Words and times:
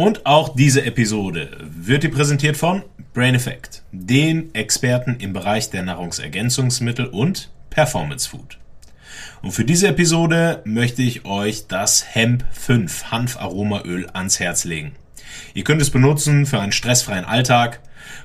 Und 0.00 0.24
auch 0.24 0.48
diese 0.48 0.86
Episode 0.86 1.50
wird 1.60 2.04
dir 2.04 2.10
präsentiert 2.10 2.56
von 2.56 2.84
Brain 3.12 3.34
Effect, 3.34 3.82
den 3.92 4.54
Experten 4.54 5.16
im 5.20 5.34
Bereich 5.34 5.68
der 5.68 5.82
Nahrungsergänzungsmittel 5.82 7.04
und 7.04 7.50
Performance 7.68 8.26
Food. 8.26 8.56
Und 9.42 9.50
für 9.50 9.66
diese 9.66 9.88
Episode 9.88 10.62
möchte 10.64 11.02
ich 11.02 11.26
euch 11.26 11.66
das 11.66 12.14
Hemp 12.14 12.46
5 12.50 13.10
Hanfaromaöl 13.10 14.08
ans 14.14 14.40
Herz 14.40 14.64
legen. 14.64 14.92
Ihr 15.52 15.64
könnt 15.64 15.82
es 15.82 15.90
benutzen 15.90 16.46
für 16.46 16.60
einen 16.60 16.72
stressfreien 16.72 17.26
Alltag, 17.26 17.80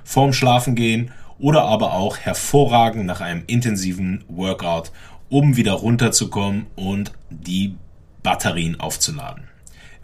vorm 0.05 0.31
Schlafengehen 0.31 1.11
oder 1.39 1.63
aber 1.63 1.91
auch 1.91 2.17
hervorragend 2.17 3.05
nach 3.05 3.19
einem 3.19 3.43
intensiven 3.47 4.23
Workout, 4.29 4.93
um 5.27 5.57
wieder 5.57 5.73
runterzukommen 5.73 6.67
und 6.77 7.11
die 7.29 7.75
Batterien 8.23 8.79
aufzuladen. 8.79 9.49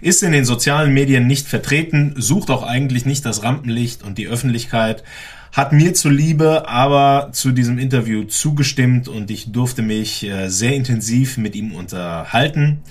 ist 0.00 0.22
in 0.22 0.32
den 0.32 0.44
sozialen 0.44 0.92
Medien 0.94 1.26
nicht 1.26 1.46
vertreten, 1.46 2.14
sucht 2.16 2.50
auch 2.50 2.62
eigentlich 2.62 3.04
nicht 3.04 3.24
das 3.26 3.42
Rampenlicht 3.42 4.02
und 4.02 4.18
die 4.18 4.28
Öffentlichkeit, 4.28 5.04
hat 5.52 5.72
mir 5.72 5.94
zuliebe 5.94 6.68
aber 6.68 7.30
zu 7.32 7.52
diesem 7.52 7.78
Interview 7.78 8.24
zugestimmt 8.24 9.08
und 9.08 9.30
ich 9.30 9.52
durfte 9.52 9.82
mich 9.82 10.24
äh, 10.24 10.48
sehr 10.48 10.74
intensiv 10.74 11.38
mit 11.38 11.56
ihm 11.56 11.72
unterhalten. 11.72 12.82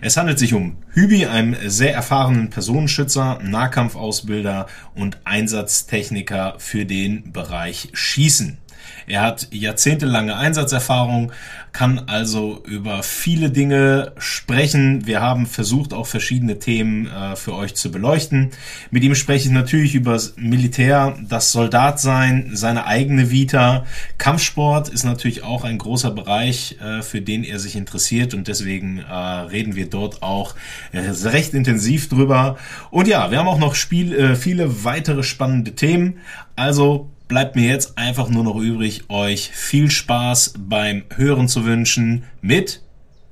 Es 0.00 0.16
handelt 0.16 0.38
sich 0.38 0.54
um 0.54 0.76
Hübi, 0.92 1.26
einem 1.26 1.56
sehr 1.66 1.94
erfahrenen 1.94 2.50
Personenschützer, 2.50 3.38
Nahkampfausbilder 3.42 4.66
und 4.94 5.18
Einsatztechniker 5.24 6.54
für 6.58 6.86
den 6.86 7.32
Bereich 7.32 7.90
Schießen. 7.92 8.58
Er 9.06 9.22
hat 9.22 9.48
jahrzehntelange 9.52 10.36
Einsatzerfahrung, 10.36 11.32
kann 11.72 12.08
also 12.08 12.62
über 12.64 13.02
viele 13.02 13.50
Dinge 13.50 14.12
sprechen. 14.18 15.06
Wir 15.06 15.20
haben 15.20 15.46
versucht, 15.46 15.92
auch 15.92 16.06
verschiedene 16.06 16.58
Themen 16.58 17.06
äh, 17.06 17.36
für 17.36 17.54
euch 17.54 17.74
zu 17.74 17.90
beleuchten. 17.90 18.50
Mit 18.90 19.04
ihm 19.04 19.14
spreche 19.14 19.48
ich 19.48 19.54
natürlich 19.54 19.94
über 19.94 20.14
das 20.14 20.34
Militär, 20.36 21.16
das 21.28 21.52
Soldatsein, 21.52 22.50
seine 22.54 22.86
eigene 22.86 23.30
Vita. 23.30 23.84
Kampfsport 24.18 24.88
ist 24.88 25.04
natürlich 25.04 25.42
auch 25.42 25.64
ein 25.64 25.78
großer 25.78 26.10
Bereich, 26.10 26.78
äh, 26.80 27.02
für 27.02 27.20
den 27.20 27.44
er 27.44 27.58
sich 27.58 27.76
interessiert 27.76 28.34
und 28.34 28.48
deswegen 28.48 28.98
äh, 28.98 29.12
reden 29.12 29.76
wir 29.76 29.88
dort 29.88 30.22
auch 30.22 30.54
recht 30.92 31.54
intensiv 31.54 32.08
drüber. 32.08 32.56
Und 32.90 33.06
ja, 33.06 33.30
wir 33.30 33.38
haben 33.38 33.48
auch 33.48 33.58
noch 33.58 33.74
Spiel, 33.74 34.14
äh, 34.14 34.34
viele 34.34 34.84
weitere 34.84 35.22
spannende 35.22 35.74
Themen. 35.74 36.18
Also 36.56 37.10
bleibt 37.28 37.56
mir 37.56 37.68
jetzt 37.68 37.98
einfach 37.98 38.28
nur 38.28 38.44
noch 38.44 38.56
übrig, 38.56 39.04
euch 39.08 39.50
viel 39.50 39.90
Spaß 39.90 40.54
beim 40.58 41.04
Hören 41.14 41.48
zu 41.48 41.64
wünschen 41.64 42.24
mit 42.40 42.82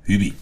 Hübi. 0.03 0.33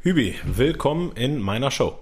Hübi, 0.00 0.36
willkommen 0.44 1.12
in 1.12 1.38
meiner 1.38 1.70
Show. 1.70 1.98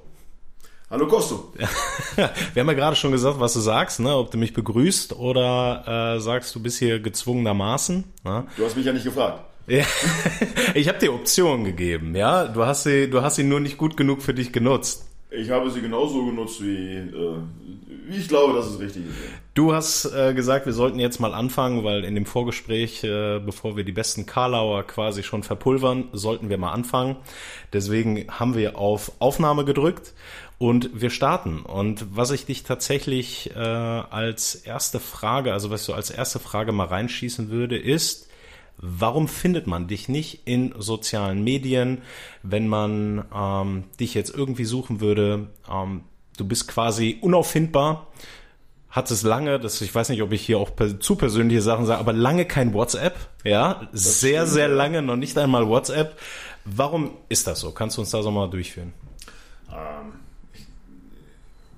Hallo 0.89 1.09
Kosto. 1.09 1.53
Wir 2.15 2.61
haben 2.61 2.69
ja 2.69 2.75
gerade 2.75 2.95
schon 2.95 3.11
gesagt, 3.11 3.41
was 3.41 3.55
du 3.55 3.59
sagst, 3.61 3.99
ne? 3.99 4.15
ob 4.15 4.31
du 4.31 4.39
mich 4.39 4.53
begrüßt 4.53 5.15
oder 5.15 6.15
äh, 6.15 6.21
sagst, 6.21 6.55
du 6.55 6.63
bist 6.63 6.79
hier 6.79 7.01
gezwungenermaßen. 7.01 8.05
Ne? 8.23 8.47
Du 8.57 8.65
hast 8.65 8.77
mich 8.77 8.87
ja 8.87 8.93
nicht 8.93 9.03
gefragt. 9.03 9.43
Ja. 9.67 9.85
ich 10.75 10.87
habe 10.87 10.99
dir 10.99 11.13
Optionen 11.13 11.65
gegeben, 11.65 12.15
ja. 12.15 12.47
Du 12.47 12.65
hast 12.65 12.85
sie, 12.85 13.11
du 13.11 13.21
hast 13.21 13.35
sie 13.35 13.43
nur 13.43 13.59
nicht 13.59 13.79
gut 13.79 13.97
genug 13.97 14.23
für 14.23 14.33
dich 14.33 14.53
genutzt. 14.53 15.09
Ich 15.29 15.51
habe 15.51 15.69
sie 15.73 15.81
genauso 15.81 16.25
genutzt, 16.25 16.63
wie, 16.63 16.95
äh, 16.95 17.37
wie 17.86 17.86
ich 18.09 18.29
glaube, 18.29 18.55
dass 18.55 18.67
es 18.67 18.79
richtig 18.79 19.07
ist. 19.07 19.17
Du 19.55 19.73
hast 19.73 20.05
äh, 20.07 20.35
gesagt, 20.35 20.67
wir 20.67 20.73
sollten 20.73 20.99
jetzt 20.99 21.19
mal 21.19 21.35
anfangen, 21.35 21.83
weil 21.83 22.05
in 22.05 22.15
dem 22.15 22.27
Vorgespräch, 22.27 23.03
äh, 23.05 23.41
bevor 23.41 23.77
wir 23.77 23.85
die 23.85 23.93
besten 23.93 24.27
Karlauer 24.27 24.85
quasi 24.85 25.23
schon 25.23 25.43
verpulvern, 25.43 26.09
sollten 26.13 26.49
wir 26.49 26.59
mal 26.59 26.73
anfangen. 26.73 27.17
Deswegen 27.73 28.27
haben 28.29 28.55
wir 28.55 28.79
auf 28.79 29.13
Aufnahme 29.19 29.65
gedrückt 29.65 30.15
und 30.59 30.91
wir 31.01 31.11
starten. 31.11 31.61
Und 31.61 32.07
was 32.17 32.31
ich 32.31 32.47
dich 32.47 32.63
tatsächlich 32.63 33.51
äh, 33.55 33.59
als 33.59 34.55
erste 34.55 35.01
Frage, 35.01 35.53
also 35.53 35.71
was 35.71 35.85
so 35.85 35.93
als 35.93 36.11
erste 36.11 36.39
Frage 36.39 36.73
mal 36.73 36.87
reinschießen 36.87 37.51
würde, 37.51 37.79
ist, 37.79 38.29
warum 38.79 39.27
findet 39.27 39.67
man 39.67 39.89
dich 39.89 40.09
nicht 40.09 40.47
in 40.47 40.75
sozialen 40.79 41.43
Medien, 41.43 42.03
wenn 42.43 42.69
man 42.69 43.25
ähm, 43.35 43.85
dich 43.99 44.15
jetzt 44.15 44.35
irgendwie 44.35 44.65
suchen 44.65 45.01
würde? 45.01 45.49
Ähm, 45.71 46.03
du 46.37 46.47
bist 46.47 46.69
quasi 46.69 47.19
unauffindbar. 47.21 48.07
Hat 48.91 49.11
es 49.11 49.23
lange, 49.23 49.61
das, 49.61 49.81
ich 49.83 49.95
weiß 49.95 50.09
nicht, 50.09 50.23
ob 50.23 50.33
ich 50.33 50.41
hier 50.41 50.59
auch 50.59 50.71
zu 51.01 51.17
persönliche 51.17 51.61
Sachen 51.61 51.85
sage, 51.85 52.01
aber 52.01 52.15
lange 52.15 52.47
kein 52.47 52.73
WhatsApp, 52.73 53.15
ja, 53.45 53.89
das 53.93 54.21
sehr, 54.21 54.43
stimmt, 54.43 54.55
sehr 54.55 54.69
lange, 54.69 55.03
noch 55.03 55.17
nicht 55.17 55.37
einmal 55.37 55.69
WhatsApp. 55.69 56.19
Warum 56.65 57.11
ist 57.29 57.47
das 57.47 57.61
so? 57.61 57.73
Kannst 57.73 57.97
du 57.97 58.01
uns 58.01 58.11
da 58.11 58.23
so 58.23 58.31
mal 58.31 58.49
durchführen? 58.49 58.93
Ähm, 59.71 60.13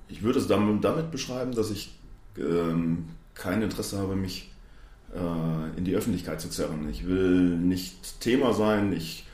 ich 0.07 0.23
würde 0.23 0.39
es 0.39 0.47
damit, 0.47 0.83
damit 0.83 1.11
beschreiben, 1.11 1.53
dass 1.53 1.71
ich 1.71 1.93
ähm, 2.37 3.09
kein 3.35 3.61
Interesse 3.61 3.97
habe, 3.97 4.15
mich 4.15 4.49
äh, 5.13 5.77
in 5.77 5.85
die 5.85 5.95
Öffentlichkeit 5.95 6.39
zu 6.41 6.49
zerren. 6.49 6.87
Ich 6.89 7.07
will 7.07 7.57
nicht 7.57 8.21
Thema 8.21 8.53
sein. 8.53 8.93
Ich 8.93 9.25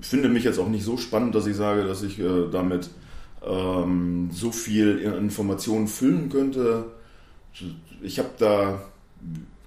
finde 0.00 0.28
mich 0.28 0.44
jetzt 0.44 0.58
auch 0.58 0.68
nicht 0.68 0.84
so 0.84 0.96
spannend, 0.96 1.34
dass 1.34 1.46
ich 1.46 1.56
sage, 1.56 1.84
dass 1.84 2.02
ich 2.02 2.18
äh, 2.18 2.50
damit 2.50 2.90
ähm, 3.46 4.30
so 4.32 4.50
viel 4.50 4.98
Informationen 4.98 5.88
füllen 5.88 6.28
könnte. 6.28 6.86
Ich 8.02 8.18
habe 8.18 8.30
da 8.38 8.82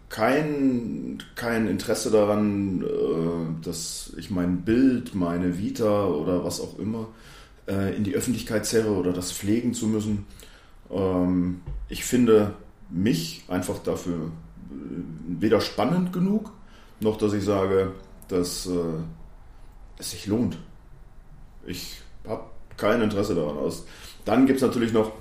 kein, 0.09 1.21
kein 1.35 1.67
Interesse 1.67 2.11
daran, 2.11 2.81
äh, 2.81 3.65
dass 3.65 4.13
ich 4.17 4.29
mein 4.31 4.61
Bild, 4.61 5.15
meine 5.15 5.57
Vita 5.57 6.05
oder 6.05 6.43
was 6.43 6.61
auch 6.61 6.79
immer 6.79 7.07
äh, 7.67 7.95
in 7.95 8.03
die 8.03 8.15
Öffentlichkeit 8.15 8.65
zerre 8.65 8.91
oder 8.91 9.11
das 9.11 9.31
pflegen 9.31 9.73
zu 9.73 9.87
müssen. 9.87 10.25
Ähm, 10.89 11.61
ich 11.89 12.05
finde 12.05 12.53
mich 12.89 13.43
einfach 13.47 13.79
dafür 13.79 14.27
äh, 14.71 15.39
weder 15.39 15.59
spannend 15.61 16.13
genug, 16.13 16.51
noch 16.99 17.17
dass 17.17 17.33
ich 17.33 17.43
sage, 17.43 17.91
dass 18.29 18.65
äh, 18.65 18.71
es 19.97 20.11
sich 20.11 20.25
lohnt. 20.27 20.57
Ich 21.65 22.01
habe 22.25 22.45
kein 22.77 23.01
Interesse 23.01 23.35
daran. 23.35 23.57
Aus. 23.57 23.85
Dann 24.25 24.45
gibt 24.45 24.57
es 24.57 24.63
natürlich 24.63 24.93
noch 24.93 25.11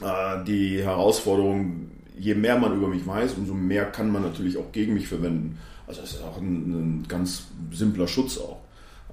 äh, 0.00 0.44
die 0.44 0.82
Herausforderung, 0.82 1.90
je 2.18 2.34
mehr 2.34 2.58
man 2.58 2.74
über 2.74 2.88
mich 2.88 3.06
weiß, 3.06 3.34
umso 3.34 3.54
mehr 3.54 3.86
kann 3.86 4.10
man 4.10 4.22
natürlich 4.22 4.56
auch 4.56 4.72
gegen 4.72 4.94
mich 4.94 5.08
verwenden. 5.08 5.58
Also 5.86 6.00
das 6.00 6.12
ist 6.12 6.22
auch 6.22 6.38
ein, 6.38 7.00
ein 7.00 7.08
ganz 7.08 7.48
simpler 7.72 8.08
Schutz 8.08 8.38
auch. 8.38 8.60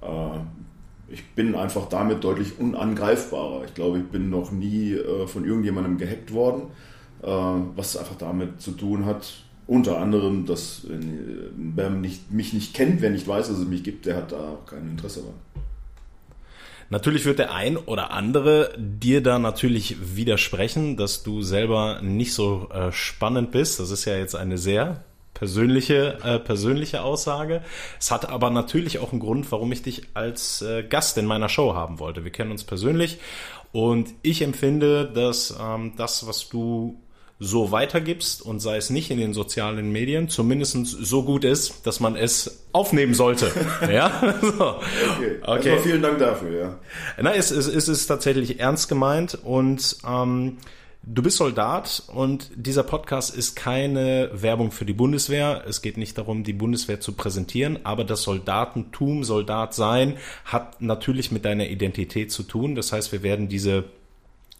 Äh, 0.02 0.40
ich 1.14 1.24
bin 1.36 1.56
einfach 1.56 1.90
damit 1.90 2.24
deutlich 2.24 2.60
unangreifbarer. 2.60 3.66
Ich 3.66 3.74
glaube, 3.74 4.00
ich 4.00 4.06
bin 4.06 4.30
noch 4.30 4.52
nie 4.52 4.94
äh, 4.94 5.28
von 5.28 5.46
irgendjemandem 5.46 5.98
gehackt 5.98 6.34
worden, 6.34 6.64
äh, 7.22 7.28
was 7.28 7.98
einfach 7.98 8.16
damit 8.16 8.62
zu 8.62 8.72
tun 8.72 9.06
hat, 9.06 9.44
unter 9.68 10.00
anderem, 10.00 10.46
dass 10.46 10.86
äh, 10.86 11.00
wer 11.56 11.90
mich 11.90 12.24
nicht 12.30 12.74
kennt, 12.74 13.02
wer 13.02 13.12
nicht 13.12 13.28
weiß, 13.28 13.48
dass 13.48 13.60
es 13.60 13.68
mich 13.68 13.84
gibt, 13.84 14.06
der 14.06 14.18
hat 14.18 14.32
da 14.32 14.38
auch 14.38 14.66
kein 14.66 14.90
Interesse 14.90 15.22
daran. 15.22 15.63
Natürlich 16.94 17.26
wird 17.26 17.40
der 17.40 17.52
ein 17.52 17.76
oder 17.76 18.12
andere 18.12 18.72
dir 18.78 19.24
da 19.24 19.40
natürlich 19.40 19.96
widersprechen, 20.16 20.96
dass 20.96 21.24
du 21.24 21.42
selber 21.42 22.04
nicht 22.04 22.36
so 22.36 22.70
äh, 22.72 22.92
spannend 22.92 23.50
bist. 23.50 23.80
Das 23.80 23.90
ist 23.90 24.06
ja 24.06 24.16
jetzt 24.16 24.36
eine 24.36 24.60
sehr 24.60 25.04
persönliche, 25.34 26.20
äh, 26.24 26.38
persönliche 26.38 27.02
Aussage. 27.02 27.64
Es 28.00 28.12
hat 28.12 28.30
aber 28.30 28.52
natürlich 28.52 29.00
auch 29.00 29.12
einen 29.12 29.22
Grund, 29.22 29.52
warum 29.52 29.72
ich 29.72 29.82
dich 29.82 30.04
als 30.14 30.62
äh, 30.62 30.84
Gast 30.84 31.18
in 31.18 31.26
meiner 31.26 31.50
Show 31.50 31.74
haben 31.74 31.98
wollte. 31.98 32.26
Wir 32.26 32.32
kennen 32.32 32.52
uns 32.52 32.64
persönlich 32.64 33.18
und 33.72 34.10
ich 34.22 34.44
empfinde, 34.44 35.12
dass 35.12 35.58
ähm, 35.60 35.94
das, 35.98 36.28
was 36.28 36.48
du 36.48 37.02
so 37.40 37.72
weitergibst 37.72 38.42
und 38.42 38.60
sei 38.60 38.78
es 38.78 38.90
nicht 38.90 39.12
in 39.12 39.18
den 39.18 39.34
sozialen 39.34 39.92
Medien, 39.92 40.30
zumindest 40.30 40.86
so 40.86 41.24
gut 41.24 41.44
ist, 41.44 41.86
dass 41.86 42.00
man 42.00 42.16
es 42.16 42.66
aufnehmen 42.72 43.14
sollte. 43.14 43.52
ja? 43.92 44.36
so. 44.42 44.76
Okay. 45.18 45.40
okay. 45.42 45.78
vielen 45.84 46.02
Dank 46.02 46.20
dafür, 46.20 46.60
ja. 46.60 46.80
Na, 47.22 47.34
es, 47.34 47.52
es, 47.52 47.68
es 47.68 47.88
ist 47.88 48.08
tatsächlich 48.08 48.60
ernst 48.60 48.88
gemeint 48.88 49.38
und 49.44 49.98
ähm, 50.08 50.58
Du 51.06 51.22
bist 51.22 51.36
Soldat 51.36 52.02
und 52.08 52.50
dieser 52.56 52.84
Podcast 52.84 53.36
ist 53.36 53.58
keine 53.58 54.30
Werbung 54.32 54.72
für 54.72 54.86
die 54.86 54.94
Bundeswehr. 54.94 55.66
Es 55.68 55.82
geht 55.82 55.98
nicht 55.98 56.18
darum, 56.18 56.46
die 56.46 56.54
Bundeswehr 56.54 57.02
zu 57.02 57.12
präsentieren, 57.12 57.80
aber 57.84 58.06
das 58.06 58.24
Soldatentum, 58.24 59.26
Soldat 59.26 59.74
sein, 59.74 60.16
hat 60.46 60.82
natürlich 60.82 61.30
mit 61.30 61.44
deiner 61.44 61.68
Identität 61.68 62.32
zu 62.32 62.44
tun. 62.44 62.74
Das 62.74 62.94
heißt, 62.94 63.12
wir 63.12 63.22
werden 63.22 63.50
diese 63.50 63.84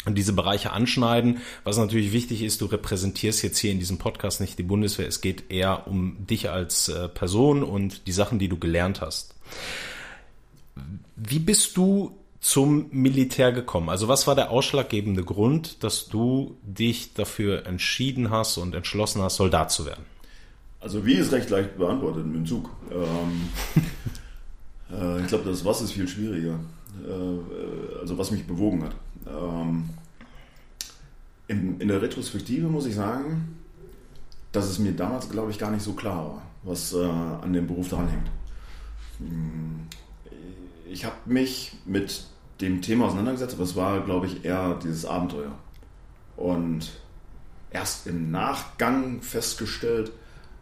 diese 0.08 0.34
Bereiche 0.34 0.72
anschneiden. 0.72 1.40
Was 1.64 1.78
natürlich 1.78 2.12
wichtig 2.12 2.44
ist, 2.44 2.62
du 2.62 2.66
repräsentierst 2.66 3.44
jetzt 3.44 3.58
hier 3.58 3.72
in 3.72 3.80
diesem 3.80 3.98
Podcast 3.98 4.42
nicht 4.42 4.60
die 4.60 4.64
Bundeswehr. 4.64 5.08
Es 5.08 5.22
geht 5.22 5.52
eher 5.52 5.88
um 5.88 6.18
dich 6.28 6.50
als 6.50 6.90
äh, 6.90 7.08
Person 7.08 7.64
und 7.64 8.08
die 8.08 8.12
Sachen, 8.12 8.40
die 8.40 8.50
du 8.50 8.58
gelernt 8.58 9.02
hast. 9.02 9.36
Wie 11.16 11.40
bist 11.40 11.78
du 11.78 12.18
zum 12.42 12.88
Militär 12.92 13.54
gekommen? 13.54 13.90
Also 13.90 14.10
was 14.10 14.28
war 14.28 14.36
der 14.36 14.52
ausschlaggebende 14.52 15.24
Grund, 15.24 15.84
dass 15.84 16.08
du 16.10 16.58
dich 16.64 17.14
dafür 17.14 17.66
entschieden 17.66 18.30
hast 18.30 18.58
und 18.58 18.76
entschlossen 18.76 19.22
hast, 19.22 19.38
Soldat 19.38 19.72
zu 19.72 19.86
werden? 19.86 20.04
Also 20.82 21.06
wie 21.06 21.14
ist 21.14 21.32
recht 21.32 21.50
leicht 21.50 21.78
beantwortet 21.78 22.26
mit 22.26 22.36
dem 22.36 22.46
Zug. 22.46 22.70
Ähm, 22.92 23.50
äh, 24.92 25.22
ich 25.22 25.28
glaube, 25.28 25.50
das 25.50 25.64
Was 25.64 25.82
ist 25.82 25.94
viel 25.94 26.08
schwieriger. 26.10 26.60
Äh, 27.08 28.00
also 28.02 28.18
was 28.18 28.32
mich 28.32 28.46
bewogen 28.46 28.84
hat. 28.84 28.96
Ähm, 29.28 29.90
in, 31.48 31.80
in, 31.80 31.88
der 31.88 32.02
Retrospektive 32.02 32.68
muss 32.68 32.86
ich 32.86 32.96
sagen, 32.96 33.58
dass 34.52 34.66
es 34.66 34.80
mir 34.80 34.94
damals, 34.94 35.30
glaube 35.30 35.52
ich, 35.52 35.60
gar 35.60 35.72
nicht 35.72 35.84
so 35.84 35.94
klar 35.94 36.26
war, 36.26 36.42
was 36.64 36.94
äh, 36.94 37.04
an 37.04 37.54
dem 37.54 37.68
Beruf 37.68 37.90
dranhängt. 37.90 38.30
Hm, 39.20 39.88
ich 40.90 41.06
habe 41.06 41.16
mich 41.26 41.74
mit 41.86 42.26
dem 42.62 42.82
Thema 42.82 43.06
auseinandergesetzt, 43.06 43.56
aber 43.56 43.64
es 43.64 43.76
war, 43.76 44.02
glaube 44.02 44.28
ich, 44.28 44.46
eher 44.46 44.80
dieses 44.84 45.06
Abenteuer. 45.06 45.52
Und 46.38 46.92
erst 47.72 48.08
im 48.08 48.32
Nachgang 48.32 49.22
festgestellt, 49.22 50.12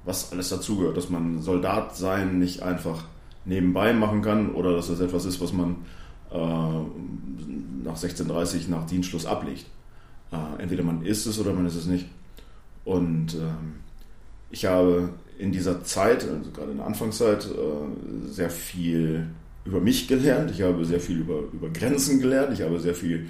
was 0.06 0.32
alles 0.32 0.50
dazugehört, 0.50 0.98
dass 0.98 1.10
man 1.10 1.42
Soldat 1.42 1.96
sein 1.96 2.40
nicht 2.40 2.64
einfach 2.64 3.06
nebenbei 3.46 3.94
machen 3.94 4.22
kann 4.22 4.54
oder 4.54 4.74
dass 4.74 4.88
das 4.88 5.00
etwas 5.00 5.26
ist, 5.26 5.42
was 5.42 5.54
man 5.54 5.78
äh, 6.32 6.36
nach 7.84 7.98
16.30 7.98 8.70
nach 8.70 8.86
Dienstschluss 8.86 9.26
ablegt. 9.26 9.66
Äh, 10.32 10.62
entweder 10.62 10.84
man 10.84 11.04
ist 11.04 11.26
es 11.26 11.40
oder 11.40 11.54
man 11.54 11.66
ist 11.66 11.76
es 11.76 11.86
nicht. 11.86 12.08
Und 12.86 13.36
ähm, 13.36 13.76
ich 14.50 14.66
habe 14.66 15.10
in 15.38 15.52
dieser 15.52 15.84
Zeit, 15.84 16.24
also 16.28 16.52
gerade 16.52 16.72
in 16.72 16.78
der 16.78 16.86
Anfangszeit, 16.86 17.46
äh, 17.46 18.30
sehr 18.30 18.50
viel 18.50 19.28
über 19.66 19.80
mich 19.80 20.08
gelernt, 20.08 20.52
ich 20.52 20.62
habe 20.62 20.86
sehr 20.86 21.00
viel 21.00 21.20
über, 21.20 21.44
über 21.54 21.70
Grenzen 21.70 22.20
gelernt, 22.20 22.54
ich 22.54 22.62
habe 22.62 22.80
sehr 22.80 22.96
viel 22.96 23.28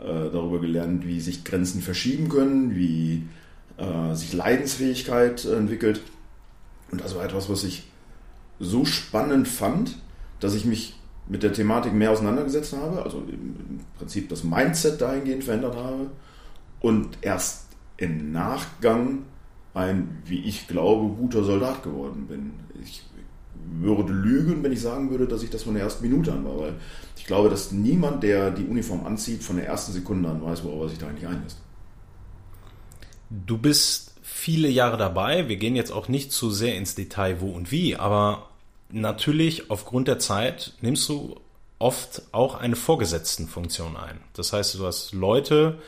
äh, 0.00 0.30
darüber 0.32 0.60
gelernt, 0.60 1.06
wie 1.06 1.20
sich 1.20 1.44
Grenzen 1.44 1.82
verschieben 1.82 2.28
können, 2.28 2.74
wie 2.74 3.24
äh, 3.76 4.14
sich 4.14 4.32
Leidensfähigkeit 4.32 5.44
äh, 5.44 5.56
entwickelt. 5.56 6.00
Und 6.90 7.00
das 7.00 7.14
war 7.14 7.24
etwas, 7.24 7.48
was 7.48 7.64
ich 7.64 7.84
so 8.60 8.84
spannend 8.84 9.48
fand, 9.48 9.98
dass 10.40 10.54
ich 10.54 10.64
mich 10.64 10.94
mit 11.26 11.42
der 11.42 11.52
Thematik 11.52 11.92
mehr 11.94 12.10
auseinandergesetzt 12.10 12.74
habe, 12.76 13.02
also 13.02 13.18
im 13.18 13.80
Prinzip 13.98 14.28
das 14.28 14.44
Mindset 14.44 15.00
dahingehend 15.00 15.44
verändert 15.44 15.76
habe 15.76 16.10
und 16.80 17.18
erst 17.22 17.68
im 17.96 18.32
Nachgang 18.32 19.20
ein, 19.72 20.22
wie 20.26 20.40
ich 20.40 20.68
glaube, 20.68 21.14
guter 21.14 21.42
Soldat 21.42 21.82
geworden 21.82 22.26
bin. 22.28 22.52
Ich 22.82 23.02
würde 23.80 24.12
lügen, 24.12 24.62
wenn 24.62 24.72
ich 24.72 24.80
sagen 24.80 25.10
würde, 25.10 25.26
dass 25.26 25.42
ich 25.42 25.50
das 25.50 25.62
von 25.62 25.74
der 25.74 25.82
ersten 25.82 26.04
Minute 26.04 26.32
an 26.32 26.44
war, 26.44 26.58
weil 26.58 26.74
ich 27.16 27.24
glaube, 27.24 27.48
dass 27.48 27.72
niemand, 27.72 28.22
der 28.22 28.50
die 28.50 28.64
Uniform 28.64 29.06
anzieht, 29.06 29.42
von 29.42 29.56
der 29.56 29.66
ersten 29.66 29.92
Sekunde 29.92 30.28
an 30.28 30.42
weiß, 30.42 30.64
worauf 30.64 30.82
er 30.82 30.88
sich 30.90 30.98
da 30.98 31.08
eigentlich 31.08 31.26
einlässt. 31.26 31.58
Du 33.30 33.56
bist 33.58 34.14
viele 34.22 34.68
Jahre 34.68 34.96
dabei. 34.96 35.48
Wir 35.48 35.56
gehen 35.56 35.74
jetzt 35.76 35.90
auch 35.90 36.08
nicht 36.08 36.32
zu 36.32 36.50
sehr 36.50 36.76
ins 36.76 36.94
Detail, 36.94 37.40
wo 37.40 37.50
und 37.50 37.72
wie, 37.72 37.96
aber 37.96 38.50
natürlich 38.94 39.70
aufgrund 39.70 40.08
der 40.08 40.18
Zeit 40.18 40.72
nimmst 40.80 41.08
du 41.08 41.36
oft 41.78 42.22
auch 42.32 42.54
eine 42.54 42.76
Vorgesetztenfunktion 42.76 43.96
ein. 43.96 44.20
Das 44.34 44.52
heißt, 44.52 44.76
du 44.76 44.86
hast 44.86 45.12
Leute 45.12 45.78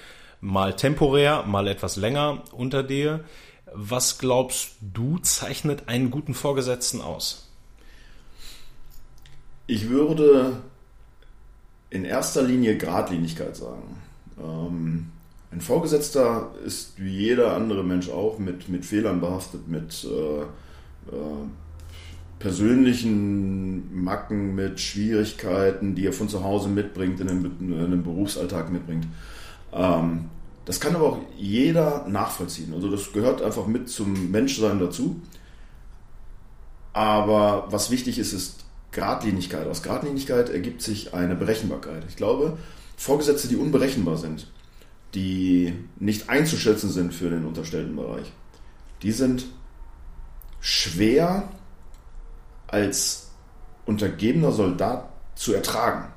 mal 0.41 0.75
temporär, 0.75 1.45
mal 1.45 1.69
etwas 1.69 1.97
länger 1.97 2.43
unter 2.53 2.83
dir. 2.83 3.25
Was 3.73 4.19
glaubst 4.19 4.77
du 4.81 5.19
zeichnet 5.19 5.89
einen 5.89 6.11
guten 6.11 6.35
Vorgesetzten 6.35 7.01
aus? 7.01 7.49
Ich 9.67 9.89
würde 9.89 10.63
in 11.91 12.05
erster 12.05 12.43
Linie 12.43 12.77
Gradlinigkeit 12.77 13.57
sagen. 13.57 14.03
Ähm, 14.39 15.11
ein 15.51 15.61
Vorgesetzter 15.61 16.51
ist 16.65 16.93
wie 16.97 17.17
jeder 17.17 17.55
andere 17.55 17.83
Mensch 17.83 18.11
auch 18.11 18.39
mit, 18.39 18.69
mit 18.69 18.85
Fehlern 18.85 19.21
behaftet, 19.21 19.69
mit 19.69 20.05
äh, 20.05 20.43
äh, 20.43 21.47
persönlichen 22.39 24.03
Macken, 24.03 24.55
mit 24.55 24.81
Schwierigkeiten, 24.81 25.95
die 25.95 26.07
er 26.07 26.13
von 26.13 26.29
zu 26.29 26.45
Hause 26.45 26.69
mitbringt, 26.69 27.21
in 27.21 27.27
den, 27.27 27.45
in 27.61 27.91
den 27.91 28.03
Berufsalltag 28.03 28.71
mitbringt. 28.71 29.07
Ähm, 29.73 30.27
das 30.65 30.81
kann 30.81 30.97
aber 30.97 31.07
auch 31.07 31.19
jeder 31.39 32.07
nachvollziehen. 32.09 32.75
Also 32.75 32.91
das 32.91 33.13
gehört 33.13 33.41
einfach 33.41 33.67
mit 33.67 33.89
zum 33.89 34.31
Menschsein 34.31 34.81
dazu. 34.81 35.21
Aber 36.93 37.67
was 37.71 37.91
wichtig 37.91 38.19
ist, 38.19 38.33
ist 38.33 38.65
Gradlinigkeit. 38.93 39.67
Aus 39.69 39.83
Gradlinigkeit 39.83 40.49
ergibt 40.49 40.83
sich 40.83 41.15
eine 41.15 41.35
Berechenbarkeit. 41.35 42.05
Ich 42.09 42.17
glaube, 42.17 42.59
Vorgesetzte, 42.97 43.49
die 43.49 43.57
unberechenbar 43.57 44.17
sind, 44.17 44.51
die 45.15 45.75
nicht 45.99 46.29
einzuschätzen 46.29 46.91
sind 46.91 47.15
für 47.15 47.31
den 47.31 47.45
unterstellten 47.45 47.95
Bereich, 47.95 48.33
die 49.03 49.13
sind 49.13 49.47
schwer 50.61 51.49
als 52.69 53.31
untergebener 53.85 54.53
Soldat 54.53 55.09
zu 55.35 55.55
ertragen. 55.55 56.09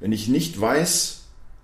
Wenn 0.00 0.12
ich 0.12 0.28
nicht 0.28 0.60
weiß, 0.60 1.22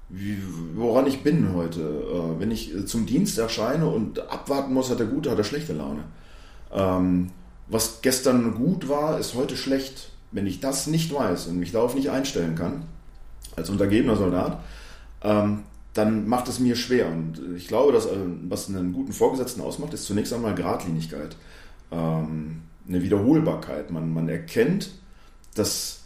wie, 0.08 0.38
woran 0.74 1.06
ich 1.06 1.22
bin 1.22 1.54
heute, 1.54 1.80
äh, 1.80 2.40
wenn 2.40 2.50
ich 2.50 2.86
zum 2.86 3.06
Dienst 3.06 3.38
erscheine 3.38 3.88
und 3.88 4.18
abwarten 4.30 4.74
muss, 4.74 4.90
hat 4.90 5.00
er 5.00 5.06
gute, 5.06 5.30
hat 5.30 5.38
er 5.38 5.44
schlechte 5.44 5.72
Laune. 5.72 6.04
Ähm, 6.70 7.30
was 7.68 8.02
gestern 8.02 8.54
gut 8.54 8.88
war, 8.88 9.18
ist 9.18 9.34
heute 9.34 9.56
schlecht. 9.56 10.10
Wenn 10.30 10.46
ich 10.46 10.60
das 10.60 10.86
nicht 10.86 11.12
weiß 11.12 11.46
und 11.46 11.58
mich 11.58 11.72
darauf 11.72 11.94
nicht 11.94 12.10
einstellen 12.10 12.54
kann, 12.54 12.84
als 13.56 13.70
untergebener 13.70 14.16
Soldat, 14.16 14.62
ähm, 15.22 15.62
dann 15.94 16.26
macht 16.26 16.48
es 16.48 16.58
mir 16.58 16.76
schwer. 16.76 17.06
Und 17.08 17.40
ich 17.56 17.68
glaube, 17.68 17.92
dass, 17.92 18.06
äh, 18.06 18.16
was 18.48 18.68
einen 18.68 18.92
guten 18.92 19.12
Vorgesetzten 19.12 19.60
ausmacht, 19.60 19.94
ist 19.94 20.04
zunächst 20.04 20.32
einmal 20.32 20.54
Gradlinigkeit, 20.54 21.36
ähm, 21.90 22.62
eine 22.88 23.02
Wiederholbarkeit. 23.02 23.90
Man, 23.90 24.12
man 24.12 24.28
erkennt, 24.28 24.90
dass 25.54 26.02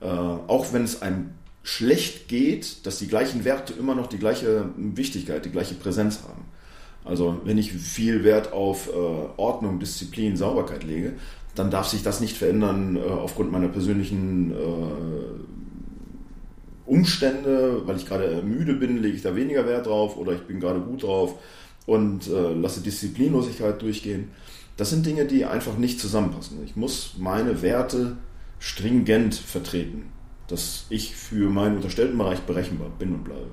äh, 0.00 0.06
auch 0.06 0.72
wenn 0.72 0.84
es 0.84 1.02
einem 1.02 1.30
schlecht 1.62 2.28
geht, 2.28 2.86
dass 2.86 2.98
die 2.98 3.08
gleichen 3.08 3.44
Werte 3.44 3.74
immer 3.74 3.94
noch 3.94 4.06
die 4.06 4.18
gleiche 4.18 4.70
Wichtigkeit, 4.76 5.44
die 5.44 5.50
gleiche 5.50 5.74
Präsenz 5.74 6.22
haben. 6.22 6.44
Also 7.04 7.40
wenn 7.44 7.58
ich 7.58 7.72
viel 7.72 8.24
Wert 8.24 8.52
auf 8.52 8.88
äh, 8.88 8.90
Ordnung, 9.36 9.78
Disziplin, 9.78 10.36
Sauberkeit 10.36 10.84
lege, 10.84 11.14
dann 11.54 11.70
darf 11.70 11.88
sich 11.88 12.02
das 12.02 12.20
nicht 12.20 12.36
verändern 12.36 12.96
äh, 12.96 13.00
aufgrund 13.00 13.50
meiner 13.50 13.68
persönlichen 13.68 14.52
äh, 14.52 14.54
Umstände, 16.86 17.82
weil 17.84 17.96
ich 17.96 18.06
gerade 18.06 18.42
müde 18.42 18.74
bin, 18.74 19.02
lege 19.02 19.16
ich 19.16 19.22
da 19.22 19.36
weniger 19.36 19.66
Wert 19.66 19.86
drauf 19.86 20.16
oder 20.16 20.32
ich 20.32 20.42
bin 20.42 20.60
gerade 20.60 20.80
gut 20.80 21.02
drauf 21.02 21.34
und 21.86 22.28
äh, 22.28 22.52
lasse 22.54 22.80
Disziplinlosigkeit 22.80 23.80
durchgehen. 23.82 24.30
Das 24.78 24.90
sind 24.90 25.04
Dinge, 25.04 25.26
die 25.26 25.44
einfach 25.44 25.76
nicht 25.76 26.00
zusammenpassen. 26.00 26.64
Ich 26.64 26.76
muss 26.76 27.14
meine 27.18 27.62
Werte 27.62 28.16
stringent 28.60 29.34
vertreten, 29.34 30.12
dass 30.46 30.86
ich 30.88 31.16
für 31.16 31.50
meinen 31.50 31.76
unterstellten 31.76 32.16
Bereich 32.16 32.38
berechenbar 32.40 32.88
bin 32.88 33.12
und 33.12 33.24
bleibe. 33.24 33.50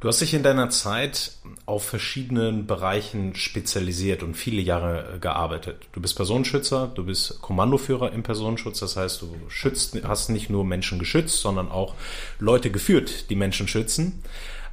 Du 0.00 0.08
hast 0.08 0.22
dich 0.22 0.32
in 0.32 0.42
deiner 0.42 0.70
Zeit 0.70 1.32
auf 1.66 1.84
verschiedenen 1.84 2.66
Bereichen 2.66 3.34
spezialisiert 3.34 4.22
und 4.22 4.34
viele 4.34 4.62
Jahre 4.62 5.14
äh, 5.14 5.18
gearbeitet. 5.18 5.88
Du 5.92 6.00
bist 6.00 6.16
Personenschützer, 6.16 6.90
du 6.94 7.04
bist 7.04 7.42
Kommandoführer 7.42 8.12
im 8.12 8.22
Personenschutz, 8.22 8.80
das 8.80 8.96
heißt, 8.96 9.20
du 9.20 9.28
schützt, 9.48 9.94
hast 10.04 10.30
nicht 10.30 10.48
nur 10.48 10.64
Menschen 10.64 10.98
geschützt, 10.98 11.40
sondern 11.40 11.70
auch 11.70 11.94
Leute 12.38 12.70
geführt, 12.70 13.28
die 13.28 13.36
Menschen 13.36 13.68
schützen, 13.68 14.22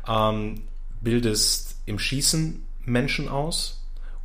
ähm, 0.08 0.62
bildest 1.02 1.76
im 1.86 2.00
Schießen 2.00 2.64
Menschen 2.86 3.28
aus 3.28 3.81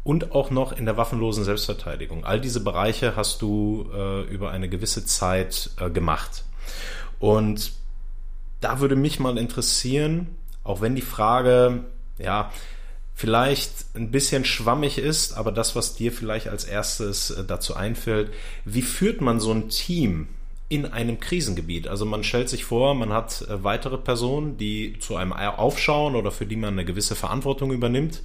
und 0.07 0.31
auch 0.31 0.51
noch 0.53 0.71
in 0.71 0.85
der 0.85 0.97
waffenlosen 0.97 1.43
Selbstverteidigung. 1.43 2.25
All 2.25 2.41
diese 2.41 2.61
Bereiche 2.61 3.17
hast 3.17 3.43
du 3.43 3.91
äh, 3.93 4.23
über 4.33 4.53
eine 4.53 4.69
gewisse 4.69 5.05
Zeit 5.05 5.71
äh, 5.81 5.91
gemacht. 5.91 6.45
Und 7.19 7.73
da 8.61 8.79
würde 8.79 8.95
mich 8.95 9.19
mal 9.19 9.37
interessieren, 9.37 10.29
auch 10.63 10.81
wenn 10.81 10.95
die 10.95 11.03
Frage, 11.03 11.87
ja, 12.19 12.53
vielleicht 13.17 13.97
ein 13.97 14.13
bisschen 14.13 14.45
schwammig 14.45 14.99
ist, 14.99 15.37
aber 15.37 15.51
das, 15.51 15.75
was 15.75 15.97
dir 15.97 16.13
vielleicht 16.13 16.47
als 16.47 16.63
erstes 16.63 17.31
äh, 17.31 17.45
dazu 17.45 17.75
einfällt, 17.75 18.33
wie 18.65 18.83
führt 18.83 19.21
man 19.21 19.41
so 19.41 19.51
ein 19.51 19.71
Team 19.71 20.29
in 20.69 20.87
einem 20.87 21.21
Krisengebiet? 21.21 21.89
Also 21.89 22.05
man 22.05 22.25
stellt 22.25 22.49
sich 22.49 22.65
vor, 22.65 22.95
man 22.95 23.13
hat 23.13 23.43
äh, 23.43 23.63
weitere 23.63 23.99
Personen, 23.99 24.57
die 24.57 24.99
zu 24.99 25.17
einem 25.17 25.33
aufschauen 25.33 26.17
oder 26.17 26.31
für 26.31 26.47
die 26.47 26.57
man 26.57 26.75
eine 26.75 26.85
gewisse 26.85 27.15
Verantwortung 27.15 27.73
übernimmt 27.73 28.23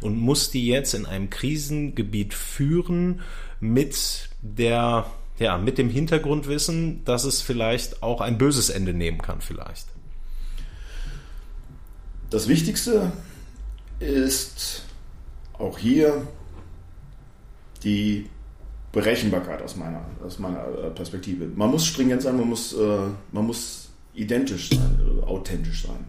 und 0.00 0.18
muss 0.18 0.50
die 0.50 0.66
jetzt 0.66 0.94
in 0.94 1.06
einem 1.06 1.30
Krisengebiet 1.30 2.34
führen 2.34 3.22
mit 3.60 4.28
der 4.42 5.06
ja, 5.38 5.58
mit 5.58 5.78
dem 5.78 5.90
Hintergrundwissen, 5.90 7.04
dass 7.04 7.24
es 7.24 7.42
vielleicht 7.42 8.04
auch 8.04 8.20
ein 8.20 8.38
böses 8.38 8.70
Ende 8.70 8.94
nehmen 8.94 9.18
kann, 9.18 9.40
vielleicht. 9.40 9.86
Das 12.30 12.46
Wichtigste 12.46 13.12
ist 13.98 14.84
auch 15.54 15.78
hier 15.78 16.26
die 17.82 18.28
Berechenbarkeit 18.94 19.60
aus 19.60 19.74
meiner, 19.74 20.02
aus 20.24 20.38
meiner 20.38 20.66
äh, 20.68 20.90
Perspektive. 20.90 21.46
Man 21.54 21.70
muss 21.70 21.84
stringent 21.84 22.22
sein, 22.22 22.36
man 22.36 22.48
muss, 22.48 22.72
äh, 22.74 22.98
man 23.32 23.46
muss 23.46 23.88
identisch 24.14 24.70
sein, 24.70 24.98
äh, 25.00 25.24
authentisch 25.24 25.82
sein. 25.82 26.04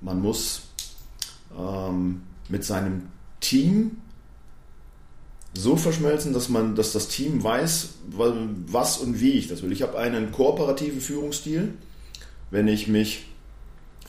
Man 0.00 0.22
muss 0.22 0.62
ähm, 1.58 2.22
mit 2.48 2.64
seinem 2.64 3.08
Team 3.40 3.98
so 5.54 5.76
verschmelzen, 5.76 6.32
dass 6.32 6.48
man, 6.48 6.76
dass 6.76 6.92
das 6.92 7.08
Team 7.08 7.42
weiß, 7.42 7.94
was 8.66 8.98
und 8.98 9.20
wie 9.20 9.32
ich 9.32 9.48
das 9.48 9.62
will. 9.62 9.72
Ich 9.72 9.82
habe 9.82 9.98
einen 9.98 10.30
kooperativen 10.30 11.00
Führungsstil. 11.00 11.74
Wenn 12.50 12.68
ich 12.68 12.86
mich 12.86 13.26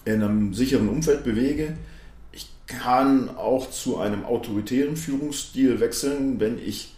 in 0.06 0.22
einem 0.22 0.54
sicheren 0.54 0.90
Umfeld 0.90 1.24
bewege, 1.24 1.76
kann 2.68 3.36
auch 3.36 3.70
zu 3.70 3.98
einem 3.98 4.26
autoritären 4.26 4.96
Führungsstil 4.96 5.80
wechseln, 5.80 6.40
wenn 6.40 6.60
ich 6.60 6.95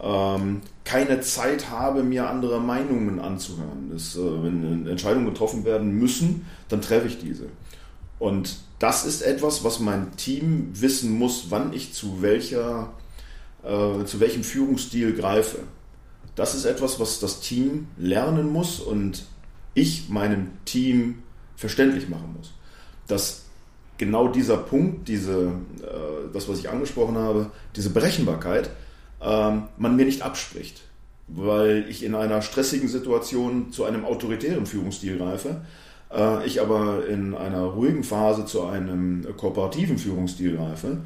ähm, 0.00 0.60
keine 0.84 1.20
Zeit 1.20 1.70
habe, 1.70 2.02
mir 2.02 2.28
andere 2.28 2.60
Meinungen 2.60 3.18
anzuhören. 3.18 3.90
Das, 3.92 4.16
äh, 4.16 4.20
wenn 4.20 4.86
Entscheidungen 4.86 5.26
getroffen 5.26 5.64
werden 5.64 5.92
müssen, 5.92 6.46
dann 6.68 6.80
treffe 6.80 7.08
ich 7.08 7.18
diese. 7.18 7.46
Und 8.18 8.56
das 8.78 9.04
ist 9.04 9.22
etwas, 9.22 9.64
was 9.64 9.80
mein 9.80 10.16
Team 10.16 10.70
wissen 10.74 11.18
muss, 11.18 11.46
wann 11.50 11.72
ich 11.72 11.92
zu 11.92 12.22
welcher, 12.22 12.92
äh, 13.62 14.04
zu 14.04 14.20
welchem 14.20 14.44
Führungsstil 14.44 15.14
greife. 15.14 15.58
Das 16.34 16.54
ist 16.54 16.66
etwas, 16.66 17.00
was 17.00 17.20
das 17.20 17.40
Team 17.40 17.88
lernen 17.96 18.52
muss 18.52 18.80
und 18.80 19.24
ich 19.74 20.08
meinem 20.08 20.48
Team 20.66 21.22
verständlich 21.56 22.08
machen 22.08 22.34
muss. 22.36 22.52
Das 23.06 23.46
genau 23.98 24.28
dieser 24.28 24.58
Punkt, 24.58 25.08
diese, 25.08 25.52
äh, 25.82 26.32
das, 26.32 26.48
was 26.48 26.58
ich 26.58 26.68
angesprochen 26.68 27.16
habe, 27.16 27.50
diese 27.74 27.90
Berechenbarkeit, 27.90 28.70
ähm, 29.26 29.64
man 29.76 29.96
mir 29.96 30.04
nicht 30.04 30.22
abspricht, 30.22 30.82
weil 31.26 31.84
ich 31.88 32.04
in 32.04 32.14
einer 32.14 32.42
stressigen 32.42 32.88
Situation 32.88 33.72
zu 33.72 33.84
einem 33.84 34.04
autoritären 34.04 34.66
Führungsstil 34.66 35.18
greife, 35.18 35.62
äh, 36.14 36.46
ich 36.46 36.60
aber 36.60 37.06
in 37.08 37.34
einer 37.34 37.62
ruhigen 37.62 38.04
Phase 38.04 38.46
zu 38.46 38.64
einem 38.64 39.26
kooperativen 39.36 39.98
Führungsstil 39.98 40.56
greife, 40.56 40.98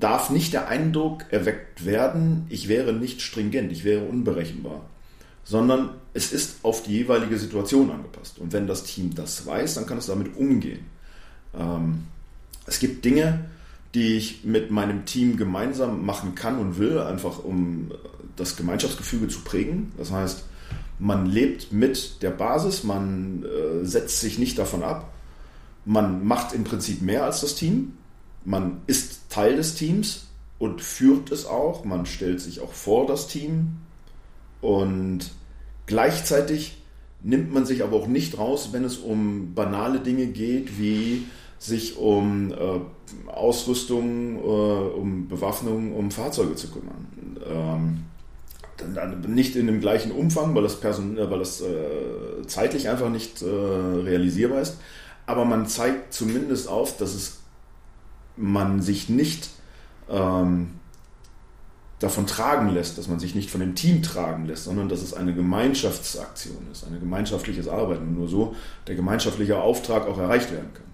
darf 0.00 0.30
nicht 0.30 0.54
der 0.54 0.68
Eindruck 0.68 1.26
erweckt 1.30 1.84
werden, 1.84 2.46
ich 2.48 2.68
wäre 2.68 2.94
nicht 2.94 3.20
stringent, 3.20 3.70
ich 3.70 3.84
wäre 3.84 4.04
unberechenbar, 4.04 4.80
sondern 5.44 5.90
es 6.14 6.32
ist 6.32 6.64
auf 6.64 6.82
die 6.82 6.92
jeweilige 6.92 7.38
Situation 7.38 7.90
angepasst. 7.90 8.38
Und 8.38 8.54
wenn 8.54 8.66
das 8.66 8.84
Team 8.84 9.14
das 9.14 9.44
weiß, 9.44 9.74
dann 9.74 9.86
kann 9.86 9.98
es 9.98 10.06
damit 10.06 10.36
umgehen. 10.36 10.86
Ähm, 11.54 12.04
es 12.66 12.78
gibt 12.78 13.04
Dinge, 13.04 13.44
die 13.96 14.18
ich 14.18 14.44
mit 14.44 14.70
meinem 14.70 15.06
Team 15.06 15.38
gemeinsam 15.38 16.04
machen 16.04 16.34
kann 16.34 16.58
und 16.58 16.78
will, 16.78 16.98
einfach 16.98 17.42
um 17.42 17.92
das 18.36 18.54
Gemeinschaftsgefüge 18.54 19.28
zu 19.28 19.40
prägen. 19.40 19.90
Das 19.96 20.12
heißt, 20.12 20.44
man 20.98 21.24
lebt 21.24 21.72
mit 21.72 22.20
der 22.20 22.28
Basis, 22.28 22.84
man 22.84 23.42
äh, 23.44 23.86
setzt 23.86 24.20
sich 24.20 24.38
nicht 24.38 24.58
davon 24.58 24.82
ab, 24.82 25.14
man 25.86 26.26
macht 26.26 26.52
im 26.52 26.64
Prinzip 26.64 27.00
mehr 27.00 27.24
als 27.24 27.40
das 27.40 27.54
Team, 27.54 27.94
man 28.44 28.82
ist 28.86 29.30
Teil 29.30 29.56
des 29.56 29.76
Teams 29.76 30.26
und 30.58 30.82
führt 30.82 31.32
es 31.32 31.46
auch, 31.46 31.86
man 31.86 32.04
stellt 32.04 32.42
sich 32.42 32.60
auch 32.60 32.74
vor 32.74 33.06
das 33.06 33.28
Team. 33.28 33.78
Und 34.60 35.30
gleichzeitig 35.86 36.76
nimmt 37.22 37.50
man 37.50 37.64
sich 37.64 37.82
aber 37.82 37.96
auch 37.96 38.08
nicht 38.08 38.36
raus, 38.36 38.70
wenn 38.72 38.84
es 38.84 38.98
um 38.98 39.54
banale 39.54 40.00
Dinge 40.00 40.26
geht 40.26 40.78
wie 40.78 41.24
sich 41.58 41.96
um 41.96 42.52
äh, 42.52 43.30
Ausrüstung, 43.30 44.36
äh, 44.36 44.40
um 44.40 45.28
Bewaffnung, 45.28 45.94
um 45.94 46.10
Fahrzeuge 46.10 46.54
zu 46.54 46.70
kümmern. 46.70 47.06
Ähm, 47.46 48.04
dann, 48.76 48.94
dann 48.94 49.34
nicht 49.34 49.56
in 49.56 49.66
dem 49.66 49.80
gleichen 49.80 50.12
Umfang, 50.12 50.54
weil 50.54 50.62
das, 50.62 50.80
Person, 50.80 51.16
äh, 51.16 51.30
weil 51.30 51.38
das 51.38 51.60
äh, 51.60 52.46
zeitlich 52.46 52.88
einfach 52.88 53.08
nicht 53.08 53.42
äh, 53.42 53.46
realisierbar 53.46 54.60
ist. 54.60 54.78
Aber 55.26 55.44
man 55.44 55.66
zeigt 55.66 56.12
zumindest 56.12 56.68
auf, 56.68 56.96
dass 56.96 57.14
es 57.14 57.40
man 58.36 58.82
sich 58.82 59.08
nicht 59.08 59.48
ähm, 60.10 60.72
davon 61.98 62.26
tragen 62.26 62.68
lässt, 62.68 62.98
dass 62.98 63.08
man 63.08 63.18
sich 63.18 63.34
nicht 63.34 63.50
von 63.50 63.60
dem 63.60 63.74
Team 63.74 64.02
tragen 64.02 64.46
lässt, 64.46 64.64
sondern 64.64 64.88
dass 64.88 65.02
es 65.02 65.14
eine 65.14 65.34
Gemeinschaftsaktion 65.34 66.68
ist, 66.70 66.84
ein 66.84 67.00
gemeinschaftliches 67.00 67.68
Arbeiten 67.68 68.14
nur 68.14 68.28
so 68.28 68.54
der 68.86 68.94
gemeinschaftliche 68.94 69.58
Auftrag 69.58 70.06
auch 70.06 70.18
erreicht 70.18 70.52
werden 70.52 70.68
kann. 70.74 70.85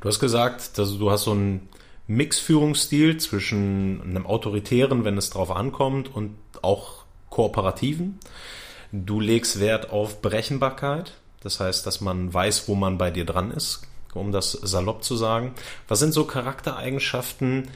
Du 0.00 0.08
hast 0.08 0.20
gesagt, 0.20 0.78
dass 0.78 0.98
du 0.98 1.10
hast 1.10 1.24
so 1.24 1.32
einen 1.32 1.68
Mixführungsstil 2.06 3.18
zwischen 3.18 4.02
einem 4.02 4.26
autoritären, 4.26 5.04
wenn 5.04 5.16
es 5.16 5.30
drauf 5.30 5.50
ankommt, 5.50 6.14
und 6.14 6.36
auch 6.62 7.04
kooperativen. 7.28 8.18
Du 8.92 9.20
legst 9.20 9.60
Wert 9.60 9.90
auf 9.90 10.20
Berechenbarkeit. 10.20 11.14
Das 11.42 11.60
heißt, 11.60 11.86
dass 11.86 12.00
man 12.00 12.32
weiß, 12.32 12.68
wo 12.68 12.74
man 12.74 12.98
bei 12.98 13.10
dir 13.10 13.24
dran 13.24 13.50
ist, 13.50 13.82
um 14.12 14.32
das 14.32 14.52
salopp 14.52 15.04
zu 15.04 15.16
sagen. 15.16 15.54
Was 15.88 16.00
sind 16.00 16.12
so 16.12 16.24
Charaktereigenschaften, 16.24 17.68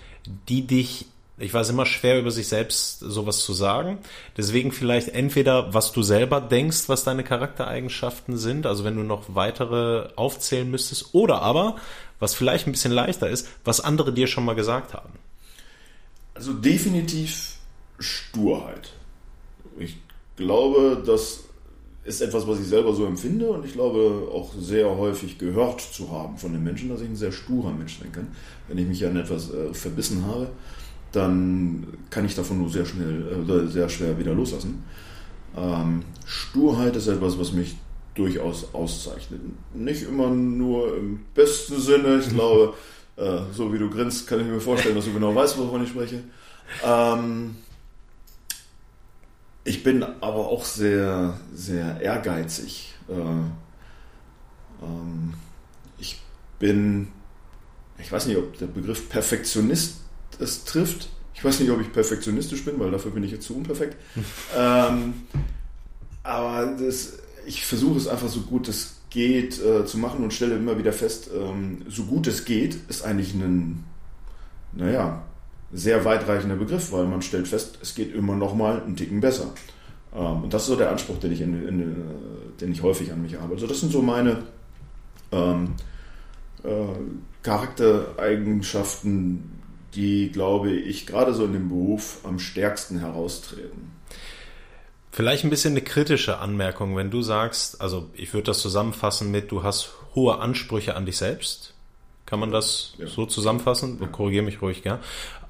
die 0.48 0.66
dich 0.66 1.06
ich 1.36 1.52
weiß 1.52 1.70
immer 1.70 1.84
schwer 1.84 2.18
über 2.18 2.30
sich 2.30 2.46
selbst 2.46 3.00
sowas 3.00 3.40
zu 3.40 3.52
sagen. 3.52 3.98
Deswegen 4.36 4.70
vielleicht 4.70 5.08
entweder, 5.08 5.74
was 5.74 5.90
du 5.92 6.02
selber 6.02 6.40
denkst, 6.40 6.88
was 6.88 7.02
deine 7.02 7.24
Charaktereigenschaften 7.24 8.36
sind, 8.36 8.66
also 8.66 8.84
wenn 8.84 8.96
du 8.96 9.02
noch 9.02 9.34
weitere 9.34 10.10
aufzählen 10.14 10.70
müsstest, 10.70 11.12
oder 11.12 11.42
aber, 11.42 11.76
was 12.20 12.34
vielleicht 12.34 12.68
ein 12.68 12.72
bisschen 12.72 12.92
leichter 12.92 13.28
ist, 13.28 13.48
was 13.64 13.80
andere 13.80 14.12
dir 14.12 14.28
schon 14.28 14.44
mal 14.44 14.54
gesagt 14.54 14.94
haben. 14.94 15.10
Also 16.34 16.52
definitiv 16.52 17.56
Sturheit. 17.98 18.92
Ich 19.78 19.96
glaube, 20.36 21.02
das 21.04 21.40
ist 22.04 22.20
etwas, 22.20 22.46
was 22.46 22.60
ich 22.60 22.66
selber 22.66 22.94
so 22.94 23.06
empfinde 23.06 23.48
und 23.50 23.64
ich 23.64 23.72
glaube 23.72 24.28
auch 24.32 24.52
sehr 24.58 24.96
häufig 24.96 25.38
gehört 25.38 25.80
zu 25.80 26.12
haben 26.12 26.36
von 26.36 26.52
den 26.52 26.62
Menschen, 26.62 26.90
dass 26.90 27.00
ich 27.00 27.08
ein 27.08 27.16
sehr 27.16 27.32
sturer 27.32 27.72
Mensch 27.72 27.98
sein 27.98 28.12
kann, 28.12 28.28
wenn 28.68 28.78
ich 28.78 28.86
mich 28.86 29.04
an 29.06 29.16
etwas 29.16 29.50
äh, 29.50 29.72
verbissen 29.72 30.24
habe 30.26 30.50
dann 31.14 31.86
kann 32.10 32.24
ich 32.24 32.34
davon 32.34 32.58
nur 32.58 32.70
sehr 32.70 32.84
schnell, 32.84 33.44
äh, 33.48 33.68
sehr 33.68 33.88
schwer 33.88 34.18
wieder 34.18 34.34
loslassen. 34.34 34.84
Ähm, 35.56 36.02
Sturheit 36.26 36.96
ist 36.96 37.06
etwas, 37.06 37.38
was 37.38 37.52
mich 37.52 37.76
durchaus 38.14 38.74
auszeichnet. 38.74 39.40
Nicht 39.74 40.02
immer 40.02 40.30
nur 40.30 40.96
im 40.96 41.20
besten 41.34 41.80
Sinne. 41.80 42.20
Ich 42.20 42.28
glaube, 42.34 42.74
äh, 43.16 43.40
so 43.52 43.72
wie 43.72 43.78
du 43.78 43.90
grinst, 43.90 44.26
kann 44.26 44.40
ich 44.40 44.46
mir 44.46 44.60
vorstellen, 44.60 44.96
dass 44.96 45.04
du 45.04 45.12
genau 45.12 45.34
weißt, 45.34 45.58
wovon 45.58 45.84
ich 45.84 45.90
spreche. 45.90 46.22
Ähm, 46.82 47.56
ich 49.64 49.82
bin 49.82 50.02
aber 50.02 50.48
auch 50.48 50.64
sehr, 50.64 51.38
sehr 51.54 52.00
ehrgeizig. 52.00 52.94
Äh, 53.08 53.12
ähm, 54.82 55.34
ich 55.98 56.20
bin, 56.58 57.08
ich 57.98 58.10
weiß 58.10 58.26
nicht, 58.26 58.36
ob 58.36 58.58
der 58.58 58.66
Begriff 58.66 59.08
Perfektionist 59.08 60.03
es 60.40 60.64
trifft. 60.64 61.08
Ich 61.34 61.44
weiß 61.44 61.60
nicht, 61.60 61.70
ob 61.70 61.80
ich 61.80 61.92
perfektionistisch 61.92 62.64
bin, 62.64 62.78
weil 62.78 62.90
dafür 62.90 63.10
bin 63.10 63.24
ich 63.24 63.32
jetzt 63.32 63.46
zu 63.46 63.56
unperfekt. 63.56 63.96
ähm, 64.56 65.14
aber 66.22 66.74
das, 66.78 67.18
ich 67.46 67.66
versuche 67.66 67.98
es 67.98 68.08
einfach 68.08 68.28
so 68.28 68.40
gut 68.40 68.68
es 68.68 69.00
geht 69.10 69.62
äh, 69.62 69.86
zu 69.86 69.98
machen 69.98 70.24
und 70.24 70.34
stelle 70.34 70.56
immer 70.56 70.76
wieder 70.76 70.92
fest, 70.92 71.30
ähm, 71.32 71.82
so 71.88 72.02
gut 72.02 72.26
es 72.26 72.44
geht, 72.44 72.76
ist 72.88 73.04
eigentlich 73.04 73.32
ein, 73.32 73.84
naja, 74.72 75.22
sehr 75.72 76.04
weitreichender 76.04 76.56
Begriff, 76.56 76.90
weil 76.90 77.06
man 77.06 77.22
stellt 77.22 77.46
fest, 77.46 77.78
es 77.80 77.94
geht 77.94 78.12
immer 78.12 78.34
noch 78.34 78.56
mal 78.56 78.82
einen 78.82 78.96
Ticken 78.96 79.20
besser. 79.20 79.52
Ähm, 80.14 80.42
und 80.42 80.52
das 80.52 80.62
ist 80.62 80.68
so 80.68 80.76
der 80.76 80.90
Anspruch, 80.90 81.20
den 81.20 81.32
ich, 81.32 81.40
in, 81.40 81.66
in, 81.66 81.80
äh, 81.80 81.94
den 82.60 82.72
ich 82.72 82.82
häufig 82.82 83.12
an 83.12 83.22
mich 83.22 83.40
habe. 83.40 83.54
Also 83.54 83.68
das 83.68 83.80
sind 83.80 83.92
so 83.92 84.02
meine 84.02 84.42
ähm, 85.30 85.74
äh, 86.64 86.68
Charaktereigenschaften, 87.42 89.52
die, 89.94 90.30
glaube 90.30 90.72
ich, 90.72 91.06
gerade 91.06 91.34
so 91.34 91.44
in 91.44 91.52
dem 91.52 91.68
Beruf 91.68 92.18
am 92.24 92.38
stärksten 92.38 92.98
heraustreten. 92.98 93.92
Vielleicht 95.10 95.44
ein 95.44 95.50
bisschen 95.50 95.74
eine 95.74 95.82
kritische 95.82 96.38
Anmerkung, 96.38 96.96
wenn 96.96 97.10
du 97.10 97.22
sagst, 97.22 97.80
also 97.80 98.10
ich 98.14 98.34
würde 98.34 98.46
das 98.46 98.58
zusammenfassen 98.60 99.30
mit, 99.30 99.52
du 99.52 99.62
hast 99.62 99.92
hohe 100.14 100.38
Ansprüche 100.38 100.96
an 100.96 101.06
dich 101.06 101.16
selbst. 101.16 101.74
Kann 102.26 102.40
man 102.40 102.50
das 102.50 102.94
ja. 102.98 103.06
so 103.06 103.26
zusammenfassen? 103.26 103.98
Ja. 104.00 104.06
Korrigiere 104.06 104.44
mich 104.44 104.62
ruhig, 104.62 104.82
ja. 104.84 104.98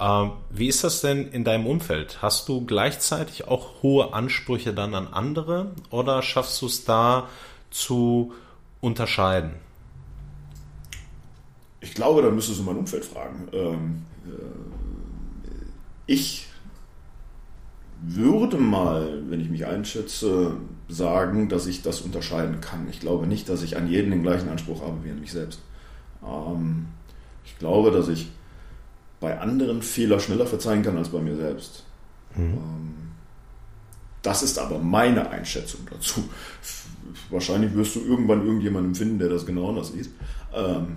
Ähm, 0.01 0.33
wie 0.51 0.69
ist 0.69 0.85
das 0.85 1.01
denn 1.01 1.29
in 1.29 1.45
deinem 1.45 1.67
Umfeld? 1.67 2.21
Hast 2.21 2.49
du 2.49 2.65
gleichzeitig 2.67 3.47
auch 3.47 3.83
hohe 3.83 4.13
Ansprüche 4.13 4.75
dann 4.75 4.95
an 4.95 5.07
andere 5.07 5.73
oder 5.91 6.21
schaffst 6.21 6.61
du 6.61 6.67
es 6.67 6.85
da 6.85 7.29
zu 7.71 8.35
unterscheiden? 8.81 9.55
Ich 11.81 11.95
glaube, 11.95 12.23
da 12.23 12.31
müsstest 12.31 12.59
du 12.59 12.65
mein 12.65 12.77
Umfeld 12.77 13.05
fragen. 13.05 13.49
Ähm, 13.53 14.03
äh, 14.13 14.14
ich 16.07 16.49
würde 18.07 18.59
mal, 18.59 19.23
wenn 19.29 19.41
ich 19.41 19.49
mich 19.49 19.67
einschätze, 19.67 20.57
sagen, 20.89 21.49
dass 21.49 21.67
ich 21.67 21.83
das 21.83 22.03
unterscheiden 22.03 22.61
kann. 22.61 22.89
Ich 22.91 23.01
glaube 23.01 23.27
nicht, 23.27 23.49
dass 23.49 23.63
ich 23.63 23.77
an 23.77 23.89
jeden 23.89 24.11
den 24.11 24.23
gleichen 24.23 24.49
Anspruch 24.49 24.83
habe 24.83 25.03
wie 25.03 25.11
an 25.11 25.21
mich 25.21 25.33
selbst. 25.33 25.61
Ähm, 26.23 26.87
ich 27.45 27.59
glaube, 27.59 27.91
dass 27.91 28.09
ich 28.09 28.31
bei 29.21 29.39
anderen 29.39 29.81
Fehler 29.81 30.21
schneller 30.21 30.47
verzeihen 30.47 30.83
kann 30.83 30.99
als 30.99 31.09
bei 31.09 31.21
mir 31.21 31.37
selbst. 31.37 31.85
Mhm. 32.37 32.43
Ähm, 32.43 32.95
das 34.21 34.43
ist 34.43 34.59
aber 34.59 34.79
meine 34.79 35.31
Einschätzung 35.31 35.81
dazu. 35.91 36.25
Wahrscheinlich 37.31 37.75
wirst 37.75 37.97
du 37.97 38.01
irgendwann 38.01 38.45
irgendjemanden 38.45 38.95
finden, 38.95 39.19
der 39.19 39.29
das 39.29 39.47
genau 39.47 39.69
anders 39.71 39.93
sieht. 39.93 40.11
Ähm, 40.55 40.97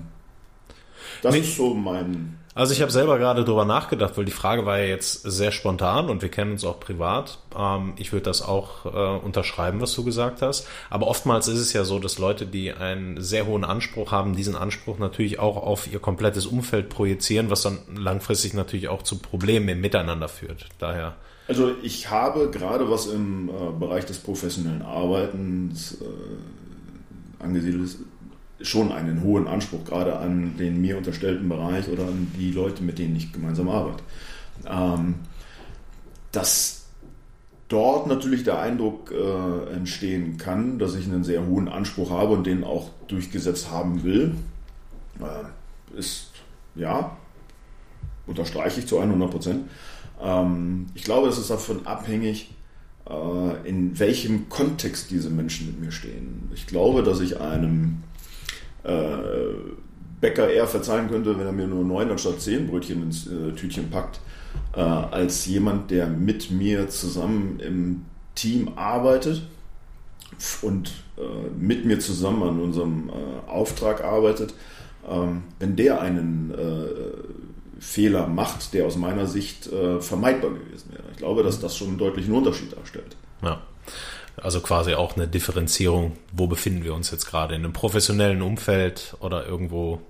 das 1.21 1.33
nee. 1.33 1.41
ist 1.41 1.55
so 1.55 1.73
mein 1.73 2.36
also 2.57 2.73
ich 2.73 2.81
habe 2.81 2.91
selber 2.91 3.19
gerade 3.19 3.45
drüber 3.45 3.65
nachgedacht, 3.65 4.17
weil 4.17 4.25
die 4.25 4.31
Frage 4.31 4.65
war 4.65 4.79
ja 4.79 4.85
jetzt 4.85 5.21
sehr 5.21 5.51
spontan 5.51 6.09
und 6.09 6.23
wir 6.23 6.29
kennen 6.29 6.53
uns 6.53 6.65
auch 6.65 6.79
privat. 6.79 7.37
Ähm, 7.55 7.93
ich 7.97 8.11
würde 8.11 8.23
das 8.23 8.41
auch 8.41 8.85
äh, 8.85 9.23
unterschreiben, 9.23 9.79
was 9.79 9.93
du 9.93 10.03
gesagt 10.03 10.41
hast. 10.41 10.67
Aber 10.89 11.05
oftmals 11.05 11.47
ist 11.47 11.59
es 11.59 11.73
ja 11.73 11.83
so, 11.83 11.99
dass 11.99 12.17
Leute, 12.17 12.47
die 12.47 12.73
einen 12.73 13.21
sehr 13.21 13.45
hohen 13.45 13.63
Anspruch 13.63 14.11
haben, 14.11 14.35
diesen 14.35 14.55
Anspruch 14.55 14.97
natürlich 14.97 15.37
auch 15.37 15.55
auf 15.57 15.91
ihr 15.91 15.99
komplettes 15.99 16.47
Umfeld 16.47 16.89
projizieren, 16.89 17.51
was 17.51 17.61
dann 17.61 17.77
langfristig 17.95 18.55
natürlich 18.55 18.87
auch 18.87 19.03
zu 19.03 19.19
Problemen 19.19 19.69
im 19.69 19.79
Miteinander 19.79 20.27
führt. 20.27 20.65
Daher. 20.79 21.15
Also 21.47 21.71
ich 21.83 22.09
habe 22.09 22.49
gerade 22.49 22.89
was 22.89 23.05
im 23.05 23.49
äh, 23.49 23.79
Bereich 23.79 24.05
des 24.05 24.17
professionellen 24.17 24.81
Arbeitens 24.81 26.01
äh, 26.01 27.43
angesiedelt 27.43 27.97
schon 28.61 28.91
einen 28.91 29.21
hohen 29.23 29.47
Anspruch, 29.47 29.85
gerade 29.85 30.17
an 30.17 30.55
den 30.57 30.81
mir 30.81 30.97
unterstellten 30.97 31.47
Bereich 31.47 31.89
oder 31.89 32.03
an 32.03 32.31
die 32.37 32.51
Leute, 32.51 32.83
mit 32.83 32.97
denen 32.99 33.15
ich 33.15 33.31
gemeinsam 33.31 33.69
arbeite. 33.69 34.03
Ähm, 34.67 35.15
dass 36.31 36.85
dort 37.67 38.07
natürlich 38.07 38.43
der 38.43 38.59
Eindruck 38.59 39.11
äh, 39.11 39.73
entstehen 39.73 40.37
kann, 40.37 40.79
dass 40.79 40.95
ich 40.95 41.05
einen 41.05 41.23
sehr 41.23 41.45
hohen 41.45 41.67
Anspruch 41.67 42.09
habe 42.09 42.33
und 42.33 42.47
den 42.47 42.63
auch 42.63 42.89
durchgesetzt 43.07 43.71
haben 43.71 44.03
will, 44.03 44.35
äh, 45.19 45.97
ist 45.97 46.31
ja, 46.75 47.17
unterstreiche 48.25 48.79
ich 48.79 48.87
zu 48.87 48.99
100 48.99 49.31
Prozent. 49.31 49.69
Ähm, 50.21 50.87
ich 50.93 51.03
glaube, 51.03 51.27
es 51.27 51.37
ist 51.37 51.49
davon 51.49 51.85
abhängig, 51.85 52.51
äh, 53.09 53.67
in 53.69 53.97
welchem 53.99 54.49
Kontext 54.49 55.11
diese 55.11 55.29
Menschen 55.29 55.67
mit 55.67 55.79
mir 55.79 55.91
stehen. 55.91 56.49
Ich 56.53 56.67
glaube, 56.67 57.03
dass 57.03 57.19
ich 57.19 57.39
einem 57.39 58.03
Bäcker 60.19 60.49
eher 60.49 60.67
verzeihen 60.67 61.09
könnte, 61.09 61.37
wenn 61.37 61.45
er 61.45 61.51
mir 61.51 61.67
nur 61.67 61.83
neun 61.83 62.09
anstatt 62.09 62.41
zehn 62.41 62.67
Brötchen 62.67 63.03
ins 63.03 63.27
äh, 63.27 63.51
Tütchen 63.53 63.89
packt, 63.89 64.19
äh, 64.75 64.79
als 64.79 65.45
jemand, 65.45 65.91
der 65.91 66.07
mit 66.07 66.49
mir 66.49 66.89
zusammen 66.89 67.59
im 67.59 68.05
Team 68.33 68.71
arbeitet 68.75 69.43
und 70.61 70.91
äh, 71.17 71.21
mit 71.57 71.85
mir 71.85 71.99
zusammen 71.99 72.43
an 72.43 72.59
unserem 72.59 73.09
äh, 73.09 73.49
Auftrag 73.49 74.03
arbeitet. 74.03 74.53
Ähm, 75.07 75.43
wenn 75.59 75.75
der 75.75 76.01
einen 76.01 76.51
äh, 76.51 77.79
Fehler 77.79 78.27
macht, 78.27 78.73
der 78.73 78.85
aus 78.85 78.97
meiner 78.97 79.27
Sicht 79.27 79.71
äh, 79.71 80.01
vermeidbar 80.01 80.51
gewesen 80.51 80.91
wäre. 80.91 81.03
Ich 81.11 81.17
glaube, 81.17 81.43
dass 81.43 81.59
das 81.59 81.77
schon 81.77 81.89
einen 81.89 81.97
deutlichen 81.99 82.33
Unterschied 82.33 82.75
darstellt. 82.75 83.15
Ja. 83.43 83.61
Also 84.41 84.61
quasi 84.61 84.93
auch 84.93 85.15
eine 85.15 85.27
Differenzierung, 85.27 86.17
wo 86.31 86.47
befinden 86.47 86.83
wir 86.83 86.93
uns 86.93 87.11
jetzt 87.11 87.25
gerade, 87.25 87.55
in 87.55 87.63
einem 87.63 87.73
professionellen 87.73 88.41
Umfeld 88.41 89.15
oder 89.19 89.45
irgendwo 89.45 90.01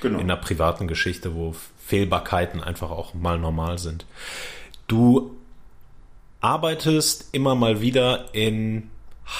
genau. 0.00 0.18
in 0.18 0.24
einer 0.24 0.36
privaten 0.36 0.86
Geschichte, 0.86 1.34
wo 1.34 1.54
Fehlbarkeiten 1.86 2.62
einfach 2.62 2.90
auch 2.90 3.14
mal 3.14 3.38
normal 3.38 3.78
sind. 3.78 4.04
Du 4.86 5.36
arbeitest 6.40 7.28
immer 7.32 7.54
mal 7.54 7.80
wieder 7.80 8.34
in 8.34 8.90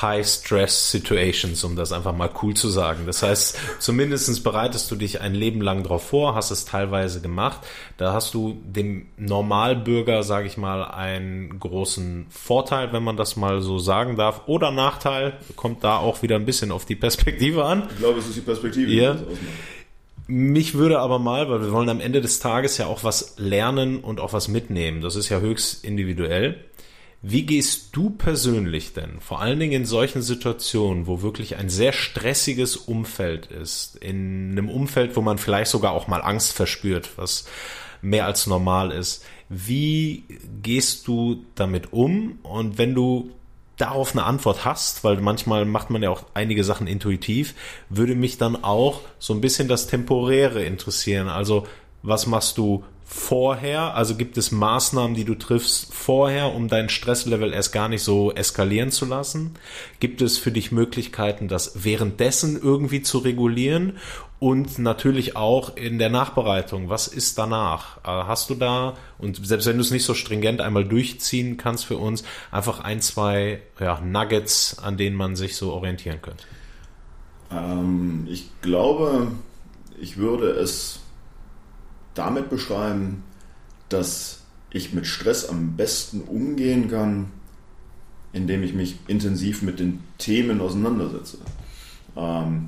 High-Stress-Situations, 0.01 1.65
um 1.65 1.75
das 1.77 1.93
einfach 1.93 2.15
mal 2.15 2.31
cool 2.43 2.55
zu 2.55 2.69
sagen. 2.69 3.07
Das 3.07 3.23
heißt, 3.23 3.59
zumindestens 3.81 4.43
bereitest 4.43 4.91
du 4.91 4.97
dich 4.97 5.21
ein 5.21 5.35
Leben 5.35 5.61
lang 5.61 5.83
darauf 5.83 6.07
vor, 6.09 6.35
hast 6.35 6.51
es 6.51 6.65
teilweise 6.65 7.21
gemacht. 7.21 7.61
Da 7.97 8.13
hast 8.13 8.35
du 8.35 8.61
dem 8.65 9.07
Normalbürger, 9.17 10.23
sage 10.23 10.47
ich 10.47 10.57
mal, 10.57 10.85
einen 10.85 11.59
großen 11.59 12.27
Vorteil, 12.31 12.93
wenn 12.93 13.03
man 13.03 13.17
das 13.17 13.37
mal 13.37 13.61
so 13.63 13.79
sagen 13.79 14.17
darf, 14.17 14.43
oder 14.47 14.71
Nachteil. 14.71 15.35
Kommt 15.57 15.83
da 15.83 15.99
auch 15.99 16.23
wieder 16.23 16.37
ein 16.37 16.47
bisschen 16.47 16.71
auf 16.71 16.87
die 16.87 16.97
Perspektive 16.97 17.65
an. 17.65 17.89
Ich 17.91 17.99
glaube, 17.99 18.21
es 18.21 18.29
ist 18.29 18.37
die 18.37 18.43
Perspektive. 18.43 18.91
Ja. 18.91 19.17
Mich 20.33 20.75
würde 20.75 21.01
aber 21.01 21.19
mal, 21.19 21.51
weil 21.51 21.61
wir 21.61 21.73
wollen 21.73 21.89
am 21.89 22.01
Ende 22.01 22.21
des 22.21 22.39
Tages 22.39 22.79
ja 22.79 22.87
auch 22.87 23.03
was 23.03 23.35
lernen 23.39 23.99
und 23.99 24.21
auch 24.21 24.33
was 24.33 24.47
mitnehmen. 24.47 25.01
Das 25.01 25.17
ist 25.17 25.29
ja 25.29 25.41
höchst 25.41 25.85
individuell 25.85 26.57
wie 27.23 27.45
gehst 27.45 27.95
du 27.95 28.11
persönlich 28.11 28.95
denn, 28.95 29.21
vor 29.21 29.41
allen 29.41 29.61
Dingen 29.61 29.73
in 29.73 29.85
solchen 29.85 30.23
Situationen, 30.23 31.07
wo 31.07 31.21
wirklich 31.21 31.57
ein 31.57 31.69
sehr 31.69 31.93
stressiges 31.93 32.77
Umfeld 32.77 33.47
ist, 33.47 33.97
in 33.97 34.53
einem 34.53 34.71
Umfeld, 34.71 35.17
wo 35.17 35.21
man 35.21 35.37
vielleicht 35.37 35.71
sogar 35.71 35.93
auch 35.93 36.09
mal 36.09 36.23
Angst 36.23 36.53
verspürt, 36.53 37.11
was 37.17 37.47
mehr 38.01 38.25
als 38.25 38.47
normal 38.47 38.91
ist, 38.91 39.25
wie 39.51 40.25
gehst 40.63 41.07
du 41.09 41.45
damit 41.57 41.93
um? 41.93 42.39
Und 42.43 42.79
wenn 42.79 42.95
du 42.95 43.33
darauf 43.77 44.13
eine 44.13 44.25
Antwort 44.25 44.65
hast, 44.65 45.05
weil 45.05 45.21
manchmal 45.21 45.65
macht 45.65 45.91
man 45.91 46.03
ja 46.03 46.11
auch 46.11 46.25
einige 46.35 46.65
Sachen 46.65 46.87
intuitiv, 46.87 47.55
würde 47.89 48.15
mich 48.15 48.39
dann 48.39 48.63
auch 48.63 49.01
so 49.19 49.35
ein 49.35 49.41
bisschen 49.41 49.69
das 49.69 49.87
Temporäre 49.87 50.63
interessieren. 50.65 51.29
Also 51.29 51.67
was 52.03 52.27
machst 52.27 52.57
du 52.59 52.85
vorher? 53.13 53.97
Also 53.97 54.15
gibt 54.15 54.39
es 54.39 54.53
Maßnahmen, 54.53 55.17
die 55.17 55.25
du 55.25 55.35
triffst 55.35 55.93
vorher, 55.93 56.55
um 56.55 56.69
dein 56.69 56.89
Stresslevel 56.89 57.53
erst 57.53 57.73
gar 57.73 57.89
nicht 57.89 58.05
so 58.05 58.33
eskalieren 58.33 58.93
zu 58.93 59.05
lassen? 59.05 59.55
Gibt 59.99 60.23
es 60.23 60.39
für 60.39 60.53
dich 60.53 60.71
Möglichkeiten, 60.71 61.49
das 61.49 61.85
währenddessen 61.85 62.61
irgendwie 62.63 63.03
zu 63.03 63.19
regulieren? 63.19 63.99
Und 64.39 64.79
natürlich 64.79 65.37
auch 65.37 65.77
in 65.77 65.99
der 65.99 66.09
Nachbereitung. 66.09 66.89
Was 66.89 67.09
ist 67.09 67.37
danach? 67.37 67.99
Äh, 67.99 68.27
hast 68.27 68.49
du 68.49 68.55
da, 68.55 68.97
und 69.19 69.45
selbst 69.45 69.67
wenn 69.67 69.77
du 69.77 69.83
es 69.83 69.91
nicht 69.91 70.05
so 70.05 70.15
stringent 70.15 70.61
einmal 70.61 70.85
durchziehen 70.85 71.57
kannst 71.57 71.85
für 71.85 71.99
uns, 71.99 72.23
einfach 72.53 72.79
ein, 72.79 73.01
zwei 73.01 73.61
ja, 73.81 74.01
Nuggets, 74.01 74.79
an 74.79 74.97
denen 74.97 75.17
man 75.17 75.35
sich 75.35 75.57
so 75.57 75.73
orientieren 75.73 76.23
könnte? 76.23 76.45
Ähm, 77.51 78.29
ich 78.31 78.49
glaube, 78.63 79.33
ich 80.01 80.17
würde 80.17 80.51
es 80.51 81.00
damit 82.15 82.51
beschreiben, 82.51 83.23
dass 83.89 84.41
ich 84.71 84.93
mit 84.93 85.07
Stress 85.07 85.49
am 85.49 85.77
besten 85.77 86.23
umgehen 86.23 86.91
kann, 86.91 87.31
indem 88.33 88.63
ich 88.63 88.75
mich 88.75 88.97
intensiv 89.09 89.63
mit 89.63 89.81
den 89.81 90.01
Themen 90.19 90.61
auseinandersetze. 90.61 91.39
Ähm, 92.17 92.67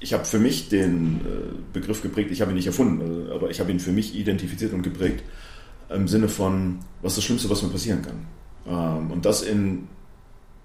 ich 0.00 0.12
habe 0.12 0.24
für 0.24 0.38
mich 0.38 0.68
den 0.68 1.20
äh, 1.20 1.54
Begriff 1.72 2.02
geprägt, 2.02 2.30
ich 2.30 2.40
habe 2.40 2.52
ihn 2.52 2.56
nicht 2.56 2.66
erfunden, 2.66 3.28
äh, 3.28 3.32
aber 3.32 3.50
ich 3.50 3.60
habe 3.60 3.70
ihn 3.70 3.80
für 3.80 3.92
mich 3.92 4.14
identifiziert 4.14 4.72
und 4.72 4.82
geprägt 4.82 5.22
im 5.88 6.08
Sinne 6.08 6.28
von, 6.28 6.78
was 7.02 7.12
ist 7.12 7.18
das 7.18 7.24
Schlimmste, 7.24 7.50
was 7.50 7.62
mir 7.62 7.68
passieren 7.68 8.02
kann. 8.02 8.26
Ähm, 8.66 9.10
und 9.10 9.24
das 9.24 9.42
in 9.42 9.88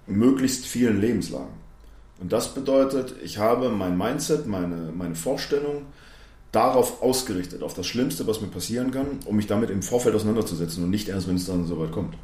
möglichst 0.06 0.66
vielen 0.66 1.00
Lebenslagen. 1.00 1.62
Und 2.20 2.32
das 2.32 2.54
bedeutet, 2.54 3.14
ich 3.22 3.38
habe 3.38 3.68
mein 3.70 3.96
Mindset, 3.96 4.46
meine, 4.46 4.92
meine 4.96 5.14
Vorstellung, 5.14 5.86
darauf 6.52 7.02
ausgerichtet, 7.02 7.62
auf 7.62 7.74
das 7.74 7.86
Schlimmste, 7.86 8.26
was 8.26 8.40
mir 8.40 8.48
passieren 8.48 8.90
kann, 8.90 9.20
um 9.24 9.36
mich 9.36 9.46
damit 9.46 9.70
im 9.70 9.82
Vorfeld 9.82 10.14
auseinanderzusetzen 10.14 10.84
und 10.84 10.90
nicht 10.90 11.08
erst, 11.08 11.26
wenn 11.26 11.36
es 11.36 11.46
dann 11.46 11.66
soweit 11.66 11.92
kommt. 11.92 12.14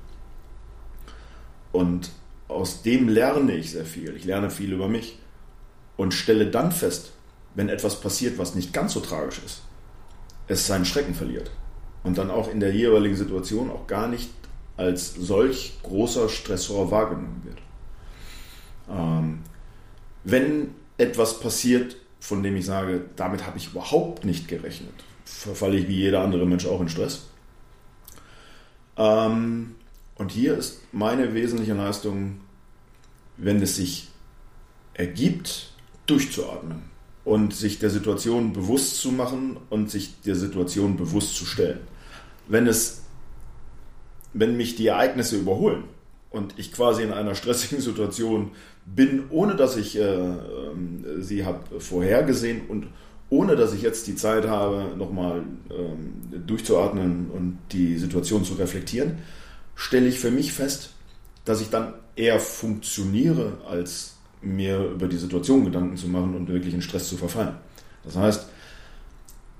Und 1.72 2.10
aus 2.46 2.82
dem 2.82 3.08
lerne 3.08 3.54
ich 3.54 3.72
sehr 3.72 3.84
viel. 3.84 4.14
Ich 4.16 4.24
lerne 4.24 4.50
viel 4.50 4.72
über 4.72 4.88
mich 4.88 5.18
und 5.96 6.12
stelle 6.12 6.46
dann 6.46 6.72
fest, 6.72 7.12
wenn 7.54 7.68
etwas 7.68 8.00
passiert, 8.00 8.38
was 8.38 8.54
nicht 8.54 8.72
ganz 8.72 8.92
so 8.92 9.00
tragisch 9.00 9.40
ist, 9.44 9.62
es 10.46 10.66
seinen 10.66 10.84
Schrecken 10.84 11.14
verliert 11.14 11.50
und 12.04 12.18
dann 12.18 12.30
auch 12.30 12.50
in 12.50 12.60
der 12.60 12.74
jeweiligen 12.74 13.16
Situation 13.16 13.70
auch 13.70 13.86
gar 13.86 14.08
nicht 14.08 14.30
als 14.76 15.14
solch 15.14 15.78
großer 15.82 16.28
Stressor 16.28 16.90
wahrgenommen 16.90 17.42
wird. 17.44 17.58
Ähm, 18.88 19.40
wenn 20.24 20.74
etwas 20.98 21.40
passiert, 21.40 21.96
von 22.20 22.42
dem 22.42 22.56
ich 22.56 22.66
sage, 22.66 23.02
damit 23.16 23.46
habe 23.46 23.58
ich 23.58 23.68
überhaupt 23.68 24.24
nicht 24.24 24.48
gerechnet, 24.48 24.94
verfalle 25.24 25.76
ich 25.76 25.88
wie 25.88 25.96
jeder 25.96 26.22
andere 26.22 26.46
Mensch 26.46 26.66
auch 26.66 26.80
in 26.80 26.88
Stress. 26.88 27.26
Ähm, 28.96 29.76
und 30.16 30.32
hier 30.32 30.56
ist 30.58 30.80
meine 30.92 31.34
wesentliche 31.34 31.74
Leistung, 31.74 32.40
wenn 33.36 33.62
es 33.62 33.76
sich 33.76 34.08
ergibt, 34.94 35.72
durchzuatmen 36.06 36.82
und 37.24 37.54
sich 37.54 37.78
der 37.78 37.90
Situation 37.90 38.52
bewusst 38.52 39.00
zu 39.00 39.12
machen 39.12 39.58
und 39.70 39.90
sich 39.90 40.20
der 40.22 40.34
Situation 40.34 40.96
bewusst 40.96 41.36
zu 41.36 41.44
stellen. 41.44 41.80
Wenn 42.48 42.66
es, 42.66 43.02
wenn 44.32 44.56
mich 44.56 44.74
die 44.74 44.88
Ereignisse 44.88 45.36
überholen 45.36 45.84
und 46.38 46.54
ich 46.56 46.72
quasi 46.72 47.02
in 47.02 47.12
einer 47.12 47.34
stressigen 47.34 47.80
Situation 47.82 48.52
bin, 48.86 49.24
ohne 49.30 49.56
dass 49.56 49.76
ich 49.76 49.98
äh, 49.98 50.02
ähm, 50.02 51.04
sie 51.18 51.44
habe 51.44 51.80
vorhergesehen 51.80 52.62
und 52.68 52.86
ohne 53.30 53.56
dass 53.56 53.74
ich 53.74 53.82
jetzt 53.82 54.06
die 54.06 54.16
Zeit 54.16 54.46
habe, 54.46 54.96
nochmal 54.96 55.42
ähm, 55.70 56.46
durchzuatmen 56.46 57.30
und 57.30 57.58
die 57.72 57.98
Situation 57.98 58.44
zu 58.44 58.54
reflektieren, 58.54 59.18
stelle 59.74 60.08
ich 60.08 60.18
für 60.18 60.30
mich 60.30 60.52
fest, 60.52 60.90
dass 61.44 61.60
ich 61.60 61.68
dann 61.68 61.92
eher 62.16 62.40
funktioniere, 62.40 63.58
als 63.68 64.14
mir 64.40 64.78
über 64.92 65.08
die 65.08 65.18
Situation 65.18 65.64
Gedanken 65.64 65.96
zu 65.96 66.08
machen 66.08 66.34
und 66.34 66.48
wirklich 66.48 66.72
in 66.72 66.82
Stress 66.82 67.08
zu 67.08 67.16
verfallen. 67.16 67.56
Das 68.04 68.16
heißt, 68.16 68.48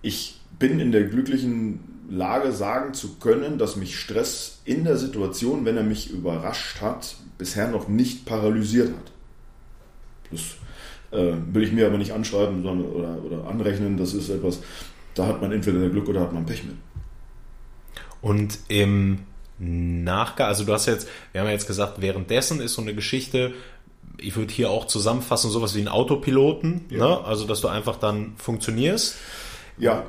ich 0.02 0.37
bin 0.58 0.80
in 0.80 0.92
der 0.92 1.04
glücklichen 1.04 1.80
Lage, 2.10 2.52
sagen 2.52 2.94
zu 2.94 3.16
können, 3.16 3.58
dass 3.58 3.76
mich 3.76 3.98
Stress 3.98 4.60
in 4.64 4.84
der 4.84 4.96
Situation, 4.96 5.64
wenn 5.64 5.76
er 5.76 5.82
mich 5.82 6.10
überrascht 6.10 6.80
hat, 6.80 7.16
bisher 7.36 7.68
noch 7.68 7.88
nicht 7.88 8.24
paralysiert 8.24 8.88
hat. 8.88 9.12
Das 10.30 10.40
äh, 11.18 11.34
will 11.52 11.62
ich 11.62 11.72
mir 11.72 11.86
aber 11.86 11.98
nicht 11.98 12.12
anschreiben 12.12 12.62
sondern, 12.62 12.90
oder, 12.90 13.24
oder 13.24 13.46
anrechnen. 13.46 13.96
Das 13.96 14.14
ist 14.14 14.28
etwas, 14.30 14.60
da 15.14 15.26
hat 15.26 15.40
man 15.40 15.52
entweder 15.52 15.88
Glück 15.88 16.08
oder 16.08 16.20
hat 16.20 16.32
man 16.32 16.46
Pech 16.46 16.64
mit. 16.64 16.76
Und 18.20 18.58
im 18.68 19.20
Nachgang, 19.58 20.48
also 20.48 20.64
du 20.64 20.72
hast 20.72 20.86
jetzt, 20.86 21.08
wir 21.32 21.40
haben 21.40 21.48
ja 21.48 21.52
jetzt 21.52 21.66
gesagt, 21.66 22.00
währenddessen 22.00 22.60
ist 22.60 22.74
so 22.74 22.82
eine 22.82 22.94
Geschichte, 22.94 23.52
ich 24.18 24.36
würde 24.36 24.52
hier 24.52 24.70
auch 24.70 24.86
zusammenfassen, 24.86 25.50
sowas 25.50 25.74
wie 25.74 25.80
ein 25.80 25.88
Autopiloten, 25.88 26.86
ja. 26.90 26.98
ne? 26.98 27.24
also 27.24 27.46
dass 27.46 27.60
du 27.60 27.68
einfach 27.68 27.96
dann 27.96 28.34
funktionierst. 28.36 29.16
Ja. 29.78 30.04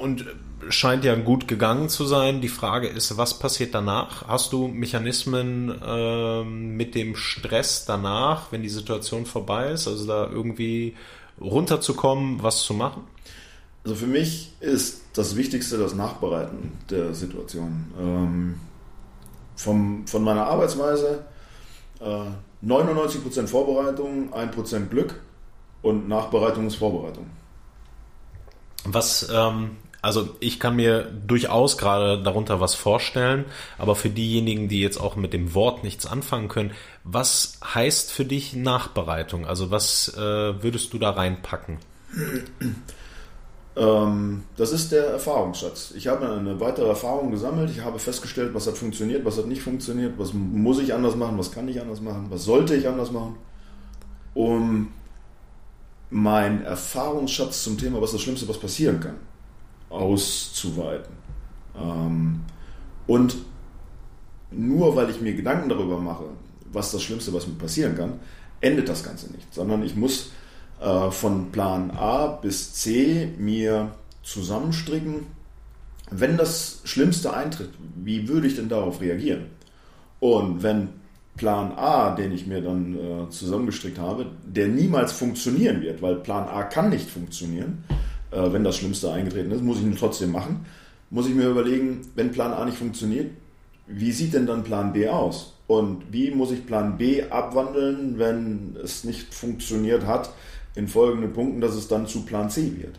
Und 0.00 0.26
scheint 0.68 1.04
ja 1.04 1.14
gut 1.14 1.48
gegangen 1.48 1.88
zu 1.88 2.04
sein. 2.06 2.40
Die 2.40 2.48
Frage 2.48 2.88
ist, 2.88 3.16
was 3.16 3.38
passiert 3.38 3.74
danach? 3.74 4.26
Hast 4.28 4.52
du 4.52 4.68
Mechanismen 4.68 5.70
äh, 5.82 6.44
mit 6.44 6.94
dem 6.94 7.16
Stress 7.16 7.84
danach, 7.84 8.52
wenn 8.52 8.62
die 8.62 8.68
Situation 8.68 9.26
vorbei 9.26 9.70
ist, 9.72 9.86
also 9.86 10.06
da 10.06 10.28
irgendwie 10.30 10.94
runterzukommen, 11.40 12.42
was 12.42 12.62
zu 12.62 12.74
machen? 12.74 13.04
Also 13.84 13.96
für 13.96 14.06
mich 14.06 14.52
ist 14.60 15.02
das 15.12 15.36
Wichtigste 15.36 15.78
das 15.78 15.94
Nachbereiten 15.94 16.72
der 16.90 17.14
Situation. 17.14 17.92
Ähm, 17.98 18.54
vom, 19.54 20.06
von 20.06 20.24
meiner 20.24 20.46
Arbeitsweise 20.46 21.24
äh, 22.00 22.66
99% 22.66 23.46
Vorbereitung, 23.46 24.32
1% 24.32 24.86
Glück 24.88 25.20
und 25.82 26.08
Nachbereitung 26.08 26.66
ist 26.66 26.76
Vorbereitung. 26.76 27.26
Was 28.86 29.28
ähm, 29.32 29.76
also 30.06 30.28
ich 30.38 30.60
kann 30.60 30.76
mir 30.76 31.10
durchaus 31.26 31.78
gerade 31.78 32.22
darunter 32.22 32.60
was 32.60 32.76
vorstellen, 32.76 33.44
aber 33.76 33.96
für 33.96 34.08
diejenigen, 34.08 34.68
die 34.68 34.80
jetzt 34.80 34.98
auch 34.98 35.16
mit 35.16 35.32
dem 35.32 35.52
Wort 35.52 35.82
nichts 35.82 36.06
anfangen 36.06 36.46
können, 36.46 36.70
was 37.02 37.58
heißt 37.74 38.12
für 38.12 38.24
dich 38.24 38.54
Nachbereitung? 38.54 39.46
Also 39.46 39.72
was 39.72 40.14
äh, 40.16 40.62
würdest 40.62 40.92
du 40.92 40.98
da 40.98 41.10
reinpacken? 41.10 41.78
Ähm, 43.76 44.44
das 44.56 44.70
ist 44.70 44.92
der 44.92 45.06
Erfahrungsschatz. 45.08 45.92
Ich 45.96 46.06
habe 46.06 46.30
eine 46.30 46.60
weitere 46.60 46.86
Erfahrung 46.86 47.32
gesammelt. 47.32 47.70
Ich 47.70 47.82
habe 47.82 47.98
festgestellt, 47.98 48.54
was 48.54 48.68
hat 48.68 48.78
funktioniert, 48.78 49.24
was 49.24 49.38
hat 49.38 49.46
nicht 49.46 49.62
funktioniert, 49.62 50.14
was 50.18 50.32
muss 50.32 50.78
ich 50.78 50.94
anders 50.94 51.16
machen, 51.16 51.36
was 51.36 51.50
kann 51.50 51.66
ich 51.66 51.80
anders 51.80 52.00
machen, 52.00 52.26
was 52.30 52.44
sollte 52.44 52.76
ich 52.76 52.86
anders 52.86 53.10
machen, 53.10 53.34
um 54.34 54.92
meinen 56.10 56.64
Erfahrungsschatz 56.64 57.64
zum 57.64 57.78
Thema, 57.78 58.00
was 58.00 58.12
das 58.12 58.22
Schlimmste, 58.22 58.48
was 58.48 58.58
passieren 58.58 59.00
kann, 59.00 59.16
auszuweiten. 59.90 61.14
Ähm, 61.76 62.40
und 63.06 63.36
nur 64.50 64.96
weil 64.96 65.10
ich 65.10 65.20
mir 65.20 65.34
Gedanken 65.34 65.68
darüber 65.68 65.98
mache, 65.98 66.24
was 66.72 66.92
das 66.92 67.02
Schlimmste, 67.02 67.32
was 67.32 67.46
mir 67.46 67.54
passieren 67.54 67.96
kann, 67.96 68.20
endet 68.60 68.88
das 68.88 69.02
Ganze 69.04 69.32
nicht, 69.32 69.52
sondern 69.52 69.82
ich 69.82 69.96
muss 69.96 70.30
äh, 70.80 71.10
von 71.10 71.52
Plan 71.52 71.90
A 71.90 72.26
bis 72.26 72.74
C 72.74 73.32
mir 73.38 73.92
zusammenstricken, 74.22 75.26
wenn 76.10 76.36
das 76.36 76.80
Schlimmste 76.84 77.34
eintritt, 77.34 77.70
wie 77.96 78.28
würde 78.28 78.46
ich 78.46 78.56
denn 78.56 78.68
darauf 78.68 79.00
reagieren? 79.00 79.46
Und 80.20 80.62
wenn 80.62 80.88
Plan 81.36 81.72
A, 81.76 82.14
den 82.14 82.32
ich 82.32 82.46
mir 82.46 82.62
dann 82.62 82.94
äh, 82.94 83.30
zusammengestrickt 83.30 83.98
habe, 83.98 84.26
der 84.44 84.68
niemals 84.68 85.12
funktionieren 85.12 85.82
wird, 85.82 86.02
weil 86.02 86.16
Plan 86.16 86.48
A 86.48 86.62
kann 86.64 86.90
nicht 86.90 87.10
funktionieren, 87.10 87.84
äh, 88.30 88.52
wenn 88.52 88.64
das 88.64 88.76
Schlimmste 88.76 89.12
eingetreten 89.12 89.50
ist, 89.50 89.62
muss 89.62 89.78
ich 89.78 89.84
ihn 89.84 89.96
trotzdem 89.96 90.32
machen. 90.32 90.66
Muss 91.10 91.28
ich 91.28 91.34
mir 91.34 91.48
überlegen, 91.48 92.00
wenn 92.14 92.32
Plan 92.32 92.52
A 92.52 92.64
nicht 92.64 92.78
funktioniert, 92.78 93.30
wie 93.86 94.12
sieht 94.12 94.34
denn 94.34 94.46
dann 94.46 94.64
Plan 94.64 94.92
B 94.92 95.08
aus? 95.08 95.54
Und 95.66 96.12
wie 96.12 96.30
muss 96.30 96.50
ich 96.50 96.66
Plan 96.66 96.96
B 96.96 97.24
abwandeln, 97.28 98.18
wenn 98.18 98.76
es 98.82 99.04
nicht 99.04 99.34
funktioniert 99.34 100.06
hat, 100.06 100.30
in 100.74 100.88
folgenden 100.88 101.32
Punkten, 101.32 101.60
dass 101.60 101.74
es 101.74 101.88
dann 101.88 102.06
zu 102.06 102.24
Plan 102.24 102.50
C 102.50 102.72
wird? 102.78 102.98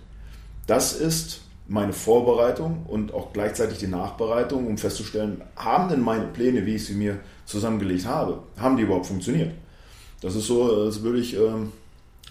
Das 0.65 0.93
ist 0.93 1.41
meine 1.67 1.93
Vorbereitung 1.93 2.85
und 2.87 3.13
auch 3.13 3.33
gleichzeitig 3.33 3.77
die 3.77 3.87
Nachbereitung, 3.87 4.67
um 4.67 4.77
festzustellen, 4.77 5.41
haben 5.55 5.89
denn 5.89 6.01
meine 6.01 6.27
Pläne, 6.27 6.65
wie 6.65 6.75
ich 6.75 6.85
sie 6.85 6.93
mir 6.93 7.19
zusammengelegt 7.47 8.05
habe, 8.05 8.43
haben 8.57 8.77
die 8.77 8.83
überhaupt 8.83 9.07
funktioniert? 9.07 9.53
Das 10.21 10.35
ist 10.35 10.45
so, 10.45 10.83
als 10.83 11.01
würde 11.01 11.19
ich 11.19 11.35
ähm, 11.35 11.71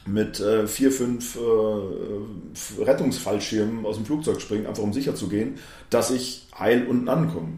mit 0.07 0.41
äh, 0.41 0.67
vier, 0.67 0.93
fünf 0.93 1.37
äh, 1.37 2.83
Rettungsfallschirmen 2.83 3.85
aus 3.85 3.97
dem 3.97 4.05
Flugzeug 4.05 4.41
springen, 4.41 4.67
einfach 4.67 4.83
um 4.83 4.93
sicher 4.93 5.15
zu 5.15 5.29
gehen, 5.29 5.57
dass 5.91 6.11
ich 6.11 6.47
heil 6.57 6.87
unten 6.87 7.09
ankomme. 7.09 7.55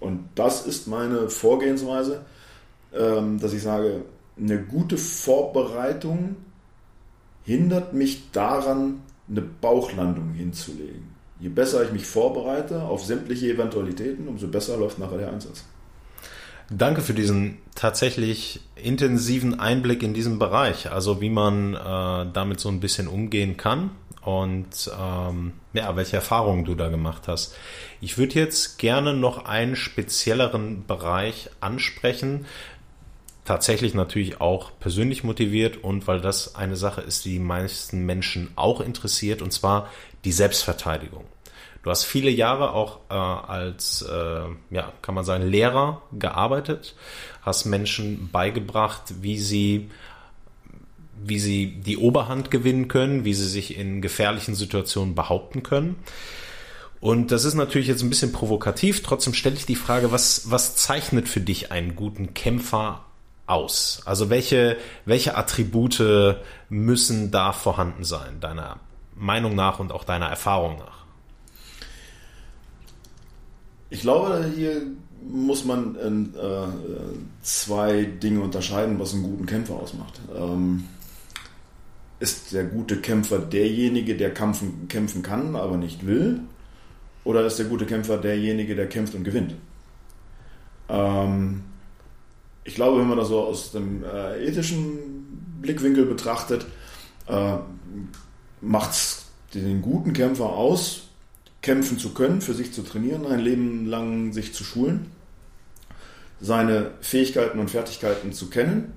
Und 0.00 0.28
das 0.34 0.66
ist 0.66 0.86
meine 0.86 1.30
Vorgehensweise, 1.30 2.24
ähm, 2.94 3.38
dass 3.40 3.52
ich 3.54 3.62
sage, 3.62 4.02
eine 4.38 4.62
gute 4.62 4.98
Vorbereitung 4.98 6.36
hindert 7.44 7.94
mich 7.94 8.30
daran, 8.32 9.02
eine 9.28 9.42
Bauchlandung 9.42 10.32
hinzulegen. 10.32 11.14
Je 11.40 11.48
besser 11.48 11.84
ich 11.84 11.92
mich 11.92 12.06
vorbereite 12.06 12.82
auf 12.82 13.04
sämtliche 13.04 13.50
Eventualitäten, 13.50 14.28
umso 14.28 14.48
besser 14.48 14.76
läuft 14.76 14.98
nachher 14.98 15.18
der 15.18 15.32
Einsatz. 15.32 15.64
Danke 16.70 17.02
für 17.02 17.14
diesen 17.14 17.58
tatsächlich 17.74 18.60
intensiven 18.74 19.60
Einblick 19.60 20.02
in 20.02 20.14
diesen 20.14 20.38
Bereich, 20.38 20.90
also 20.90 21.20
wie 21.20 21.30
man 21.30 21.74
äh, 21.74 22.26
damit 22.32 22.60
so 22.60 22.68
ein 22.70 22.80
bisschen 22.80 23.06
umgehen 23.06 23.56
kann 23.56 23.90
und 24.22 24.90
ähm, 24.98 25.52
ja, 25.74 25.94
welche 25.96 26.16
Erfahrungen 26.16 26.64
du 26.64 26.74
da 26.74 26.88
gemacht 26.88 27.28
hast. 27.28 27.54
Ich 28.00 28.16
würde 28.16 28.34
jetzt 28.34 28.78
gerne 28.78 29.12
noch 29.12 29.44
einen 29.44 29.76
spezielleren 29.76 30.86
Bereich 30.86 31.50
ansprechen, 31.60 32.46
tatsächlich 33.44 33.92
natürlich 33.92 34.40
auch 34.40 34.72
persönlich 34.80 35.22
motiviert 35.22 35.76
und 35.76 36.06
weil 36.06 36.20
das 36.20 36.54
eine 36.54 36.76
Sache 36.76 37.02
ist, 37.02 37.26
die 37.26 37.32
die 37.32 37.38
meisten 37.38 38.06
Menschen 38.06 38.50
auch 38.56 38.80
interessiert, 38.80 39.42
und 39.42 39.52
zwar 39.52 39.90
die 40.24 40.32
Selbstverteidigung. 40.32 41.24
Du 41.84 41.90
hast 41.90 42.04
viele 42.04 42.30
Jahre 42.30 42.72
auch 42.72 43.00
äh, 43.10 43.14
als, 43.14 44.00
äh, 44.02 44.44
ja, 44.70 44.92
kann 45.02 45.14
man 45.14 45.24
sagen, 45.24 45.46
Lehrer 45.46 46.00
gearbeitet, 46.12 46.96
hast 47.42 47.66
Menschen 47.66 48.30
beigebracht, 48.32 49.02
wie 49.20 49.38
sie 49.38 49.90
wie 51.26 51.38
sie 51.38 51.80
die 51.80 51.96
Oberhand 51.96 52.50
gewinnen 52.50 52.88
können, 52.88 53.24
wie 53.24 53.32
sie 53.32 53.48
sich 53.48 53.78
in 53.78 54.02
gefährlichen 54.02 54.54
Situationen 54.54 55.14
behaupten 55.14 55.62
können. 55.62 55.96
Und 57.00 57.32
das 57.32 57.44
ist 57.44 57.54
natürlich 57.54 57.88
jetzt 57.88 58.02
ein 58.02 58.10
bisschen 58.10 58.32
provokativ. 58.32 59.02
Trotzdem 59.02 59.32
stelle 59.32 59.54
ich 59.54 59.64
die 59.64 59.76
Frage, 59.76 60.12
was, 60.12 60.50
was 60.50 60.76
zeichnet 60.76 61.28
für 61.28 61.40
dich 61.40 61.70
einen 61.72 61.96
guten 61.96 62.34
Kämpfer 62.34 63.04
aus? 63.46 64.02
Also 64.04 64.28
welche, 64.28 64.76
welche 65.06 65.36
Attribute 65.36 66.02
müssen 66.68 67.30
da 67.30 67.52
vorhanden 67.52 68.04
sein, 68.04 68.40
deiner 68.40 68.80
Meinung 69.14 69.54
nach 69.54 69.78
und 69.78 69.92
auch 69.92 70.04
deiner 70.04 70.26
Erfahrung 70.26 70.78
nach? 70.78 71.03
Ich 73.94 74.00
glaube, 74.00 74.44
hier 74.56 74.82
muss 75.24 75.64
man 75.64 75.94
äh, 75.94 76.32
zwei 77.42 78.02
Dinge 78.02 78.40
unterscheiden, 78.40 78.98
was 78.98 79.14
einen 79.14 79.22
guten 79.22 79.46
Kämpfer 79.46 79.74
ausmacht. 79.74 80.20
Ähm, 80.36 80.82
ist 82.18 82.52
der 82.52 82.64
gute 82.64 82.96
Kämpfer 82.96 83.38
derjenige, 83.38 84.16
der 84.16 84.34
kämpfen, 84.34 84.88
kämpfen 84.88 85.22
kann, 85.22 85.54
aber 85.54 85.76
nicht 85.76 86.04
will? 86.04 86.40
Oder 87.22 87.46
ist 87.46 87.60
der 87.60 87.66
gute 87.66 87.86
Kämpfer 87.86 88.16
derjenige, 88.18 88.74
der 88.74 88.88
kämpft 88.88 89.14
und 89.14 89.22
gewinnt? 89.22 89.54
Ähm, 90.88 91.62
ich 92.64 92.74
glaube, 92.74 92.98
wenn 92.98 93.06
man 93.06 93.18
das 93.18 93.28
so 93.28 93.44
aus 93.44 93.70
dem 93.70 94.02
äh, 94.02 94.44
ethischen 94.44 95.60
Blickwinkel 95.62 96.06
betrachtet, 96.06 96.66
äh, 97.28 97.58
macht 98.60 98.90
es 98.90 99.26
den 99.54 99.82
guten 99.82 100.12
Kämpfer 100.12 100.46
aus, 100.46 101.03
kämpfen 101.64 101.98
zu 101.98 102.12
können, 102.12 102.42
für 102.42 102.52
sich 102.52 102.72
zu 102.72 102.82
trainieren, 102.82 103.26
ein 103.26 103.40
Leben 103.40 103.86
lang 103.86 104.34
sich 104.34 104.52
zu 104.52 104.64
schulen, 104.64 105.10
seine 106.38 106.90
Fähigkeiten 107.00 107.58
und 107.58 107.70
Fertigkeiten 107.70 108.34
zu 108.34 108.50
kennen 108.50 108.92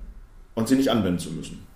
und 0.54 0.68
sie 0.68 0.76
nicht 0.76 0.90
anwenden 0.90 1.18
zu 1.18 1.30
müssen. 1.30 1.66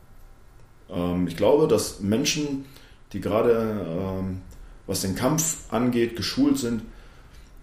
Ähm, 0.91 1.27
ich 1.27 1.37
glaube, 1.39 1.67
dass 1.67 2.01
Menschen, 2.01 2.67
die 3.15 3.23
gerade 3.23 3.87
ähm, 3.89 4.43
was 4.87 5.01
den 5.01 5.15
Kampf 5.15 5.73
angeht, 5.73 6.15
geschult 6.15 6.59
sind, 6.59 6.83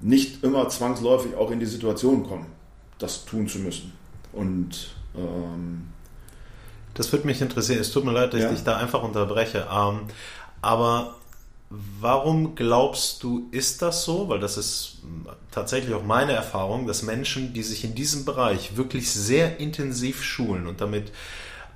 nicht 0.01 0.43
immer 0.43 0.67
zwangsläufig 0.69 1.35
auch 1.35 1.51
in 1.51 1.59
die 1.59 1.67
Situation 1.67 2.23
kommen, 2.23 2.47
das 2.97 3.25
tun 3.25 3.47
zu 3.47 3.59
müssen. 3.59 3.93
Und 4.33 4.95
ähm, 5.15 5.89
das 6.95 7.11
würde 7.11 7.27
mich 7.27 7.41
interessieren. 7.41 7.79
Es 7.79 7.91
tut 7.91 8.05
mir 8.05 8.11
leid, 8.13 8.33
dass 8.33 8.41
ja. 8.41 8.47
ich 8.47 8.55
dich 8.55 8.63
da 8.63 8.77
einfach 8.77 9.03
unterbreche. 9.03 9.67
Ähm, 9.71 9.99
aber 10.63 11.18
warum 11.69 12.55
glaubst 12.55 13.21
du, 13.23 13.47
ist 13.51 13.81
das 13.81 14.03
so? 14.03 14.27
Weil 14.29 14.39
das 14.39 14.57
ist 14.57 14.97
tatsächlich 15.51 15.93
auch 15.93 16.03
meine 16.03 16.31
Erfahrung, 16.31 16.87
dass 16.87 17.03
Menschen, 17.03 17.53
die 17.53 17.63
sich 17.63 17.83
in 17.83 17.95
diesem 17.95 18.25
Bereich 18.25 18.75
wirklich 18.75 19.11
sehr 19.11 19.59
intensiv 19.59 20.23
schulen 20.23 20.67
und 20.67 20.81
damit 20.81 21.11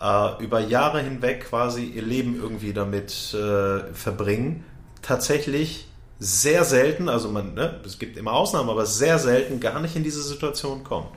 äh, 0.02 0.44
über 0.44 0.60
Jahre 0.60 1.02
hinweg 1.02 1.46
quasi 1.50 1.86
ihr 1.86 2.02
Leben 2.02 2.40
irgendwie 2.40 2.74
damit 2.74 3.34
äh, 3.34 3.94
verbringen, 3.94 4.64
tatsächlich 5.02 5.88
sehr 6.20 6.64
selten, 6.64 7.10
also 7.10 7.30
man, 7.30 7.54
ne, 7.54 7.80
es 7.86 8.00
gibt 8.00 8.18
immer 8.18 8.32
Ausnahmen, 8.34 8.70
aber 8.70 8.86
sehr 8.86 9.20
selten 9.20 9.60
gar 9.60 9.80
nicht 9.80 9.96
in 9.96 10.04
diese 10.04 10.24
Situation 10.24 10.84
kommen. 10.84 11.08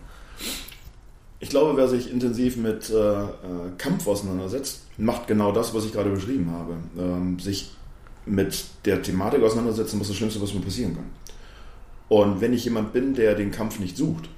Ich 1.39 1.51
glaube, 1.51 1.77
wer 1.77 1.87
sich 1.87 2.11
intensiv 2.11 2.57
mit 2.57 2.91
äh, 2.91 2.95
äh, 2.95 3.27
Kampf 3.79 4.07
auseinandersetzt, 4.07 4.83
macht 4.97 5.27
genau 5.27 5.53
das, 5.53 5.75
was 5.75 5.85
ich 5.85 5.93
gerade 5.93 6.11
beschrieben 6.11 6.51
habe. 6.51 6.77
Ähm, 6.99 7.39
sich 7.39 7.71
mit 8.27 8.65
der 8.85 9.03
Thematik 9.03 9.43
auseinandersetzen, 9.43 10.01
was 10.01 10.09
das 10.09 10.17
Schlimmste, 10.17 10.43
was 10.43 10.53
mir 10.53 10.61
passieren 10.61 10.95
kann. 10.95 11.07
Und 12.09 12.41
wenn 12.41 12.53
ich 12.53 12.65
jemand 12.65 12.93
bin, 12.93 13.15
der 13.15 13.35
den 13.35 13.51
Kampf 13.51 13.79
nicht 13.79 13.97
sucht, 13.97 14.29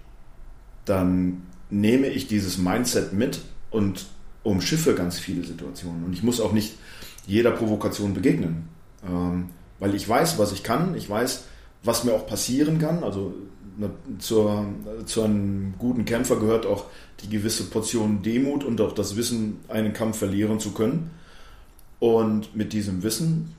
dann 0.84 1.42
nehme 1.70 2.06
ich 2.06 2.28
dieses 2.28 2.58
Mindset 2.58 3.12
mit 3.12 3.40
und 3.70 4.06
umschiffe 4.42 4.94
ganz 4.94 5.18
viele 5.18 5.44
Situationen. 5.44 6.04
Und 6.04 6.12
ich 6.12 6.22
muss 6.22 6.40
auch 6.40 6.52
nicht 6.52 6.74
jeder 7.26 7.50
Provokation 7.50 8.14
begegnen. 8.14 8.68
Ähm, 9.06 9.50
weil 9.78 9.94
ich 9.94 10.08
weiß, 10.08 10.38
was 10.38 10.52
ich 10.52 10.62
kann, 10.62 10.94
ich 10.94 11.08
weiß, 11.08 11.44
was 11.84 12.04
mir 12.04 12.12
auch 12.12 12.26
passieren 12.26 12.78
kann. 12.78 13.04
Also 13.04 13.34
zur, 14.18 14.66
zu 15.06 15.22
einem 15.22 15.74
guten 15.78 16.04
Kämpfer 16.04 16.36
gehört 16.36 16.66
auch 16.66 16.86
die 17.22 17.28
gewisse 17.28 17.64
Portion 17.64 18.22
Demut 18.22 18.64
und 18.64 18.80
auch 18.80 18.92
das 18.92 19.16
Wissen, 19.16 19.60
einen 19.68 19.92
Kampf 19.92 20.18
verlieren 20.18 20.58
zu 20.58 20.72
können. 20.72 21.10
Und 22.00 22.56
mit 22.56 22.72
diesem 22.72 23.02
Wissen 23.02 23.54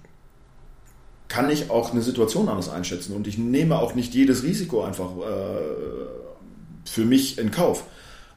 kann 1.30 1.50
ich 1.50 1.70
auch 1.70 1.92
eine 1.92 2.02
Situation 2.02 2.50
anders 2.50 2.70
einschätzen 2.70 3.16
und 3.16 3.28
ich 3.28 3.38
nehme 3.38 3.80
auch 3.80 3.96
nicht 3.96 4.14
jedes 4.14 4.44
Risiko 4.44 4.84
einfach 4.84 5.12
äh, 5.18 6.90
für 6.90 7.06
mich 7.06 7.38
in 7.38 7.52
Kauf. 7.52 7.86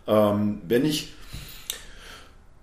Ähm, 0.07 0.61
wenn 0.69 0.85
ich 0.85 1.13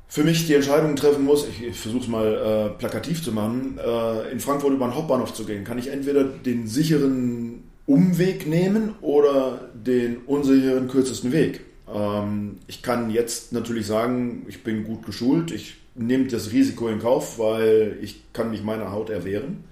für 0.08 0.24
mich 0.24 0.48
die 0.48 0.54
Entscheidung 0.54 0.96
treffen 0.96 1.26
muss, 1.26 1.48
ich, 1.48 1.63
ich 1.63 1.80
versuche 1.80 2.04
es 2.04 2.08
mal 2.08 2.34
äh, 2.74 2.78
plakativ 2.78 3.24
zu 3.24 3.32
machen, 3.32 3.80
äh, 3.84 4.32
in 4.32 4.39
Frankfurt 4.39 4.74
über 4.74 4.88
den 4.88 4.96
Hauptbahnhof 4.96 5.34
zu 5.34 5.46
gehen, 5.46 5.63
kann 5.63 5.78
ich 5.78 5.89
entweder 5.89 6.24
den 6.24 6.68
sicheren 6.68 7.63
Umweg 7.86 8.48
nehmen 8.48 8.94
oder 9.02 9.70
den 9.74 10.18
unsicheren 10.28 10.88
kürzesten 10.88 11.32
Weg. 11.32 11.62
Ähm, 11.94 12.58
ich 12.68 12.84
kann 12.84 13.10
jetzt 13.10 13.52
natürlich 13.52 13.88
sagen, 13.88 14.46
ich 14.48 14.63
bin 14.63 14.84
gut 14.84 15.06
geschult, 15.06 15.52
ich 15.52 15.78
nehme 15.96 16.26
das 16.26 16.52
Risiko 16.52 16.88
in 16.88 17.00
Kauf, 17.00 17.39
weil 17.39 17.98
ich 18.02 18.32
kann 18.32 18.52
mich 18.52 18.63
meiner 18.63 18.92
Haut 18.92 19.10
erwehren. 19.10 19.63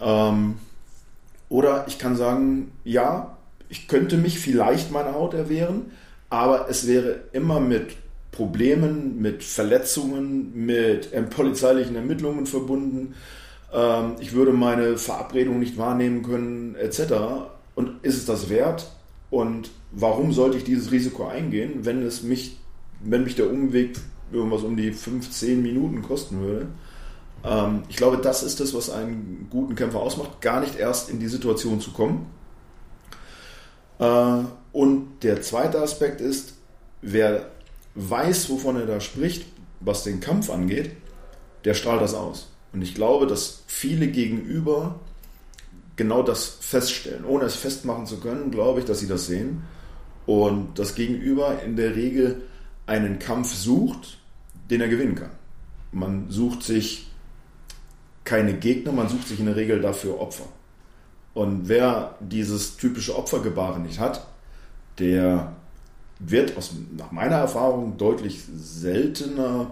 Ähm, 0.00 0.56
oder 1.48 1.86
ich 1.88 1.98
kann 1.98 2.16
sagen, 2.16 2.72
ja, 2.84 3.36
ich 3.68 3.88
könnte 3.88 4.16
mich 4.16 4.38
vielleicht 4.38 4.90
meiner 4.90 5.14
Haut 5.14 5.34
erwehren, 5.34 5.92
aber 6.28 6.68
es 6.68 6.86
wäre 6.86 7.20
immer 7.32 7.60
mit 7.60 7.96
Problemen, 8.32 9.20
mit 9.22 9.42
Verletzungen, 9.42 10.66
mit 10.66 11.10
polizeilichen 11.30 11.96
Ermittlungen 11.96 12.46
verbunden. 12.46 13.14
Ähm, 13.72 14.16
ich 14.20 14.32
würde 14.32 14.52
meine 14.52 14.98
Verabredung 14.98 15.58
nicht 15.58 15.78
wahrnehmen 15.78 16.22
können, 16.22 16.74
etc. 16.74 17.14
Und 17.74 18.04
ist 18.04 18.16
es 18.16 18.26
das 18.26 18.50
wert? 18.50 18.90
Und 19.30 19.70
warum 19.92 20.32
sollte 20.32 20.58
ich 20.58 20.64
dieses 20.64 20.92
Risiko 20.92 21.26
eingehen, 21.26 21.80
wenn 21.84 22.02
es 22.02 22.22
mich, 22.22 22.58
wenn 23.02 23.24
mich 23.24 23.36
der 23.36 23.50
Umweg 23.50 23.96
irgendwas 24.32 24.62
um 24.62 24.76
die 24.76 24.92
15 24.92 25.62
Minuten 25.62 26.02
kosten 26.02 26.40
würde? 26.40 26.66
Ähm, 27.46 27.84
ich 27.88 27.96
glaube, 27.96 28.18
das 28.18 28.42
ist 28.42 28.60
es, 28.60 28.74
was 28.74 28.90
einen 28.90 29.46
guten 29.50 29.74
Kämpfer 29.74 30.00
ausmacht, 30.00 30.40
gar 30.40 30.60
nicht 30.60 30.76
erst 30.76 31.08
in 31.08 31.20
die 31.20 31.28
Situation 31.28 31.80
zu 31.80 31.92
kommen. 31.92 32.26
Äh, 33.98 34.38
und 34.72 35.22
der 35.22 35.40
zweite 35.42 35.80
Aspekt 35.80 36.20
ist, 36.20 36.54
wer 37.02 37.50
weiß, 37.94 38.50
wovon 38.50 38.76
er 38.76 38.86
da 38.86 39.00
spricht, 39.00 39.46
was 39.80 40.04
den 40.04 40.20
Kampf 40.20 40.50
angeht, 40.50 40.90
der 41.64 41.74
strahlt 41.74 42.02
das 42.02 42.14
aus. 42.14 42.48
Und 42.72 42.82
ich 42.82 42.94
glaube, 42.94 43.26
dass 43.26 43.62
viele 43.66 44.08
gegenüber 44.08 45.00
genau 45.96 46.22
das 46.22 46.58
feststellen. 46.60 47.24
Ohne 47.24 47.46
es 47.46 47.56
festmachen 47.56 48.06
zu 48.06 48.20
können, 48.20 48.50
glaube 48.50 48.80
ich, 48.80 48.86
dass 48.86 48.98
sie 49.00 49.08
das 49.08 49.26
sehen. 49.26 49.62
Und 50.26 50.78
das 50.78 50.94
Gegenüber 50.94 51.62
in 51.62 51.76
der 51.76 51.96
Regel 51.96 52.42
einen 52.86 53.18
Kampf 53.18 53.54
sucht, 53.54 54.18
den 54.70 54.80
er 54.80 54.88
gewinnen 54.88 55.14
kann. 55.14 55.30
Man 55.92 56.30
sucht 56.30 56.62
sich 56.62 57.06
keine 58.26 58.54
Gegner, 58.54 58.92
man 58.92 59.08
sucht 59.08 59.28
sich 59.28 59.40
in 59.40 59.46
der 59.46 59.56
Regel 59.56 59.80
dafür 59.80 60.20
Opfer. 60.20 60.44
Und 61.32 61.68
wer 61.68 62.14
dieses 62.20 62.76
typische 62.76 63.16
Opfergebaren 63.16 63.82
nicht 63.82 63.98
hat, 63.98 64.26
der 64.98 65.52
wird 66.18 66.56
aus, 66.56 66.72
nach 66.96 67.12
meiner 67.12 67.36
Erfahrung 67.36 67.96
deutlich 67.96 68.42
seltener 68.54 69.70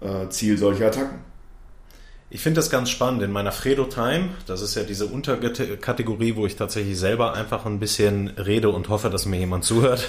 äh, 0.00 0.28
Ziel 0.28 0.58
solcher 0.58 0.86
Attacken. 0.88 1.18
Ich 2.30 2.42
finde 2.42 2.58
das 2.58 2.68
ganz 2.68 2.90
spannend. 2.90 3.22
In 3.22 3.32
meiner 3.32 3.52
Fredo 3.52 3.84
Time, 3.84 4.30
das 4.46 4.60
ist 4.60 4.74
ja 4.74 4.82
diese 4.82 5.06
Unterkategorie, 5.06 6.36
wo 6.36 6.44
ich 6.44 6.56
tatsächlich 6.56 6.98
selber 6.98 7.32
einfach 7.32 7.64
ein 7.64 7.78
bisschen 7.78 8.28
rede 8.28 8.68
und 8.68 8.90
hoffe, 8.90 9.08
dass 9.08 9.24
mir 9.24 9.38
jemand 9.38 9.64
zuhört. 9.64 10.08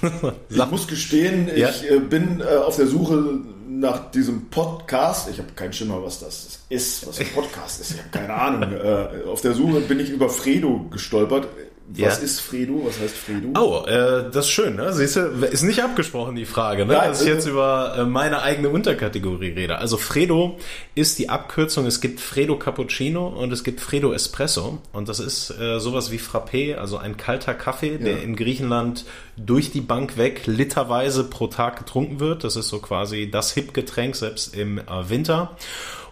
ich 0.48 0.66
muss 0.70 0.88
gestehen, 0.88 1.50
ja. 1.54 1.68
ich 1.68 1.90
äh, 1.90 1.98
bin 1.98 2.40
äh, 2.40 2.56
auf 2.56 2.76
der 2.76 2.86
Suche 2.86 3.40
nach 3.68 4.10
diesem 4.10 4.48
Podcast. 4.48 5.28
Ich 5.30 5.38
habe 5.38 5.52
keinen 5.54 5.74
Schimmer, 5.74 6.02
was 6.02 6.20
das 6.20 6.60
ist, 6.70 7.06
was 7.06 7.20
ein 7.20 7.26
Podcast 7.34 7.82
ist. 7.82 7.92
Ich 7.92 7.98
habe 7.98 8.10
keine 8.10 8.34
Ahnung. 8.34 8.58
Äh, 8.78 9.28
auf 9.28 9.40
der 9.40 9.54
Suche 9.54 9.80
bin 9.80 9.98
ich 10.00 10.08
über 10.10 10.28
Fredo 10.28 10.86
gestolpert. 10.90 11.48
Was 11.90 12.18
ja. 12.18 12.24
ist 12.24 12.40
Fredo? 12.40 12.82
Was 12.84 13.00
heißt 13.00 13.16
Fredo? 13.16 13.58
Oh, 13.58 13.86
äh, 13.86 14.30
das 14.30 14.44
ist 14.44 14.50
schön, 14.50 14.76
ne? 14.76 14.92
Siehst 14.92 15.16
du, 15.16 15.20
ist 15.20 15.62
nicht 15.62 15.82
abgesprochen 15.82 16.36
die 16.36 16.44
Frage, 16.44 16.84
ne? 16.84 16.92
Ja, 16.92 17.06
dass 17.06 17.22
ich 17.22 17.28
jetzt 17.28 17.46
über 17.46 17.94
äh, 17.96 18.04
meine 18.04 18.42
eigene 18.42 18.68
Unterkategorie 18.68 19.52
rede. 19.52 19.78
Also 19.78 19.96
Fredo 19.96 20.58
ist 20.94 21.18
die 21.18 21.30
Abkürzung, 21.30 21.86
es 21.86 22.02
gibt 22.02 22.20
Fredo 22.20 22.58
Cappuccino 22.58 23.28
und 23.28 23.52
es 23.52 23.64
gibt 23.64 23.80
Fredo 23.80 24.12
Espresso 24.12 24.82
und 24.92 25.08
das 25.08 25.18
ist 25.18 25.50
äh, 25.58 25.80
sowas 25.80 26.10
wie 26.12 26.18
Frappé, 26.18 26.74
also 26.74 26.98
ein 26.98 27.16
kalter 27.16 27.54
Kaffee, 27.54 27.92
ja. 27.92 27.98
der 27.98 28.22
in 28.22 28.36
Griechenland 28.36 29.06
durch 29.38 29.70
die 29.70 29.80
Bank 29.80 30.18
weg 30.18 30.42
literweise 30.44 31.24
pro 31.24 31.46
Tag 31.46 31.78
getrunken 31.78 32.20
wird. 32.20 32.44
Das 32.44 32.56
ist 32.56 32.68
so 32.68 32.80
quasi 32.80 33.30
das 33.30 33.52
Hip-Getränk, 33.52 34.14
selbst 34.14 34.54
im 34.54 34.76
äh, 34.76 34.82
Winter. 35.08 35.56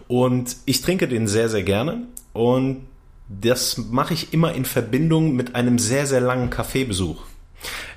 Und 0.07 0.55
ich 0.65 0.81
trinke 0.81 1.07
den 1.07 1.27
sehr, 1.27 1.49
sehr 1.49 1.63
gerne 1.63 2.03
und 2.33 2.87
das 3.29 3.77
mache 3.77 4.13
ich 4.13 4.33
immer 4.33 4.53
in 4.53 4.65
Verbindung 4.65 5.35
mit 5.35 5.55
einem 5.55 5.79
sehr, 5.79 6.07
sehr 6.07 6.21
langen 6.21 6.49
Kaffeebesuch. 6.49 7.23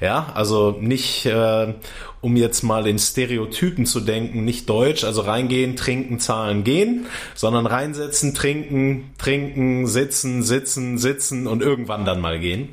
Ja, 0.01 0.33
also 0.35 0.77
nicht, 0.81 1.27
äh, 1.27 1.75
um 2.23 2.37
jetzt 2.37 2.63
mal 2.63 2.87
in 2.87 2.99
Stereotypen 2.99 3.85
zu 3.85 4.01
denken, 4.01 4.45
nicht 4.45 4.69
deutsch, 4.69 5.05
also 5.05 5.21
reingehen, 5.21 5.77
trinken, 5.77 6.19
zahlen, 6.19 6.65
gehen, 6.65 7.07
sondern 7.35 7.67
reinsetzen, 7.67 8.35
trinken, 8.35 9.11
trinken, 9.19 9.87
sitzen, 9.87 10.43
sitzen, 10.43 10.97
sitzen 10.97 11.47
und 11.47 11.63
irgendwann 11.63 12.05
dann 12.07 12.21
mal 12.21 12.41
gehen. 12.41 12.71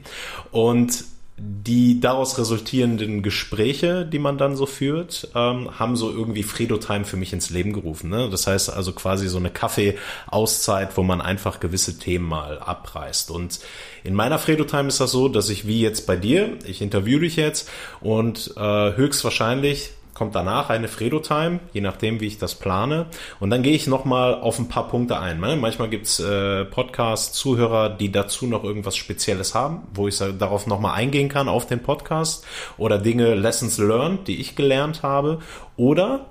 Und 0.52 1.04
die 1.40 2.00
daraus 2.00 2.40
resultierenden 2.40 3.22
Gespräche, 3.22 4.06
die 4.06 4.18
man 4.18 4.40
dann 4.40 4.56
so 4.56 4.66
führt, 4.66 5.30
ähm, 5.36 5.80
haben 5.80 5.96
so 5.96 6.10
irgendwie 6.10 6.42
Fredo-Time 6.42 7.06
für 7.06 7.16
mich 7.16 7.32
ins 7.32 7.52
Leben 7.52 7.74
gerufen. 7.74 8.10
Ne? 8.10 8.28
Das 8.32 8.48
heißt 8.48 8.74
also 8.74 8.92
quasi 8.92 9.28
so 9.28 9.38
eine 9.38 9.52
Kaffee-Auszeit, 9.52 10.98
wo 10.98 11.04
man 11.04 11.22
einfach 11.22 11.60
gewisse 11.60 12.00
Themen 12.00 12.26
mal 12.26 12.58
abreißt. 12.58 13.30
Und 13.30 13.60
in 14.04 14.16
meiner 14.16 14.40
Fredo-Time 14.40 14.88
ist 14.88 15.00
das 15.00 15.12
so, 15.12 15.30
dass 15.30 15.50
ich 15.50 15.68
wie 15.68 15.80
jetzt 15.80 16.08
bei 16.08 16.16
dir, 16.16 16.58
ich 16.66 16.82
interviewe 16.82 17.22
dich 17.22 17.36
jetzt 17.36 17.70
und 18.02 18.54
äh, 18.58 18.96
höchstwahrscheinlich 18.96 19.92
kommt 20.18 20.34
danach 20.34 20.72
eine 20.72 20.88
Fredo-Time, 20.88 21.60
je 21.74 21.82
nachdem, 21.82 22.20
wie 22.20 22.26
ich 22.26 22.40
das 22.40 22.56
plane. 22.56 23.06
Und 23.40 23.52
dann 23.52 23.62
gehe 23.62 23.76
ich 23.76 23.86
nochmal 23.86 24.34
auf 24.34 24.58
ein 24.58 24.68
paar 24.68 24.88
Punkte 24.88 25.20
ein. 25.20 25.40
Ne? 25.40 25.56
Manchmal 25.56 25.90
gibt's 25.90 26.20
äh, 26.20 26.66
Podcast-Zuhörer, 26.66 27.90
die 27.90 28.12
dazu 28.12 28.48
noch 28.48 28.64
irgendwas 28.64 28.98
Spezielles 28.98 29.54
haben, 29.54 29.84
wo 29.94 30.08
ich 30.08 30.18
darauf 30.18 30.66
nochmal 30.66 30.96
eingehen 30.96 31.30
kann 31.30 31.48
auf 31.48 31.68
den 31.68 31.84
Podcast 31.84 32.48
oder 32.80 32.98
Dinge, 32.98 33.36
Lessons 33.36 33.78
learned, 33.78 34.28
die 34.28 34.42
ich 34.42 34.56
gelernt 34.56 35.04
habe. 35.04 35.38
Oder 35.76 36.26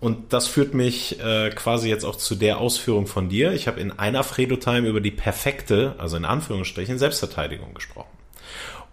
und 0.00 0.34
das 0.34 0.46
führt 0.46 0.74
mich 0.74 1.18
äh, 1.20 1.48
quasi 1.50 1.88
jetzt 1.88 2.04
auch 2.04 2.16
zu 2.16 2.34
der 2.34 2.58
Ausführung 2.58 3.06
von 3.06 3.30
dir. 3.30 3.52
Ich 3.52 3.68
habe 3.68 3.80
in 3.80 3.98
einer 3.98 4.22
Fredo-Time 4.22 4.86
über 4.86 5.00
die 5.00 5.10
perfekte, 5.10 5.94
also 5.96 6.18
in 6.18 6.26
Anführungsstrichen, 6.26 6.98
Selbstverteidigung 6.98 7.72
gesprochen. 7.72 8.19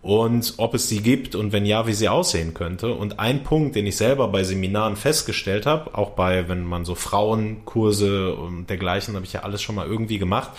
Und 0.08 0.54
ob 0.56 0.74
es 0.74 0.88
sie 0.88 1.02
gibt 1.02 1.36
und 1.36 1.52
wenn 1.52 1.66
ja, 1.66 1.86
wie 1.86 1.92
sie 1.92 2.08
aussehen 2.08 2.54
könnte. 2.54 2.94
Und 2.94 3.20
ein 3.20 3.44
Punkt, 3.44 3.76
den 3.76 3.86
ich 3.86 3.98
selber 3.98 4.30
bei 4.30 4.46
Seminaren 4.46 4.96
festgestellt 4.96 5.66
habe, 5.66 5.98
auch 5.98 6.12
bei, 6.12 6.48
wenn 6.48 6.64
man 6.64 6.86
so 6.86 6.96
Frauenkurse 6.96 8.34
und 8.34 8.70
dergleichen, 8.70 9.16
habe 9.16 9.26
ich 9.26 9.34
ja 9.34 9.42
alles 9.42 9.62
schon 9.62 9.76
mal 9.76 9.86
irgendwie 9.86 10.18
gemacht, 10.18 10.52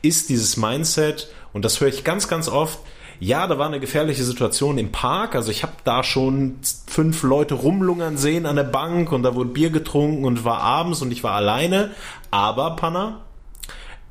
ist 0.00 0.30
dieses 0.30 0.56
Mindset, 0.56 1.28
und 1.52 1.66
das 1.66 1.82
höre 1.82 1.88
ich 1.88 2.02
ganz, 2.02 2.28
ganz 2.28 2.48
oft, 2.48 2.78
ja, 3.20 3.46
da 3.46 3.58
war 3.58 3.66
eine 3.66 3.78
gefährliche 3.78 4.24
Situation 4.24 4.78
im 4.78 4.90
Park. 4.90 5.34
Also 5.34 5.50
ich 5.50 5.62
habe 5.62 5.74
da 5.84 6.02
schon 6.02 6.56
fünf 6.86 7.22
Leute 7.24 7.54
rumlungern 7.54 8.16
sehen 8.16 8.46
an 8.46 8.56
der 8.56 8.64
Bank 8.64 9.12
und 9.12 9.22
da 9.22 9.34
wurde 9.34 9.50
Bier 9.50 9.68
getrunken 9.68 10.24
und 10.24 10.46
war 10.46 10.60
abends 10.60 11.02
und 11.02 11.12
ich 11.12 11.22
war 11.22 11.32
alleine. 11.32 11.90
Aber, 12.30 12.74
Panna, 12.74 13.20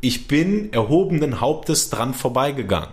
ich 0.01 0.27
bin 0.27 0.71
erhobenen 0.71 1.41
Hauptes 1.41 1.89
dran 1.89 2.13
vorbeigegangen. 2.13 2.89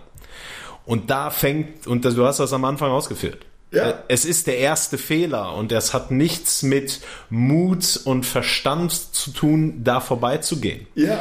Und 0.91 1.09
da 1.09 1.31
fängt, 1.31 1.87
und 1.87 2.05
du 2.05 2.27
hast 2.27 2.41
das 2.41 2.53
am 2.53 2.65
Anfang 2.65 2.91
ausgeführt. 2.91 3.47
Ja. 3.71 4.03
Es 4.09 4.25
ist 4.25 4.49
der 4.49 4.59
erste 4.59 4.99
Fehler 4.99 5.55
und 5.55 5.71
es 5.71 5.95
hat 5.95 6.11
nichts 6.11 6.65
mit 6.65 7.01
Mut 7.29 8.01
und 8.05 8.27
Verstand 8.27 8.91
zu 9.15 9.31
tun, 9.31 9.85
da 9.85 10.01
vorbeizugehen. 10.01 10.89
Ja. 10.97 11.21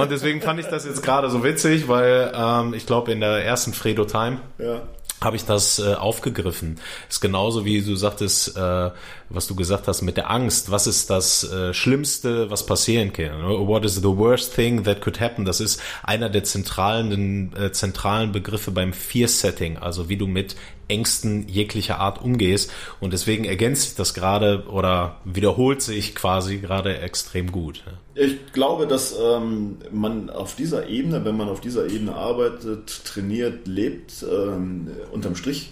und 0.00 0.10
deswegen 0.10 0.42
fand 0.42 0.58
ich 0.58 0.66
das 0.66 0.84
jetzt 0.84 1.04
gerade 1.04 1.30
so 1.30 1.44
witzig, 1.44 1.86
weil 1.86 2.32
ähm, 2.34 2.74
ich 2.74 2.84
glaube 2.84 3.12
in 3.12 3.20
der 3.20 3.44
ersten 3.44 3.72
Fredo 3.74 4.06
Time 4.06 4.38
ja 4.58 4.82
habe 5.20 5.36
ich 5.36 5.44
das 5.44 5.78
äh, 5.78 5.94
aufgegriffen. 5.94 6.78
Ist 7.08 7.20
genauso 7.20 7.64
wie 7.64 7.80
du 7.80 7.96
sagtest, 7.96 8.56
äh, 8.56 8.90
was 9.28 9.46
du 9.46 9.54
gesagt 9.54 9.88
hast 9.88 10.02
mit 10.02 10.16
der 10.16 10.30
Angst. 10.30 10.70
Was 10.70 10.86
ist 10.86 11.08
das 11.10 11.44
äh, 11.50 11.72
Schlimmste, 11.72 12.50
was 12.50 12.66
passieren 12.66 13.12
kann? 13.12 13.42
What 13.42 13.84
is 13.84 13.96
the 13.96 14.04
worst 14.04 14.54
thing 14.54 14.84
that 14.84 15.00
could 15.00 15.20
happen? 15.20 15.44
Das 15.44 15.60
ist 15.60 15.80
einer 16.02 16.28
der 16.28 16.44
zentralen, 16.44 17.54
äh, 17.56 17.72
zentralen 17.72 18.32
Begriffe 18.32 18.70
beim 18.70 18.92
Fear-Setting, 18.92 19.78
also 19.78 20.08
wie 20.08 20.16
du 20.16 20.26
mit 20.26 20.54
Ängsten 20.88 21.48
jeglicher 21.48 21.98
Art 21.98 22.22
umgehst. 22.22 22.72
Und 23.00 23.12
deswegen 23.12 23.44
ergänzt 23.44 23.82
sich 23.82 23.94
das 23.94 24.14
gerade 24.14 24.64
oder 24.68 25.20
wiederholt 25.24 25.82
sich 25.82 26.14
quasi 26.14 26.58
gerade 26.58 26.98
extrem 26.98 27.52
gut. 27.52 27.82
Ich 28.14 28.52
glaube, 28.52 28.86
dass 28.86 29.14
ähm, 29.18 29.78
man 29.90 30.30
auf 30.30 30.56
dieser 30.56 30.88
Ebene, 30.88 31.24
wenn 31.24 31.36
man 31.36 31.48
auf 31.48 31.60
dieser 31.60 31.86
Ebene 31.90 32.14
arbeitet, 32.14 33.04
trainiert, 33.04 33.66
lebt, 33.66 34.24
ähm, 34.30 34.88
unterm 35.12 35.36
Strich 35.36 35.70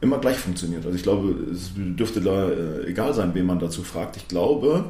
immer 0.00 0.18
gleich 0.18 0.36
funktioniert. 0.36 0.84
Also 0.84 0.96
ich 0.96 1.02
glaube, 1.02 1.34
es 1.52 1.72
dürfte 1.74 2.20
da 2.20 2.50
äh, 2.50 2.86
egal 2.86 3.14
sein, 3.14 3.34
wen 3.34 3.46
man 3.46 3.58
dazu 3.58 3.82
fragt. 3.82 4.16
Ich 4.16 4.28
glaube, 4.28 4.84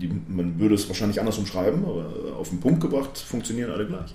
die, 0.00 0.10
man 0.28 0.58
würde 0.58 0.74
es 0.74 0.88
wahrscheinlich 0.88 1.20
anders 1.20 1.38
umschreiben, 1.38 1.84
aber 1.84 2.36
auf 2.38 2.48
den 2.48 2.60
Punkt 2.60 2.80
gebracht 2.80 3.18
funktionieren 3.18 3.70
alle 3.70 3.86
gleich. 3.86 4.14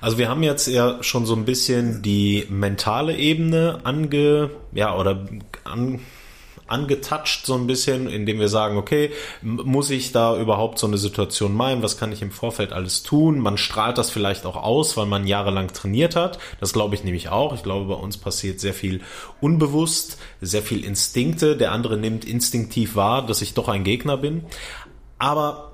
Also 0.00 0.18
wir 0.18 0.28
haben 0.28 0.42
jetzt 0.42 0.66
ja 0.66 1.02
schon 1.02 1.26
so 1.26 1.34
ein 1.34 1.44
bisschen 1.44 2.02
die 2.02 2.46
mentale 2.48 3.16
Ebene 3.16 3.80
ange, 3.84 4.50
ja, 4.72 4.96
oder 4.96 5.26
an, 5.64 6.00
angetouched 6.68 7.46
so 7.46 7.54
ein 7.54 7.66
bisschen, 7.66 8.08
indem 8.08 8.38
wir 8.38 8.48
sagen, 8.48 8.76
okay, 8.76 9.10
muss 9.42 9.90
ich 9.90 10.12
da 10.12 10.38
überhaupt 10.38 10.78
so 10.78 10.86
eine 10.86 10.98
Situation 10.98 11.54
meinen? 11.54 11.82
Was 11.82 11.98
kann 11.98 12.12
ich 12.12 12.22
im 12.22 12.30
Vorfeld 12.30 12.72
alles 12.72 13.02
tun? 13.02 13.40
Man 13.40 13.56
strahlt 13.56 13.98
das 13.98 14.10
vielleicht 14.10 14.46
auch 14.46 14.56
aus, 14.56 14.96
weil 14.96 15.06
man 15.06 15.26
jahrelang 15.26 15.68
trainiert 15.72 16.14
hat. 16.14 16.38
Das 16.60 16.72
glaube 16.72 16.94
ich 16.94 17.04
nämlich 17.04 17.30
auch. 17.30 17.54
Ich 17.54 17.62
glaube, 17.62 17.86
bei 17.86 18.00
uns 18.00 18.18
passiert 18.18 18.60
sehr 18.60 18.74
viel 18.74 19.00
unbewusst, 19.40 20.18
sehr 20.40 20.62
viel 20.62 20.84
Instinkte. 20.84 21.56
Der 21.56 21.72
andere 21.72 21.96
nimmt 21.96 22.24
instinktiv 22.24 22.94
wahr, 22.94 23.26
dass 23.26 23.42
ich 23.42 23.54
doch 23.54 23.68
ein 23.68 23.84
Gegner 23.84 24.16
bin. 24.16 24.44
Aber 25.18 25.68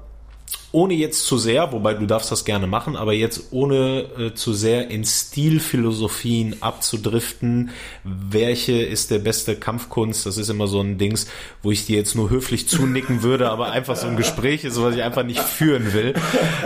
ohne 0.74 0.94
jetzt 0.94 1.24
zu 1.26 1.38
sehr, 1.38 1.70
wobei 1.70 1.94
du 1.94 2.04
darfst 2.04 2.33
das 2.33 2.44
gerne 2.44 2.66
machen, 2.66 2.96
aber 2.96 3.12
jetzt 3.12 3.52
ohne 3.52 4.07
äh, 4.18 4.35
zu 4.35 4.52
sehr 4.52 4.90
in 4.90 5.04
Stilphilosophien 5.04 6.62
abzudriften, 6.62 7.70
welche 8.02 8.83
ist 8.83 9.12
der 9.12 9.20
beste 9.20 9.54
Kampfkunst, 9.54 10.26
das 10.26 10.37
ist 10.37 10.48
immer 10.48 10.66
so 10.66 10.80
ein 10.80 10.98
Dings, 10.98 11.28
wo 11.62 11.70
ich 11.70 11.87
dir 11.87 11.96
jetzt 11.96 12.16
nur 12.16 12.28
höflich 12.28 12.68
zunicken 12.68 13.22
würde, 13.22 13.50
aber 13.50 13.70
einfach 13.70 13.94
so 13.94 14.09
ein 14.09 14.16
Gespräch 14.16 14.64
ist, 14.64 14.83
was 14.83 14.96
ich 14.96 15.02
einfach 15.02 15.22
nicht 15.22 15.40
führen 15.40 15.92
will. 15.92 16.14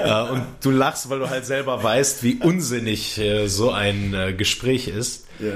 Äh, 0.03 0.23
und 0.31 0.43
du 0.62 0.71
lachst, 0.71 1.11
weil 1.11 1.19
du 1.19 1.29
halt 1.29 1.45
selber 1.45 1.83
weißt, 1.83 2.23
wie 2.23 2.37
unsinnig 2.37 3.19
äh, 3.19 3.47
so 3.49 3.73
ein 3.73 4.14
äh, 4.14 4.33
Gespräch 4.33 4.88
ist. 4.88 5.27
Ja, 5.38 5.49
ja. 5.49 5.55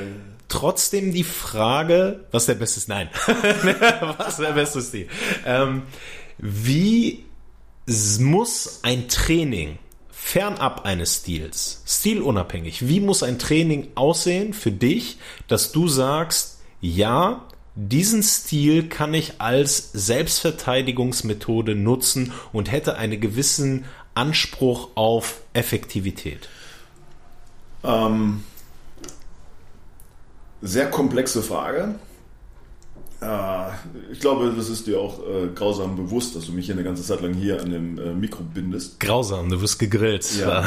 Trotzdem 0.48 1.12
die 1.14 1.24
Frage, 1.24 2.20
was 2.30 2.44
der 2.44 2.54
beste 2.54 2.78
ist? 2.78 2.88
Nein. 2.88 3.08
was 4.18 4.36
der 4.36 4.52
beste 4.52 4.82
Stil? 4.82 5.08
Ähm, 5.46 5.84
wie 6.38 7.24
muss 8.20 8.80
ein 8.82 9.08
Training 9.08 9.78
fernab 10.10 10.84
eines 10.84 11.16
Stils, 11.16 11.82
stilunabhängig, 11.86 12.86
wie 12.88 13.00
muss 13.00 13.22
ein 13.22 13.38
Training 13.38 13.88
aussehen 13.96 14.54
für 14.54 14.70
dich, 14.70 15.18
dass 15.48 15.72
du 15.72 15.88
sagst, 15.88 16.60
ja, 16.80 17.46
diesen 17.74 18.22
Stil 18.22 18.88
kann 18.88 19.14
ich 19.14 19.40
als 19.40 19.90
Selbstverteidigungsmethode 19.92 21.74
nutzen 21.74 22.32
und 22.52 22.70
hätte 22.70 22.96
einen 22.96 23.20
gewissen 23.20 23.84
Anspruch 24.14 24.90
auf 24.94 25.40
Effektivität? 25.54 26.48
Ähm, 27.82 28.44
sehr 30.60 30.88
komplexe 30.90 31.42
Frage. 31.42 31.96
Äh, 33.22 34.12
ich 34.12 34.20
glaube, 34.20 34.52
das 34.56 34.68
ist 34.68 34.86
dir 34.86 35.00
auch 35.00 35.20
äh, 35.20 35.48
grausam 35.54 35.96
bewusst, 35.96 36.34
dass 36.34 36.46
du 36.46 36.52
mich 36.52 36.66
hier 36.66 36.74
eine 36.74 36.84
ganze 36.84 37.02
Zeit 37.02 37.20
lang 37.20 37.34
hier 37.34 37.60
an 37.60 37.70
dem 37.70 37.98
äh, 37.98 38.12
Mikro 38.12 38.42
bindest. 38.42 38.98
Grausam, 38.98 39.48
du 39.48 39.60
wirst 39.60 39.78
gegrillt. 39.78 40.26
Ja. 40.38 40.64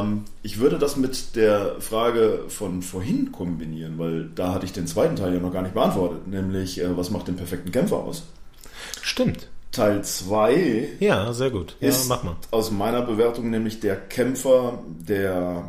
ähm, 0.00 0.24
ich 0.42 0.58
würde 0.58 0.78
das 0.78 0.96
mit 0.96 1.36
der 1.36 1.76
Frage 1.80 2.44
von 2.48 2.82
vorhin 2.82 3.32
kombinieren, 3.32 3.98
weil 3.98 4.30
da 4.34 4.54
hatte 4.54 4.64
ich 4.64 4.72
den 4.72 4.86
zweiten 4.86 5.16
Teil 5.16 5.34
ja 5.34 5.40
noch 5.40 5.52
gar 5.52 5.62
nicht 5.62 5.74
beantwortet, 5.74 6.26
nämlich 6.26 6.80
äh, 6.80 6.96
was 6.96 7.10
macht 7.10 7.28
den 7.28 7.36
perfekten 7.36 7.70
Kämpfer 7.70 7.96
aus? 7.96 8.24
Stimmt. 9.02 9.48
Teil 9.72 10.02
2 10.04 10.88
ja, 11.00 11.32
sehr 11.32 11.50
gut. 11.50 11.76
Ja, 11.80 11.88
ist 11.88 12.08
mach 12.08 12.22
mal. 12.22 12.36
aus 12.52 12.70
meiner 12.70 13.02
Bewertung 13.02 13.50
nämlich 13.50 13.80
der 13.80 13.96
Kämpfer, 13.96 14.78
der 14.86 15.68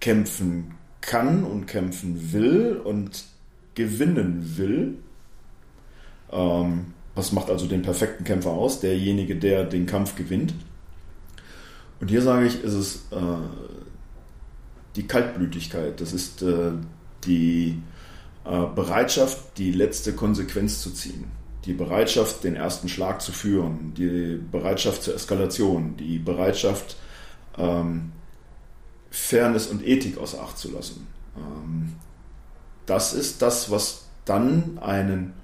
kämpfen 0.00 0.74
kann 1.00 1.44
und 1.44 1.66
kämpfen 1.66 2.32
will 2.32 2.80
und 2.82 3.24
gewinnen 3.78 4.56
will. 4.58 4.96
Ähm, 6.32 6.86
was 7.14 7.32
macht 7.32 7.48
also 7.48 7.66
den 7.66 7.82
perfekten 7.82 8.24
Kämpfer 8.24 8.50
aus? 8.50 8.80
Derjenige, 8.80 9.36
der 9.36 9.64
den 9.64 9.86
Kampf 9.86 10.16
gewinnt. 10.16 10.52
Und 12.00 12.08
hier 12.08 12.22
sage 12.22 12.46
ich, 12.46 12.62
ist 12.62 12.74
es 12.74 12.96
äh, 13.12 13.16
die 14.96 15.06
Kaltblütigkeit. 15.06 16.00
Das 16.00 16.12
ist 16.12 16.42
äh, 16.42 16.72
die 17.24 17.80
äh, 18.44 18.66
Bereitschaft, 18.74 19.58
die 19.58 19.72
letzte 19.72 20.12
Konsequenz 20.12 20.82
zu 20.82 20.90
ziehen. 20.90 21.24
Die 21.64 21.72
Bereitschaft, 21.72 22.44
den 22.44 22.56
ersten 22.56 22.88
Schlag 22.88 23.22
zu 23.22 23.32
führen. 23.32 23.94
Die 23.96 24.40
Bereitschaft 24.50 25.04
zur 25.04 25.14
Eskalation. 25.14 25.96
Die 25.96 26.18
Bereitschaft, 26.18 26.96
ähm, 27.56 28.12
Fairness 29.10 29.68
und 29.68 29.86
Ethik 29.86 30.18
außer 30.18 30.42
Acht 30.42 30.58
zu 30.58 30.72
lassen. 30.72 31.06
Ähm, 31.36 31.94
das 32.88 33.12
ist 33.12 33.42
das, 33.42 33.70
was 33.70 34.06
dann 34.24 34.78
einen 34.80 35.34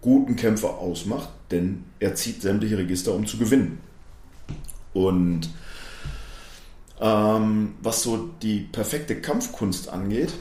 guten 0.00 0.36
Kämpfer 0.36 0.78
ausmacht, 0.78 1.28
denn 1.50 1.84
er 1.98 2.14
zieht 2.14 2.42
sämtliche 2.42 2.78
Register, 2.78 3.14
um 3.14 3.26
zu 3.26 3.36
gewinnen. 3.36 3.80
Und 4.92 5.50
ähm, 7.00 7.74
was 7.82 8.02
so 8.02 8.30
die 8.42 8.60
perfekte 8.60 9.20
Kampfkunst 9.20 9.88
angeht, 9.88 10.32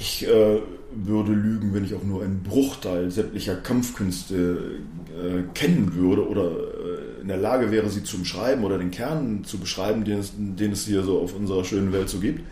ich 0.00 0.26
äh, 0.26 0.60
würde 0.92 1.32
lügen, 1.32 1.74
wenn 1.74 1.84
ich 1.84 1.94
auch 1.94 2.04
nur 2.04 2.22
einen 2.22 2.42
Bruchteil 2.42 3.10
sämtlicher 3.10 3.56
Kampfkünste 3.56 4.80
äh, 5.10 5.42
kennen 5.54 5.94
würde 5.94 6.26
oder 6.28 6.50
äh, 6.50 7.20
in 7.20 7.28
der 7.28 7.36
Lage 7.36 7.70
wäre, 7.70 7.90
sie 7.90 8.04
zu 8.04 8.18
beschreiben 8.18 8.64
oder 8.64 8.78
den 8.78 8.90
Kern 8.90 9.44
zu 9.44 9.58
beschreiben, 9.58 10.04
den 10.04 10.18
es, 10.18 10.32
den 10.36 10.72
es 10.72 10.86
hier 10.86 11.02
so 11.02 11.20
auf 11.20 11.34
unserer 11.34 11.64
schönen 11.64 11.92
Welt 11.92 12.08
so 12.08 12.20
gibt. 12.20 12.42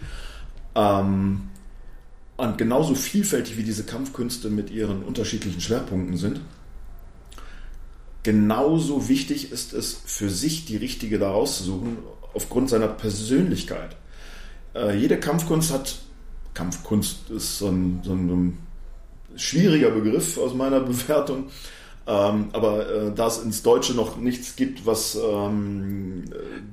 Ähm, 0.76 1.48
und 2.36 2.58
genauso 2.58 2.94
vielfältig 2.94 3.56
wie 3.56 3.62
diese 3.62 3.84
Kampfkünste 3.84 4.50
mit 4.50 4.70
ihren 4.70 5.02
unterschiedlichen 5.02 5.60
Schwerpunkten 5.60 6.18
sind, 6.18 6.40
genauso 8.22 9.08
wichtig 9.08 9.50
ist 9.50 9.72
es 9.72 9.98
für 10.04 10.28
sich 10.28 10.66
die 10.66 10.76
richtige 10.76 11.18
da 11.18 11.30
rauszusuchen, 11.30 11.96
aufgrund 12.34 12.68
seiner 12.68 12.88
Persönlichkeit. 12.88 13.96
Äh, 14.74 14.98
jede 14.98 15.18
Kampfkunst 15.18 15.72
hat, 15.72 15.96
Kampfkunst 16.52 17.30
ist 17.30 17.58
so 17.58 17.68
ein, 17.68 18.00
so 18.04 18.12
ein 18.12 18.58
schwieriger 19.34 19.90
Begriff 19.90 20.36
aus 20.36 20.52
meiner 20.54 20.80
Bewertung, 20.90 21.46
ähm, 22.08 22.50
aber 22.52 22.88
äh, 22.88 23.12
da 23.14 23.26
es 23.26 23.38
ins 23.38 23.64
Deutsche 23.64 23.94
noch 23.94 24.16
nichts 24.16 24.54
gibt, 24.54 24.86
was 24.86 25.16
ähm, 25.16 26.24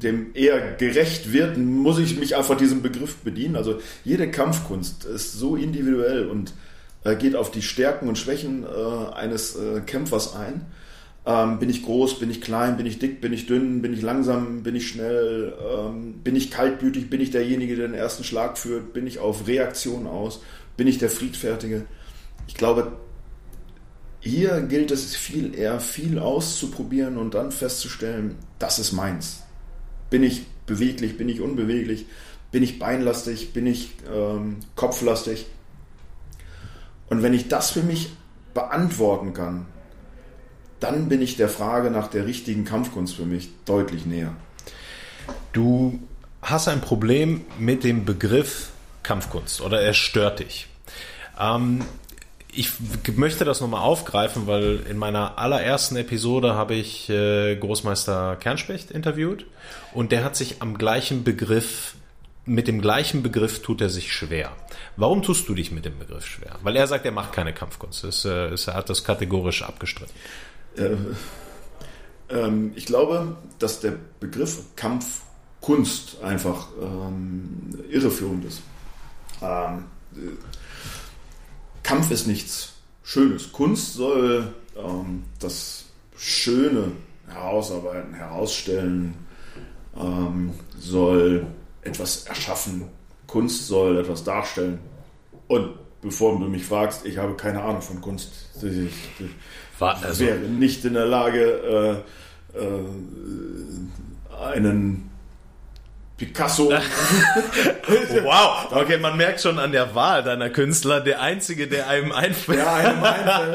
dem 0.01 0.27
eher 0.35 0.75
gerecht 0.75 1.33
wird, 1.33 1.57
muss 1.57 1.97
ich 1.97 2.19
mich 2.19 2.35
einfach 2.35 2.55
diesem 2.55 2.83
Begriff 2.83 3.15
bedienen. 3.17 3.55
Also 3.55 3.79
jede 4.03 4.29
Kampfkunst 4.29 5.05
ist 5.05 5.33
so 5.33 5.55
individuell 5.55 6.27
und 6.27 6.53
äh, 7.03 7.15
geht 7.15 7.35
auf 7.35 7.49
die 7.49 7.63
Stärken 7.63 8.07
und 8.07 8.17
Schwächen 8.19 8.63
äh, 8.63 9.13
eines 9.15 9.55
äh, 9.55 9.81
Kämpfers 9.81 10.35
ein. 10.35 10.67
Ähm, 11.25 11.57
bin 11.57 11.69
ich 11.69 11.83
groß, 11.83 12.19
bin 12.19 12.29
ich 12.29 12.41
klein, 12.41 12.77
bin 12.77 12.85
ich 12.85 12.99
dick, 12.99 13.19
bin 13.19 13.33
ich 13.33 13.47
dünn, 13.47 13.81
bin 13.81 13.93
ich 13.93 14.01
langsam, 14.01 14.61
bin 14.61 14.75
ich 14.75 14.87
schnell, 14.87 15.53
ähm, 15.73 16.19
bin 16.23 16.35
ich 16.35 16.51
kaltblütig, 16.51 17.09
bin 17.09 17.21
ich 17.21 17.31
derjenige, 17.31 17.75
der 17.75 17.87
den 17.87 17.95
ersten 17.95 18.23
Schlag 18.23 18.57
führt, 18.57 18.93
bin 18.93 19.07
ich 19.07 19.17
auf 19.17 19.47
Reaktion 19.47 20.05
aus, 20.05 20.41
bin 20.75 20.85
ich 20.85 20.99
der 20.99 21.09
Friedfertige. 21.09 21.85
Ich 22.47 22.55
glaube, 22.55 22.91
hier 24.25 24.61
gilt 24.61 24.89
es 24.91 25.17
viel 25.17 25.53
eher, 25.53 25.81
viel 25.81 26.17
auszuprobieren 26.17 27.17
und 27.17 27.33
dann 27.33 27.51
festzustellen, 27.51 28.37
das 28.57 28.79
ist 28.79 28.93
meins. 28.93 29.43
Bin 30.09 30.23
ich 30.23 30.45
beweglich, 30.65 31.17
bin 31.17 31.27
ich 31.27 31.41
unbeweglich, 31.41 32.05
bin 32.49 32.63
ich 32.63 32.79
beinlastig, 32.79 33.51
bin 33.51 33.67
ich 33.67 33.91
ähm, 34.09 34.59
kopflastig. 34.75 35.45
Und 37.09 37.21
wenn 37.21 37.33
ich 37.33 37.49
das 37.49 37.71
für 37.71 37.83
mich 37.83 38.13
beantworten 38.53 39.33
kann, 39.33 39.65
dann 40.79 41.09
bin 41.09 41.21
ich 41.21 41.35
der 41.35 41.49
Frage 41.49 41.91
nach 41.91 42.07
der 42.07 42.25
richtigen 42.25 42.63
Kampfkunst 42.63 43.15
für 43.15 43.25
mich 43.25 43.49
deutlich 43.65 44.05
näher. 44.05 44.33
Du 45.51 45.99
hast 46.41 46.69
ein 46.69 46.79
Problem 46.79 47.41
mit 47.59 47.83
dem 47.83 48.05
Begriff 48.05 48.69
Kampfkunst 49.03 49.59
oder 49.59 49.81
er 49.81 49.93
stört 49.93 50.39
dich. 50.39 50.67
Ähm, 51.37 51.83
ich 52.55 52.71
möchte 53.15 53.45
das 53.45 53.61
nochmal 53.61 53.81
aufgreifen, 53.81 54.47
weil 54.47 54.81
in 54.89 54.97
meiner 54.97 55.37
allerersten 55.37 55.95
Episode 55.95 56.53
habe 56.55 56.75
ich 56.75 57.09
äh, 57.09 57.55
Großmeister 57.55 58.35
Kernspecht 58.37 58.91
interviewt 58.91 59.45
und 59.93 60.11
der 60.11 60.23
hat 60.23 60.35
sich 60.35 60.61
am 60.61 60.77
gleichen 60.77 61.23
Begriff, 61.23 61.95
mit 62.45 62.67
dem 62.67 62.81
gleichen 62.81 63.23
Begriff 63.23 63.61
tut 63.61 63.81
er 63.81 63.89
sich 63.89 64.13
schwer. 64.13 64.51
Warum 64.97 65.23
tust 65.23 65.47
du 65.49 65.55
dich 65.55 65.71
mit 65.71 65.85
dem 65.85 65.97
Begriff 65.97 66.25
schwer? 66.25 66.57
Weil 66.61 66.75
er 66.75 66.87
sagt, 66.87 67.05
er 67.05 67.11
macht 67.11 67.31
keine 67.33 67.53
Kampfkunst. 67.53 68.03
Das, 68.03 68.25
äh, 68.25 68.53
er 68.53 68.73
hat 68.73 68.89
das 68.89 69.03
kategorisch 69.03 69.63
abgestritten. 69.63 70.13
Äh, 70.75 70.95
ähm, 72.29 72.71
ich 72.75 72.85
glaube, 72.85 73.37
dass 73.59 73.79
der 73.79 73.95
Begriff 74.19 74.75
Kampfkunst 74.75 76.21
einfach 76.21 76.67
ähm, 76.81 77.69
irreführend 77.89 78.45
ist. 78.45 78.61
Ähm, 79.41 79.85
Kampf 81.83 82.11
ist 82.11 82.27
nichts 82.27 82.73
Schönes. 83.03 83.51
Kunst 83.51 83.93
soll 83.93 84.53
ähm, 84.77 85.23
das 85.39 85.85
Schöne 86.17 86.93
herausarbeiten, 87.27 88.13
herausstellen, 88.13 89.15
ähm, 89.97 90.53
soll 90.77 91.45
etwas 91.81 92.25
erschaffen. 92.25 92.85
Kunst 93.27 93.67
soll 93.67 93.97
etwas 93.97 94.23
darstellen. 94.23 94.79
Und 95.47 95.73
bevor 96.01 96.39
du 96.39 96.47
mich 96.47 96.65
fragst, 96.65 97.05
ich 97.05 97.17
habe 97.17 97.35
keine 97.35 97.61
Ahnung 97.61 97.81
von 97.81 97.99
Kunst. 98.01 98.31
Ich, 98.61 98.93
ich 99.19 99.29
also, 99.79 100.25
wäre 100.25 100.39
nicht 100.39 100.85
in 100.85 100.93
der 100.93 101.05
Lage, 101.05 102.03
äh, 102.55 102.57
äh, 102.57 102.83
einen 104.43 105.09
Picasso. 106.25 106.69
wow, 108.23 108.71
okay, 108.71 108.97
man 108.97 109.17
merkt 109.17 109.41
schon 109.41 109.59
an 109.59 109.71
der 109.71 109.93
Wahl 109.95 110.23
deiner 110.23 110.49
Künstler, 110.49 111.01
der 111.01 111.21
einzige, 111.21 111.67
der 111.67 111.87
einem 111.87 112.11
einfällt. 112.11 112.59
Ja, 112.59 112.73
einem 112.73 113.03
einfällt, 113.03 113.53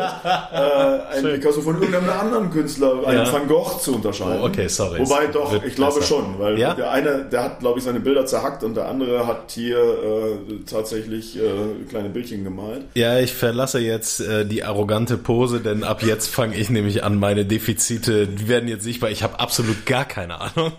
äh, 0.53 1.17
ein 1.17 1.41
Picasso 1.41 1.63
von 1.63 1.81
irgendeinem 1.81 2.11
anderen 2.11 2.51
Künstler, 2.51 3.07
einen 3.07 3.25
ja. 3.25 3.33
Van 3.33 3.49
Gogh 3.49 3.79
zu 3.81 3.97
unterscheiden. 3.97 4.41
Oh, 4.43 4.47
okay, 4.47 4.69
sorry. 4.69 5.01
Wobei 5.01 5.27
doch, 5.27 5.65
ich 5.65 5.75
glaube 5.75 6.01
besser. 6.01 6.07
schon, 6.07 6.39
weil 6.39 6.59
ja? 6.59 6.75
der 6.75 6.91
eine, 6.91 7.25
der 7.25 7.45
hat, 7.45 7.61
glaube 7.61 7.79
ich, 7.79 7.85
seine 7.85 8.01
Bilder 8.01 8.27
zerhackt 8.27 8.63
und 8.65 8.77
der 8.77 8.89
andere 8.89 9.27
hat 9.27 9.51
hier 9.51 9.79
äh, 9.79 10.65
tatsächlich 10.69 11.37
äh, 11.37 11.41
kleine 11.89 12.09
Bildchen 12.09 12.45
gemalt. 12.45 12.83
Ja, 12.95 13.19
ich 13.19 13.33
verlasse 13.35 13.79
jetzt 13.81 14.21
äh, 14.21 14.45
die 14.45 14.65
arrogante 14.65 15.17
Pose, 15.17 15.61
denn 15.61 15.85
ab 15.85 16.03
jetzt 16.03 16.29
fange 16.29 16.57
ich 16.57 16.71
nämlich 16.71 17.05
an, 17.05 17.19
meine 17.19 17.45
Defizite, 17.45 18.27
die 18.27 18.49
werden 18.49 18.69
jetzt 18.69 18.85
sichtbar. 18.85 19.11
Ich 19.11 19.23
habe 19.23 19.41
absolut 19.41 19.87
gar 19.87 20.05
keine 20.05 20.41
Ahnung. 20.41 20.73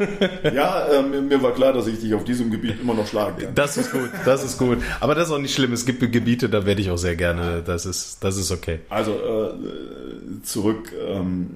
ja, 0.43 0.87
äh, 0.87 1.01
mir 1.01 1.41
war 1.41 1.53
klar, 1.53 1.73
dass 1.73 1.78
ich 1.87 1.99
dich 1.99 2.13
auf 2.13 2.23
diesem 2.23 2.51
Gebiet 2.51 2.81
immer 2.81 2.93
noch 2.93 3.07
schlagen 3.07 3.37
kann. 3.37 3.55
Das 3.55 3.77
ist 3.77 3.91
gut, 3.91 4.09
das 4.25 4.43
ist 4.43 4.57
gut. 4.57 4.77
Aber 4.99 5.15
das 5.15 5.27
ist 5.27 5.33
auch 5.33 5.39
nicht 5.39 5.53
schlimm. 5.53 5.73
Es 5.73 5.85
gibt 5.85 5.99
Gebiete, 5.99 6.49
da 6.49 6.65
werde 6.65 6.81
ich 6.81 6.89
auch 6.91 6.97
sehr 6.97 7.15
gerne. 7.15 7.61
Das 7.65 7.85
ist, 7.85 8.23
das 8.23 8.37
ist 8.37 8.51
okay. 8.51 8.79
Also 8.89 9.11
äh, 9.11 10.41
zurück. 10.43 10.91
Ähm, 11.07 11.49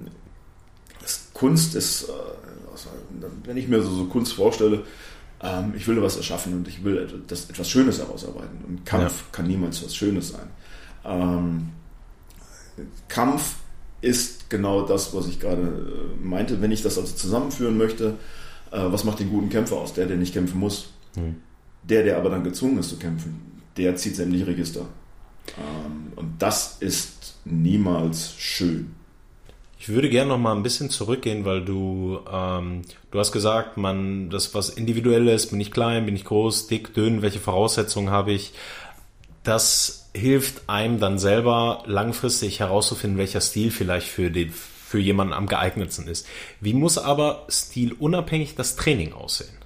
Kunst 1.34 1.74
ist, 1.74 2.04
äh, 2.04 2.12
wenn 3.44 3.56
ich 3.56 3.68
mir 3.68 3.82
so, 3.82 3.90
so 3.90 4.04
Kunst 4.06 4.32
vorstelle, 4.32 4.84
ähm, 5.42 5.74
ich 5.76 5.86
will 5.86 6.00
was 6.00 6.16
erschaffen 6.16 6.54
und 6.54 6.68
ich 6.68 6.84
will 6.84 7.22
das, 7.26 7.50
etwas 7.50 7.68
Schönes 7.68 7.98
herausarbeiten. 7.98 8.64
Und 8.66 8.86
Kampf 8.86 9.20
ja. 9.20 9.26
kann 9.32 9.46
niemals 9.46 9.84
was 9.84 9.94
Schönes 9.94 10.30
sein. 10.30 10.48
Ähm, 11.04 11.70
Kampf 13.08 13.56
ist 14.00 14.48
genau 14.48 14.82
das, 14.82 15.14
was 15.14 15.26
ich 15.26 15.40
gerade 15.40 15.62
äh, 15.62 16.24
meinte. 16.24 16.62
Wenn 16.62 16.72
ich 16.72 16.82
das 16.82 16.98
also 16.98 17.14
zusammenführen 17.14 17.76
möchte, 17.76 18.14
was 18.80 19.04
macht 19.04 19.20
den 19.20 19.30
guten 19.30 19.48
Kämpfer 19.48 19.76
aus? 19.76 19.94
Der, 19.94 20.06
der 20.06 20.16
nicht 20.16 20.34
kämpfen 20.34 20.58
muss. 20.58 20.90
Mhm. 21.16 21.36
Der, 21.82 22.02
der 22.02 22.16
aber 22.16 22.30
dann 22.30 22.44
gezwungen 22.44 22.78
ist 22.78 22.90
zu 22.90 22.96
kämpfen, 22.96 23.62
der 23.76 23.94
zieht 23.96 24.16
sämtliche 24.16 24.46
Register. 24.46 24.86
Ähm, 25.58 26.12
und 26.16 26.34
das 26.38 26.78
ist 26.80 27.36
niemals 27.44 28.34
schön. 28.38 28.94
Ich 29.78 29.90
würde 29.90 30.08
gerne 30.08 30.30
noch 30.30 30.38
mal 30.38 30.56
ein 30.56 30.62
bisschen 30.62 30.88
zurückgehen, 30.88 31.44
weil 31.44 31.62
du, 31.62 32.20
ähm, 32.32 32.82
du 33.10 33.18
hast 33.18 33.32
gesagt, 33.32 33.76
man, 33.76 34.30
das 34.30 34.54
was 34.54 34.70
individuelles, 34.70 35.48
bin 35.48 35.60
ich 35.60 35.70
klein, 35.70 36.06
bin 36.06 36.16
ich 36.16 36.24
groß, 36.24 36.68
dick, 36.68 36.94
dünn, 36.94 37.20
welche 37.20 37.38
Voraussetzungen 37.38 38.08
habe 38.08 38.32
ich? 38.32 38.54
Das 39.42 40.08
hilft 40.14 40.70
einem 40.70 41.00
dann 41.00 41.18
selber 41.18 41.82
langfristig 41.84 42.60
herauszufinden, 42.60 43.18
welcher 43.18 43.42
Stil 43.42 43.70
vielleicht 43.70 44.08
für 44.08 44.30
den, 44.30 44.54
für 44.94 45.00
jemanden 45.00 45.32
am 45.32 45.48
geeignetsten 45.48 46.06
ist. 46.06 46.24
Wie 46.60 46.72
muss 46.72 46.98
aber 46.98 47.46
stilunabhängig 47.48 48.54
das 48.54 48.76
Training 48.76 49.12
aussehen? 49.12 49.56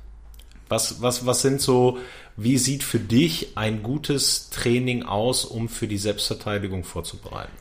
Was, 0.70 1.02
was, 1.02 1.26
was 1.26 1.42
sind 1.42 1.60
so, 1.60 1.98
wie 2.38 2.56
sieht 2.56 2.82
für 2.82 2.98
dich 2.98 3.52
ein 3.54 3.82
gutes 3.82 4.48
Training 4.48 5.02
aus, 5.02 5.44
um 5.44 5.68
für 5.68 5.86
die 5.86 5.98
Selbstverteidigung 5.98 6.82
vorzubereiten? 6.82 7.52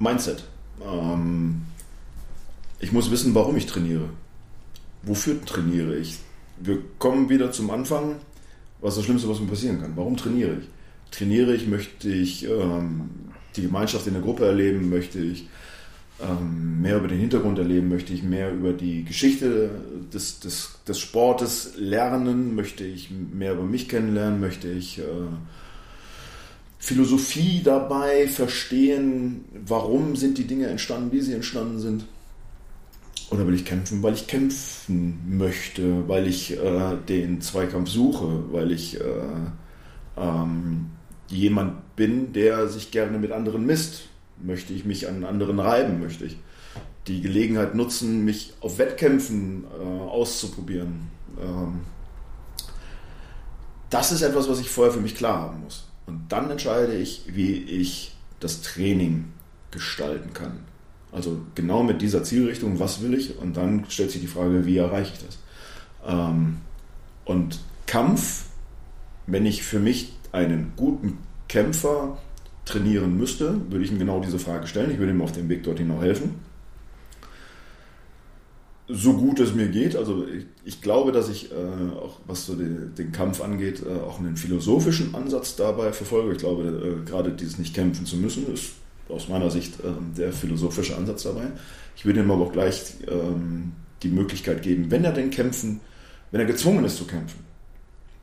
Mindset. 0.00 0.44
Ähm, 0.86 1.62
ich 2.78 2.92
muss 2.92 3.10
wissen, 3.10 3.34
warum 3.34 3.56
ich 3.56 3.64
trainiere. 3.64 4.10
Wofür 5.02 5.42
trainiere 5.46 5.96
ich? 5.96 6.18
Wir 6.58 6.76
kommen 6.98 7.30
wieder 7.30 7.52
zum 7.52 7.70
Anfang. 7.70 8.16
Was 8.82 8.90
ist 8.92 8.98
das 8.98 9.04
Schlimmste, 9.06 9.30
was 9.30 9.40
mir 9.40 9.46
passieren 9.46 9.80
kann? 9.80 9.96
Warum 9.96 10.18
trainiere 10.18 10.58
ich? 10.60 10.68
Trainiere 11.10 11.54
ich, 11.54 11.66
möchte 11.66 12.10
ich 12.10 12.44
ähm, 12.46 13.08
die 13.56 13.62
Gemeinschaft 13.62 14.06
in 14.06 14.12
der 14.12 14.22
Gruppe 14.22 14.44
erleben, 14.44 14.90
möchte 14.90 15.20
ich 15.20 15.46
mehr 16.30 16.96
über 16.96 17.08
den 17.08 17.18
Hintergrund 17.18 17.58
erleben, 17.58 17.88
möchte 17.88 18.12
ich 18.12 18.22
mehr 18.22 18.52
über 18.52 18.72
die 18.72 19.04
Geschichte 19.04 19.70
des, 20.12 20.40
des, 20.40 20.70
des 20.86 20.98
Sportes 20.98 21.74
lernen, 21.76 22.54
möchte 22.54 22.84
ich 22.84 23.10
mehr 23.10 23.52
über 23.52 23.64
mich 23.64 23.88
kennenlernen, 23.88 24.40
möchte 24.40 24.68
ich 24.68 24.98
äh, 24.98 25.02
Philosophie 26.78 27.62
dabei 27.62 28.26
verstehen, 28.26 29.44
warum 29.66 30.16
sind 30.16 30.38
die 30.38 30.46
Dinge 30.46 30.66
entstanden, 30.66 31.12
wie 31.12 31.20
sie 31.20 31.32
entstanden 31.32 31.78
sind. 31.78 32.04
Oder 33.30 33.46
will 33.46 33.54
ich 33.54 33.64
kämpfen, 33.64 34.02
weil 34.02 34.14
ich 34.14 34.26
kämpfen 34.26 35.38
möchte, 35.38 36.08
weil 36.08 36.26
ich 36.26 36.58
äh, 36.58 36.96
den 37.08 37.40
Zweikampf 37.40 37.88
suche, 37.88 38.52
weil 38.52 38.72
ich 38.72 39.00
äh, 39.00 39.04
ähm, 40.16 40.90
jemand 41.28 41.96
bin, 41.96 42.32
der 42.32 42.68
sich 42.68 42.90
gerne 42.90 43.18
mit 43.18 43.32
anderen 43.32 43.64
misst, 43.64 44.08
Möchte 44.42 44.72
ich 44.72 44.84
mich 44.84 45.08
an 45.08 45.24
anderen 45.24 45.58
reiben? 45.60 46.00
Möchte 46.00 46.24
ich 46.24 46.36
die 47.06 47.20
Gelegenheit 47.20 47.74
nutzen, 47.74 48.24
mich 48.24 48.54
auf 48.60 48.78
Wettkämpfen 48.78 49.64
äh, 49.64 49.84
auszuprobieren? 49.84 51.08
Ähm, 51.40 51.80
das 53.90 54.12
ist 54.12 54.22
etwas, 54.22 54.48
was 54.48 54.60
ich 54.60 54.70
vorher 54.70 54.92
für 54.92 55.00
mich 55.00 55.14
klar 55.14 55.40
haben 55.40 55.62
muss. 55.64 55.86
Und 56.06 56.30
dann 56.30 56.50
entscheide 56.50 56.94
ich, 56.94 57.24
wie 57.26 57.52
ich 57.52 58.14
das 58.40 58.62
Training 58.62 59.26
gestalten 59.70 60.32
kann. 60.32 60.60
Also 61.12 61.42
genau 61.54 61.82
mit 61.82 62.00
dieser 62.00 62.24
Zielrichtung, 62.24 62.80
was 62.80 63.02
will 63.02 63.14
ich? 63.14 63.38
Und 63.38 63.56
dann 63.56 63.84
stellt 63.88 64.10
sich 64.10 64.22
die 64.22 64.26
Frage, 64.26 64.64
wie 64.64 64.78
erreiche 64.78 65.12
ich 65.14 65.24
das? 65.24 65.38
Ähm, 66.06 66.58
und 67.24 67.60
Kampf, 67.86 68.46
wenn 69.26 69.46
ich 69.46 69.62
für 69.62 69.78
mich 69.78 70.14
einen 70.32 70.72
guten 70.76 71.18
Kämpfer 71.48 72.16
trainieren 72.64 73.16
müsste, 73.16 73.56
würde 73.70 73.84
ich 73.84 73.90
ihm 73.90 73.98
genau 73.98 74.20
diese 74.20 74.38
Frage 74.38 74.66
stellen. 74.66 74.90
Ich 74.90 74.98
würde 74.98 75.12
ihm 75.12 75.20
auf 75.22 75.32
dem 75.32 75.48
Weg 75.48 75.62
dorthin 75.64 75.90
auch 75.90 76.02
helfen. 76.02 76.34
So 78.88 79.14
gut 79.14 79.40
es 79.40 79.54
mir 79.54 79.68
geht, 79.68 79.96
also 79.96 80.26
ich, 80.26 80.44
ich 80.64 80.82
glaube, 80.82 81.12
dass 81.12 81.28
ich 81.28 81.50
äh, 81.50 81.54
auch 81.96 82.18
was 82.26 82.46
so 82.46 82.54
den, 82.54 82.94
den 82.94 83.10
Kampf 83.10 83.40
angeht, 83.40 83.82
äh, 83.86 84.00
auch 84.00 84.18
einen 84.18 84.36
philosophischen 84.36 85.14
Ansatz 85.14 85.56
dabei 85.56 85.92
verfolge. 85.92 86.32
Ich 86.32 86.38
glaube, 86.38 86.64
äh, 86.64 87.08
gerade 87.08 87.30
dieses 87.30 87.58
nicht 87.58 87.74
kämpfen 87.74 88.04
zu 88.04 88.16
müssen, 88.16 88.52
ist 88.52 88.72
aus 89.08 89.28
meiner 89.28 89.50
Sicht 89.50 89.74
ähm, 89.84 90.12
der 90.16 90.32
philosophische 90.32 90.96
Ansatz 90.96 91.22
dabei. 91.22 91.52
Ich 91.96 92.04
würde 92.04 92.20
ihm 92.20 92.30
aber 92.30 92.46
auch 92.46 92.52
gleich 92.52 92.94
ähm, 93.08 93.72
die 94.02 94.08
Möglichkeit 94.08 94.62
geben, 94.62 94.90
wenn 94.90 95.04
er 95.04 95.12
denn 95.12 95.30
kämpfen, 95.30 95.80
wenn 96.30 96.40
er 96.40 96.46
gezwungen 96.46 96.84
ist 96.84 96.96
zu 96.96 97.06
kämpfen, 97.06 97.40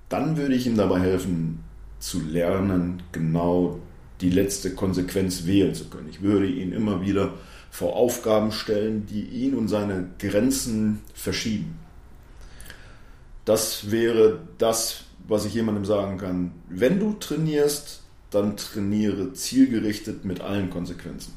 dann 0.09 0.37
würde 0.37 0.55
ich 0.55 0.67
ihm 0.67 0.75
dabei 0.75 0.99
helfen, 0.99 1.63
zu 1.99 2.21
lernen, 2.21 3.03
genau 3.11 3.79
die 4.21 4.29
letzte 4.29 4.75
Konsequenz 4.75 5.45
wählen 5.45 5.73
zu 5.73 5.85
können. 5.85 6.09
Ich 6.09 6.21
würde 6.21 6.47
ihn 6.47 6.71
immer 6.71 7.01
wieder 7.01 7.33
vor 7.71 7.95
Aufgaben 7.95 8.51
stellen, 8.51 9.05
die 9.05 9.21
ihn 9.21 9.55
und 9.55 9.67
seine 9.67 10.09
Grenzen 10.19 10.99
verschieben. 11.13 11.79
Das 13.45 13.91
wäre 13.91 14.39
das, 14.57 15.05
was 15.27 15.45
ich 15.45 15.53
jemandem 15.53 15.85
sagen 15.85 16.17
kann. 16.17 16.51
Wenn 16.67 16.99
du 16.99 17.13
trainierst, 17.13 18.01
dann 18.31 18.57
trainiere 18.57 19.33
zielgerichtet 19.33 20.25
mit 20.25 20.41
allen 20.41 20.69
Konsequenzen. 20.69 21.33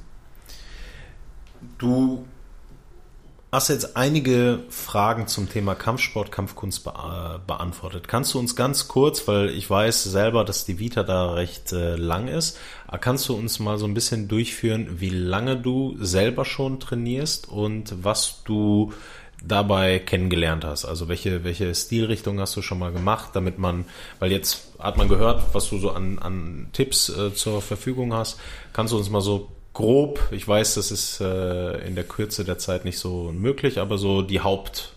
Du 1.78 2.24
hast 3.53 3.68
jetzt 3.68 3.98
einige 3.98 4.61
Fragen 4.70 5.26
zum 5.26 5.46
Thema 5.48 5.74
Kampfsport, 5.74 6.32
Kampfkunst 6.32 6.84
be 6.84 7.40
beantwortet. 7.46 8.09
Kannst 8.09 8.32
du 8.32 8.38
uns 8.38 8.57
ganz 8.57 8.88
kurz, 8.88 9.28
weil 9.28 9.50
ich 9.50 9.68
weiß 9.68 10.05
selber, 10.05 10.44
dass 10.44 10.64
die 10.64 10.78
Vita 10.78 11.03
da 11.03 11.34
recht 11.34 11.70
äh, 11.72 11.96
lang 11.96 12.28
ist, 12.28 12.59
äh, 12.90 12.96
kannst 12.98 13.28
du 13.28 13.34
uns 13.34 13.59
mal 13.59 13.76
so 13.76 13.84
ein 13.84 13.92
bisschen 13.92 14.26
durchführen, 14.26 15.00
wie 15.00 15.11
lange 15.11 15.59
du 15.59 15.96
selber 16.00 16.46
schon 16.46 16.80
trainierst 16.80 17.46
und 17.46 18.03
was 18.03 18.42
du 18.44 18.94
dabei 19.44 19.98
kennengelernt 19.98 20.64
hast? 20.64 20.86
Also 20.86 21.09
welche, 21.09 21.44
welche 21.44 21.74
Stilrichtung 21.74 22.40
hast 22.40 22.57
du 22.57 22.62
schon 22.62 22.78
mal 22.78 22.92
gemacht, 22.92 23.30
damit 23.34 23.59
man, 23.59 23.84
weil 24.18 24.32
jetzt 24.32 24.72
hat 24.78 24.96
man 24.96 25.09
gehört, 25.09 25.42
was 25.53 25.68
du 25.68 25.78
so 25.78 25.90
an, 25.90 26.18
an 26.18 26.68
Tipps 26.72 27.11
äh, 27.11 27.34
zur 27.34 27.61
Verfügung 27.61 28.14
hast. 28.14 28.40
Kannst 28.72 28.94
du 28.94 28.96
uns 28.96 29.11
mal 29.11 29.20
so 29.20 29.50
grob, 29.74 30.20
ich 30.30 30.46
weiß, 30.46 30.74
das 30.74 30.90
ist 30.90 31.20
äh, 31.20 31.86
in 31.86 31.94
der 31.94 32.04
Kürze 32.04 32.44
der 32.44 32.58
Zeit 32.58 32.84
nicht 32.84 32.98
so 32.98 33.32
möglich, 33.32 33.78
aber 33.78 33.98
so 33.98 34.22
die 34.22 34.40
Haupt, 34.40 34.94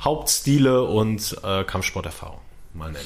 Hauptstile 0.00 0.84
und 0.84 1.36
äh, 1.42 1.64
Kampfsporterfahrung 1.64 2.40
mal 2.74 2.90
nennen. 2.90 3.04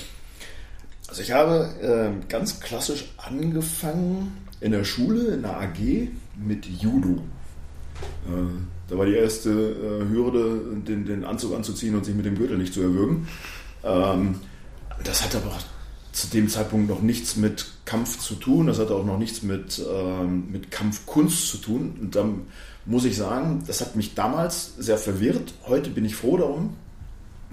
Also 1.08 1.22
ich 1.22 1.32
habe 1.32 1.70
äh, 1.80 2.28
ganz 2.28 2.60
klassisch 2.60 3.06
angefangen 3.16 4.46
in 4.60 4.72
der 4.72 4.84
Schule, 4.84 5.34
in 5.34 5.42
der 5.42 5.60
AG 5.60 6.08
mit 6.36 6.66
Judo. 6.66 7.22
Äh, 8.26 8.30
da 8.88 8.98
war 8.98 9.06
die 9.06 9.14
erste 9.14 9.50
äh, 9.50 10.08
Hürde, 10.08 10.60
den, 10.86 11.06
den, 11.06 11.24
Anzug 11.24 11.54
anzuziehen 11.54 11.94
und 11.94 12.04
sich 12.04 12.14
mit 12.14 12.26
dem 12.26 12.36
Gürtel 12.36 12.58
nicht 12.58 12.74
zu 12.74 12.82
erwürgen. 12.82 13.28
Ähm, 13.82 14.40
das 15.02 15.24
hat 15.24 15.34
aber 15.34 15.50
auch 15.50 15.73
zu 16.14 16.28
dem 16.28 16.48
Zeitpunkt 16.48 16.88
noch 16.88 17.02
nichts 17.02 17.34
mit 17.34 17.66
Kampf 17.86 18.20
zu 18.20 18.36
tun. 18.36 18.68
Das 18.68 18.78
hatte 18.78 18.94
auch 18.94 19.04
noch 19.04 19.18
nichts 19.18 19.42
mit, 19.42 19.84
ähm, 19.92 20.48
mit 20.50 20.70
Kampfkunst 20.70 21.48
zu 21.48 21.58
tun. 21.58 21.98
Und 22.00 22.14
dann 22.14 22.42
muss 22.86 23.04
ich 23.04 23.16
sagen, 23.16 23.64
das 23.66 23.80
hat 23.80 23.96
mich 23.96 24.14
damals 24.14 24.76
sehr 24.78 24.96
verwirrt. 24.96 25.54
Heute 25.66 25.90
bin 25.90 26.04
ich 26.04 26.14
froh 26.14 26.36
darum, 26.36 26.76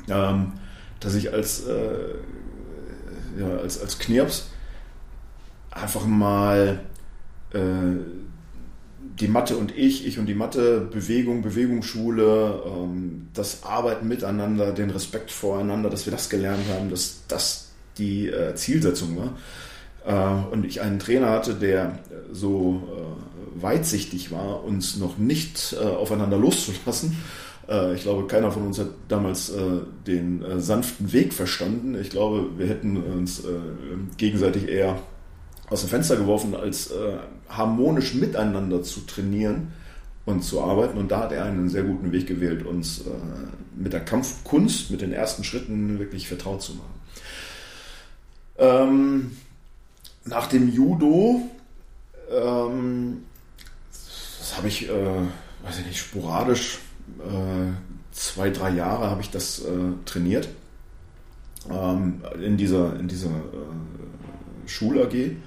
ähm, 0.07 0.53
dass 0.99 1.16
ich 1.16 1.34
als, 1.34 1.66
äh, 1.66 2.14
ja, 3.39 3.57
als, 3.57 3.82
als 3.82 3.97
Knirps 3.97 4.49
einfach 5.72 6.05
mal 6.05 6.82
äh, 7.53 7.59
die 9.20 9.28
Mathe 9.28 9.57
und 9.57 9.76
ich, 9.76 10.05
ich 10.05 10.20
und 10.20 10.28
die 10.28 10.36
Mathe, 10.36 10.82
Bewegung, 10.82 11.41
Bewegungsschule, 11.41 12.62
ähm, 12.64 13.30
das 13.34 13.64
Arbeiten 13.64 14.07
miteinander, 14.07 14.72
den 14.72 14.91
Respekt 14.91 15.32
voreinander, 15.32 15.89
dass 15.89 16.05
wir 16.05 16.12
das 16.12 16.30
gelernt 16.30 16.66
haben, 16.70 16.91
dass 16.91 17.24
das 17.28 17.70
die 18.02 18.28
äh, 18.28 18.56
Zielsetzung 18.56 19.18
war. 19.18 19.36
Äh, 20.06 20.54
und 20.54 20.66
ich 20.66 20.82
einen 20.82 20.99
Trainer 20.99 21.30
hatte, 21.30 21.54
der 21.54 21.99
so 22.32 22.84
äh, 22.88 23.62
weitsichtig 23.62 24.32
war, 24.32 24.64
uns 24.64 24.97
noch 24.97 25.18
nicht 25.18 25.76
äh, 25.80 25.86
aufeinander 25.86 26.38
loszulassen. 26.38 27.18
Äh, 27.70 27.95
ich 27.95 28.04
glaube, 28.04 28.28
keiner 28.28 28.52
von 28.52 28.64
uns 28.64 28.80
hat 28.80 28.89
damals 29.08 29.49
äh, 29.49 29.62
den 30.08 30.43
sanften 30.58 31.14
Weg 31.14 31.34
verstanden. 31.34 31.95
Ich 31.99 32.10
glaube, 32.10 32.58
wir 32.58 32.68
hätten 32.68 32.97
uns 32.97 33.43
gegenseitig 34.18 34.68
eher 34.68 34.99
aus 35.70 35.82
dem 35.82 35.89
Fenster 35.89 36.18
geworfen, 36.18 36.54
als 36.54 36.91
harmonisch 37.47 38.14
miteinander 38.14 38.84
zu 38.84 39.02
trainieren 39.02 39.70
und 40.26 40.43
zu 40.43 40.62
arbeiten. 40.62 40.97
Und 40.97 41.12
da 41.12 41.22
hat 41.22 41.32
er 41.32 41.45
einen 41.45 41.70
sehr 41.70 41.84
guten 41.84 42.12
Weg 42.12 42.28
gewählt, 42.28 42.66
uns 42.66 43.06
mit 43.76 43.93
der 43.93 44.02
Kampfkunst, 44.02 44.91
mit 44.91 44.99
den 44.99 45.14
ersten 45.14 45.45
Schritten 45.45 45.97
wirklich 45.97 46.28
vertraut 46.28 46.62
zu 46.62 46.74
machen. 46.74 47.01
Ähm, 48.62 49.36
nach 50.24 50.45
dem 50.45 50.72
Judo, 50.72 51.41
ähm, 52.32 53.24
das 53.91 54.55
habe 54.55 54.68
ich, 54.68 54.88
äh, 54.88 55.18
weiß 55.64 55.80
ich 55.80 55.88
nicht, 55.88 55.99
sporadisch, 55.99 56.78
äh, 57.20 57.72
zwei, 58.12 58.51
drei 58.51 58.70
Jahre 58.70 59.09
habe 59.09 59.22
ich 59.22 59.32
das 59.32 59.62
äh, 59.62 59.93
trainiert. 60.05 60.47
Ähm, 61.72 62.22
in 62.39 62.55
dieser, 62.57 62.99
in 62.99 63.07
dieser 63.07 63.30
äh, 63.30 64.68
Schul-AG. 64.68 65.38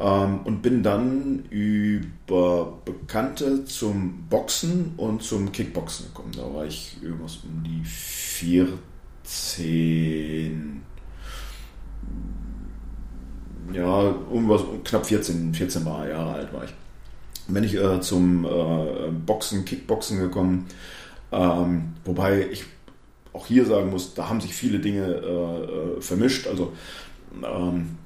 Ähm, 0.00 0.40
und 0.44 0.62
bin 0.62 0.84
dann 0.84 1.44
über 1.50 2.78
Bekannte 2.84 3.64
zum 3.64 4.28
Boxen 4.28 4.92
und 4.96 5.24
zum 5.24 5.50
Kickboxen 5.50 6.06
gekommen. 6.06 6.30
Da 6.36 6.54
war 6.54 6.64
ich 6.64 6.96
irgendwas 7.02 7.38
um 7.44 7.64
die 7.64 7.84
14, 7.84 8.80
ja, 13.72 14.02
irgendwas, 14.30 14.62
knapp 14.84 15.06
14, 15.06 15.54
14 15.54 15.84
Jahre 15.84 16.32
alt 16.32 16.52
war 16.52 16.64
ich. 16.64 16.74
Bin 17.48 17.64
ich 17.64 17.74
äh, 17.74 18.00
zum 18.00 18.44
äh, 18.44 19.10
Boxen, 19.26 19.64
Kickboxen 19.64 20.18
gekommen, 20.18 20.66
ähm, 21.32 21.94
wobei 22.04 22.48
ich 22.50 22.64
auch 23.32 23.46
hier 23.46 23.64
sagen 23.64 23.90
muss, 23.90 24.14
da 24.14 24.28
haben 24.28 24.40
sich 24.40 24.54
viele 24.54 24.80
Dinge 24.80 25.06
äh, 25.06 25.98
äh 25.98 26.00
vermischt. 26.00 26.46
Also 26.48 26.72
ähm, 27.44 27.96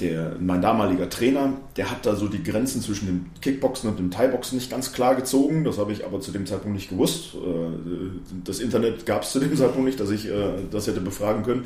der, 0.00 0.36
mein 0.38 0.60
damaliger 0.60 1.08
Trainer, 1.08 1.54
der 1.76 1.90
hat 1.90 2.04
da 2.04 2.14
so 2.14 2.28
die 2.28 2.42
Grenzen 2.42 2.82
zwischen 2.82 3.06
dem 3.06 3.26
Kickboxen 3.40 3.88
und 3.88 3.98
dem 3.98 4.10
Thai-Boxen 4.10 4.58
nicht 4.58 4.70
ganz 4.70 4.92
klar 4.92 5.14
gezogen. 5.14 5.64
Das 5.64 5.78
habe 5.78 5.92
ich 5.92 6.04
aber 6.04 6.20
zu 6.20 6.32
dem 6.32 6.44
Zeitpunkt 6.44 6.76
nicht 6.76 6.90
gewusst. 6.90 7.34
Äh, 7.34 8.40
das 8.44 8.60
Internet 8.60 9.06
gab 9.06 9.22
es 9.22 9.32
zu 9.32 9.40
dem 9.40 9.56
Zeitpunkt 9.56 9.86
nicht, 9.86 10.00
dass 10.00 10.10
ich 10.10 10.26
äh, 10.26 10.64
das 10.70 10.86
hätte 10.86 11.00
befragen 11.00 11.42
können. 11.42 11.64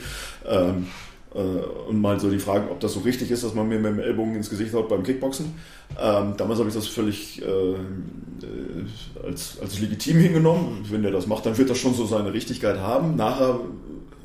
Äh, 1.34 1.38
und 1.88 2.00
mal 2.00 2.18
so 2.18 2.30
die 2.30 2.38
Frage, 2.38 2.70
ob 2.70 2.80
das 2.80 2.94
so 2.94 3.00
richtig 3.00 3.30
ist, 3.30 3.44
dass 3.44 3.54
man 3.54 3.68
mir 3.68 3.78
mit 3.78 3.92
dem 3.92 4.00
Ellbogen 4.00 4.34
ins 4.34 4.50
Gesicht 4.50 4.74
haut 4.74 4.88
beim 4.88 5.02
Kickboxen. 5.02 5.54
Ähm, 6.00 6.34
damals 6.36 6.58
habe 6.58 6.68
ich 6.68 6.74
das 6.74 6.86
völlig 6.86 7.40
äh, 7.42 7.44
äh, 7.44 9.26
als, 9.26 9.58
als 9.60 9.80
legitim 9.80 10.18
hingenommen. 10.18 10.84
Wenn 10.90 11.02
der 11.02 11.12
das 11.12 11.26
macht, 11.26 11.46
dann 11.46 11.56
wird 11.56 11.70
das 11.70 11.78
schon 11.78 11.94
so 11.94 12.04
seine 12.06 12.32
Richtigkeit 12.32 12.78
haben. 12.78 13.16
Nachher, 13.16 13.60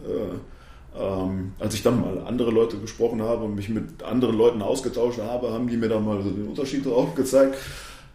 äh, 0.05 0.99
ähm, 0.99 1.51
als 1.59 1.75
ich 1.75 1.83
dann 1.83 2.01
mal 2.01 2.19
andere 2.25 2.51
Leute 2.51 2.77
gesprochen 2.77 3.21
habe 3.21 3.45
und 3.45 3.55
mich 3.55 3.69
mit 3.69 4.01
anderen 4.01 4.37
Leuten 4.37 4.61
ausgetauscht 4.61 5.19
habe, 5.19 5.51
haben 5.51 5.67
die 5.67 5.77
mir 5.77 5.89
dann 5.89 6.05
mal 6.05 6.23
so 6.23 6.29
den 6.29 6.47
Unterschied 6.47 6.85
drauf 6.85 7.13
gezeigt. 7.13 7.55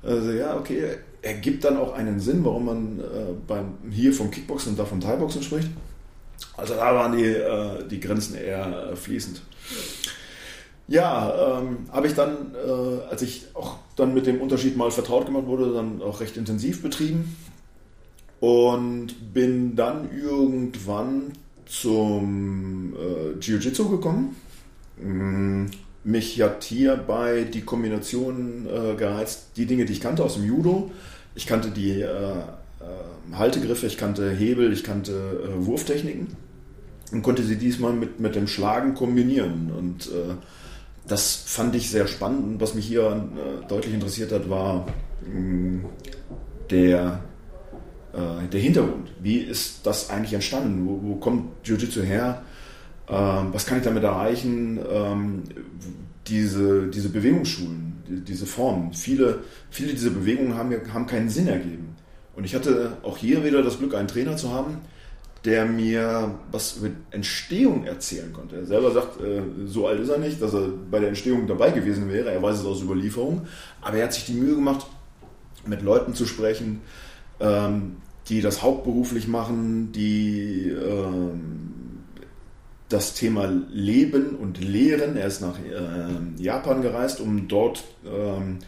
Also 0.03 0.33
ja, 0.33 0.57
okay, 0.57 0.83
ergibt 1.23 1.63
dann 1.65 1.77
auch 1.77 1.93
einen 1.93 2.19
Sinn, 2.19 2.45
warum 2.45 2.65
man 2.65 3.01
äh, 3.01 3.35
beim, 3.47 3.75
hier 3.91 4.13
vom 4.13 4.31
Kickboxen 4.31 4.73
und 4.73 4.79
da 4.79 4.85
vom 4.85 5.01
Thai-Boxen 5.01 5.43
spricht. 5.43 5.69
Also 6.57 6.75
da 6.75 6.95
waren 6.95 7.17
die, 7.17 7.25
äh, 7.25 7.87
die 7.89 8.01
Grenzen 8.01 8.37
eher 8.37 8.93
äh, 8.93 8.97
fließend. 8.97 9.43
Ja, 10.89 11.61
ähm, 11.61 11.87
habe 11.93 12.09
ich 12.09 12.15
dann, 12.15 12.55
äh, 12.55 13.09
als 13.09 13.23
ich 13.23 13.47
auch 13.55 13.79
dann 13.95 14.13
mit 14.13 14.27
dem 14.27 14.41
Unterschied 14.41 14.77
mal 14.77 14.91
vertraut 14.91 15.27
gemacht 15.27 15.47
wurde, 15.47 15.73
dann 15.73 16.03
auch 16.03 16.21
recht 16.21 16.37
intensiv 16.37 16.83
betrieben 16.83 17.37
und 18.41 19.33
bin 19.33 19.77
dann 19.77 20.11
irgendwann 20.11 21.33
zum 21.67 22.95
äh, 22.97 23.39
Jiu-Jitsu 23.39 23.89
gekommen. 23.89 24.35
Mm, 25.01 25.67
mich 26.03 26.41
hat 26.43 26.65
hierbei 26.65 27.45
die 27.45 27.61
Kombination 27.61 28.67
äh, 28.67 28.97
gereizt, 28.97 29.51
die 29.57 29.67
Dinge, 29.67 29.85
die 29.85 29.93
ich 29.93 30.01
kannte 30.01 30.25
aus 30.25 30.35
dem 30.35 30.45
Judo. 30.45 30.91
Ich 31.37 31.47
kannte 31.47 31.71
die 31.71 32.01
äh, 32.01 32.43
Haltegriffe, 33.33 33.87
ich 33.87 33.97
kannte 33.97 34.31
Hebel, 34.31 34.73
ich 34.73 34.85
kannte 34.85 35.13
äh, 35.13 35.67
Wurftechniken 35.67 36.29
und 37.13 37.23
konnte 37.23 37.43
sie 37.43 37.57
diesmal 37.57 37.93
mit, 37.93 38.21
mit 38.21 38.35
dem 38.35 38.47
Schlagen 38.47 38.95
kombinieren. 38.95 39.71
Und 39.77 40.07
äh, 40.07 40.35
das 41.07 41.43
fand 41.47 41.75
ich 41.75 41.91
sehr 41.91 42.07
spannend. 42.07 42.45
Und 42.45 42.61
was 42.61 42.75
mich 42.75 42.87
hier 42.87 43.03
äh, 43.03 43.67
deutlich 43.69 43.95
interessiert 43.95 44.33
hat, 44.33 44.49
war 44.49 44.87
mh, 45.27 45.41
mm, 45.41 45.85
der, 46.71 47.21
äh, 48.13 48.49
der 48.49 48.61
Hintergrund. 48.61 49.11
Wie 49.21 49.39
ist 49.39 49.87
das 49.87 50.11
eigentlich 50.11 50.35
entstanden? 50.35 50.87
Wo, 50.87 51.01
wo 51.03 51.15
kommt 51.17 51.49
Jiu-Jitsu 51.65 52.03
her? 52.03 52.43
Ähm, 53.09 53.49
was 53.53 53.67
kann 53.67 53.79
ich 53.79 53.85
damit 53.85 54.05
erreichen? 54.05 54.79
Ähm, 54.89 55.43
diese, 56.27 56.87
diese 56.89 57.09
Bewegungsschulen, 57.09 58.03
die, 58.09 58.21
diese 58.21 58.47
Formen, 58.47 58.93
viele, 58.93 59.41
viele 59.71 59.93
dieser 59.93 60.11
Bewegungen 60.11 60.55
haben, 60.55 60.73
haben 60.93 61.07
keinen 61.07 61.29
Sinn 61.29 61.49
ergeben. 61.49 61.90
Und 62.37 62.45
ich 62.45 62.55
hatte 62.55 62.97
auch 63.03 63.17
hier 63.17 63.45
wieder 63.45 63.63
das 63.63 63.79
Glück, 63.79 63.95
einen 63.95 64.09
Trainer 64.09 64.37
zu 64.37 64.53
haben, 64.53 64.79
der 65.45 65.65
mir 65.65 66.35
was 66.53 66.77
über 66.77 66.91
Entstehung 67.11 67.85
erzählen 67.85 68.33
konnte. 68.33 68.57
Er 68.57 68.67
selber 68.67 68.91
sagt, 68.91 69.21
äh, 69.21 69.43
so 69.67 69.87
alt 69.87 70.01
ist 70.01 70.11
er 70.11 70.19
nicht, 70.19 70.41
dass 70.41 70.53
er 70.55 70.69
bei 70.91 70.99
der 70.99 71.09
Entstehung 71.09 71.47
dabei 71.47 71.71
gewesen 71.71 72.11
wäre. 72.11 72.31
Er 72.31 72.43
weiß 72.43 72.61
es 72.61 72.67
aus 72.67 72.83
Überlieferung. 72.83 73.47
Aber 73.81 73.97
er 73.97 74.05
hat 74.05 74.13
sich 74.13 74.27
die 74.27 74.35
Mühe 74.35 74.55
gemacht, 74.55 74.87
mit 75.67 75.83
Leuten 75.83 76.15
zu 76.15 76.27
sprechen, 76.27 76.83
ähm, 77.41 77.97
die 78.29 78.43
das 78.43 78.63
hauptberuflich 78.63 79.29
machen, 79.29 79.93
die 79.93 80.69
ähm, 80.69 81.71
das 82.91 83.15
Thema 83.15 83.51
Leben 83.71 84.37
und 84.37 84.63
Lehren. 84.63 85.17
Er 85.17 85.27
ist 85.27 85.41
nach 85.41 85.59
äh, 85.59 86.43
Japan 86.43 86.83
gereist, 86.83 87.21
um 87.21 87.49
dort 87.49 87.85
ähm, 88.05 88.59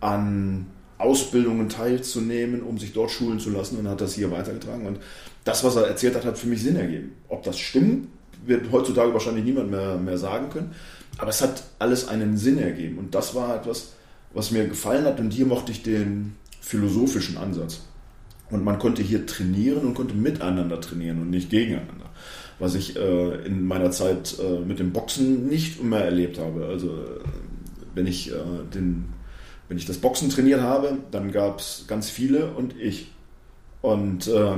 an 0.00 0.66
Ausbildungen 0.98 1.68
teilzunehmen, 1.68 2.62
um 2.62 2.78
sich 2.78 2.92
dort 2.92 3.10
schulen 3.10 3.38
zu 3.38 3.50
lassen 3.50 3.78
und 3.78 3.88
hat 3.88 4.00
das 4.00 4.14
hier 4.14 4.30
weitergetragen. 4.30 4.86
Und 4.86 4.98
das, 5.44 5.62
was 5.62 5.76
er 5.76 5.86
erzählt 5.86 6.14
hat, 6.14 6.24
hat 6.24 6.38
für 6.38 6.48
mich 6.48 6.62
Sinn 6.62 6.76
ergeben. 6.76 7.12
Ob 7.28 7.42
das 7.42 7.58
stimmt, 7.58 8.08
wird 8.44 8.70
heutzutage 8.72 9.12
wahrscheinlich 9.12 9.44
niemand 9.44 9.70
mehr, 9.70 9.96
mehr 9.96 10.18
sagen 10.18 10.50
können. 10.50 10.72
Aber 11.18 11.30
es 11.30 11.42
hat 11.42 11.64
alles 11.78 12.08
einen 12.08 12.36
Sinn 12.36 12.58
ergeben. 12.58 12.98
Und 12.98 13.14
das 13.14 13.34
war 13.34 13.56
etwas, 13.56 13.92
was 14.32 14.50
mir 14.50 14.66
gefallen 14.66 15.04
hat. 15.04 15.20
Und 15.20 15.32
hier 15.32 15.46
mochte 15.46 15.72
ich 15.72 15.82
den 15.82 16.36
philosophischen 16.60 17.36
Ansatz. 17.36 17.80
Und 18.50 18.64
man 18.64 18.78
konnte 18.78 19.02
hier 19.02 19.26
trainieren 19.26 19.84
und 19.86 19.94
konnte 19.94 20.14
miteinander 20.14 20.80
trainieren 20.80 21.20
und 21.20 21.30
nicht 21.30 21.50
gegeneinander. 21.50 22.10
Was 22.58 22.74
ich 22.74 22.96
äh, 22.96 23.46
in 23.46 23.66
meiner 23.66 23.90
Zeit 23.90 24.36
äh, 24.38 24.60
mit 24.60 24.78
dem 24.78 24.92
Boxen 24.92 25.48
nicht 25.48 25.80
immer 25.80 25.98
erlebt 25.98 26.38
habe. 26.38 26.66
Also 26.66 26.88
äh, 26.88 27.20
wenn 27.94 28.06
ich 28.06 28.30
äh, 28.30 28.34
den 28.74 29.15
wenn 29.68 29.76
ich 29.76 29.86
das 29.86 29.98
Boxen 29.98 30.30
trainiert 30.30 30.60
habe, 30.60 30.98
dann 31.10 31.32
gab 31.32 31.58
es 31.58 31.84
ganz 31.88 32.10
viele 32.10 32.52
und 32.52 32.78
ich. 32.78 33.12
Und 33.82 34.26
äh, 34.26 34.56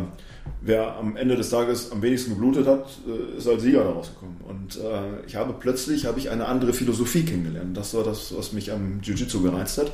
wer 0.63 0.97
am 0.97 1.17
Ende 1.17 1.37
des 1.37 1.51
Tages 1.51 1.93
am 1.93 2.03
wenigsten 2.03 2.31
geblutet 2.31 2.67
hat, 2.67 2.89
äh, 3.07 3.39
ist 3.39 3.49
als 3.49 3.63
Sieger 3.63 3.85
daraus 3.85 4.11
gekommen. 4.15 4.41
Und 4.49 4.77
äh, 4.77 5.27
ich 5.27 5.37
habe 5.37 5.55
plötzlich 5.59 6.07
habe 6.07 6.19
ich 6.19 6.31
eine 6.31 6.47
andere 6.47 6.73
Philosophie 6.73 7.25
kennengelernt. 7.25 7.77
Das 7.77 7.95
war 7.95 8.05
das, 8.05 8.35
was 8.37 8.53
mich 8.53 8.73
am 8.73 9.01
Jiu-Jitsu 9.03 9.43
gereizt 9.43 9.79
hat. 9.79 9.93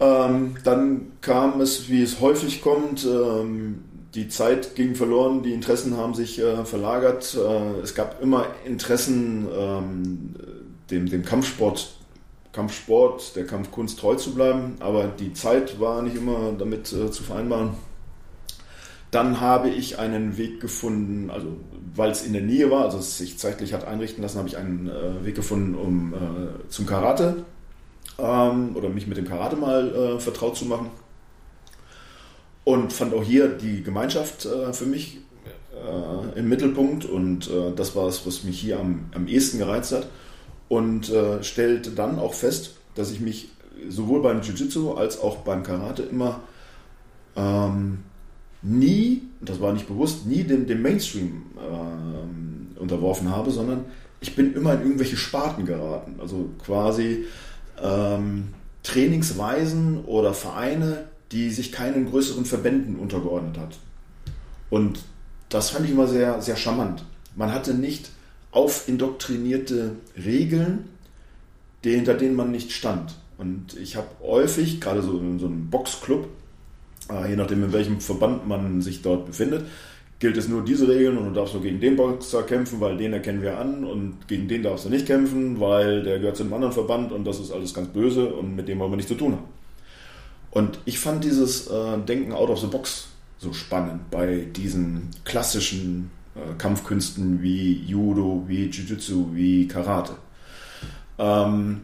Ähm, 0.00 0.56
dann 0.64 1.12
kam 1.20 1.60
es, 1.60 1.88
wie 1.88 2.02
es 2.02 2.20
häufig 2.20 2.62
kommt, 2.62 3.04
ähm, 3.04 3.82
die 4.14 4.28
Zeit 4.28 4.74
ging 4.74 4.94
verloren, 4.94 5.42
die 5.42 5.52
Interessen 5.52 5.96
haben 5.96 6.14
sich 6.14 6.38
äh, 6.38 6.64
verlagert. 6.64 7.36
Äh, 7.36 7.80
es 7.82 7.94
gab 7.94 8.22
immer 8.22 8.46
Interessen, 8.64 9.46
ähm, 9.52 10.34
dem, 10.90 11.08
dem 11.08 11.24
Kampfsport 11.24 11.97
Kampfsport, 12.52 13.36
der 13.36 13.46
Kampfkunst 13.46 13.98
treu 13.98 14.14
zu 14.14 14.34
bleiben, 14.34 14.76
aber 14.80 15.04
die 15.06 15.32
Zeit 15.32 15.80
war 15.80 16.02
nicht 16.02 16.16
immer 16.16 16.52
damit 16.58 16.92
äh, 16.92 17.10
zu 17.10 17.22
vereinbaren. 17.22 17.70
Dann 19.10 19.40
habe 19.40 19.70
ich 19.70 19.98
einen 19.98 20.36
Weg 20.36 20.60
gefunden, 20.60 21.30
also 21.30 21.56
weil 21.94 22.10
es 22.10 22.26
in 22.26 22.32
der 22.32 22.42
Nähe 22.42 22.70
war, 22.70 22.84
also 22.84 22.98
es 22.98 23.16
sich 23.16 23.38
zeitlich 23.38 23.72
hat 23.72 23.86
einrichten 23.86 24.22
lassen, 24.22 24.38
habe 24.38 24.48
ich 24.48 24.56
einen 24.56 24.88
äh, 24.88 25.24
Weg 25.24 25.34
gefunden, 25.34 25.74
um 25.74 26.14
äh, 26.14 26.68
zum 26.68 26.84
Karate 26.86 27.44
ähm, 28.18 28.76
oder 28.76 28.88
mich 28.88 29.06
mit 29.06 29.16
dem 29.16 29.26
Karate 29.26 29.56
mal 29.56 29.94
äh, 29.94 30.20
vertraut 30.20 30.56
zu 30.56 30.66
machen. 30.66 30.90
Und 32.64 32.92
fand 32.92 33.14
auch 33.14 33.22
hier 33.22 33.48
die 33.48 33.82
Gemeinschaft 33.82 34.44
äh, 34.44 34.74
für 34.74 34.84
mich 34.84 35.20
äh, 35.72 36.38
im 36.38 36.48
Mittelpunkt 36.48 37.06
und 37.06 37.50
das 37.76 37.94
war 37.96 38.08
es, 38.08 38.26
was 38.26 38.44
mich 38.44 38.60
hier 38.60 38.78
am, 38.78 39.06
am 39.14 39.26
ehesten 39.26 39.58
gereizt 39.58 39.92
hat 39.92 40.08
und 40.68 41.10
äh, 41.10 41.42
stellte 41.42 41.90
dann 41.90 42.18
auch 42.18 42.34
fest, 42.34 42.76
dass 42.94 43.10
ich 43.10 43.20
mich 43.20 43.48
sowohl 43.88 44.22
beim 44.22 44.40
Jiu-Jitsu 44.40 44.94
als 44.94 45.20
auch 45.20 45.38
beim 45.38 45.62
Karate 45.62 46.02
immer 46.02 46.40
ähm, 47.36 47.98
nie, 48.62 49.22
das 49.40 49.60
war 49.60 49.72
nicht 49.72 49.86
bewusst, 49.86 50.26
nie 50.26 50.44
dem, 50.44 50.66
dem 50.66 50.82
Mainstream 50.82 51.42
äh, 51.56 52.80
unterworfen 52.80 53.30
habe, 53.30 53.50
sondern 53.50 53.84
ich 54.20 54.34
bin 54.34 54.54
immer 54.54 54.74
in 54.74 54.82
irgendwelche 54.82 55.16
Sparten 55.16 55.64
geraten. 55.64 56.16
Also 56.20 56.50
quasi 56.64 57.24
ähm, 57.80 58.48
Trainingsweisen 58.82 60.04
oder 60.04 60.34
Vereine, 60.34 61.04
die 61.30 61.50
sich 61.50 61.72
keinen 61.72 62.10
größeren 62.10 62.44
Verbänden 62.44 62.96
untergeordnet 62.96 63.58
hat. 63.58 63.78
Und 64.70 65.00
das 65.48 65.70
fand 65.70 65.84
ich 65.84 65.92
immer 65.92 66.06
sehr, 66.06 66.42
sehr 66.42 66.56
charmant. 66.56 67.04
Man 67.36 67.52
hatte 67.52 67.74
nicht 67.74 68.10
aufindoktrinierte 68.52 69.92
Regeln, 70.16 70.88
die, 71.84 71.94
hinter 71.94 72.14
denen 72.14 72.36
man 72.36 72.50
nicht 72.50 72.72
stand. 72.72 73.14
Und 73.36 73.76
ich 73.80 73.96
habe 73.96 74.08
häufig, 74.22 74.80
gerade 74.80 75.02
so 75.02 75.18
in 75.18 75.38
so 75.38 75.46
einem 75.46 75.70
Boxclub, 75.70 76.28
äh, 77.10 77.30
je 77.30 77.36
nachdem 77.36 77.64
in 77.64 77.72
welchem 77.72 78.00
Verband 78.00 78.48
man 78.48 78.82
sich 78.82 79.02
dort 79.02 79.26
befindet, 79.26 79.64
gilt 80.18 80.36
es 80.36 80.48
nur 80.48 80.64
diese 80.64 80.88
Regeln 80.88 81.16
und 81.16 81.26
du 81.26 81.32
darfst 81.32 81.54
nur 81.54 81.62
gegen 81.62 81.80
den 81.80 81.94
Boxer 81.94 82.42
kämpfen, 82.42 82.80
weil 82.80 82.96
den 82.96 83.12
erkennen 83.12 83.42
wir 83.42 83.58
an 83.58 83.84
und 83.84 84.26
gegen 84.26 84.48
den 84.48 84.64
darfst 84.64 84.84
du 84.84 84.88
nicht 84.88 85.06
kämpfen, 85.06 85.60
weil 85.60 86.02
der 86.02 86.18
gehört 86.18 86.36
zu 86.36 86.42
einem 86.42 86.54
anderen 86.54 86.74
Verband 86.74 87.12
und 87.12 87.24
das 87.24 87.38
ist 87.38 87.52
alles 87.52 87.72
ganz 87.72 87.88
böse 87.88 88.26
und 88.26 88.56
mit 88.56 88.66
dem 88.66 88.80
wollen 88.80 88.90
wir 88.90 88.96
nichts 88.96 89.12
zu 89.12 89.16
tun 89.16 89.32
haben. 89.32 89.44
Und 90.50 90.80
ich 90.86 90.98
fand 90.98 91.22
dieses 91.22 91.68
äh, 91.68 91.98
Denken 91.98 92.32
out 92.32 92.50
of 92.50 92.60
the 92.60 92.66
box 92.66 93.08
so 93.38 93.52
spannend 93.52 94.10
bei 94.10 94.46
diesen 94.56 95.10
klassischen 95.24 96.10
Kampfkünsten 96.58 97.42
wie 97.42 97.82
Judo, 97.84 98.44
wie 98.46 98.66
Jiu-Jitsu, 98.66 99.34
wie 99.34 99.68
Karate. 99.68 100.12
Ähm, 101.18 101.82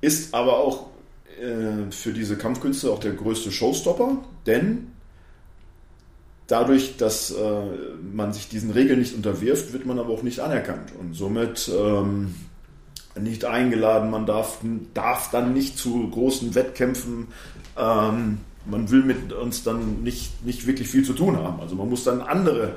ist 0.00 0.34
aber 0.34 0.58
auch 0.58 0.86
äh, 1.40 1.90
für 1.90 2.12
diese 2.12 2.36
Kampfkünste 2.36 2.90
auch 2.90 2.98
der 2.98 3.12
größte 3.12 3.52
Showstopper, 3.52 4.18
denn 4.46 4.88
dadurch, 6.46 6.96
dass 6.96 7.30
äh, 7.30 7.62
man 8.12 8.32
sich 8.32 8.48
diesen 8.48 8.70
Regeln 8.70 8.98
nicht 8.98 9.14
unterwirft, 9.14 9.72
wird 9.72 9.86
man 9.86 9.98
aber 9.98 10.10
auch 10.10 10.22
nicht 10.22 10.40
anerkannt 10.40 10.92
und 10.98 11.14
somit 11.14 11.70
ähm, 11.74 12.34
nicht 13.18 13.44
eingeladen. 13.44 14.10
Man 14.10 14.26
darf, 14.26 14.58
darf 14.94 15.30
dann 15.30 15.52
nicht 15.52 15.78
zu 15.78 16.08
großen 16.08 16.54
Wettkämpfen. 16.54 17.28
Ähm, 17.78 18.38
man 18.66 18.90
will 18.90 19.02
mit 19.02 19.32
uns 19.32 19.64
dann 19.64 20.02
nicht, 20.02 20.44
nicht 20.44 20.66
wirklich 20.66 20.88
viel 20.88 21.04
zu 21.04 21.12
tun 21.12 21.36
haben. 21.36 21.60
Also 21.60 21.74
man 21.74 21.88
muss 21.88 22.04
dann 22.04 22.20
andere 22.20 22.76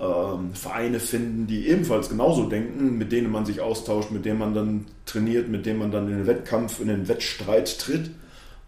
ähm, 0.00 0.54
Vereine 0.54 1.00
finden, 1.00 1.46
die 1.46 1.66
ebenfalls 1.68 2.08
genauso 2.08 2.48
denken, 2.48 2.98
mit 2.98 3.10
denen 3.10 3.32
man 3.32 3.44
sich 3.44 3.60
austauscht, 3.60 4.10
mit 4.10 4.24
denen 4.24 4.38
man 4.38 4.54
dann 4.54 4.86
trainiert, 5.06 5.48
mit 5.48 5.66
denen 5.66 5.80
man 5.80 5.90
dann 5.90 6.08
in 6.08 6.18
den 6.18 6.26
Wettkampf, 6.26 6.80
in 6.80 6.88
den 6.88 7.08
Wettstreit 7.08 7.78
tritt. 7.78 8.10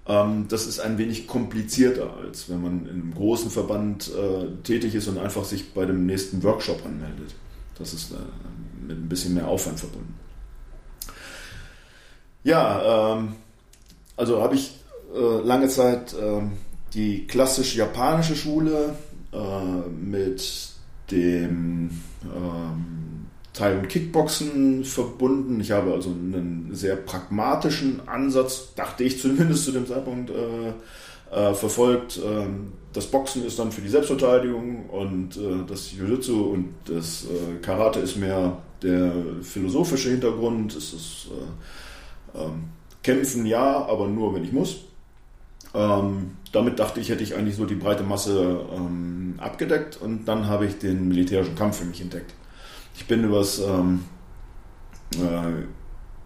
Ähm, 0.06 0.46
das 0.48 0.66
ist 0.66 0.80
ein 0.80 0.98
wenig 0.98 1.28
komplizierter, 1.28 2.14
als 2.16 2.48
wenn 2.48 2.62
man 2.62 2.86
in 2.86 2.90
einem 2.90 3.14
großen 3.14 3.50
Verband 3.50 4.10
äh, 4.10 4.62
tätig 4.64 4.94
ist 4.94 5.06
und 5.06 5.18
einfach 5.18 5.44
sich 5.44 5.72
bei 5.72 5.86
dem 5.86 6.06
nächsten 6.06 6.42
Workshop 6.42 6.84
anmeldet. 6.84 7.34
Das 7.78 7.94
ist 7.94 8.10
äh, 8.10 8.16
mit 8.86 8.98
ein 8.98 9.08
bisschen 9.08 9.34
mehr 9.34 9.46
Aufwand 9.46 9.78
verbunden. 9.78 10.14
Ja, 12.42 13.14
ähm, 13.14 13.34
also 14.16 14.42
habe 14.42 14.56
ich 14.56 14.74
äh, 15.14 15.46
lange 15.46 15.68
Zeit 15.68 16.14
ähm, 16.20 16.52
die 16.94 17.26
klassisch 17.26 17.76
japanische 17.76 18.34
Schule 18.34 18.96
äh, 19.32 19.88
mit 19.88 20.69
dem 21.10 21.90
ähm, 22.24 23.26
Teil 23.52 23.82
Kickboxen 23.82 24.84
verbunden. 24.84 25.60
Ich 25.60 25.72
habe 25.72 25.92
also 25.92 26.10
einen 26.10 26.70
sehr 26.72 26.96
pragmatischen 26.96 28.00
Ansatz, 28.06 28.74
dachte 28.74 29.04
ich 29.04 29.20
zumindest 29.20 29.64
zu 29.64 29.72
dem 29.72 29.86
Zeitpunkt, 29.86 30.30
äh, 30.30 30.72
äh, 31.30 31.54
verfolgt. 31.54 32.20
Ähm, 32.24 32.72
das 32.92 33.06
Boxen 33.06 33.44
ist 33.44 33.58
dann 33.58 33.70
für 33.70 33.80
die 33.80 33.88
Selbstverteidigung 33.88 34.88
und 34.90 35.36
äh, 35.36 35.64
das 35.66 35.92
Jiu-Jitsu 35.92 36.42
und 36.42 36.74
das 36.86 37.24
äh, 37.24 37.62
Karate 37.62 38.00
ist 38.00 38.16
mehr 38.16 38.56
der 38.82 39.12
philosophische 39.42 40.10
Hintergrund. 40.10 40.74
Es 40.74 40.92
ist 40.92 41.28
äh, 42.34 42.42
ähm, 42.42 42.64
Kämpfen 43.02 43.46
ja, 43.46 43.86
aber 43.86 44.08
nur 44.08 44.34
wenn 44.34 44.44
ich 44.44 44.52
muss. 44.52 44.84
Ähm, 45.72 46.32
damit 46.52 46.78
dachte 46.78 47.00
ich, 47.00 47.08
hätte 47.10 47.22
ich 47.22 47.36
eigentlich 47.36 47.56
so 47.56 47.64
die 47.64 47.76
breite 47.76 48.02
Masse 48.02 48.60
ähm, 48.74 49.19
abgedeckt 49.38 49.96
und 49.96 50.26
dann 50.26 50.46
habe 50.46 50.66
ich 50.66 50.78
den 50.78 51.08
militärischen 51.08 51.54
Kampf 51.54 51.78
für 51.78 51.84
mich 51.84 52.00
entdeckt. 52.00 52.34
Ich 52.96 53.06
bin 53.06 53.24
übers 53.24 53.60
ähm, 53.60 54.04
äh, 55.14 55.64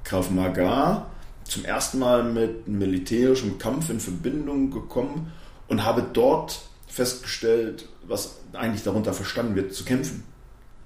Krav 0.04 0.30
Maga 0.30 1.06
zum 1.44 1.64
ersten 1.64 1.98
Mal 1.98 2.24
mit 2.24 2.68
militärischem 2.68 3.58
Kampf 3.58 3.90
in 3.90 4.00
Verbindung 4.00 4.70
gekommen 4.70 5.32
und 5.68 5.84
habe 5.84 6.04
dort 6.12 6.62
festgestellt, 6.86 7.88
was 8.06 8.38
eigentlich 8.52 8.82
darunter 8.82 9.12
verstanden 9.12 9.54
wird, 9.56 9.74
zu 9.74 9.84
kämpfen. 9.84 10.22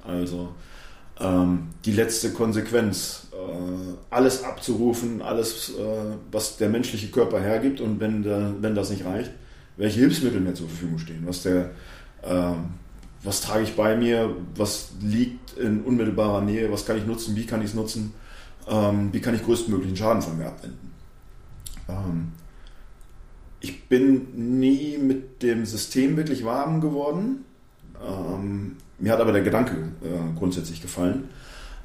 Also 0.04 0.54
ähm, 1.20 1.68
die 1.84 1.92
letzte 1.92 2.32
Konsequenz, 2.32 3.28
äh, 3.32 3.94
alles 4.10 4.44
abzurufen, 4.44 5.20
alles, 5.20 5.70
äh, 5.70 6.16
was 6.30 6.56
der 6.56 6.68
menschliche 6.68 7.08
Körper 7.08 7.40
hergibt 7.40 7.80
und 7.80 8.00
wenn, 8.00 8.22
der, 8.22 8.54
wenn 8.60 8.74
das 8.74 8.90
nicht 8.90 9.04
reicht, 9.04 9.30
welche 9.76 10.00
Hilfsmittel 10.00 10.40
mir 10.40 10.54
zur 10.54 10.68
Verfügung 10.68 10.98
stehen, 10.98 11.24
was 11.26 11.42
der, 11.42 11.70
äh, 12.22 12.52
was 13.22 13.40
trage 13.40 13.64
ich 13.64 13.74
bei 13.74 13.96
mir, 13.96 14.34
was 14.54 14.90
liegt 15.00 15.56
in 15.58 15.82
unmittelbarer 15.82 16.40
Nähe, 16.40 16.70
was 16.70 16.86
kann 16.86 16.98
ich 16.98 17.06
nutzen, 17.06 17.34
wie 17.36 17.46
kann 17.46 17.60
ich 17.60 17.68
es 17.68 17.74
nutzen, 17.74 18.14
ähm, 18.68 19.12
wie 19.12 19.20
kann 19.20 19.34
ich 19.34 19.44
größtmöglichen 19.44 19.96
Schaden 19.96 20.22
von 20.22 20.38
mir 20.38 20.46
abwenden. 20.46 20.92
Ähm, 21.88 22.32
ich 23.60 23.88
bin 23.88 24.58
nie 24.58 24.98
mit 24.98 25.42
dem 25.42 25.66
System 25.66 26.16
wirklich 26.16 26.44
warm 26.44 26.80
geworden. 26.80 27.44
Ähm, 28.00 28.76
mir 28.98 29.12
hat 29.12 29.20
aber 29.20 29.32
der 29.32 29.42
Gedanke 29.42 29.72
äh, 30.02 30.38
grundsätzlich 30.38 30.80
gefallen. 30.80 31.28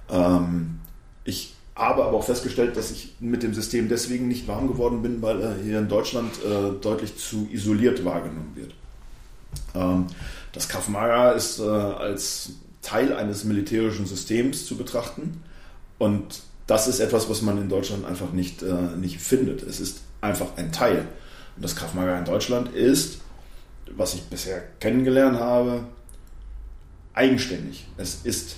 Ähm, 0.10 0.80
ich 1.24 1.56
habe 1.76 2.04
aber 2.04 2.18
auch 2.18 2.26
festgestellt, 2.26 2.78
dass 2.78 2.92
ich 2.92 3.16
mit 3.20 3.42
dem 3.42 3.54
System 3.56 3.90
deswegen 3.90 4.28
nicht 4.28 4.48
warm 4.48 4.68
geworden 4.68 5.02
bin, 5.02 5.22
weil 5.24 5.42
er 5.42 5.56
hier 5.56 5.80
in 5.80 5.88
Deutschland 5.88 6.32
äh, 6.44 6.80
deutlich 6.80 7.18
zu 7.18 7.48
isoliert 7.52 8.06
wahrgenommen 8.06 8.52
wird. 8.56 8.74
Ähm, 9.76 10.08
das 10.52 10.70
Krav 10.70 10.88
Maga 10.88 11.32
ist 11.32 11.60
äh, 11.60 11.64
als 11.64 12.52
Teil 12.82 13.14
eines 13.14 13.44
militärischen 13.44 14.06
Systems 14.06 14.66
zu 14.66 14.78
betrachten 14.78 15.44
und 15.98 16.42
das 16.68 16.88
ist 16.88 17.00
etwas, 17.00 17.30
was 17.30 17.42
man 17.42 17.58
in 17.58 17.70
Deutschland 17.70 18.06
einfach 18.06 18.32
nicht, 18.32 18.64
äh, 18.64 18.96
nicht 18.98 19.20
findet. 19.20 19.64
Es 19.64 19.80
ist 19.80 20.02
einfach 20.22 20.48
ein 20.56 20.72
Teil. 20.72 21.08
Und 21.56 21.64
das 21.64 21.76
Krav 21.76 21.94
Maga 21.94 22.18
in 22.18 22.26
Deutschland 22.26 22.74
ist, 22.74 23.20
was 23.96 24.14
ich 24.14 24.24
bisher 24.24 24.64
kennengelernt 24.80 25.40
habe, 25.40 25.86
eigenständig. 27.14 27.86
Es 27.98 28.22
ist 28.24 28.56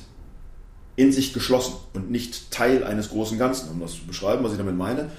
in 0.96 1.12
sich 1.12 1.34
geschlossen 1.34 1.76
und 1.94 2.10
nicht 2.10 2.52
Teil 2.52 2.84
eines 2.84 3.10
großen 3.10 3.38
Ganzen. 3.38 3.70
Um 3.70 3.82
das 3.82 3.96
zu 3.96 4.06
beschreiben, 4.06 4.44
was 4.44 4.54
ich 4.54 4.58
damit 4.58 4.78
meine, 4.78 5.10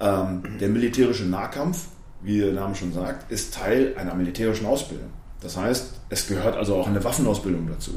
ähm, 0.00 0.42
der 0.58 0.68
militärische 0.68 1.24
Nahkampf, 1.24 1.86
wie 2.22 2.38
der 2.38 2.52
Name 2.52 2.74
schon 2.74 2.92
sagt, 2.92 3.30
ist 3.30 3.54
Teil 3.54 3.94
einer 3.96 4.14
militärischen 4.14 4.66
Ausbildung. 4.66 5.10
Das 5.40 5.56
heißt, 5.56 5.94
es 6.10 6.26
gehört 6.26 6.56
also 6.56 6.76
auch 6.76 6.86
eine 6.86 7.02
Waffenausbildung 7.02 7.66
dazu, 7.68 7.92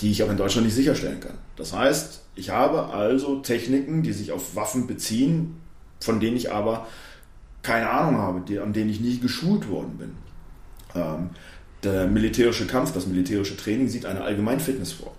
die 0.00 0.10
ich 0.10 0.22
auch 0.22 0.30
in 0.30 0.36
Deutschland 0.36 0.66
nicht 0.66 0.74
sicherstellen 0.74 1.20
kann. 1.20 1.38
Das 1.56 1.72
heißt, 1.72 2.22
ich 2.34 2.50
habe 2.50 2.86
also 2.86 3.40
Techniken, 3.40 4.02
die 4.02 4.12
sich 4.12 4.32
auf 4.32 4.56
Waffen 4.56 4.86
beziehen, 4.86 5.60
von 6.00 6.18
denen 6.18 6.36
ich 6.36 6.52
aber 6.52 6.86
keine 7.62 7.90
Ahnung 7.90 8.18
habe, 8.18 8.40
die, 8.40 8.58
an 8.58 8.72
denen 8.72 8.90
ich 8.90 9.00
nie 9.00 9.18
geschult 9.18 9.68
worden 9.68 9.98
bin. 9.98 10.12
Ähm, 10.94 11.30
der 11.82 12.06
militärische 12.06 12.66
Kampf, 12.66 12.92
das 12.92 13.06
militärische 13.06 13.56
Training 13.56 13.88
sieht 13.88 14.06
eine 14.06 14.22
Allgemeinfitness 14.22 14.92
vor, 14.92 15.12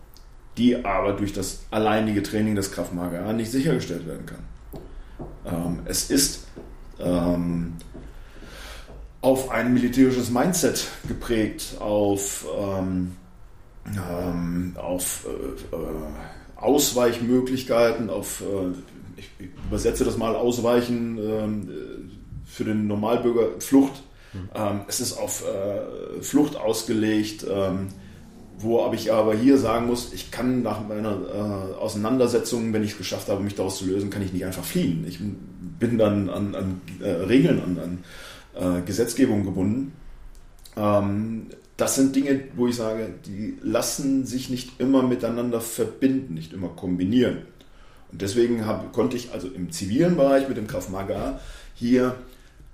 die 0.58 0.84
aber 0.84 1.14
durch 1.14 1.34
das 1.34 1.62
alleinige 1.72 2.24
Training 2.24 2.56
des 2.56 2.72
Kraftmager 2.72 3.32
nicht 3.34 3.52
sichergestellt 3.52 4.06
werden 4.08 4.26
kann. 4.26 4.40
Ähm, 5.46 5.80
es 5.86 6.10
ist 6.10 6.48
ähm, 7.00 7.74
auf 9.22 9.52
ein 9.52 9.74
militärisches 9.74 10.32
Mindset 10.32 10.88
geprägt, 11.08 11.76
auf, 11.80 12.46
ähm, 12.60 13.12
ähm, 13.86 14.76
auf 14.78 15.28
äh, 15.28 15.76
äh, 15.76 15.80
Ausweichmöglichkeiten, 16.56 18.10
auf, 18.10 18.42
äh, 18.42 19.20
ich 19.20 19.30
übersetze 19.68 20.04
das 20.04 20.18
mal, 20.18 20.36
Ausweichen 20.36 21.20
ähm, 21.20 21.70
für 22.46 22.64
den 22.64 22.88
Normalbürger, 22.88 23.60
Flucht. 23.60 24.04
Mhm. 24.34 24.80
es 24.88 25.02
ist 25.02 25.18
auf 25.18 25.44
äh, 25.44 26.22
Flucht 26.22 26.56
ausgelegt, 26.56 27.46
ähm, 27.52 27.90
wo 28.58 28.90
ich 28.94 29.12
aber 29.12 29.36
hier 29.36 29.58
sagen 29.58 29.88
muss, 29.88 30.14
ich 30.14 30.32
kann 30.32 30.62
nach 30.62 30.88
meiner 30.88 31.12
äh, 31.12 31.76
Auseinandersetzung, 31.76 32.72
wenn 32.72 32.82
ich 32.82 32.92
es 32.92 32.98
geschafft 32.98 33.28
habe, 33.28 33.44
mich 33.44 33.56
daraus 33.56 33.80
zu 33.80 33.86
lösen, 33.86 34.10
kann 34.10 34.22
ich 34.22 34.32
nicht 34.32 34.46
einfach 34.46 34.64
fliehen. 34.64 35.06
Ich 35.06 35.20
bin 35.20 35.98
dann 35.98 36.30
an, 36.30 36.56
an 36.56 36.82
äh, 37.02 37.10
Regeln, 37.10 37.62
an, 37.62 37.78
an 37.78 38.04
äh, 38.56 38.82
Gesetzgebung 38.86 39.44
gebunden. 39.44 39.94
Ähm, 40.76 41.48
das 41.78 41.96
sind 41.96 42.16
Dinge, 42.16 42.42
wo 42.56 42.68
ich 42.68 42.76
sage, 42.76 43.14
die 43.26 43.58
lassen 43.62 44.26
sich 44.26 44.50
nicht 44.50 44.80
immer 44.80 45.02
miteinander 45.02 45.62
verbinden, 45.62 46.36
nicht 46.36 46.54
immer 46.54 46.70
kombinieren. 46.70 47.40
Und 48.12 48.22
deswegen 48.22 48.66
hab, 48.66 48.92
konnte 48.94 49.18
ich 49.18 49.32
also 49.32 49.48
im 49.48 49.72
zivilen 49.72 50.16
Bereich 50.16 50.48
mit 50.48 50.58
dem 50.58 50.68
Krav 50.68 50.90
Maga 50.90 51.40
hier 51.74 52.16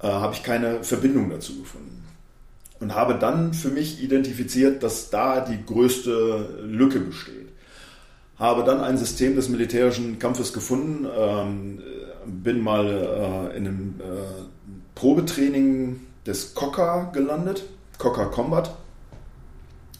äh, 0.01 0.07
habe 0.07 0.33
ich 0.33 0.43
keine 0.43 0.83
Verbindung 0.83 1.29
dazu 1.29 1.59
gefunden. 1.59 2.03
Und 2.79 2.93
habe 2.93 3.15
dann 3.15 3.53
für 3.53 3.69
mich 3.69 4.03
identifiziert, 4.03 4.83
dass 4.83 5.09
da 5.09 5.41
die 5.41 5.65
größte 5.65 6.63
Lücke 6.63 6.99
besteht. 6.99 7.47
Habe 8.37 8.63
dann 8.63 8.81
ein 8.81 8.97
System 8.97 9.35
des 9.35 9.49
militärischen 9.49 10.19
Kampfes 10.19 10.53
gefunden, 10.53 11.07
ähm, 11.17 11.81
bin 12.25 12.61
mal 12.61 12.85
äh, 12.85 13.57
in 13.57 13.67
einem 13.67 13.95
äh, 13.99 14.56
Probetraining 14.97 15.99
des 16.25 16.55
Cocker 16.55 17.11
gelandet, 17.13 17.65
Cocker 17.99 18.25
Combat. 18.25 18.75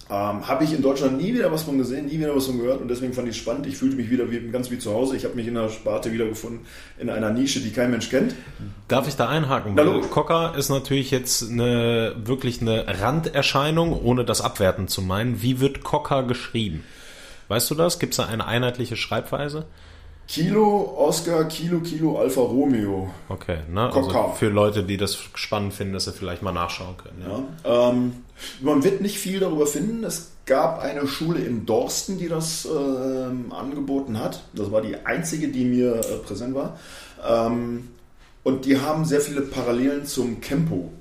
Ähm, 0.09 0.47
habe 0.47 0.63
ich 0.63 0.73
in 0.73 0.81
Deutschland 0.81 1.17
nie 1.17 1.33
wieder 1.33 1.51
was 1.51 1.63
von 1.63 1.77
gesehen, 1.77 2.07
nie 2.07 2.17
wieder 2.17 2.35
was 2.35 2.47
von 2.47 2.57
gehört 2.57 2.81
und 2.81 2.87
deswegen 2.87 3.13
fand 3.13 3.27
ich 3.27 3.35
es 3.35 3.41
spannend. 3.41 3.67
Ich 3.67 3.77
fühlte 3.77 3.95
mich 3.95 4.09
wieder 4.09 4.31
wie, 4.31 4.39
ganz 4.49 4.71
wie 4.71 4.79
zu 4.79 4.93
Hause. 4.93 5.15
Ich 5.15 5.25
habe 5.25 5.35
mich 5.35 5.45
in 5.47 5.53
der 5.53 5.69
Sparte 5.69 6.11
wiedergefunden, 6.11 6.61
in 6.97 7.09
einer 7.09 7.29
Nische, 7.29 7.59
die 7.59 7.71
kein 7.71 7.91
Mensch 7.91 8.09
kennt. 8.09 8.33
Darf 8.87 9.07
ich 9.07 9.15
da 9.15 9.27
einhaken? 9.27 9.77
Weil 9.77 10.01
Cocker 10.01 10.55
ist 10.57 10.69
natürlich 10.69 11.11
jetzt 11.11 11.51
eine, 11.51 12.15
wirklich 12.23 12.61
eine 12.61 12.85
Randerscheinung, 13.01 14.01
ohne 14.01 14.25
das 14.25 14.41
abwerten 14.41 14.87
zu 14.87 15.01
meinen. 15.01 15.43
Wie 15.43 15.59
wird 15.59 15.83
Cocker 15.83 16.23
geschrieben? 16.23 16.83
Weißt 17.49 17.69
du 17.69 17.75
das? 17.75 17.99
Gibt 17.99 18.13
es 18.13 18.17
da 18.17 18.25
eine 18.25 18.47
einheitliche 18.47 18.95
Schreibweise? 18.95 19.65
Kilo 20.27 20.93
Oscar, 20.97 21.45
Kilo, 21.45 21.79
Kilo 21.79 22.19
Alfa 22.19 22.41
Romeo. 22.41 23.09
Okay, 23.29 23.59
ne? 23.71 23.91
Also 23.93 24.33
für 24.35 24.49
Leute, 24.49 24.83
die 24.83 24.97
das 24.97 25.17
spannend 25.33 25.73
finden, 25.73 25.93
dass 25.93 26.05
sie 26.05 26.11
vielleicht 26.11 26.41
mal 26.41 26.51
nachschauen 26.51 26.95
können. 26.97 27.23
Ja. 27.63 27.89
Ähm, 27.89 28.11
man 28.61 28.83
wird 28.83 29.01
nicht 29.01 29.17
viel 29.17 29.39
darüber 29.39 29.65
finden. 29.65 30.03
Es 30.03 30.31
gab 30.45 30.81
eine 30.81 31.07
Schule 31.07 31.39
in 31.39 31.65
Dorsten, 31.65 32.17
die 32.17 32.27
das 32.27 32.65
äh, 32.65 33.53
angeboten 33.53 34.19
hat. 34.19 34.43
Das 34.53 34.69
war 34.71 34.81
die 34.81 34.97
einzige, 35.05 35.47
die 35.47 35.63
mir 35.63 35.95
äh, 35.95 36.17
präsent 36.25 36.55
war. 36.55 36.77
Ähm, 37.25 37.87
und 38.43 38.65
die 38.65 38.79
haben 38.79 39.05
sehr 39.05 39.21
viele 39.21 39.41
Parallelen 39.41 40.05
zum 40.05 40.41
Kempo. 40.41 40.91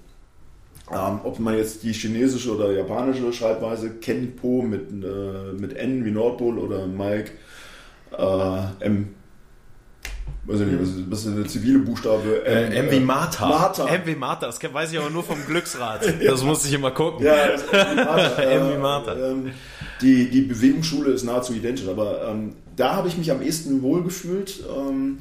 Ähm, 0.90 1.20
ob 1.24 1.40
man 1.40 1.56
jetzt 1.56 1.82
die 1.82 1.92
chinesische 1.92 2.54
oder 2.54 2.70
japanische 2.70 3.32
Schreibweise 3.32 3.90
Kenpo 3.90 4.62
mit, 4.62 4.88
äh, 4.90 5.52
mit 5.52 5.76
N 5.76 6.04
wie 6.04 6.12
Nordpol 6.12 6.58
oder 6.58 6.86
Mike 6.86 7.32
äh, 8.12 8.84
M 8.84 9.14
weiß 10.46 10.60
ich 10.60 10.66
nicht, 10.66 10.80
was 10.80 10.88
ist, 10.88 11.10
was 11.10 11.24
ist 11.26 11.36
der 11.36 11.46
zivile 11.46 11.78
Buchstabe? 11.80 12.44
M, 12.44 12.72
äh, 12.72 12.76
M 12.76 12.90
wie 12.90 13.00
Martha. 13.00 13.48
Martha. 13.48 13.86
M 13.88 14.02
wie 14.04 14.14
Martha, 14.14 14.46
das 14.46 14.62
weiß 14.62 14.92
ich 14.92 14.98
aber 14.98 15.10
nur 15.10 15.22
vom 15.22 15.44
Glücksrad. 15.46 16.04
Das 16.26 16.40
ja. 16.40 16.46
musste 16.46 16.68
ich 16.68 16.74
immer 16.74 16.90
gucken. 16.90 17.26
Ja, 17.26 17.48
das 17.48 17.62
ist 17.62 17.72
M 17.72 17.88
wie 17.90 18.04
Martha. 18.04 18.42
M 18.42 18.70
wie 18.70 18.78
Martha. 18.78 19.16
Ähm, 19.16 19.52
die, 20.00 20.30
die 20.30 20.42
Bewegungsschule 20.42 21.10
ist 21.10 21.24
nahezu 21.24 21.52
identisch, 21.52 21.88
aber 21.88 22.28
ähm, 22.28 22.56
da 22.76 22.94
habe 22.94 23.08
ich 23.08 23.16
mich 23.16 23.30
am 23.30 23.42
ehesten 23.42 23.82
wohlgefühlt. 23.82 24.62
Ähm, 24.76 25.18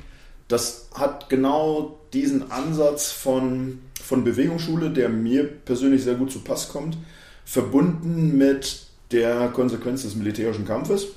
das 0.47 0.89
hat 0.93 1.29
genau 1.29 1.99
diesen 2.13 2.51
Ansatz 2.51 3.11
von, 3.11 3.79
von 4.01 4.23
Bewegungsschule, 4.23 4.91
der 4.91 5.09
mir 5.09 5.43
persönlich 5.43 6.03
sehr 6.03 6.15
gut 6.15 6.31
zu 6.31 6.39
Pass 6.39 6.69
kommt, 6.69 6.97
verbunden 7.45 8.38
mit 8.38 8.86
der 9.11 9.47
Konsequenz 9.49 10.03
des 10.03 10.15
militärischen 10.15 10.65
Kampfes 10.65 11.07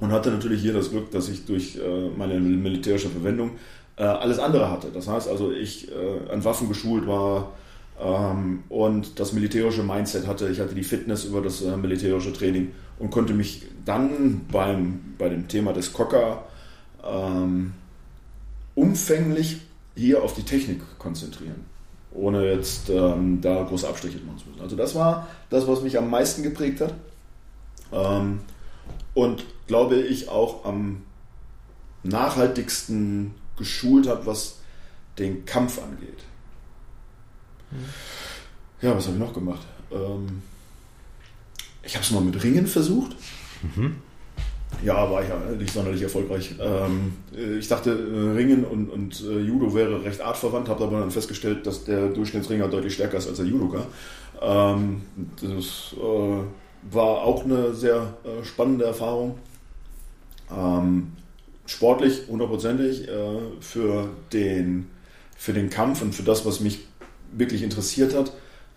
und 0.00 0.12
hatte 0.12 0.30
natürlich 0.30 0.62
hier 0.62 0.72
das 0.72 0.90
Glück, 0.90 1.10
dass 1.10 1.28
ich 1.28 1.46
durch 1.46 1.76
äh, 1.76 2.08
meine 2.16 2.38
militärische 2.40 3.08
Verwendung 3.08 3.52
äh, 3.96 4.04
alles 4.04 4.38
andere 4.38 4.70
hatte. 4.70 4.88
Das 4.92 5.08
heißt 5.08 5.28
also, 5.28 5.52
ich 5.52 5.90
äh, 5.90 6.32
an 6.32 6.44
Waffen 6.44 6.68
geschult 6.68 7.06
war 7.06 7.52
ähm, 8.00 8.62
und 8.68 9.18
das 9.18 9.32
militärische 9.32 9.82
Mindset 9.82 10.26
hatte. 10.26 10.48
Ich 10.48 10.60
hatte 10.60 10.74
die 10.74 10.84
Fitness 10.84 11.24
über 11.24 11.40
das 11.42 11.62
militärische 11.62 12.32
Training 12.32 12.72
und 12.98 13.10
konnte 13.10 13.34
mich 13.34 13.62
dann 13.84 14.42
beim, 14.52 15.14
bei 15.18 15.28
dem 15.28 15.48
Thema 15.48 15.72
des 15.72 15.92
Cocker 15.92 16.44
ähm, 17.04 17.72
umfänglich 18.74 19.60
hier 19.96 20.22
auf 20.22 20.34
die 20.34 20.44
Technik 20.44 20.80
konzentrieren, 20.98 21.64
ohne 22.12 22.44
jetzt 22.52 22.88
ähm, 22.88 23.40
da 23.40 23.64
große 23.64 23.88
Abstriche 23.88 24.18
machen 24.18 24.38
zu 24.38 24.48
müssen. 24.48 24.62
Also 24.62 24.76
das 24.76 24.94
war 24.94 25.26
das, 25.50 25.66
was 25.66 25.82
mich 25.82 25.98
am 25.98 26.08
meisten 26.08 26.42
geprägt 26.42 26.80
hat. 26.80 26.94
Ähm, 27.92 28.40
und 29.14 29.44
glaube 29.68 30.00
ich 30.00 30.28
auch 30.28 30.64
am 30.64 31.02
nachhaltigsten 32.02 33.34
geschult 33.56 34.08
hat, 34.08 34.26
was 34.26 34.58
den 35.18 35.44
Kampf 35.44 35.80
angeht. 35.80 36.24
Mhm. 37.70 37.84
Ja, 38.80 38.96
was 38.96 39.06
habe 39.06 39.16
ich 39.16 39.22
noch 39.22 39.32
gemacht? 39.32 39.66
Ähm, 39.92 40.42
ich 41.82 41.94
habe 41.94 42.04
es 42.04 42.10
mal 42.10 42.22
mit 42.22 42.42
Ringen 42.42 42.66
versucht. 42.66 43.16
Mhm. 43.62 43.96
Ja, 44.84 45.10
war 45.10 45.22
ja 45.22 45.36
nicht 45.58 45.72
sonderlich 45.72 46.02
erfolgreich. 46.02 46.54
Ähm, 46.60 47.14
ich 47.58 47.66
dachte, 47.68 47.90
äh, 47.90 48.36
Ringen 48.36 48.64
und, 48.64 48.90
und 48.90 49.20
äh, 49.22 49.40
Judo 49.40 49.74
wäre 49.74 50.04
recht 50.04 50.20
artverwandt, 50.20 50.68
habe 50.68 50.84
aber 50.84 51.00
dann 51.00 51.10
festgestellt, 51.10 51.66
dass 51.66 51.84
der 51.84 52.08
Durchschnittsringer 52.08 52.68
deutlich 52.68 52.94
stärker 52.94 53.18
ist 53.18 53.28
als 53.28 53.38
der 53.38 53.46
Judoka. 53.46 53.86
Ähm, 54.40 55.02
das 55.40 55.94
äh, 55.96 56.94
war 56.94 57.22
auch 57.22 57.44
eine 57.44 57.74
sehr 57.74 58.14
äh, 58.24 58.44
spannende 58.44 58.84
Erfahrung. 58.84 59.38
Ähm, 60.50 61.12
sportlich 61.66 62.22
hundertprozentig 62.28 63.08
äh, 63.08 63.38
für, 63.60 64.08
den, 64.32 64.88
für 65.36 65.52
den 65.52 65.70
Kampf 65.70 66.02
und 66.02 66.14
für 66.14 66.22
das, 66.22 66.46
was 66.46 66.60
mich 66.60 66.80
wirklich 67.32 67.62
interessiert 67.62 68.14
hat, 68.14 68.32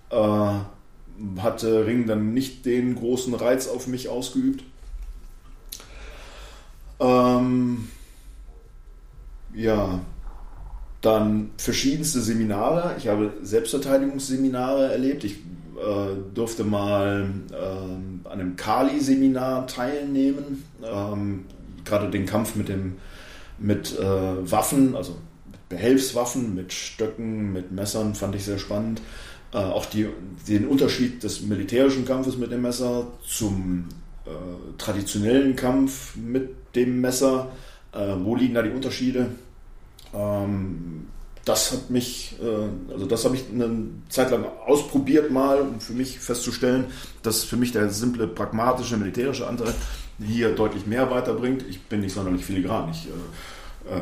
äh, 0.09 1.39
hatte 1.39 1.85
Ring 1.85 2.05
dann 2.07 2.33
nicht 2.33 2.65
den 2.65 2.95
großen 2.95 3.33
Reiz 3.33 3.67
auf 3.67 3.87
mich 3.87 4.09
ausgeübt. 4.09 4.63
Ähm, 6.99 7.87
ja, 9.53 9.99
dann 11.01 11.51
verschiedenste 11.57 12.21
Seminare. 12.21 12.95
Ich 12.97 13.07
habe 13.07 13.33
Selbstverteidigungsseminare 13.41 14.91
erlebt. 14.91 15.23
Ich 15.23 15.33
äh, 15.33 16.33
durfte 16.33 16.63
mal 16.63 17.29
äh, 17.51 18.27
an 18.27 18.31
einem 18.31 18.55
Kali-Seminar 18.55 19.65
teilnehmen. 19.67 20.63
Ähm, 20.83 21.45
gerade 21.91 22.09
den 22.09 22.25
Kampf 22.25 22.55
mit, 22.55 22.69
dem, 22.69 22.97
mit 23.59 23.97
äh, 23.99 24.51
Waffen, 24.51 24.95
also 24.95 25.17
mit 25.51 25.69
Behelfswaffen, 25.69 26.55
mit 26.55 26.73
Stöcken, 26.73 27.53
mit 27.53 27.71
Messern, 27.71 28.15
fand 28.15 28.35
ich 28.35 28.45
sehr 28.45 28.57
spannend. 28.57 29.01
Äh, 29.53 29.57
auch 29.57 29.85
die, 29.85 30.07
den 30.47 30.67
Unterschied 30.67 31.23
des 31.23 31.41
militärischen 31.41 32.05
Kampfes 32.05 32.37
mit 32.37 32.51
dem 32.51 32.63
Messer 32.63 33.07
zum 33.23 33.89
äh, 34.25 34.29
traditionellen 34.77 35.55
Kampf 35.55 36.15
mit 36.15 36.75
dem 36.75 37.01
Messer 37.01 37.51
Äh, 37.93 38.15
wo 38.23 38.35
liegen 38.35 38.53
da 38.53 38.61
die 38.61 38.69
Unterschiede? 38.69 39.27
Ähm, 40.13 41.07
das 41.43 41.71
hat 41.71 41.89
mich, 41.89 42.35
äh, 42.41 42.91
also 42.91 43.05
das 43.05 43.25
habe 43.25 43.35
ich 43.35 43.43
eine 43.51 43.87
Zeit 44.09 44.31
lang 44.31 44.45
ausprobiert 44.65 45.31
mal, 45.31 45.59
um 45.59 45.79
für 45.79 45.93
mich 45.93 46.19
festzustellen, 46.19 46.85
dass 47.23 47.43
für 47.43 47.57
mich 47.57 47.71
der 47.71 47.89
simple, 47.89 48.27
pragmatische, 48.27 48.97
militärische 48.97 49.47
Anteil 49.47 49.73
hier 50.25 50.53
deutlich 50.55 50.85
mehr 50.85 51.09
weiterbringt. 51.09 51.65
Ich 51.69 51.81
bin 51.81 52.01
nicht 52.01 52.13
sonderlich 52.13 52.45
filigran. 52.45 52.91
Äh, 52.91 53.97
äh, 53.97 54.01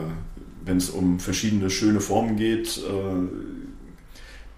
Wenn 0.65 0.77
es 0.77 0.89
um 0.89 1.19
verschiedene 1.19 1.69
schöne 1.69 2.01
Formen 2.01 2.35
geht, 2.35 2.77
äh, 2.77 3.59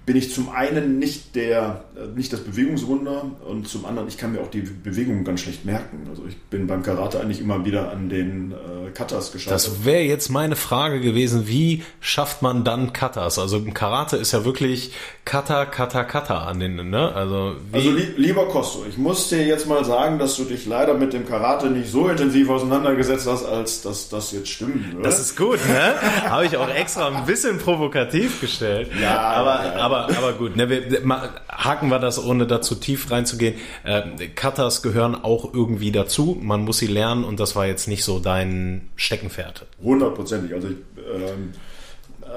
bin 0.05 0.15
ich 0.15 0.33
zum 0.33 0.49
einen 0.49 0.97
nicht 0.97 1.35
der 1.35 1.85
nicht 2.15 2.33
das 2.33 2.41
Bewegungswunder 2.41 3.31
und 3.47 3.67
zum 3.67 3.85
anderen 3.85 4.07
ich 4.07 4.17
kann 4.17 4.31
mir 4.31 4.41
auch 4.41 4.49
die 4.49 4.61
Bewegungen 4.61 5.23
ganz 5.23 5.41
schlecht 5.41 5.63
merken. 5.63 6.07
Also 6.09 6.25
ich 6.27 6.37
bin 6.37 6.65
beim 6.65 6.81
Karate 6.81 7.19
eigentlich 7.19 7.39
immer 7.39 7.65
wieder 7.65 7.91
an 7.91 8.09
den 8.09 8.51
äh, 8.51 8.89
Katas 8.91 9.31
gescheitert. 9.31 9.53
Das 9.53 9.85
wäre 9.85 10.01
jetzt 10.01 10.29
meine 10.29 10.55
Frage 10.55 11.01
gewesen, 11.01 11.47
wie 11.47 11.83
schafft 11.99 12.41
man 12.41 12.63
dann 12.63 12.93
Katas? 12.93 13.37
Also 13.37 13.63
Karate 13.73 14.17
ist 14.17 14.31
ja 14.31 14.43
wirklich 14.43 14.91
Kata, 15.31 15.65
Kata, 15.65 16.03
Kata 16.03 16.43
an 16.43 16.59
den, 16.59 16.89
ne? 16.89 17.15
Also, 17.15 17.55
also 17.71 17.89
li 17.89 18.05
lieber 18.17 18.49
Kosto, 18.49 18.83
ich 18.89 18.97
muss 18.97 19.29
dir 19.29 19.45
jetzt 19.45 19.65
mal 19.65 19.85
sagen, 19.85 20.19
dass 20.19 20.35
du 20.35 20.43
dich 20.43 20.65
leider 20.65 20.93
mit 20.93 21.13
dem 21.13 21.25
Karate 21.25 21.67
nicht 21.67 21.89
so 21.89 22.09
intensiv 22.09 22.49
auseinandergesetzt 22.49 23.27
hast, 23.27 23.45
als 23.45 23.81
dass 23.81 24.09
das 24.09 24.33
jetzt 24.33 24.49
stimmen 24.49 24.89
würde. 24.91 25.03
Das 25.03 25.21
ist 25.21 25.37
gut, 25.37 25.65
ne? 25.69 25.93
Habe 26.29 26.47
ich 26.47 26.57
auch 26.57 26.67
extra 26.67 27.07
ein 27.07 27.25
bisschen 27.25 27.59
provokativ 27.59 28.41
gestellt. 28.41 28.89
Ja, 29.01 29.21
aber, 29.21 29.65
ja. 29.67 29.75
aber, 29.75 30.09
aber 30.17 30.33
gut, 30.33 30.57
ne? 30.57 30.69
Wir, 30.69 31.01
haken 31.49 31.87
wir 31.87 31.99
das, 31.99 32.21
ohne 32.21 32.45
da 32.45 32.59
zu 32.61 32.75
tief 32.75 33.09
reinzugehen. 33.09 33.55
Äh, 33.85 34.27
Katas 34.35 34.81
gehören 34.81 35.15
auch 35.15 35.53
irgendwie 35.53 35.93
dazu. 35.93 36.37
Man 36.41 36.65
muss 36.65 36.79
sie 36.79 36.87
lernen 36.87 37.23
und 37.23 37.39
das 37.39 37.55
war 37.55 37.67
jetzt 37.67 37.87
nicht 37.87 38.03
so 38.03 38.19
dein 38.19 38.89
Steckenpferd. 38.97 39.65
Hundertprozentig. 39.81 40.53
Also 40.53 40.67
ich, 40.67 40.75
ähm, 40.97 41.53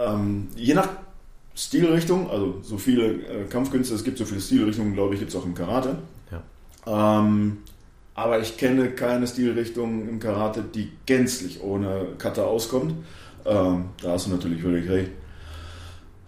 ähm, 0.06 0.48
je 0.54 0.74
nach 0.74 0.86
Stilrichtung, 1.54 2.30
also 2.30 2.58
so 2.62 2.78
viele 2.78 3.06
äh, 3.06 3.44
Kampfkünste, 3.48 3.94
es 3.94 4.04
gibt 4.04 4.18
so 4.18 4.24
viele 4.24 4.40
Stilrichtungen, 4.40 4.94
glaube 4.94 5.14
ich, 5.14 5.20
gibt 5.20 5.30
es 5.30 5.36
auch 5.36 5.46
im 5.46 5.54
Karate. 5.54 5.96
Ja. 6.30 7.20
Ähm, 7.20 7.58
aber 8.14 8.40
ich 8.40 8.56
kenne 8.56 8.90
keine 8.90 9.26
Stilrichtung 9.26 10.08
im 10.08 10.20
Karate, 10.20 10.62
die 10.62 10.90
gänzlich 11.06 11.62
ohne 11.62 12.08
Kata 12.18 12.44
auskommt. 12.44 12.94
Ähm, 13.44 13.86
da 14.02 14.10
hast 14.10 14.26
du 14.26 14.30
natürlich 14.30 14.62
völlig 14.62 14.88
recht. 14.88 15.10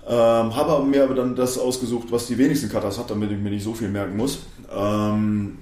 Ähm, 0.09 0.55
habe 0.55 0.85
mir 0.85 1.03
aber 1.03 1.14
dann 1.14 1.35
das 1.35 1.59
ausgesucht, 1.59 2.09
was 2.11 2.27
die 2.27 2.39
wenigsten 2.39 2.68
Katas 2.68 2.99
hat, 2.99 3.11
damit 3.11 3.33
ich 3.33 3.39
mir 3.39 3.51
nicht 3.51 3.64
so 3.64 3.74
viel 3.74 3.89
merken 3.89 4.16
muss. 4.16 4.39
Ähm, 4.72 5.59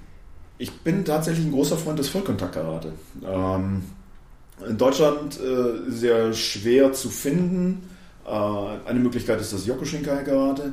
ich 0.59 0.71
bin 0.81 1.05
tatsächlich 1.05 1.47
ein 1.47 1.53
großer 1.53 1.79
Freund 1.79 1.99
des 1.99 2.09
Vollkontakt-Karate. 2.09 2.93
Ähm, 3.27 3.83
in 4.69 4.79
Deutschland 4.79 5.41
äh, 5.41 5.91
sehr 5.91 6.33
schwer 6.35 6.93
zu 6.93 7.09
finden. 7.09 7.89
Äh, 8.27 8.89
eine 8.89 9.01
Möglichkeit 9.01 9.41
ist 9.41 9.53
das 9.53 9.66
Yokushinkai-Karate. 9.66 10.72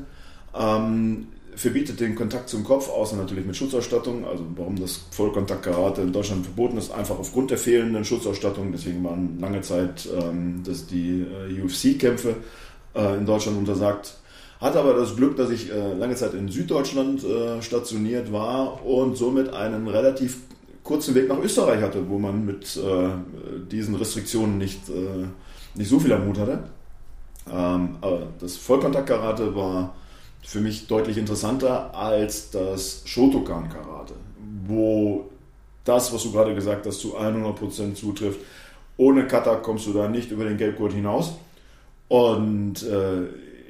Ähm, 0.53 1.27
verbietet 1.55 1.99
den 1.99 2.15
Kontakt 2.15 2.49
zum 2.49 2.63
Kopf, 2.63 2.89
außer 2.89 3.15
natürlich 3.15 3.45
mit 3.45 3.55
Schutzausstattung. 3.55 4.25
Also 4.25 4.45
warum 4.55 4.79
das 4.79 5.01
Vollkontakt-Karate 5.11 6.01
in 6.01 6.13
Deutschland 6.13 6.45
verboten 6.45 6.77
ist, 6.77 6.91
einfach 6.91 7.19
aufgrund 7.19 7.51
der 7.51 7.57
fehlenden 7.57 8.05
Schutzausstattung. 8.05 8.71
Deswegen 8.71 9.03
waren 9.03 9.39
lange 9.39 9.61
Zeit 9.61 10.07
ähm, 10.19 10.63
dass 10.63 10.87
die 10.87 11.21
äh, 11.21 11.61
UFC-Kämpfe 11.61 12.35
äh, 12.95 13.17
in 13.17 13.25
Deutschland 13.25 13.57
untersagt. 13.57 14.15
Hatte 14.59 14.79
aber 14.79 14.93
das 14.93 15.15
Glück, 15.15 15.35
dass 15.37 15.49
ich 15.49 15.71
äh, 15.71 15.93
lange 15.93 16.15
Zeit 16.15 16.33
in 16.33 16.47
Süddeutschland 16.47 17.23
äh, 17.23 17.61
stationiert 17.61 18.31
war 18.31 18.85
und 18.85 19.17
somit 19.17 19.53
einen 19.53 19.87
relativ 19.87 20.37
kurzen 20.83 21.15
Weg 21.15 21.27
nach 21.27 21.39
Österreich 21.39 21.81
hatte, 21.81 22.09
wo 22.09 22.19
man 22.19 22.45
mit 22.45 22.77
äh, 22.77 23.09
diesen 23.71 23.95
Restriktionen 23.95 24.57
nicht, 24.57 24.81
nicht 25.75 25.89
so 25.89 25.99
viel 25.99 26.11
am 26.11 26.25
Hut 26.25 26.39
hatte. 26.39 26.63
Ähm, 27.49 27.97
aber 28.01 28.27
das 28.39 28.57
Vollkontakt-Karate 28.57 29.55
war 29.55 29.95
für 30.43 30.59
mich 30.59 30.87
deutlich 30.87 31.17
interessanter 31.17 31.95
als 31.95 32.51
das 32.51 33.03
Shotokan-Karate, 33.05 34.13
wo 34.67 35.29
das, 35.83 36.13
was 36.13 36.23
du 36.23 36.31
gerade 36.31 36.53
gesagt 36.53 36.85
hast, 36.85 36.99
zu 36.99 37.17
100% 37.17 37.95
zutrifft. 37.95 38.39
Ohne 38.97 39.25
Kata 39.27 39.55
kommst 39.55 39.87
du 39.87 39.93
da 39.93 40.07
nicht 40.07 40.31
über 40.31 40.43
den 40.43 40.57
Gelbgurt 40.57 40.93
hinaus. 40.93 41.33
Und 42.07 42.83
äh, 42.83 43.23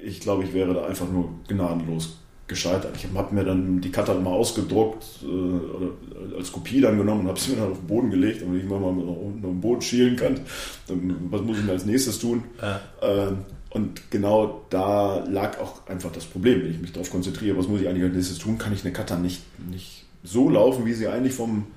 ich 0.04 0.20
glaube, 0.20 0.44
ich 0.44 0.54
wäre 0.54 0.74
da 0.74 0.86
einfach 0.86 1.08
nur 1.10 1.30
gnadenlos 1.48 2.18
gescheitert. 2.48 2.96
Ich 2.98 3.08
habe 3.16 3.34
mir 3.34 3.46
dann 3.46 3.80
die 3.80 3.92
Kata 3.92 4.14
mal 4.16 4.32
ausgedruckt 4.32 5.06
äh, 5.24 5.26
oder 5.26 6.38
als 6.38 6.52
Kopie 6.52 6.82
dann 6.82 6.98
genommen 6.98 7.22
und 7.22 7.28
habe 7.30 7.40
sie 7.40 7.52
mir 7.52 7.62
dann 7.62 7.72
auf 7.72 7.78
den 7.78 7.88
Boden 7.88 8.10
gelegt, 8.10 8.42
damit 8.42 8.64
ich 8.64 8.70
mal 8.70 8.76
unten 8.76 9.08
auf 9.46 9.52
den 9.52 9.62
Boden 9.62 9.82
schielen 9.82 10.16
kann. 10.18 10.42
Dann, 10.88 11.28
was 11.30 11.42
muss 11.42 11.58
ich 11.58 11.64
denn 11.64 11.72
als 11.72 11.86
nächstes 11.86 12.20
tun? 12.20 12.44
Ja. 12.62 12.82
Ähm, 13.02 13.38
und 13.72 14.12
genau 14.12 14.66
da 14.70 15.24
lag 15.26 15.58
auch 15.60 15.88
einfach 15.88 16.12
das 16.12 16.26
Problem, 16.26 16.62
wenn 16.62 16.72
ich 16.72 16.82
mich 16.82 16.92
darauf 16.92 17.10
konzentriere, 17.10 17.58
was 17.58 17.70
muss 17.70 17.80
ich 17.80 17.88
eigentlich 17.88 18.04
als 18.04 18.14
nächstes 18.14 18.38
tun, 18.38 18.58
kann 18.58 18.74
ich 18.74 18.84
eine 18.84 18.92
Kata 18.92 19.18
nicht, 19.18 19.42
nicht 19.70 20.06
so 20.24 20.50
laufen, 20.50 20.86
wie 20.86 20.94
sie 20.94 21.08
eigentlich 21.08 21.34
vom, 21.34 21.68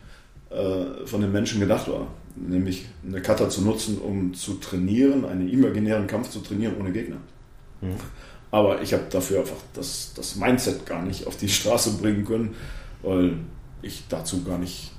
äh, 0.51 1.07
von 1.07 1.21
den 1.21 1.31
Menschen 1.31 1.61
gedacht 1.61 1.89
war. 1.89 2.09
Nämlich 2.35 2.87
eine 3.07 3.23
Kata 3.23 3.49
zu 3.49 3.63
nutzen, 3.63 3.99
um 3.99 4.35
zu 4.35 4.55
trainieren, 4.55 5.25
einen 5.25 5.49
imaginären 5.49 6.09
Kampf 6.09 6.31
zu 6.31 6.41
trainieren 6.41 6.75
ohne 6.81 6.91
Gegner. 6.91 7.19
Mhm. 7.81 7.95
Aber 8.51 8.83
ich 8.83 8.93
habe 8.93 9.05
dafür 9.09 9.41
einfach 9.41 9.57
das, 9.73 10.15
das 10.17 10.35
Mindset 10.35 10.87
gar 10.87 11.03
nicht 11.03 11.29
auf 11.29 11.37
die 11.37 11.49
Straße 11.49 11.93
bringen 11.93 12.25
können, 12.25 12.57
weil 13.03 13.37
ich 13.83 14.03
dazu 14.09 14.43
gar 14.43 14.59
nicht 14.59 14.91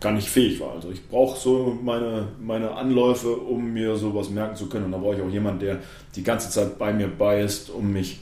gar 0.00 0.12
nicht 0.12 0.28
fähig 0.28 0.60
war. 0.60 0.72
Also 0.72 0.90
ich 0.90 1.08
brauche 1.08 1.38
so 1.38 1.76
meine, 1.82 2.28
meine 2.40 2.72
Anläufe, 2.72 3.34
um 3.34 3.72
mir 3.72 3.96
sowas 3.96 4.30
merken 4.30 4.56
zu 4.56 4.68
können. 4.68 4.86
Und 4.86 4.92
da 4.92 4.98
brauche 4.98 5.16
ich 5.16 5.22
auch 5.22 5.30
jemanden, 5.30 5.60
der 5.60 5.78
die 6.14 6.22
ganze 6.22 6.50
Zeit 6.50 6.78
bei 6.78 6.92
mir 6.92 7.08
bei 7.08 7.40
ist, 7.40 7.70
um 7.70 7.92
mich 7.92 8.20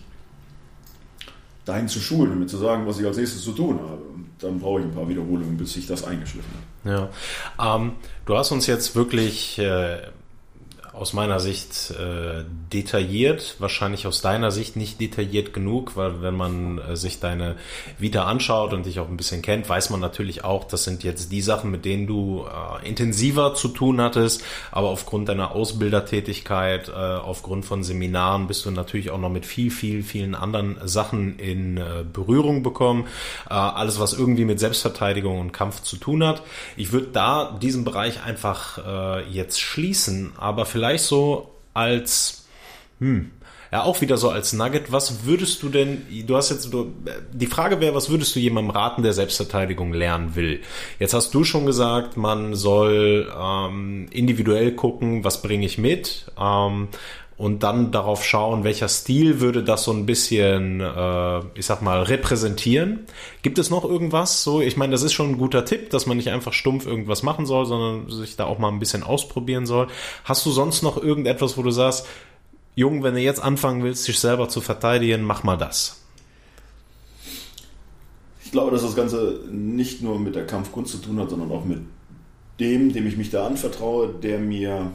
dahin 1.66 1.89
zu 1.89 2.01
schulen 2.01 2.33
und 2.33 2.41
mir 2.41 2.47
zu 2.47 2.57
sagen, 2.57 2.87
was 2.87 2.99
ich 2.99 3.07
als 3.07 3.18
nächstes 3.18 3.43
zu 3.43 3.53
tun 3.53 3.79
habe. 3.81 4.03
Und 4.14 4.31
dann 4.39 4.59
brauche 4.59 4.81
ich 4.81 4.87
ein 4.87 4.95
paar 4.95 5.09
Wiederholungen, 5.09 5.57
bis 5.57 5.74
sich 5.74 5.87
das 5.87 6.05
eingeschliffen 6.05 6.51
hat. 6.55 7.11
Ja, 7.59 7.74
ähm, 7.77 7.93
du 8.24 8.37
hast 8.37 8.53
uns 8.53 8.66
jetzt 8.66 8.95
wirklich 8.95 9.59
äh, 9.59 9.99
aus 10.97 11.12
meiner 11.12 11.40
Sicht 11.40 11.90
äh, 11.90 12.44
detailliert, 12.72 13.57
wahrscheinlich 13.59 14.07
aus 14.07 14.22
deiner 14.22 14.51
Sicht 14.51 14.76
nicht 14.76 15.01
detailliert 15.01 15.53
genug, 15.53 15.97
weil 15.97 16.22
wenn 16.22 16.34
man 16.34 16.78
äh, 16.78 16.97
sich 16.97 17.20
deine 17.20 17.57
Vita 17.99 18.24
anschaut 18.24 18.72
und 18.72 18.86
dich 18.86 18.99
auch 18.99 19.09
ein 19.09 19.16
bisschen 19.16 19.42
kennt, 19.42 19.68
weiß 19.68 19.90
man 19.90 20.01
natürlich 20.01 20.42
auch, 20.42 20.64
das 20.64 20.84
sind 20.84 21.05
jetzt 21.05 21.30
die 21.32 21.42
Sachen, 21.42 21.70
mit 21.70 21.84
denen 21.84 22.07
du 22.07 22.47
äh, 22.47 22.88
intensiver 22.88 23.55
zu 23.55 23.68
tun 23.68 24.01
hattest, 24.01 24.42
aber 24.72 24.88
aufgrund 24.88 25.28
deiner 25.28 25.53
Ausbildertätigkeit, 25.53 26.88
äh, 26.88 26.92
aufgrund 26.92 27.66
von 27.66 27.84
Seminaren 27.84 28.47
bist 28.47 28.64
du 28.64 28.70
natürlich 28.70 29.11
auch 29.11 29.20
noch 29.20 29.30
mit 29.30 29.44
viel, 29.44 29.70
viel, 29.70 30.03
vielen 30.03 30.34
anderen 30.34 30.76
Sachen 30.84 31.38
in 31.38 31.76
äh, 31.76 32.05
Berührung 32.11 32.62
bekommen. 32.62 33.07
Äh, 33.51 33.55
alles, 33.55 34.01
was 34.01 34.14
irgendwie 34.14 34.47
mit 34.47 34.61
Selbstverteidigung 34.61 35.40
und 35.40 35.53
Kampf 35.53 35.82
zu 35.82 35.99
tun 35.99 36.24
hat. 36.24 36.42
Ich 36.76 36.92
würde 36.92 37.09
da 37.12 37.59
diesen 37.61 37.84
Bereich 37.84 38.24
einfach 38.24 38.78
äh, 38.78 39.28
jetzt 39.30 39.61
schließen, 39.61 40.32
aber 40.38 40.64
vielleicht 40.64 40.86
vielleicht 40.87 41.05
so 41.05 41.51
als, 41.74 42.47
hm, 43.01 43.30
ja, 43.72 43.82
auch 43.82 44.01
wieder 44.01 44.16
so 44.16 44.30
als 44.30 44.53
Nugget, 44.53 44.93
was 44.93 45.24
würdest 45.24 45.62
du 45.62 45.68
denn, 45.68 46.07
du 46.26 46.37
hast 46.37 46.51
jetzt, 46.51 46.72
du, 46.72 46.93
die 47.32 47.49
Frage 47.49 47.80
wäre, 47.80 47.95
was 47.95 48.09
würdest 48.09 48.37
du 48.37 48.41
jemandem 48.41 48.70
raten, 48.70 49.03
der 49.03 49.12
Selbstverteidigung 49.12 49.93
lernen 49.93 50.37
will? 50.37 50.62
Jetzt 51.01 51.14
hast 51.14 51.34
du 51.34 51.43
schon 51.43 51.66
gesagt, 51.66 52.16
man 52.16 52.55
soll 52.55 53.32
ähm, 53.37 54.07
individuell 54.12 54.72
gucken, 54.72 55.24
was 55.24 55.43
bringe 55.43 55.66
ich 55.66 55.76
mit, 55.76 56.26
ähm, 56.41 56.89
und 57.39 57.62
dann 57.62 57.93
darauf 57.93 58.24
schauen, 58.24 58.64
welcher 58.64 58.89
Stil 58.89 59.41
würde 59.41 59.62
das 59.62 59.84
so 59.84 59.93
ein 59.93 60.07
bisschen, 60.07 60.80
äh, 60.80 61.41
ich 61.55 61.66
sag 61.66 61.82
mal, 61.82 62.03
repräsentieren. 62.03 63.07
Gibt 63.43 63.59
es 63.59 63.68
noch 63.68 63.84
irgendwas? 63.84 64.43
So, 64.43 64.62
ich 64.62 64.78
meine, 64.78 64.93
das 64.93 65.03
ist 65.03 65.12
schon 65.12 65.30
ein 65.30 65.39
guter 65.39 65.66
Tipp, 65.66 65.91
dass 65.91 66.07
man 66.07 66.16
nicht 66.16 66.30
einfach 66.30 66.55
stumpf 66.55 66.87
irgendwas 66.87 67.22
machen 67.22 67.45
soll, 67.45 67.66
sondern 67.66 68.11
sich 68.11 68.37
da 68.37 68.45
auch 68.45 68.59
mal 68.59 68.70
ein 68.70 68.78
bisschen 68.78 69.03
ausprobieren 69.03 69.66
soll. 69.66 69.89
Hast 70.24 70.47
du 70.47 70.51
sonst 70.51 70.82
noch 70.82 70.97
irgendetwas, 71.03 71.59
wo 71.59 71.62
du 71.62 71.70
sagst, 71.70 72.07
Jung, 72.74 73.03
wenn 73.03 73.14
du 73.14 73.20
jetzt 73.20 73.43
anfangen 73.43 73.82
willst, 73.82 74.09
dich 74.09 74.18
selber 74.18 74.49
zu 74.49 74.62
verteidigen, 74.62 75.22
mach 75.22 75.43
mal 75.45 75.57
das? 75.57 76.03
Ich 78.45 78.53
glaube, 78.53 78.70
dass 78.70 78.82
das 78.82 78.97
Ganze 78.97 79.41
nicht 79.51 80.03
nur 80.03 80.18
mit 80.18 80.34
der 80.34 80.47
Kampfkunst 80.47 80.93
zu 80.93 80.99
tun 80.99 81.18
hat, 81.20 81.28
sondern 81.28 81.51
auch 81.51 81.64
mit 81.66 81.80
dem, 82.61 82.93
dem 82.93 83.07
ich 83.07 83.18
mich 83.18 83.30
da 83.30 83.47
anvertraue, 83.47 84.09
der 84.09 84.39
mir 84.39 84.93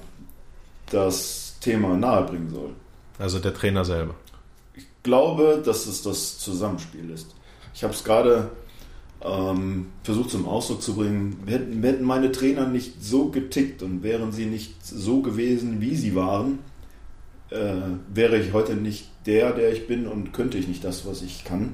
das 0.89 1.41
Thema 1.62 1.95
nahebringen 1.95 2.49
soll. 2.49 2.72
Also 3.18 3.39
der 3.39 3.53
Trainer 3.53 3.86
selber. 3.86 4.16
Ich 4.74 4.86
glaube, 5.03 5.62
dass 5.64 5.86
es 5.86 6.01
das 6.01 6.39
Zusammenspiel 6.39 7.09
ist. 7.09 7.34
Ich 7.74 7.84
habe 7.84 7.93
es 7.93 8.03
gerade 8.03 8.49
ähm, 9.24 9.88
versucht 10.03 10.32
zum 10.32 10.47
Ausdruck 10.47 10.82
zu 10.82 10.95
bringen. 10.95 11.38
Hätten, 11.45 11.82
hätten 11.84 12.03
meine 12.03 12.32
Trainer 12.32 12.68
nicht 12.68 13.03
so 13.03 13.30
getickt 13.30 13.84
und 13.84 14.03
wären 14.03 14.32
sie 14.32 14.45
nicht 14.45 14.86
so 14.86 15.22
gewesen, 15.22 15.80
wie 15.80 15.95
sie 15.95 16.16
waren, 16.16 16.59
äh, 17.51 17.74
wäre 18.14 18.38
ich 18.38 18.53
heute 18.53 18.76
nicht 18.76 19.09
der, 19.26 19.51
der 19.53 19.72
ich 19.72 19.88
bin 19.88 20.07
und 20.07 20.34
könnte 20.34 20.57
ich 20.57 20.68
nicht 20.68 20.84
das, 20.84 21.05
was 21.05 21.22
ich 21.22 21.43
kann. 21.43 21.74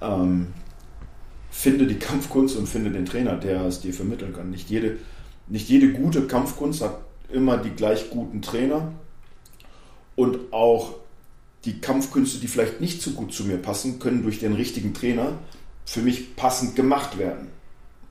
Ähm, 0.00 0.48
finde 1.50 1.86
die 1.86 1.98
Kampfkunst 1.98 2.56
und 2.56 2.68
finde 2.68 2.90
den 2.90 3.06
Trainer, 3.06 3.36
der 3.36 3.64
es 3.64 3.80
dir 3.80 3.94
vermitteln 3.94 4.34
kann. 4.34 4.50
Nicht 4.50 4.68
jede, 4.68 4.98
nicht 5.48 5.68
jede 5.68 5.92
gute 5.92 6.26
Kampfkunst 6.26 6.82
hat 6.82 6.98
immer 7.32 7.56
die 7.56 7.70
gleich 7.70 8.10
guten 8.10 8.42
Trainer 8.42 8.92
und 10.22 10.52
auch 10.52 10.94
die 11.64 11.80
Kampfkünste, 11.80 12.38
die 12.38 12.46
vielleicht 12.46 12.80
nicht 12.80 13.02
so 13.02 13.10
gut 13.10 13.34
zu 13.34 13.44
mir 13.44 13.56
passen, 13.56 13.98
können 13.98 14.22
durch 14.22 14.38
den 14.38 14.52
richtigen 14.52 14.94
Trainer 14.94 15.38
für 15.84 16.00
mich 16.00 16.36
passend 16.36 16.76
gemacht 16.76 17.18
werden. 17.18 17.48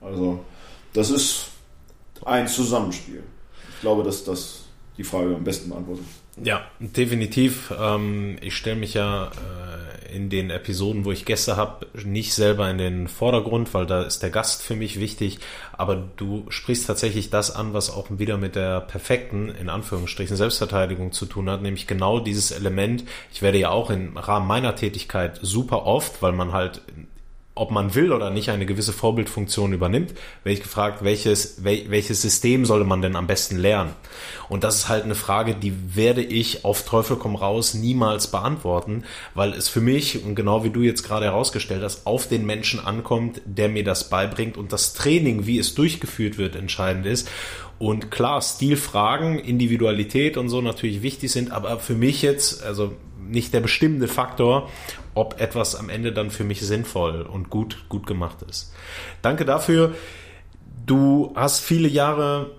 Also 0.00 0.44
das 0.92 1.10
ist 1.10 1.46
ein 2.24 2.48
Zusammenspiel. 2.48 3.22
Ich 3.74 3.80
glaube, 3.80 4.02
dass 4.02 4.24
das 4.24 4.64
die 4.98 5.04
Frage 5.04 5.34
am 5.34 5.44
besten 5.44 5.70
beantwortet. 5.70 6.04
Ja, 6.42 6.66
definitiv. 6.80 7.72
Ähm, 7.78 8.36
ich 8.42 8.54
stelle 8.54 8.76
mich 8.76 8.94
ja 8.94 9.28
äh, 9.28 9.71
in 10.12 10.28
den 10.28 10.50
Episoden, 10.50 11.04
wo 11.04 11.12
ich 11.12 11.24
Gäste 11.24 11.56
habe, 11.56 11.86
nicht 12.04 12.34
selber 12.34 12.70
in 12.70 12.78
den 12.78 13.08
Vordergrund, 13.08 13.72
weil 13.74 13.86
da 13.86 14.02
ist 14.02 14.22
der 14.22 14.30
Gast 14.30 14.62
für 14.62 14.76
mich 14.76 15.00
wichtig. 15.00 15.38
Aber 15.72 15.96
du 16.16 16.44
sprichst 16.48 16.86
tatsächlich 16.86 17.30
das 17.30 17.54
an, 17.54 17.72
was 17.72 17.90
auch 17.90 18.06
wieder 18.10 18.36
mit 18.36 18.54
der 18.54 18.80
perfekten, 18.80 19.48
in 19.48 19.68
Anführungsstrichen, 19.68 20.36
Selbstverteidigung 20.36 21.12
zu 21.12 21.26
tun 21.26 21.48
hat, 21.48 21.62
nämlich 21.62 21.86
genau 21.86 22.20
dieses 22.20 22.50
Element. 22.50 23.04
Ich 23.32 23.42
werde 23.42 23.58
ja 23.58 23.70
auch 23.70 23.90
im 23.90 24.16
Rahmen 24.16 24.46
meiner 24.46 24.76
Tätigkeit 24.76 25.38
super 25.42 25.86
oft, 25.86 26.22
weil 26.22 26.32
man 26.32 26.52
halt 26.52 26.82
ob 27.54 27.70
man 27.70 27.94
will 27.94 28.12
oder 28.12 28.30
nicht, 28.30 28.48
eine 28.48 28.64
gewisse 28.64 28.94
Vorbildfunktion 28.94 29.74
übernimmt, 29.74 30.14
werde 30.42 30.54
ich 30.54 30.62
gefragt, 30.62 31.04
welches, 31.04 31.62
wel, 31.62 31.84
welches 31.90 32.22
System 32.22 32.64
sollte 32.64 32.86
man 32.86 33.02
denn 33.02 33.14
am 33.14 33.26
besten 33.26 33.58
lernen? 33.58 33.90
Und 34.48 34.64
das 34.64 34.76
ist 34.76 34.88
halt 34.88 35.04
eine 35.04 35.14
Frage, 35.14 35.54
die 35.54 35.94
werde 35.94 36.22
ich 36.22 36.64
auf 36.64 36.84
Teufel 36.84 37.16
komm 37.16 37.36
raus 37.36 37.74
niemals 37.74 38.28
beantworten, 38.28 39.04
weil 39.34 39.52
es 39.52 39.68
für 39.68 39.82
mich, 39.82 40.24
und 40.24 40.34
genau 40.34 40.64
wie 40.64 40.70
du 40.70 40.80
jetzt 40.80 41.02
gerade 41.02 41.26
herausgestellt 41.26 41.82
hast, 41.82 42.06
auf 42.06 42.26
den 42.26 42.46
Menschen 42.46 42.80
ankommt, 42.80 43.42
der 43.44 43.68
mir 43.68 43.84
das 43.84 44.08
beibringt 44.08 44.56
und 44.56 44.72
das 44.72 44.94
Training, 44.94 45.46
wie 45.46 45.58
es 45.58 45.74
durchgeführt 45.74 46.38
wird, 46.38 46.56
entscheidend 46.56 47.04
ist. 47.04 47.28
Und 47.78 48.10
klar, 48.10 48.40
Stilfragen, 48.40 49.38
Individualität 49.38 50.38
und 50.38 50.48
so 50.48 50.62
natürlich 50.62 51.02
wichtig 51.02 51.30
sind, 51.30 51.50
aber 51.50 51.78
für 51.80 51.94
mich 51.94 52.22
jetzt, 52.22 52.62
also 52.62 52.92
nicht 53.20 53.52
der 53.52 53.60
bestimmende 53.60 54.08
Faktor, 54.08 54.70
ob 55.14 55.40
etwas 55.40 55.74
am 55.74 55.88
Ende 55.88 56.12
dann 56.12 56.30
für 56.30 56.44
mich 56.44 56.60
sinnvoll 56.60 57.22
und 57.22 57.50
gut, 57.50 57.84
gut 57.88 58.06
gemacht 58.06 58.38
ist. 58.48 58.72
Danke 59.20 59.44
dafür. 59.44 59.94
Du 60.86 61.32
hast 61.34 61.60
viele 61.60 61.88
Jahre 61.88 62.50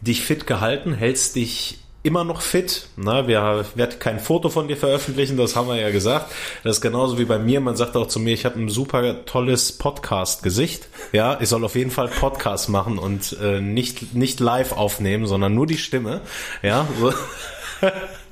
dich 0.00 0.22
fit 0.22 0.46
gehalten, 0.46 0.92
hältst 0.92 1.36
dich 1.36 1.80
immer 2.06 2.22
noch 2.22 2.40
fit. 2.40 2.86
Na, 2.96 3.26
wir 3.26 3.64
werden 3.74 3.98
kein 3.98 4.20
Foto 4.20 4.48
von 4.48 4.68
dir 4.68 4.76
veröffentlichen, 4.76 5.36
das 5.36 5.56
haben 5.56 5.68
wir 5.68 5.76
ja 5.76 5.90
gesagt. 5.90 6.32
Das 6.62 6.76
ist 6.76 6.80
genauso 6.80 7.18
wie 7.18 7.24
bei 7.24 7.38
mir. 7.38 7.60
Man 7.60 7.74
sagt 7.74 7.96
auch 7.96 8.06
zu 8.06 8.20
mir, 8.20 8.32
ich 8.32 8.44
habe 8.44 8.60
ein 8.60 8.68
super 8.68 9.24
tolles 9.26 9.72
Podcast-Gesicht. 9.72 10.88
Ja, 11.12 11.38
ich 11.40 11.48
soll 11.48 11.64
auf 11.64 11.74
jeden 11.74 11.90
Fall 11.90 12.06
Podcast 12.08 12.68
machen 12.68 12.98
und 12.98 13.36
äh, 13.42 13.60
nicht, 13.60 14.14
nicht 14.14 14.38
live 14.38 14.72
aufnehmen, 14.72 15.26
sondern 15.26 15.54
nur 15.54 15.66
die 15.66 15.78
Stimme. 15.78 16.20
Ja, 16.62 16.86
so. 17.00 17.12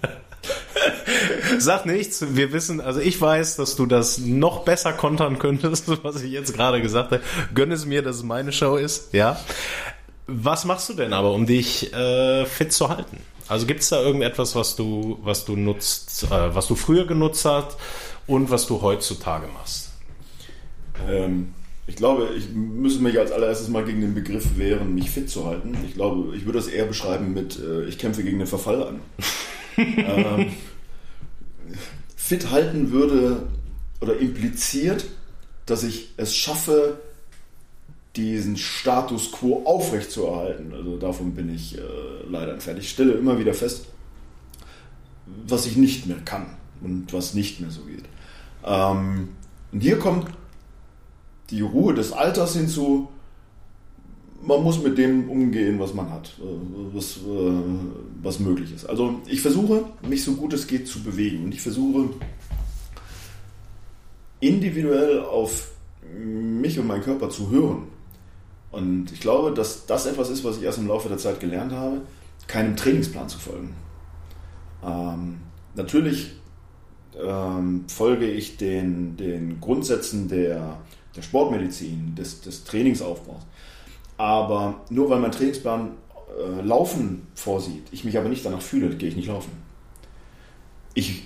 Sag 1.58 1.86
nichts. 1.86 2.24
Wir 2.34 2.52
wissen, 2.52 2.80
also 2.80 3.00
ich 3.00 3.20
weiß, 3.20 3.56
dass 3.56 3.76
du 3.76 3.86
das 3.86 4.18
noch 4.18 4.64
besser 4.64 4.92
kontern 4.92 5.38
könntest, 5.38 5.88
was 6.04 6.22
ich 6.22 6.32
jetzt 6.32 6.54
gerade 6.54 6.80
gesagt 6.82 7.12
habe. 7.12 7.22
Gönn 7.54 7.72
es 7.72 7.86
mir, 7.86 8.02
dass 8.02 8.16
es 8.16 8.22
meine 8.22 8.52
Show 8.52 8.76
ist. 8.76 9.12
Ja. 9.12 9.40
Was 10.26 10.64
machst 10.64 10.88
du 10.88 10.94
denn 10.94 11.12
aber, 11.12 11.32
um 11.32 11.46
dich 11.46 11.92
äh, 11.92 12.46
fit 12.46 12.72
zu 12.72 12.88
halten? 12.88 13.18
Also 13.46 13.66
gibt 13.66 13.80
es 13.80 13.90
da 13.90 14.00
irgendetwas, 14.00 14.54
was 14.54 14.74
du, 14.74 15.18
was 15.22 15.44
du 15.44 15.54
nutzt, 15.54 16.24
äh, 16.24 16.54
was 16.54 16.66
du 16.66 16.74
früher 16.74 17.06
genutzt 17.06 17.44
hast 17.44 17.76
und 18.26 18.50
was 18.50 18.66
du 18.66 18.80
heutzutage 18.80 19.46
machst? 19.48 19.90
Ähm, 21.06 21.52
ich 21.86 21.96
glaube, 21.96 22.30
ich 22.36 22.48
müsste 22.50 23.02
mich 23.02 23.18
als 23.18 23.30
allererstes 23.30 23.68
mal 23.68 23.84
gegen 23.84 24.00
den 24.00 24.14
Begriff 24.14 24.56
wehren, 24.56 24.94
mich 24.94 25.10
fit 25.10 25.28
zu 25.28 25.44
halten. 25.44 25.76
Ich 25.86 25.94
glaube, 25.94 26.34
ich 26.34 26.46
würde 26.46 26.58
das 26.58 26.68
eher 26.68 26.86
beschreiben 26.86 27.34
mit, 27.34 27.58
äh, 27.58 27.84
ich 27.84 27.98
kämpfe 27.98 28.22
gegen 28.22 28.38
den 28.38 28.48
Verfall 28.48 28.82
an. 28.82 29.00
ähm, 29.76 30.52
fit 32.16 32.50
halten 32.50 32.90
würde 32.90 33.48
oder 34.00 34.18
impliziert, 34.18 35.06
dass 35.66 35.82
ich 35.82 36.12
es 36.16 36.34
schaffe, 36.34 36.98
diesen 38.16 38.56
Status 38.56 39.32
quo 39.32 39.62
aufrechtzuerhalten. 39.64 40.72
Also 40.72 40.96
davon 40.96 41.34
bin 41.34 41.52
ich 41.52 41.76
äh, 41.76 41.80
leider 42.28 42.52
entfernt. 42.52 42.78
Ich 42.78 42.90
stelle 42.90 43.12
immer 43.12 43.38
wieder 43.38 43.54
fest, 43.54 43.86
was 45.46 45.66
ich 45.66 45.76
nicht 45.76 46.06
mehr 46.06 46.18
kann 46.24 46.46
und 46.80 47.12
was 47.12 47.34
nicht 47.34 47.60
mehr 47.60 47.70
so 47.70 47.82
geht. 47.82 48.04
Ähm, 48.64 49.30
und 49.72 49.80
hier 49.80 49.98
kommt 49.98 50.28
die 51.50 51.60
Ruhe 51.60 51.94
des 51.94 52.12
Alters 52.12 52.54
hinzu. 52.54 53.08
Man 54.46 54.62
muss 54.62 54.82
mit 54.82 54.98
dem 54.98 55.28
umgehen, 55.30 55.78
was 55.78 55.94
man 55.94 56.10
hat, 56.10 56.38
äh, 56.38 56.94
was, 56.94 57.16
äh, 57.18 57.52
was 58.22 58.40
möglich 58.40 58.74
ist. 58.74 58.84
Also 58.84 59.20
ich 59.26 59.40
versuche, 59.40 59.84
mich 60.06 60.22
so 60.22 60.34
gut 60.34 60.52
es 60.52 60.66
geht 60.66 60.86
zu 60.86 61.02
bewegen. 61.02 61.44
Und 61.44 61.54
ich 61.54 61.60
versuche 61.60 62.10
individuell 64.40 65.20
auf 65.20 65.70
mich 66.14 66.78
und 66.78 66.86
meinen 66.86 67.02
Körper 67.02 67.30
zu 67.30 67.50
hören 67.50 67.88
und 68.74 69.12
ich 69.12 69.20
glaube, 69.20 69.52
dass 69.52 69.86
das 69.86 70.06
etwas 70.06 70.30
ist, 70.30 70.42
was 70.42 70.56
ich 70.56 70.64
erst 70.64 70.78
im 70.78 70.88
Laufe 70.88 71.08
der 71.08 71.18
Zeit 71.18 71.38
gelernt 71.38 71.70
habe, 71.70 72.00
keinem 72.48 72.74
Trainingsplan 72.76 73.28
zu 73.28 73.38
folgen. 73.38 73.72
Ähm, 74.84 75.36
natürlich 75.76 76.32
ähm, 77.16 77.84
folge 77.86 78.28
ich 78.28 78.56
den, 78.56 79.16
den 79.16 79.60
Grundsätzen 79.60 80.26
der, 80.28 80.78
der 81.14 81.22
Sportmedizin, 81.22 82.16
des, 82.16 82.40
des 82.40 82.64
Trainingsaufbaus. 82.64 83.42
Aber 84.16 84.82
nur 84.90 85.10
weil 85.10 85.20
mein 85.20 85.32
Trainingsplan 85.32 85.92
äh, 86.38 86.62
Laufen 86.62 87.26
vorsieht, 87.34 87.84
ich 87.90 88.04
mich 88.04 88.16
aber 88.16 88.28
nicht 88.28 88.44
danach 88.44 88.62
fühle, 88.62 88.94
gehe 88.96 89.08
ich 89.08 89.16
nicht 89.16 89.28
laufen. 89.28 89.52
Ich 90.94 91.24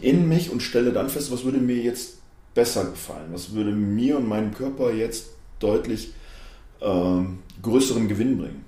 in 0.00 0.28
mich 0.28 0.50
und 0.50 0.62
stelle 0.62 0.92
dann 0.92 1.08
fest, 1.08 1.32
was 1.32 1.44
würde 1.44 1.58
mir 1.58 1.76
jetzt 1.76 2.18
besser 2.54 2.84
gefallen, 2.84 3.28
was 3.32 3.52
würde 3.52 3.72
mir 3.72 4.16
und 4.16 4.28
meinem 4.28 4.52
Körper 4.52 4.92
jetzt 4.92 5.30
deutlich 5.58 6.12
ähm, 6.80 7.40
größeren 7.62 8.08
Gewinn 8.08 8.38
bringen. 8.38 8.64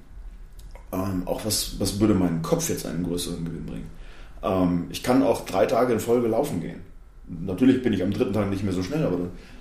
Ähm, 0.92 1.22
auch 1.26 1.44
was, 1.44 1.78
was 1.78 2.00
würde 2.00 2.14
meinem 2.14 2.42
Kopf 2.42 2.68
jetzt 2.68 2.86
einen 2.86 3.04
größeren 3.04 3.44
Gewinn 3.44 3.66
bringen? 3.66 3.90
Ähm, 4.42 4.86
ich 4.90 5.02
kann 5.02 5.22
auch 5.22 5.44
drei 5.44 5.66
Tage 5.66 5.92
in 5.92 6.00
Folge 6.00 6.28
laufen 6.28 6.60
gehen. 6.60 6.80
Natürlich 7.26 7.82
bin 7.82 7.92
ich 7.92 8.02
am 8.02 8.12
dritten 8.12 8.32
Tag 8.32 8.50
nicht 8.50 8.64
mehr 8.64 8.72
so 8.72 8.82
schnell, 8.82 9.04
aber 9.04 9.18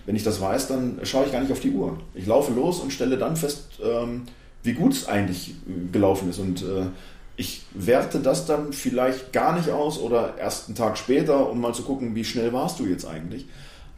wenn 0.10 0.16
ich 0.16 0.24
das 0.24 0.42
weiß, 0.42 0.70
dann 0.70 1.00
schaue 1.04 1.28
ich 1.28 1.32
gar 1.32 1.40
nicht 1.40 1.52
auf 1.52 1.60
die 1.60 1.70
Uhr. 1.70 2.00
Ich 2.16 2.26
laufe 2.26 2.52
los 2.52 2.80
und 2.80 2.92
stelle 2.92 3.16
dann 3.16 3.36
fest, 3.36 3.80
ähm, 3.80 4.24
wie 4.64 4.74
gut 4.74 4.94
es 4.94 5.08
eigentlich 5.08 5.52
äh, 5.52 5.92
gelaufen 5.92 6.32
ist. 6.32 6.40
Und 6.40 6.64
äh, 6.64 6.88
ich 7.36 7.62
werte 7.76 8.20
das 8.20 8.48
dann 8.48 8.74
vielleicht 8.74 9.34
gar 9.34 9.56
nicht 9.56 9.70
aus 9.70 10.00
oder 10.00 10.34
erst 10.40 10.68
einen 10.68 10.74
Tag 10.74 10.98
später, 10.98 11.52
um 11.52 11.62
mal 11.62 11.76
zu 11.76 11.84
gucken, 11.84 12.16
wie 12.16 12.26
schnell 12.26 12.52
warst 12.54 12.80
du 12.80 12.88
jetzt 12.88 13.06
eigentlich 13.06 13.46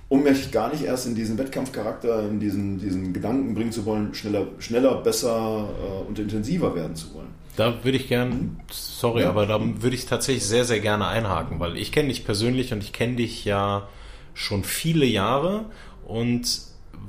um 0.09 0.23
mich 0.23 0.51
gar 0.51 0.69
nicht 0.69 0.83
erst 0.83 1.07
in 1.07 1.15
diesen 1.15 1.37
Wettkampfcharakter, 1.37 2.27
in 2.27 2.41
diesen, 2.41 2.77
diesen 2.79 3.13
Gedanken 3.13 3.53
bringen 3.53 3.71
zu 3.71 3.85
wollen, 3.85 4.13
schneller, 4.13 4.47
schneller 4.59 4.95
besser 4.95 5.69
äh, 5.81 6.09
und 6.09 6.19
intensiver 6.19 6.75
werden 6.75 6.97
zu 6.97 7.13
wollen. 7.13 7.29
Da 7.55 7.85
würde 7.85 7.97
ich 7.97 8.09
gern, 8.09 8.59
sorry, 8.69 9.21
ja. 9.21 9.29
aber 9.29 9.45
da 9.45 9.61
würde 9.61 9.95
ich 9.95 10.07
tatsächlich 10.07 10.45
sehr, 10.45 10.65
sehr 10.65 10.81
gerne 10.81 11.07
einhaken, 11.07 11.61
weil 11.61 11.77
ich 11.77 11.93
kenne 11.93 12.09
dich 12.09 12.25
persönlich 12.25 12.73
und 12.73 12.83
ich 12.83 12.91
kenne 12.91 13.15
dich 13.15 13.45
ja 13.45 13.87
schon 14.33 14.65
viele 14.65 15.05
Jahre 15.05 15.67
und 16.05 16.61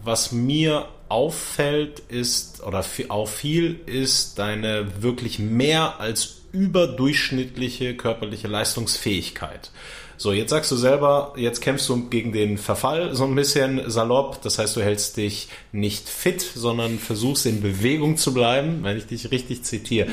was 0.04 0.32
mir 0.32 0.88
auffällt 1.08 2.00
ist, 2.08 2.62
oder 2.62 2.84
auffiel, 3.08 3.80
ist 3.86 4.38
deine 4.38 5.02
wirklich 5.02 5.38
mehr 5.38 6.00
als 6.00 6.42
überdurchschnittliche 6.52 7.96
körperliche 7.96 8.48
Leistungsfähigkeit. 8.48 9.70
So, 10.16 10.32
jetzt 10.32 10.50
sagst 10.50 10.70
du 10.70 10.76
selber, 10.76 11.32
jetzt 11.36 11.60
kämpfst 11.60 11.88
du 11.88 12.08
gegen 12.08 12.32
den 12.32 12.56
Verfall 12.56 13.14
so 13.14 13.24
ein 13.24 13.34
bisschen 13.34 13.90
salopp. 13.90 14.40
Das 14.42 14.58
heißt, 14.58 14.76
du 14.76 14.80
hältst 14.80 15.16
dich 15.16 15.48
nicht 15.72 16.08
fit, 16.08 16.40
sondern 16.40 16.98
versuchst 16.98 17.44
in 17.44 17.60
Bewegung 17.60 18.16
zu 18.16 18.32
bleiben, 18.32 18.84
wenn 18.84 18.96
ich 18.96 19.06
dich 19.06 19.30
richtig 19.32 19.64
zitiere. 19.64 20.08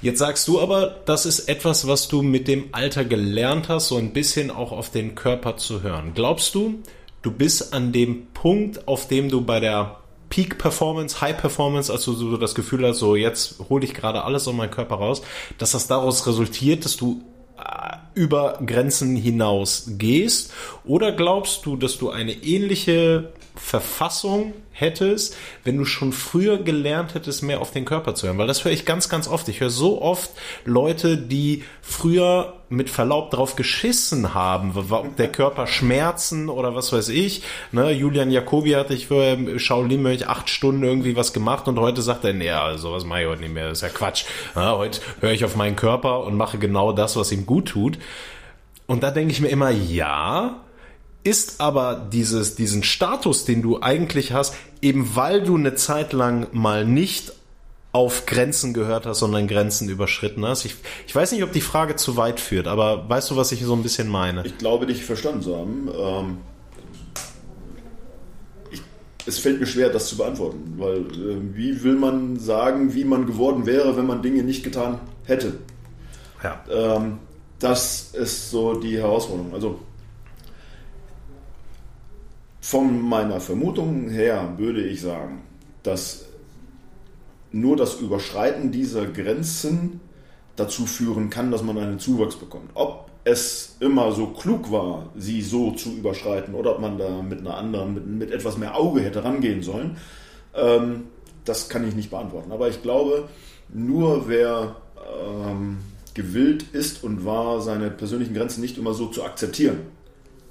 Jetzt 0.00 0.20
sagst 0.20 0.48
du 0.48 0.60
aber, 0.60 1.02
das 1.04 1.26
ist 1.26 1.48
etwas, 1.48 1.86
was 1.86 2.08
du 2.08 2.22
mit 2.22 2.48
dem 2.48 2.68
Alter 2.72 3.04
gelernt 3.04 3.68
hast, 3.68 3.88
so 3.88 3.96
ein 3.96 4.12
bisschen 4.12 4.50
auch 4.50 4.72
auf 4.72 4.90
den 4.90 5.14
Körper 5.14 5.56
zu 5.56 5.82
hören. 5.82 6.12
Glaubst 6.14 6.54
du, 6.54 6.82
du 7.26 7.32
bist 7.32 7.74
an 7.74 7.90
dem 7.90 8.28
Punkt, 8.28 8.86
auf 8.86 9.08
dem 9.08 9.28
du 9.28 9.40
bei 9.40 9.58
der 9.58 9.96
Peak 10.30 10.58
Performance, 10.58 11.20
High 11.20 11.36
Performance, 11.36 11.92
also 11.92 12.14
du 12.14 12.36
das 12.36 12.54
Gefühl 12.54 12.86
hast, 12.86 12.98
so 12.98 13.16
jetzt 13.16 13.58
hole 13.68 13.84
ich 13.84 13.94
gerade 13.94 14.22
alles 14.22 14.46
aus 14.46 14.54
meinem 14.54 14.70
Körper 14.70 14.94
raus, 14.94 15.22
dass 15.58 15.72
das 15.72 15.88
daraus 15.88 16.26
resultiert, 16.26 16.84
dass 16.84 16.96
du 16.96 17.22
über 18.14 18.58
Grenzen 18.64 19.16
hinaus 19.16 19.90
gehst? 19.98 20.52
Oder 20.84 21.12
glaubst 21.12 21.66
du, 21.66 21.76
dass 21.76 21.98
du 21.98 22.10
eine 22.10 22.32
ähnliche 22.32 23.32
Verfassung 23.56 24.52
hättest, 24.72 25.36
wenn 25.64 25.76
du 25.76 25.84
schon 25.84 26.12
früher 26.12 26.58
gelernt 26.58 27.14
hättest, 27.14 27.42
mehr 27.42 27.60
auf 27.60 27.70
den 27.70 27.84
Körper 27.84 28.14
zu 28.14 28.26
hören. 28.26 28.38
Weil 28.38 28.46
das 28.46 28.64
höre 28.64 28.72
ich 28.72 28.84
ganz, 28.84 29.08
ganz 29.08 29.26
oft. 29.28 29.48
Ich 29.48 29.60
höre 29.60 29.70
so 29.70 30.00
oft 30.02 30.30
Leute, 30.64 31.16
die 31.16 31.64
früher 31.80 32.54
mit 32.68 32.90
Verlaub 32.90 33.30
drauf 33.30 33.56
geschissen 33.56 34.34
haben, 34.34 34.74
der 35.18 35.32
Körper 35.32 35.66
Schmerzen 35.66 36.48
oder 36.48 36.74
was 36.74 36.92
weiß 36.92 37.08
ich. 37.10 37.42
Ne, 37.72 37.90
Julian 37.92 38.30
Jacobi 38.30 38.72
hatte 38.72 38.94
ich 38.94 39.06
für 39.06 39.58
Shaolin 39.58 40.02
Mönch 40.02 40.28
acht 40.28 40.50
Stunden 40.50 40.82
irgendwie 40.82 41.16
was 41.16 41.32
gemacht 41.32 41.68
und 41.68 41.78
heute 41.78 42.02
sagt 42.02 42.24
er, 42.24 42.32
nee, 42.32 42.50
also 42.50 42.92
was 42.92 43.04
mache 43.04 43.22
ich 43.22 43.28
heute 43.28 43.42
nicht 43.42 43.54
mehr, 43.54 43.68
das 43.68 43.78
ist 43.78 43.82
ja 43.82 43.88
Quatsch. 43.88 44.24
Ja, 44.54 44.76
heute 44.76 45.00
höre 45.20 45.32
ich 45.32 45.44
auf 45.44 45.56
meinen 45.56 45.76
Körper 45.76 46.24
und 46.24 46.36
mache 46.36 46.58
genau 46.58 46.92
das, 46.92 47.16
was 47.16 47.32
ihm 47.32 47.46
gut 47.46 47.68
tut. 47.68 47.98
Und 48.86 49.02
da 49.02 49.10
denke 49.10 49.32
ich 49.32 49.40
mir 49.40 49.48
immer, 49.48 49.70
ja, 49.70 50.65
ist 51.26 51.60
aber 51.60 52.08
dieses, 52.12 52.54
diesen 52.54 52.84
Status, 52.84 53.44
den 53.44 53.60
du 53.60 53.82
eigentlich 53.82 54.32
hast, 54.32 54.54
eben 54.80 55.16
weil 55.16 55.42
du 55.42 55.56
eine 55.56 55.74
Zeit 55.74 56.12
lang 56.12 56.46
mal 56.52 56.84
nicht 56.84 57.32
auf 57.90 58.26
Grenzen 58.26 58.74
gehört 58.74 59.06
hast, 59.06 59.18
sondern 59.18 59.48
Grenzen 59.48 59.88
überschritten 59.88 60.46
hast. 60.46 60.64
Ich, 60.66 60.76
ich 61.06 61.14
weiß 61.14 61.32
nicht, 61.32 61.42
ob 61.42 61.52
die 61.52 61.60
Frage 61.60 61.96
zu 61.96 62.16
weit 62.16 62.38
führt, 62.38 62.68
aber 62.68 63.08
weißt 63.08 63.30
du, 63.30 63.36
was 63.36 63.52
ich 63.52 63.64
so 63.64 63.74
ein 63.74 63.82
bisschen 63.82 64.08
meine? 64.08 64.46
Ich 64.46 64.56
glaube, 64.58 64.86
dich 64.86 65.02
verstanden 65.02 65.42
zu 65.42 65.56
haben. 65.56 65.88
Ähm, 65.98 66.38
ich, 68.70 68.82
es 69.24 69.38
fällt 69.38 69.58
mir 69.58 69.66
schwer, 69.66 69.88
das 69.88 70.08
zu 70.08 70.18
beantworten, 70.18 70.74
weil 70.76 70.98
äh, 70.98 71.56
wie 71.56 71.82
will 71.82 71.96
man 71.96 72.38
sagen, 72.38 72.94
wie 72.94 73.04
man 73.04 73.26
geworden 73.26 73.66
wäre, 73.66 73.96
wenn 73.96 74.06
man 74.06 74.22
Dinge 74.22 74.44
nicht 74.44 74.62
getan 74.62 75.00
hätte? 75.24 75.54
Ja. 76.44 76.62
Ähm, 76.70 77.18
das 77.58 78.10
ist 78.12 78.50
so 78.50 78.74
die 78.74 78.98
Herausforderung. 78.98 79.54
Also 79.54 79.80
von 82.66 83.00
meiner 83.00 83.38
Vermutung 83.38 84.08
her 84.08 84.54
würde 84.56 84.82
ich 84.82 85.00
sagen, 85.00 85.42
dass 85.84 86.24
nur 87.52 87.76
das 87.76 88.00
Überschreiten 88.00 88.72
dieser 88.72 89.06
Grenzen 89.06 90.00
dazu 90.56 90.84
führen 90.84 91.30
kann, 91.30 91.52
dass 91.52 91.62
man 91.62 91.78
einen 91.78 92.00
Zuwachs 92.00 92.34
bekommt. 92.34 92.70
Ob 92.74 93.08
es 93.22 93.76
immer 93.78 94.10
so 94.10 94.26
klug 94.28 94.72
war, 94.72 95.10
sie 95.14 95.42
so 95.42 95.70
zu 95.70 95.92
überschreiten 95.92 96.56
oder 96.56 96.72
ob 96.72 96.80
man 96.80 96.98
da 96.98 97.22
mit 97.22 97.38
einer 97.38 97.56
anderen, 97.56 97.94
mit, 97.94 98.06
mit 98.08 98.30
etwas 98.32 98.58
mehr 98.58 98.74
Auge 98.76 99.00
hätte 99.00 99.22
rangehen 99.22 99.62
sollen, 99.62 99.96
ähm, 100.52 101.04
das 101.44 101.68
kann 101.68 101.86
ich 101.86 101.94
nicht 101.94 102.10
beantworten. 102.10 102.50
Aber 102.50 102.68
ich 102.68 102.82
glaube, 102.82 103.28
nur 103.68 104.26
wer 104.26 104.74
ähm, 105.22 105.78
gewillt 106.14 106.64
ist 106.72 107.04
und 107.04 107.24
war, 107.24 107.60
seine 107.60 107.90
persönlichen 107.90 108.34
Grenzen 108.34 108.60
nicht 108.60 108.76
immer 108.76 108.92
so 108.92 109.06
zu 109.06 109.22
akzeptieren, 109.22 109.82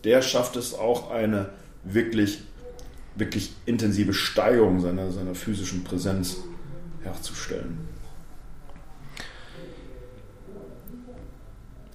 der 0.05 0.21
schafft 0.21 0.55
es 0.55 0.73
auch 0.73 1.11
eine 1.11 1.49
wirklich, 1.85 2.39
wirklich 3.15 3.51
intensive 3.65 4.13
Steigerung 4.13 4.81
seiner, 4.81 5.11
seiner 5.11 5.35
physischen 5.35 5.83
Präsenz 5.83 6.37
herzustellen. 7.03 7.87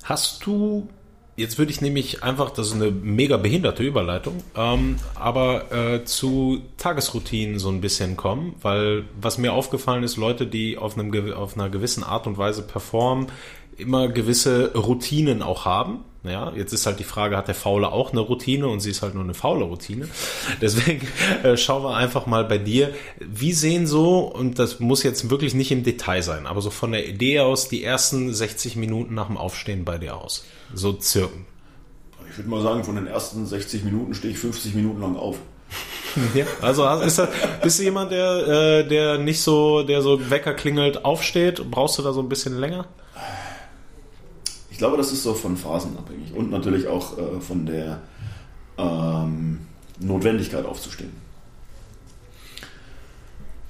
Hast 0.04 0.44
du, 0.46 0.88
jetzt 1.36 1.58
würde 1.58 1.70
ich 1.70 1.80
nämlich 1.80 2.22
einfach, 2.22 2.50
das 2.50 2.68
ist 2.68 2.74
eine 2.74 2.90
mega 2.90 3.36
behinderte 3.36 3.82
Überleitung, 3.82 4.42
ähm, 4.56 4.96
aber 5.14 5.70
äh, 5.72 6.04
zu 6.04 6.62
Tagesroutinen 6.78 7.58
so 7.58 7.68
ein 7.68 7.80
bisschen 7.80 8.16
kommen, 8.16 8.54
weil 8.62 9.04
was 9.20 9.38
mir 9.38 9.52
aufgefallen 9.52 10.02
ist, 10.02 10.16
Leute, 10.16 10.46
die 10.46 10.78
auf, 10.78 10.98
einem, 10.98 11.32
auf 11.32 11.54
einer 11.56 11.68
gewissen 11.68 12.02
Art 12.02 12.26
und 12.26 12.38
Weise 12.38 12.62
performen, 12.62 13.28
immer 13.76 14.08
gewisse 14.08 14.72
Routinen 14.74 15.42
auch 15.42 15.64
haben. 15.64 16.04
Ja, 16.22 16.52
jetzt 16.54 16.74
ist 16.74 16.84
halt 16.84 16.98
die 16.98 17.04
Frage, 17.04 17.36
hat 17.36 17.48
der 17.48 17.54
Faule 17.54 17.92
auch 17.92 18.12
eine 18.12 18.20
Routine 18.20 18.68
und 18.68 18.80
sie 18.80 18.90
ist 18.90 19.00
halt 19.00 19.14
nur 19.14 19.24
eine 19.24 19.32
faule 19.32 19.64
Routine. 19.64 20.06
Deswegen 20.60 21.08
äh, 21.42 21.56
schauen 21.56 21.82
wir 21.82 21.96
einfach 21.96 22.26
mal 22.26 22.44
bei 22.44 22.58
dir, 22.58 22.92
wie 23.18 23.54
sehen 23.54 23.86
so, 23.86 24.18
und 24.18 24.58
das 24.58 24.80
muss 24.80 25.02
jetzt 25.02 25.30
wirklich 25.30 25.54
nicht 25.54 25.72
im 25.72 25.82
Detail 25.82 26.22
sein, 26.22 26.46
aber 26.46 26.60
so 26.60 26.68
von 26.68 26.92
der 26.92 27.08
Idee 27.08 27.40
aus 27.40 27.70
die 27.70 27.82
ersten 27.82 28.34
60 28.34 28.76
Minuten 28.76 29.14
nach 29.14 29.28
dem 29.28 29.38
Aufstehen 29.38 29.86
bei 29.86 29.96
dir 29.96 30.16
aus? 30.16 30.44
So 30.74 30.98
circa. 31.00 31.32
Ich 32.30 32.36
würde 32.36 32.50
mal 32.50 32.62
sagen, 32.62 32.84
von 32.84 32.96
den 32.96 33.06
ersten 33.06 33.46
60 33.46 33.84
Minuten 33.84 34.14
stehe 34.14 34.32
ich 34.32 34.38
50 34.38 34.74
Minuten 34.74 35.00
lang 35.00 35.16
auf. 35.16 35.38
Ja, 36.34 36.44
also 36.60 36.88
ist 37.02 37.20
das, 37.20 37.28
bist 37.62 37.78
du 37.78 37.84
jemand, 37.84 38.10
der, 38.10 38.48
äh, 38.48 38.88
der 38.88 39.18
nicht 39.18 39.40
so, 39.40 39.84
der 39.84 40.02
so 40.02 40.28
Wecker 40.28 40.54
klingelt, 40.54 41.04
aufsteht? 41.04 41.70
Brauchst 41.70 41.98
du 41.98 42.02
da 42.02 42.12
so 42.12 42.20
ein 42.20 42.28
bisschen 42.28 42.58
länger? 42.58 42.86
Glaube, 44.80 44.96
das 44.96 45.12
ist 45.12 45.22
so 45.22 45.34
von 45.34 45.58
Phasen 45.58 45.94
abhängig 45.98 46.34
und 46.34 46.50
natürlich 46.50 46.88
auch 46.88 47.18
äh, 47.18 47.38
von 47.38 47.66
der 47.66 48.00
ähm, 48.78 49.60
Notwendigkeit 49.98 50.64
aufzustehen. 50.64 51.12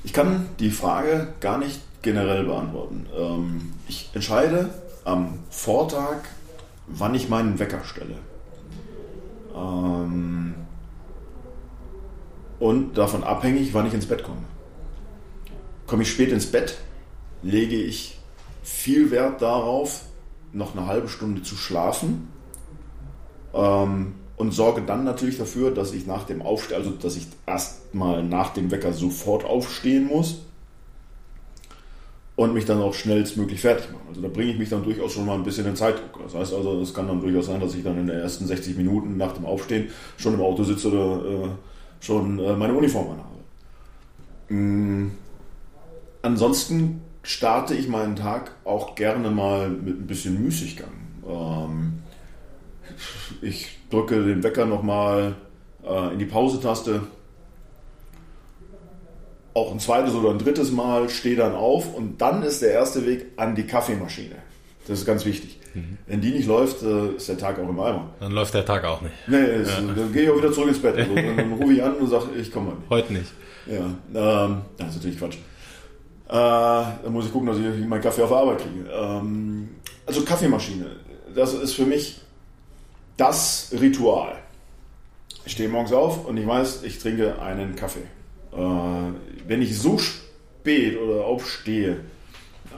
Ich 0.04 0.12
kann 0.12 0.46
die 0.60 0.70
Frage 0.70 1.34
gar 1.40 1.58
nicht 1.58 1.80
generell 2.02 2.44
beantworten. 2.44 3.06
Ähm, 3.18 3.72
ich 3.88 4.08
entscheide 4.14 4.70
am 5.04 5.40
Vortag, 5.50 6.18
wann 6.86 7.16
ich 7.16 7.28
meinen 7.28 7.58
Wecker 7.58 7.82
stelle. 7.82 8.14
Ähm, 9.52 10.54
und 12.60 12.96
davon 12.96 13.24
abhängig, 13.24 13.74
wann 13.74 13.86
ich 13.86 13.94
ins 13.94 14.06
Bett 14.06 14.22
komme. 14.22 14.44
Komme 15.88 16.04
ich 16.04 16.12
spät 16.12 16.30
ins 16.30 16.46
Bett, 16.46 16.78
lege 17.42 17.74
ich 17.74 18.16
viel 18.62 19.10
Wert 19.10 19.42
darauf, 19.42 20.02
noch 20.52 20.76
eine 20.76 20.86
halbe 20.86 21.08
Stunde 21.08 21.42
zu 21.42 21.56
schlafen 21.56 22.28
ähm, 23.54 24.14
und 24.36 24.52
sorge 24.52 24.82
dann 24.82 25.04
natürlich 25.04 25.38
dafür, 25.38 25.70
dass 25.70 25.92
ich 25.92 26.06
nach 26.06 26.24
dem 26.24 26.42
Aufstehen, 26.42 26.78
also 26.78 26.90
dass 26.90 27.16
ich 27.16 27.26
erstmal 27.46 28.22
nach 28.22 28.50
dem 28.50 28.70
Wecker 28.70 28.92
sofort 28.92 29.44
aufstehen 29.44 30.06
muss 30.06 30.42
und 32.36 32.54
mich 32.54 32.64
dann 32.64 32.80
auch 32.80 32.94
schnellstmöglich 32.94 33.60
fertig 33.60 33.92
mache. 33.92 34.02
Also 34.08 34.22
da 34.22 34.28
bringe 34.28 34.52
ich 34.52 34.58
mich 34.58 34.70
dann 34.70 34.82
durchaus 34.82 35.12
schon 35.12 35.26
mal 35.26 35.34
ein 35.34 35.42
bisschen 35.42 35.66
in 35.66 35.76
Zeitdruck. 35.76 36.22
Das 36.24 36.34
heißt 36.34 36.54
also, 36.54 36.80
es 36.80 36.94
kann 36.94 37.06
dann 37.06 37.20
durchaus 37.20 37.46
sein, 37.46 37.60
dass 37.60 37.74
ich 37.74 37.84
dann 37.84 37.98
in 37.98 38.06
den 38.06 38.18
ersten 38.18 38.46
60 38.46 38.78
Minuten 38.78 39.18
nach 39.18 39.32
dem 39.32 39.44
Aufstehen 39.44 39.90
schon 40.16 40.32
im 40.32 40.40
Auto 40.40 40.62
sitze 40.64 40.88
oder 40.90 41.44
äh, 41.44 41.48
schon 42.00 42.38
äh, 42.38 42.56
meine 42.56 42.72
Uniform 42.72 43.08
anhabe. 43.10 43.40
Mhm. 44.48 45.10
Ansonsten 46.22 47.02
starte 47.22 47.74
ich 47.74 47.88
meinen 47.88 48.16
Tag 48.16 48.52
auch 48.64 48.94
gerne 48.94 49.30
mal 49.30 49.68
mit 49.68 50.00
ein 50.00 50.06
bisschen 50.06 50.42
Müßiggang. 50.42 50.90
Ähm, 51.26 52.02
ich 53.42 53.78
drücke 53.90 54.22
den 54.22 54.42
Wecker 54.42 54.66
nochmal 54.66 55.34
äh, 55.84 56.12
in 56.12 56.18
die 56.18 56.24
Pause-Taste. 56.24 57.02
Auch 59.52 59.72
ein 59.72 59.80
zweites 59.80 60.14
oder 60.14 60.30
ein 60.30 60.38
drittes 60.38 60.70
Mal 60.70 61.08
stehe 61.08 61.36
dann 61.36 61.54
auf 61.54 61.92
und 61.92 62.20
dann 62.20 62.42
ist 62.42 62.62
der 62.62 62.72
erste 62.72 63.04
Weg 63.06 63.26
an 63.36 63.54
die 63.54 63.64
Kaffeemaschine. 63.64 64.36
Das 64.86 65.00
ist 65.00 65.06
ganz 65.06 65.24
wichtig. 65.24 65.58
Mhm. 65.74 65.98
Wenn 66.06 66.20
die 66.20 66.30
nicht 66.30 66.46
läuft, 66.46 66.82
äh, 66.82 67.16
ist 67.16 67.28
der 67.28 67.38
Tag 67.38 67.58
auch 67.58 67.68
im 67.68 67.78
Eimer. 67.78 68.10
Dann 68.20 68.32
läuft 68.32 68.54
der 68.54 68.64
Tag 68.64 68.84
auch 68.84 69.00
nicht. 69.00 69.14
Nee, 69.26 69.44
ist, 69.44 69.70
ja. 69.70 69.80
dann 69.80 70.12
gehe 70.12 70.24
ich 70.24 70.30
auch 70.30 70.36
wieder 70.36 70.52
zurück 70.52 70.68
ins 70.68 70.80
Bett. 70.80 70.96
Also, 70.96 71.14
dann, 71.14 71.36
dann 71.36 71.52
rufe 71.52 71.72
ich 71.72 71.82
an 71.82 71.94
und 71.94 72.08
sage, 72.08 72.26
ich 72.40 72.50
komme 72.50 72.70
nicht. 72.70 72.90
Heute 72.90 73.12
nicht. 73.12 73.32
Ja, 73.66 74.46
ähm, 74.46 74.62
das 74.78 74.88
ist 74.88 74.96
natürlich 74.96 75.18
Quatsch. 75.18 75.36
Äh, 76.30 76.32
dann 76.32 77.12
muss 77.12 77.26
ich 77.26 77.32
gucken, 77.32 77.48
dass 77.48 77.58
ich 77.58 77.86
meinen 77.86 78.00
Kaffee 78.00 78.22
auf 78.22 78.30
Arbeit 78.30 78.58
kriege. 78.58 78.88
Ähm, 78.88 79.70
also 80.06 80.22
Kaffeemaschine, 80.22 80.86
das 81.34 81.54
ist 81.54 81.72
für 81.72 81.86
mich 81.86 82.20
das 83.16 83.72
Ritual. 83.80 84.36
Ich 85.44 85.52
stehe 85.52 85.68
morgens 85.68 85.92
auf 85.92 86.26
und 86.26 86.36
ich 86.36 86.46
weiß, 86.46 86.84
ich 86.84 87.00
trinke 87.00 87.42
einen 87.42 87.74
Kaffee. 87.74 88.04
Äh, 88.52 88.56
wenn 89.48 89.60
ich 89.60 89.76
so 89.76 89.98
spät 89.98 90.96
oder 91.00 91.24
aufstehe, 91.24 91.98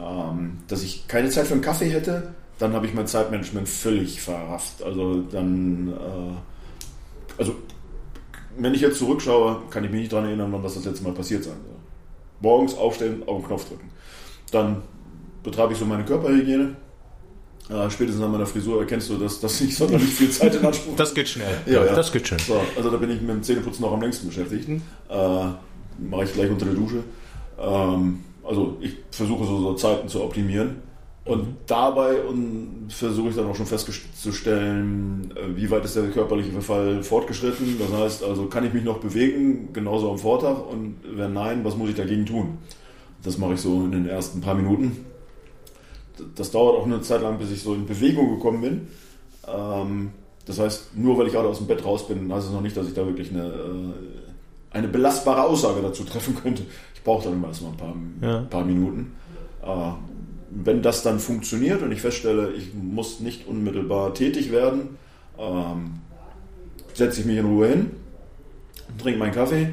ähm, 0.03 0.61
dass 0.69 0.83
ich 0.83 1.07
keine 1.07 1.29
Zeit 1.29 1.47
für 1.47 1.53
einen 1.53 1.63
Kaffee 1.63 1.91
hätte, 1.91 2.33
dann 2.59 2.73
habe 2.73 2.87
ich 2.87 2.95
mein 2.95 3.07
Zeitmanagement 3.07 3.69
völlig 3.69 4.23
verrafft. 4.23 4.83
Also 4.83 5.25
dann, 5.31 5.89
äh, 5.93 7.37
also 7.37 7.55
wenn 8.57 8.73
ich 8.73 8.81
jetzt 8.81 8.99
zurückschaue, 8.99 9.65
kann 9.69 9.85
ich 9.85 9.91
mich 9.91 10.01
nicht 10.01 10.13
daran 10.15 10.25
erinnern, 10.25 10.51
wann 10.53 10.63
das 10.63 10.73
das 10.73 10.87
letzte 10.87 11.05
Mal 11.05 11.13
passiert 11.13 11.45
sein 11.45 11.57
soll 11.67 11.72
morgens 12.43 12.75
aufstehen, 12.75 13.23
auf 13.27 13.39
den 13.39 13.47
Knopf 13.47 13.69
drücken. 13.69 13.91
Dann 14.51 14.83
betreibe 15.43 15.73
ich 15.73 15.79
so 15.79 15.85
meine 15.85 16.05
Körperhygiene. 16.05 16.77
Äh, 17.71 17.91
spätestens 17.91 18.23
an 18.23 18.33
meiner 18.33 18.47
Frisur 18.47 18.81
erkennst 18.81 19.09
du, 19.09 19.17
dass 19.17 19.41
das 19.41 19.61
nicht 19.61 19.77
sonderlich 19.77 20.11
viel 20.11 20.31
Zeit 20.31 20.55
in 20.55 20.65
Anspruch 20.67 20.97
Das 20.97 21.15
geht 21.15 21.29
schnell. 21.29 21.57
Ja, 21.67 21.85
ja. 21.85 21.95
Das 21.95 22.13
geht 22.13 22.27
schnell. 22.27 22.41
So, 22.41 22.61
also 22.77 22.91
da 22.91 22.97
bin 22.97 23.11
ich 23.11 23.21
mit 23.21 23.31
dem 23.31 23.43
Zähneputzen 23.43 23.83
noch 23.83 23.93
am 23.93 24.03
längsten 24.03 24.27
beschäftigt. 24.27 24.69
Mhm. 24.69 24.83
Äh, 25.09 25.47
Mache 25.99 26.25
ich 26.25 26.33
gleich 26.33 26.51
unter 26.51 26.65
der 26.65 26.75
Dusche. 26.75 27.05
Ähm, 27.61 28.25
also 28.43 28.77
ich 28.81 28.97
versuche 29.11 29.45
so, 29.47 29.61
so 29.61 29.75
Zeiten 29.75 30.09
zu 30.09 30.23
optimieren. 30.23 30.77
Und 31.25 31.47
mhm. 31.47 31.57
dabei 31.67 32.17
versuche 32.89 33.29
ich 33.29 33.37
dann 33.37 33.47
auch 33.47 33.55
schon 33.55 33.67
festzustellen, 33.67 35.33
äh, 35.37 35.57
wie 35.57 35.71
weit 35.71 35.85
ist 35.85 35.95
der 35.95 36.09
körperliche 36.09 36.51
Verfall 36.51 37.03
fortgeschritten. 37.03 37.79
Das 37.79 37.93
heißt, 37.93 38.25
also 38.25 38.47
kann 38.47 38.67
ich 38.67 38.73
mich 38.73 38.83
noch 38.83 38.99
bewegen, 38.99 39.73
genauso 39.73 40.11
am 40.11 40.19
Vortag? 40.19 40.67
Und 40.67 40.97
wenn 41.05 41.33
nein, 41.33 41.65
was 41.65 41.77
muss 41.77 41.91
ich 41.91 41.97
dagegen 41.97 42.27
tun? 42.27 42.59
Das 43.23 43.39
mache 43.39 43.55
ich 43.55 43.61
so 43.61 43.85
in 43.85 43.93
den 43.93 44.09
ersten 44.09 44.41
paar 44.41 44.57
Minuten. 44.57 45.05
Das 46.35 46.51
dauert 46.51 46.77
auch 46.77 46.87
eine 46.87 47.01
Zeit 47.03 47.23
lang, 47.23 47.39
bis 47.39 47.53
ich 47.53 47.63
so 47.63 47.75
in 47.75 47.87
Bewegung 47.87 48.35
gekommen 48.35 48.61
bin. 48.61 48.89
Ähm, 49.47 50.11
das 50.45 50.59
heißt, 50.59 50.97
nur 50.97 51.17
weil 51.19 51.29
ich 51.29 51.33
gerade 51.33 51.49
aus 51.49 51.59
dem 51.59 51.69
Bett 51.69 51.85
raus 51.85 52.07
bin, 52.09 52.33
heißt 52.33 52.49
es 52.49 52.53
noch 52.53 52.61
nicht, 52.61 52.77
dass 52.77 52.89
ich 52.89 52.95
da 52.95 53.07
wirklich 53.07 53.31
eine, 53.31 53.45
äh, 53.45 53.93
eine 54.73 54.89
belastbare 54.89 55.45
Aussage 55.45 55.83
dazu 55.83 56.03
treffen 56.03 56.35
könnte. 56.35 56.65
Ich 56.95 57.03
brauche 57.03 57.25
dann 57.25 57.35
immer 57.35 57.49
erstmal 57.49 57.73
ein 57.73 57.77
paar, 57.77 57.95
Ja. 58.21 58.39
ein 58.39 58.51
paar 58.51 58.65
Minuten. 58.65 59.13
Wenn 60.55 60.83
das 60.83 61.03
dann 61.03 61.19
funktioniert 61.19 61.83
und 61.83 61.93
ich 61.93 62.01
feststelle, 62.03 62.53
ich 62.53 62.75
muss 62.75 63.21
nicht 63.21 63.47
unmittelbar 63.47 64.13
tätig 64.13 64.53
werden, 64.53 64.99
ähm, 65.39 66.01
setze 66.95 67.21
ich 67.21 67.27
mich 67.27 67.39
in 67.39 67.47
Ruhe 67.47 67.69
hin, 67.69 67.91
trinke 68.99 69.19
meinen 69.19 69.33
Kaffee, 69.33 69.71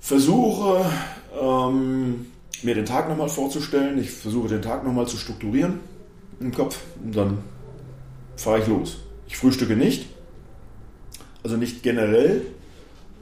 versuche 0.00 0.84
ähm, 1.40 2.26
mir 2.62 2.74
den 2.74 2.84
Tag 2.84 3.08
nochmal 3.08 3.28
vorzustellen, 3.28 3.98
ich 3.98 4.10
versuche 4.10 4.48
den 4.48 4.62
Tag 4.62 4.84
nochmal 4.84 5.06
zu 5.06 5.16
strukturieren 5.16 5.80
im 6.40 6.52
Kopf 6.52 6.78
und 7.02 7.16
dann 7.16 7.38
fahre 8.36 8.60
ich 8.60 8.66
los. 8.66 8.98
Ich 9.28 9.36
frühstücke 9.36 9.76
nicht, 9.76 10.08
also 11.42 11.56
nicht 11.56 11.82
generell. 11.82 12.42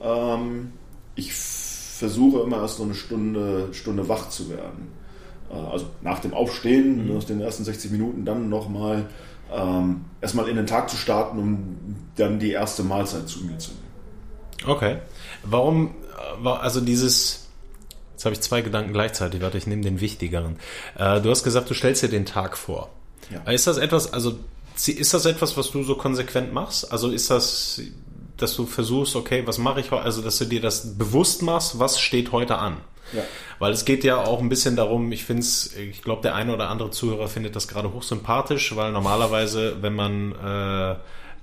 Ähm, 0.01 0.71
ich 1.15 1.33
versuche 1.33 2.41
immer 2.41 2.61
erst 2.61 2.77
so 2.77 2.83
eine 2.83 2.95
Stunde, 2.95 3.69
Stunde 3.73 4.07
wach 4.07 4.29
zu 4.29 4.49
werden. 4.49 4.98
Äh, 5.49 5.53
also 5.55 5.85
nach 6.01 6.19
dem 6.19 6.33
Aufstehen, 6.33 7.13
nach 7.13 7.23
den 7.23 7.41
ersten 7.41 7.63
60 7.63 7.91
Minuten, 7.91 8.25
dann 8.25 8.49
nochmal 8.49 9.05
ähm, 9.51 10.05
erstmal 10.21 10.47
in 10.47 10.55
den 10.55 10.67
Tag 10.67 10.89
zu 10.89 10.95
starten, 10.97 11.39
um 11.39 11.77
dann 12.15 12.39
die 12.39 12.51
erste 12.51 12.83
Mahlzeit 12.83 13.27
zu 13.27 13.43
mir 13.45 13.57
zu 13.57 13.71
nehmen. 13.71 14.69
Okay. 14.71 14.97
Warum, 15.43 15.87
äh, 15.87 16.43
war- 16.43 16.61
also 16.61 16.81
dieses, 16.81 17.47
jetzt 18.13 18.25
habe 18.25 18.33
ich 18.33 18.41
zwei 18.41 18.61
Gedanken 18.61 18.93
gleichzeitig, 18.93 19.41
warte, 19.41 19.57
ich 19.57 19.65
nehme 19.67 19.81
den 19.81 20.01
wichtigeren. 20.01 20.57
Äh, 20.97 21.21
du 21.21 21.29
hast 21.31 21.43
gesagt, 21.43 21.69
du 21.69 21.73
stellst 21.73 22.03
dir 22.03 22.09
den 22.09 22.25
Tag 22.25 22.57
vor. 22.57 22.89
Ja. 23.31 23.51
Ist 23.51 23.67
das 23.67 23.77
etwas, 23.77 24.11
also 24.13 24.37
ist 24.85 25.13
das 25.13 25.25
etwas, 25.25 25.57
was 25.57 25.71
du 25.71 25.83
so 25.83 25.95
konsequent 25.95 26.53
machst? 26.53 26.91
Also 26.91 27.09
ist 27.09 27.29
das, 27.29 27.81
dass 28.37 28.55
du 28.55 28.65
versuchst, 28.65 29.15
okay, 29.15 29.45
was 29.45 29.57
mache 29.57 29.79
ich 29.81 29.91
heute, 29.91 30.03
also 30.03 30.21
dass 30.21 30.37
du 30.37 30.45
dir 30.45 30.61
das 30.61 30.97
bewusst 30.97 31.41
machst, 31.41 31.79
was 31.79 31.99
steht 31.99 32.31
heute 32.31 32.57
an? 32.57 32.77
Ja. 33.13 33.23
Weil 33.59 33.73
es 33.73 33.85
geht 33.85 34.03
ja 34.03 34.23
auch 34.23 34.39
ein 34.39 34.49
bisschen 34.49 34.75
darum, 34.75 35.11
ich 35.11 35.25
finde 35.25 35.41
es, 35.41 35.75
ich 35.75 36.01
glaube, 36.01 36.21
der 36.21 36.35
eine 36.35 36.53
oder 36.53 36.69
andere 36.69 36.91
Zuhörer 36.91 37.27
findet 37.27 37.55
das 37.55 37.67
gerade 37.67 37.93
hochsympathisch, 37.93 38.75
weil 38.75 38.91
normalerweise, 38.91 39.77
wenn 39.81 39.95
man 39.95 40.33
äh, 40.33 40.95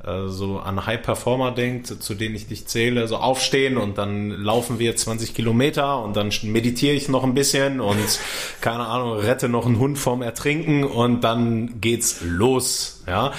äh, 0.05 0.29
so 0.29 0.59
an 0.59 0.85
High 0.87 1.03
Performer 1.03 1.53
denkt, 1.53 1.87
zu 1.87 2.15
denen 2.15 2.35
ich 2.35 2.47
dich 2.47 2.67
zähle, 2.67 3.09
so 3.09 3.17
aufstehen 3.17 3.77
und 3.77 3.99
dann 3.99 4.31
laufen 4.31 4.79
wir 4.79 4.95
20 4.95 5.35
Kilometer 5.35 6.03
und 6.03 6.17
dann 6.17 6.31
meditiere 6.43 6.95
ich 6.95 7.09
noch 7.09 7.25
ein 7.25 7.35
bisschen 7.35 7.81
und 7.81 8.21
keine 8.61 8.87
Ahnung, 8.87 9.19
rette 9.19 9.49
noch 9.49 9.67
einen 9.67 9.79
Hund 9.79 9.99
vorm 9.99 10.23
Ertrinken 10.23 10.85
und 10.85 11.23
dann 11.23 11.81
geht's 11.81 12.21
los, 12.23 13.03
ja. 13.07 13.33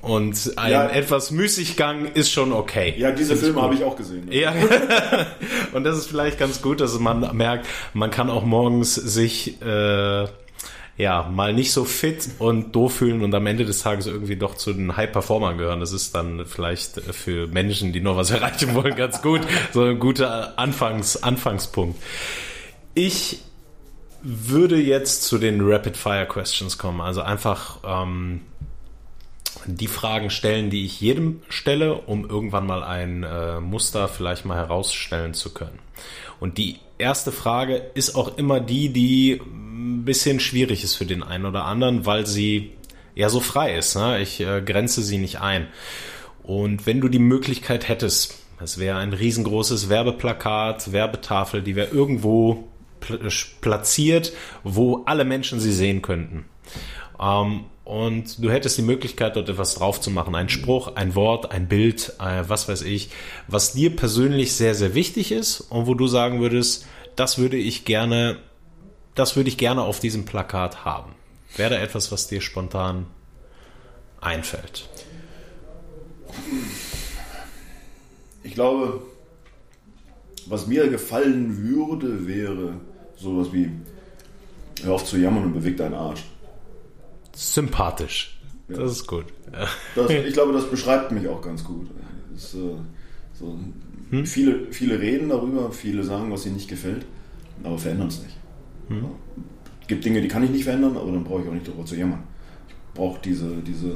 Und 0.00 0.52
ein 0.56 0.70
Ja. 0.72 0.88
etwas 0.88 1.30
Müßiggang 1.30 2.06
ist 2.14 2.30
schon 2.30 2.52
okay. 2.52 2.94
Ja, 2.96 3.10
diese 3.10 3.36
Filme 3.36 3.60
habe 3.62 3.74
ich 3.74 3.82
auch 3.84 3.96
gesehen. 3.96 4.28
Ja, 4.30 4.54
und 5.72 5.84
das 5.84 5.98
ist 5.98 6.06
vielleicht 6.06 6.38
ganz 6.38 6.62
gut, 6.62 6.80
dass 6.80 6.98
man 6.98 7.36
merkt, 7.36 7.66
man 7.94 8.10
kann 8.10 8.30
auch 8.30 8.44
morgens 8.44 8.94
sich 8.94 9.60
äh, 9.60 10.26
ja 10.96 11.28
mal 11.32 11.52
nicht 11.52 11.72
so 11.72 11.84
fit 11.84 12.28
und 12.38 12.72
doof 12.74 12.94
fühlen 12.94 13.22
und 13.22 13.34
am 13.34 13.46
Ende 13.46 13.64
des 13.64 13.80
Tages 13.82 14.06
irgendwie 14.06 14.36
doch 14.36 14.54
zu 14.56 14.72
den 14.72 14.96
High 14.96 15.10
Performern 15.12 15.58
gehören. 15.58 15.80
Das 15.80 15.92
ist 15.92 16.14
dann 16.14 16.44
vielleicht 16.46 17.00
für 17.12 17.46
Menschen, 17.48 17.92
die 17.92 18.00
noch 18.00 18.16
was 18.16 18.30
erreichen 18.32 18.74
wollen, 18.74 18.94
ganz 18.96 19.20
gut. 19.22 19.40
So 19.72 19.82
ein 19.82 19.98
guter 19.98 20.58
Anfangs 20.58 21.22
Anfangspunkt. 21.22 22.00
Ich 22.94 23.40
würde 24.22 24.76
jetzt 24.76 25.22
zu 25.24 25.38
den 25.38 25.60
Rapid 25.60 25.96
Fire 25.96 26.26
Questions 26.26 26.78
kommen. 26.78 27.00
Also 27.00 27.20
einfach 27.22 27.78
ähm, 27.84 28.40
die 29.74 29.86
Fragen 29.86 30.30
stellen, 30.30 30.70
die 30.70 30.84
ich 30.84 31.00
jedem 31.00 31.42
stelle, 31.48 31.94
um 31.94 32.28
irgendwann 32.28 32.66
mal 32.66 32.82
ein 32.82 33.22
äh, 33.22 33.60
Muster 33.60 34.08
vielleicht 34.08 34.44
mal 34.44 34.56
herausstellen 34.56 35.34
zu 35.34 35.52
können. 35.52 35.78
Und 36.40 36.56
die 36.56 36.76
erste 36.96 37.32
Frage 37.32 37.76
ist 37.94 38.14
auch 38.14 38.38
immer 38.38 38.60
die, 38.60 38.88
die 38.90 39.40
ein 39.44 40.04
bisschen 40.04 40.40
schwierig 40.40 40.84
ist 40.84 40.94
für 40.94 41.06
den 41.06 41.22
einen 41.22 41.44
oder 41.44 41.64
anderen, 41.64 42.06
weil 42.06 42.26
sie 42.26 42.72
ja 43.14 43.28
so 43.28 43.40
frei 43.40 43.76
ist. 43.76 43.94
Ne? 43.94 44.20
Ich 44.20 44.40
äh, 44.40 44.62
grenze 44.62 45.02
sie 45.02 45.18
nicht 45.18 45.40
ein. 45.40 45.66
Und 46.42 46.86
wenn 46.86 47.00
du 47.00 47.08
die 47.08 47.18
Möglichkeit 47.18 47.88
hättest, 47.88 48.38
es 48.60 48.78
wäre 48.78 48.98
ein 48.98 49.12
riesengroßes 49.12 49.88
Werbeplakat, 49.90 50.92
Werbetafel, 50.92 51.62
die 51.62 51.76
wäre 51.76 51.88
irgendwo 51.88 52.64
pl 53.00 53.28
platziert, 53.60 54.32
wo 54.64 55.02
alle 55.04 55.24
Menschen 55.24 55.60
sie 55.60 55.72
sehen 55.72 56.00
könnten. 56.00 56.46
Ähm, 57.20 57.64
und 57.88 58.44
du 58.44 58.50
hättest 58.50 58.76
die 58.76 58.82
Möglichkeit, 58.82 59.34
dort 59.34 59.48
etwas 59.48 59.76
drauf 59.76 59.98
zu 59.98 60.10
machen. 60.10 60.34
Ein 60.34 60.50
Spruch, 60.50 60.94
ein 60.94 61.14
Wort, 61.14 61.52
ein 61.52 61.68
Bild, 61.68 62.12
äh, 62.20 62.44
was 62.46 62.68
weiß 62.68 62.82
ich, 62.82 63.08
was 63.46 63.72
dir 63.72 63.96
persönlich 63.96 64.52
sehr, 64.52 64.74
sehr 64.74 64.94
wichtig 64.94 65.32
ist 65.32 65.62
und 65.62 65.86
wo 65.86 65.94
du 65.94 66.06
sagen 66.06 66.38
würdest, 66.38 66.86
das 67.16 67.38
würde 67.38 67.56
ich 67.56 67.86
gerne, 67.86 68.36
das 69.14 69.36
würde 69.36 69.48
ich 69.48 69.56
gerne 69.56 69.84
auf 69.84 70.00
diesem 70.00 70.26
Plakat 70.26 70.84
haben. 70.84 71.12
Wäre 71.56 71.76
da 71.76 71.80
etwas, 71.80 72.12
was 72.12 72.28
dir 72.28 72.42
spontan 72.42 73.06
einfällt? 74.20 74.86
Ich 78.42 78.52
glaube, 78.52 79.00
was 80.44 80.66
mir 80.66 80.88
gefallen 80.88 81.56
würde, 81.66 82.26
wäre 82.26 82.74
sowas 83.16 83.48
wie 83.50 83.70
Hör 84.82 84.94
auf 84.94 85.06
zu 85.06 85.16
jammern 85.16 85.44
und 85.44 85.54
beweg 85.54 85.78
deinen 85.78 85.94
Arsch. 85.94 86.22
Sympathisch. 87.38 88.36
Das 88.68 88.92
ist 88.92 89.06
gut. 89.06 89.26
Das, 89.94 90.10
ich 90.10 90.34
glaube, 90.34 90.52
das 90.52 90.68
beschreibt 90.68 91.12
mich 91.12 91.28
auch 91.28 91.40
ganz 91.40 91.62
gut. 91.62 91.88
Das, 92.32 92.52
äh, 92.54 92.74
so, 93.32 93.56
viele, 94.24 94.72
viele 94.72 94.98
reden 94.98 95.28
darüber, 95.28 95.70
viele 95.70 96.02
sagen, 96.02 96.32
was 96.32 96.44
ihnen 96.46 96.56
nicht 96.56 96.68
gefällt, 96.68 97.06
aber 97.62 97.78
verändern 97.78 98.08
es 98.08 98.22
nicht. 98.22 98.36
Ja. 98.90 99.08
Es 99.82 99.86
gibt 99.86 100.04
Dinge, 100.04 100.20
die 100.20 100.26
kann 100.26 100.42
ich 100.42 100.50
nicht 100.50 100.64
verändern, 100.64 100.96
aber 100.96 101.12
dann 101.12 101.22
brauche 101.22 101.42
ich 101.42 101.48
auch 101.48 101.52
nicht 101.52 101.68
darüber 101.68 101.84
zu 101.84 101.94
jammern. 101.94 102.24
Ich 102.68 102.74
brauche 102.94 103.20
diese, 103.22 103.48
diese, 103.64 103.94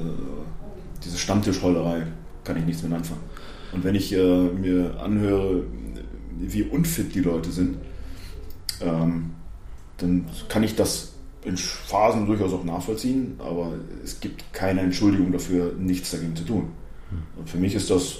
diese 1.04 1.18
Stammtischheulerei, 1.18 2.06
kann 2.44 2.56
ich 2.56 2.64
nichts 2.64 2.82
mit 2.84 2.92
anfangen. 2.92 3.22
Und 3.72 3.82
wenn 3.82 3.96
ich 3.96 4.12
äh, 4.12 4.44
mir 4.44 5.00
anhöre, 5.00 5.64
wie 6.38 6.62
unfit 6.62 7.12
die 7.14 7.20
Leute 7.20 7.50
sind, 7.50 7.76
ähm, 8.80 9.30
dann 9.98 10.26
kann 10.48 10.62
ich 10.62 10.76
das 10.76 11.11
in 11.44 11.56
Phasen 11.56 12.26
durchaus 12.26 12.52
auch 12.52 12.64
nachvollziehen, 12.64 13.34
aber 13.38 13.72
es 14.04 14.20
gibt 14.20 14.52
keine 14.52 14.80
Entschuldigung 14.80 15.32
dafür, 15.32 15.74
nichts 15.78 16.10
dagegen 16.12 16.36
zu 16.36 16.44
tun. 16.44 16.70
Und 17.36 17.48
für 17.48 17.58
mich 17.58 17.74
ist 17.74 17.90
das 17.90 18.18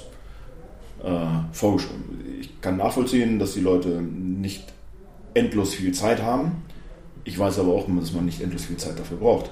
äh, 1.02 1.26
vorgeschrieben. 1.52 2.38
Ich 2.40 2.60
kann 2.60 2.76
nachvollziehen, 2.76 3.38
dass 3.38 3.54
die 3.54 3.60
Leute 3.60 4.02
nicht 4.02 4.72
endlos 5.34 5.74
viel 5.74 5.92
Zeit 5.92 6.22
haben. 6.22 6.62
Ich 7.24 7.38
weiß 7.38 7.58
aber 7.60 7.72
auch, 7.72 7.86
dass 7.88 8.12
man 8.12 8.24
nicht 8.24 8.40
endlos 8.40 8.64
viel 8.64 8.76
Zeit 8.76 8.98
dafür 8.98 9.18
braucht. 9.18 9.50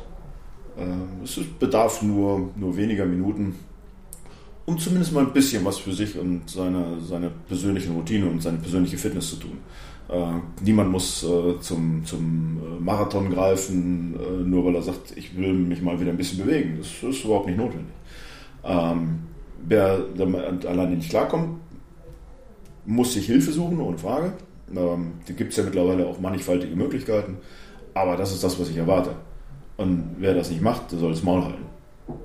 Äh, 0.76 1.24
es 1.24 1.38
bedarf 1.58 2.02
nur, 2.02 2.50
nur 2.56 2.76
weniger 2.76 3.06
Minuten, 3.06 3.54
um 4.66 4.78
zumindest 4.78 5.12
mal 5.12 5.26
ein 5.26 5.32
bisschen 5.32 5.64
was 5.64 5.78
für 5.78 5.92
sich 5.92 6.18
und 6.18 6.48
seine, 6.48 7.00
seine 7.00 7.30
persönliche 7.48 7.90
Routine 7.90 8.26
und 8.26 8.42
seine 8.42 8.58
persönliche 8.58 8.98
Fitness 8.98 9.30
zu 9.30 9.36
tun. 9.36 9.58
Äh, 10.10 10.64
niemand 10.64 10.90
muss 10.90 11.22
äh, 11.22 11.60
zum, 11.60 12.04
zum 12.04 12.58
äh, 12.58 12.82
Marathon 12.82 13.30
greifen, 13.30 14.50
nur 14.50 14.64
weil 14.64 14.74
er 14.74 14.82
sagt, 14.82 15.16
ich 15.16 15.36
will 15.36 15.52
mich 15.52 15.82
mal 15.82 16.00
wieder 16.00 16.10
ein 16.10 16.16
bisschen 16.16 16.44
bewegen. 16.44 16.78
Das 16.78 17.02
ist 17.02 17.24
überhaupt 17.24 17.46
nicht 17.46 17.58
notwendig. 17.58 17.94
Ähm, 18.64 19.20
wer 19.66 20.00
damit 20.16 20.66
alleine 20.66 20.96
nicht 20.96 21.10
klarkommt, 21.10 21.60
muss 22.86 23.12
sich 23.12 23.26
Hilfe 23.26 23.52
suchen, 23.52 23.80
ohne 23.80 23.98
Frage. 23.98 24.32
Ähm, 24.74 25.12
da 25.26 25.32
gibt 25.34 25.50
es 25.50 25.56
ja 25.56 25.64
mittlerweile 25.64 26.06
auch 26.06 26.18
mannigfaltige 26.18 26.74
Möglichkeiten. 26.74 27.38
Aber 27.94 28.16
das 28.16 28.32
ist 28.32 28.42
das, 28.42 28.58
was 28.58 28.68
ich 28.68 28.76
erwarte. 28.76 29.14
Und 29.76 30.16
wer 30.18 30.34
das 30.34 30.50
nicht 30.50 30.62
macht, 30.62 30.92
der 30.92 30.98
soll 30.98 31.12
das 31.12 31.22
Maul 31.22 31.44
halten. 31.44 31.64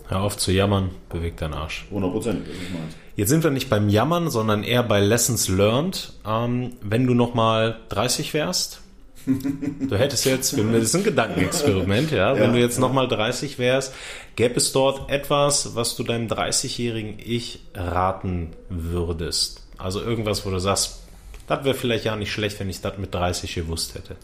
Hör 0.08 0.22
auf 0.22 0.38
zu 0.38 0.52
jammern, 0.52 0.90
beweg 1.10 1.38
deinen 1.38 1.54
Arsch. 1.54 1.86
100 1.90 2.12
Prozent, 2.12 2.48
das 2.48 2.56
ist 2.56 2.74
meins. 2.74 2.96
Jetzt 3.16 3.30
sind 3.30 3.44
wir 3.44 3.52
nicht 3.52 3.70
beim 3.70 3.88
Jammern, 3.90 4.30
sondern 4.30 4.64
eher 4.64 4.84
bei 4.84 5.00
Lessons 5.00 5.48
Learned. 5.48 6.14
Ähm, 6.28 6.74
wenn 6.82 7.08
du 7.08 7.14
nochmal 7.14 7.80
30 7.90 8.34
wärst, 8.34 8.82
du 9.26 9.98
hättest 9.98 10.26
jetzt, 10.26 10.54
das 10.54 10.84
ist 10.84 10.96
ein 10.96 11.04
Gedankenexperiment, 11.04 12.12
ja, 12.12 12.36
wenn 12.36 12.44
Ja, 12.44 12.52
du 12.52 12.60
jetzt 12.60 12.76
ja. 12.76 12.82
nochmal 12.82 13.08
30 13.08 13.58
wärst, 13.58 13.94
gäbe 14.36 14.56
es 14.58 14.72
dort 14.72 15.10
etwas, 15.10 15.76
was 15.76 15.96
du 15.96 16.04
deinem 16.04 16.28
30-jährigen 16.28 17.18
Ich 17.18 17.62
raten 17.74 18.52
würdest? 18.70 19.62
Also 19.78 20.02
irgendwas, 20.02 20.46
wo 20.46 20.52
du 20.52 20.60
sagst, 20.60 21.02
das 21.48 21.64
wäre 21.64 21.76
vielleicht 21.76 22.06
ja 22.06 22.16
nicht 22.16 22.32
schlecht, 22.32 22.60
wenn 22.60 22.70
ich 22.70 22.82
das 22.82 22.98
mit 22.98 23.14
30 23.14 23.56
gewusst 23.56 23.96
hätte. 23.96 24.16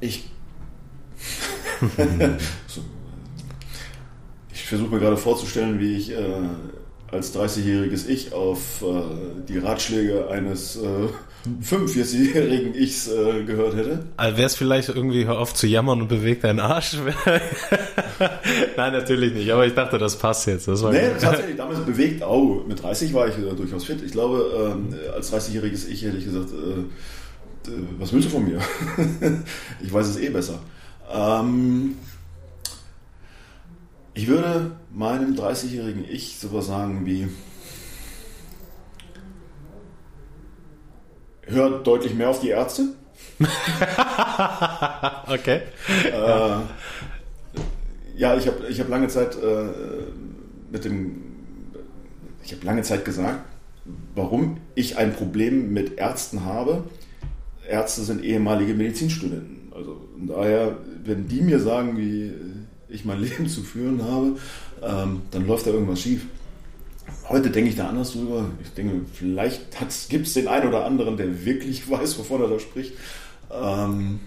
Ich. 0.00 0.24
so. 2.66 2.82
Ich 4.56 4.64
versuche 4.68 4.94
mir 4.94 5.00
gerade 5.00 5.18
vorzustellen, 5.18 5.78
wie 5.80 5.96
ich 5.96 6.12
äh, 6.12 6.16
als 7.12 7.36
30-jähriges 7.36 8.08
Ich 8.08 8.32
auf 8.32 8.82
äh, 8.82 9.44
die 9.46 9.58
Ratschläge 9.58 10.28
eines 10.30 10.76
äh, 10.76 11.08
45-jährigen 11.62 12.74
Ichs 12.74 13.06
äh, 13.06 13.44
gehört 13.44 13.76
hätte. 13.76 14.06
Also 14.16 14.38
wäre 14.38 14.46
es 14.46 14.56
vielleicht 14.56 14.88
irgendwie, 14.88 15.26
hör 15.26 15.38
auf 15.38 15.52
zu 15.52 15.66
jammern 15.66 16.00
und 16.00 16.08
beweg 16.08 16.40
deinen 16.40 16.60
Arsch? 16.60 16.96
Nein, 18.78 18.92
natürlich 18.94 19.34
nicht, 19.34 19.50
aber 19.50 19.66
ich 19.66 19.74
dachte, 19.74 19.98
das 19.98 20.16
passt 20.16 20.46
jetzt. 20.46 20.66
Das 20.68 20.82
nee, 20.84 21.10
tatsächlich, 21.20 21.56
damals 21.56 21.80
bewegt 21.80 22.22
auch. 22.22 22.64
Mit 22.66 22.82
30 22.82 23.12
war 23.12 23.28
ich 23.28 23.36
äh, 23.36 23.54
durchaus 23.54 23.84
fit. 23.84 24.02
Ich 24.02 24.12
glaube, 24.12 24.74
ähm, 24.74 24.94
als 25.14 25.34
30-jähriges 25.34 25.86
Ich 25.86 26.02
hätte 26.02 26.16
ich 26.16 26.24
gesagt, 26.24 26.48
äh, 26.50 27.72
was 27.98 28.10
willst 28.10 28.28
du 28.28 28.32
von 28.32 28.44
mir? 28.48 28.58
ich 29.84 29.92
weiß 29.92 30.06
es 30.06 30.16
eh 30.16 30.30
besser. 30.30 30.60
Ähm, 31.14 31.96
ich 34.16 34.26
würde 34.28 34.72
meinem 34.90 35.34
30-jährigen 35.34 36.04
Ich 36.10 36.38
sowas 36.38 36.66
sagen 36.66 37.04
wie, 37.04 37.28
hört 41.42 41.86
deutlich 41.86 42.14
mehr 42.14 42.30
auf 42.30 42.40
die 42.40 42.48
Ärzte. 42.48 42.94
okay. 45.28 45.60
Äh, 46.06 46.60
ja, 48.16 48.36
ich 48.36 48.46
habe 48.46 48.66
ich 48.68 48.80
hab 48.80 48.88
lange 48.88 49.08
Zeit 49.08 49.36
äh, 49.36 49.66
mit 50.72 50.86
dem, 50.86 51.22
ich 52.42 52.54
habe 52.54 52.64
lange 52.64 52.82
Zeit 52.82 53.04
gesagt, 53.04 53.44
warum 54.14 54.56
ich 54.74 54.96
ein 54.96 55.12
Problem 55.12 55.74
mit 55.74 55.98
Ärzten 55.98 56.46
habe. 56.46 56.84
Ärzte 57.68 58.00
sind 58.00 58.24
ehemalige 58.24 58.72
Medizinstudenten. 58.72 59.72
Also 59.74 60.00
daher, 60.26 60.78
wenn 61.04 61.28
die 61.28 61.42
mir 61.42 61.60
sagen, 61.60 61.98
wie 61.98 62.32
ich 62.88 63.04
mein 63.04 63.20
Leben 63.22 63.48
zu 63.48 63.62
führen 63.62 64.02
habe, 64.02 64.36
ähm, 64.82 65.22
dann 65.30 65.46
läuft 65.46 65.66
da 65.66 65.70
irgendwas 65.70 66.00
schief. 66.00 66.22
Heute 67.28 67.50
denke 67.50 67.70
ich 67.70 67.76
da 67.76 67.88
anders 67.88 68.12
drüber. 68.12 68.46
Ich 68.62 68.72
denke, 68.74 69.04
vielleicht 69.12 69.68
gibt 70.08 70.26
es 70.26 70.34
den 70.34 70.48
einen 70.48 70.68
oder 70.68 70.84
anderen, 70.84 71.16
der 71.16 71.44
wirklich 71.44 71.88
weiß, 71.90 72.18
wovon 72.18 72.42
er 72.42 72.48
da 72.48 72.58
spricht. 72.58 72.94
Ähm, 73.50 74.20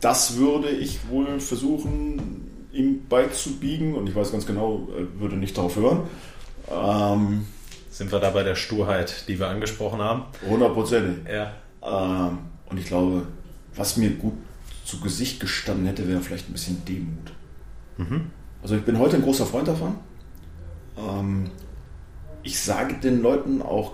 das 0.00 0.36
würde 0.36 0.68
ich 0.68 1.08
wohl 1.10 1.40
versuchen, 1.40 2.68
ihm 2.72 3.06
beizubiegen 3.08 3.94
und 3.94 4.08
ich 4.08 4.14
weiß 4.14 4.30
ganz 4.30 4.46
genau, 4.46 4.88
er 4.96 5.20
würde 5.20 5.36
nicht 5.36 5.56
darauf 5.56 5.76
hören. 5.76 6.02
Ähm, 6.70 7.46
Sind 7.90 8.12
wir 8.12 8.20
da 8.20 8.30
bei 8.30 8.42
der 8.44 8.54
Sturheit, 8.54 9.24
die 9.26 9.38
wir 9.38 9.48
angesprochen 9.48 10.00
haben? 10.00 10.24
Hundertprozentig. 10.48 11.24
Ja. 11.30 11.52
Ähm, 11.82 12.38
und 12.66 12.78
ich 12.78 12.86
glaube, 12.86 13.26
was 13.74 13.96
mir 13.96 14.10
gut 14.10 14.34
zu 14.88 15.00
Gesicht 15.00 15.38
gestanden 15.38 15.86
hätte, 15.86 16.08
wäre 16.08 16.22
vielleicht 16.22 16.48
ein 16.48 16.54
bisschen 16.54 16.82
Demut. 16.86 17.32
Mhm. 17.98 18.30
Also 18.62 18.74
ich 18.74 18.82
bin 18.82 18.98
heute 18.98 19.16
ein 19.16 19.22
großer 19.22 19.44
Freund 19.44 19.68
davon. 19.68 19.96
Ähm, 20.96 21.50
ich 22.42 22.58
sage 22.58 22.94
den 22.94 23.20
Leuten 23.20 23.60
auch 23.60 23.92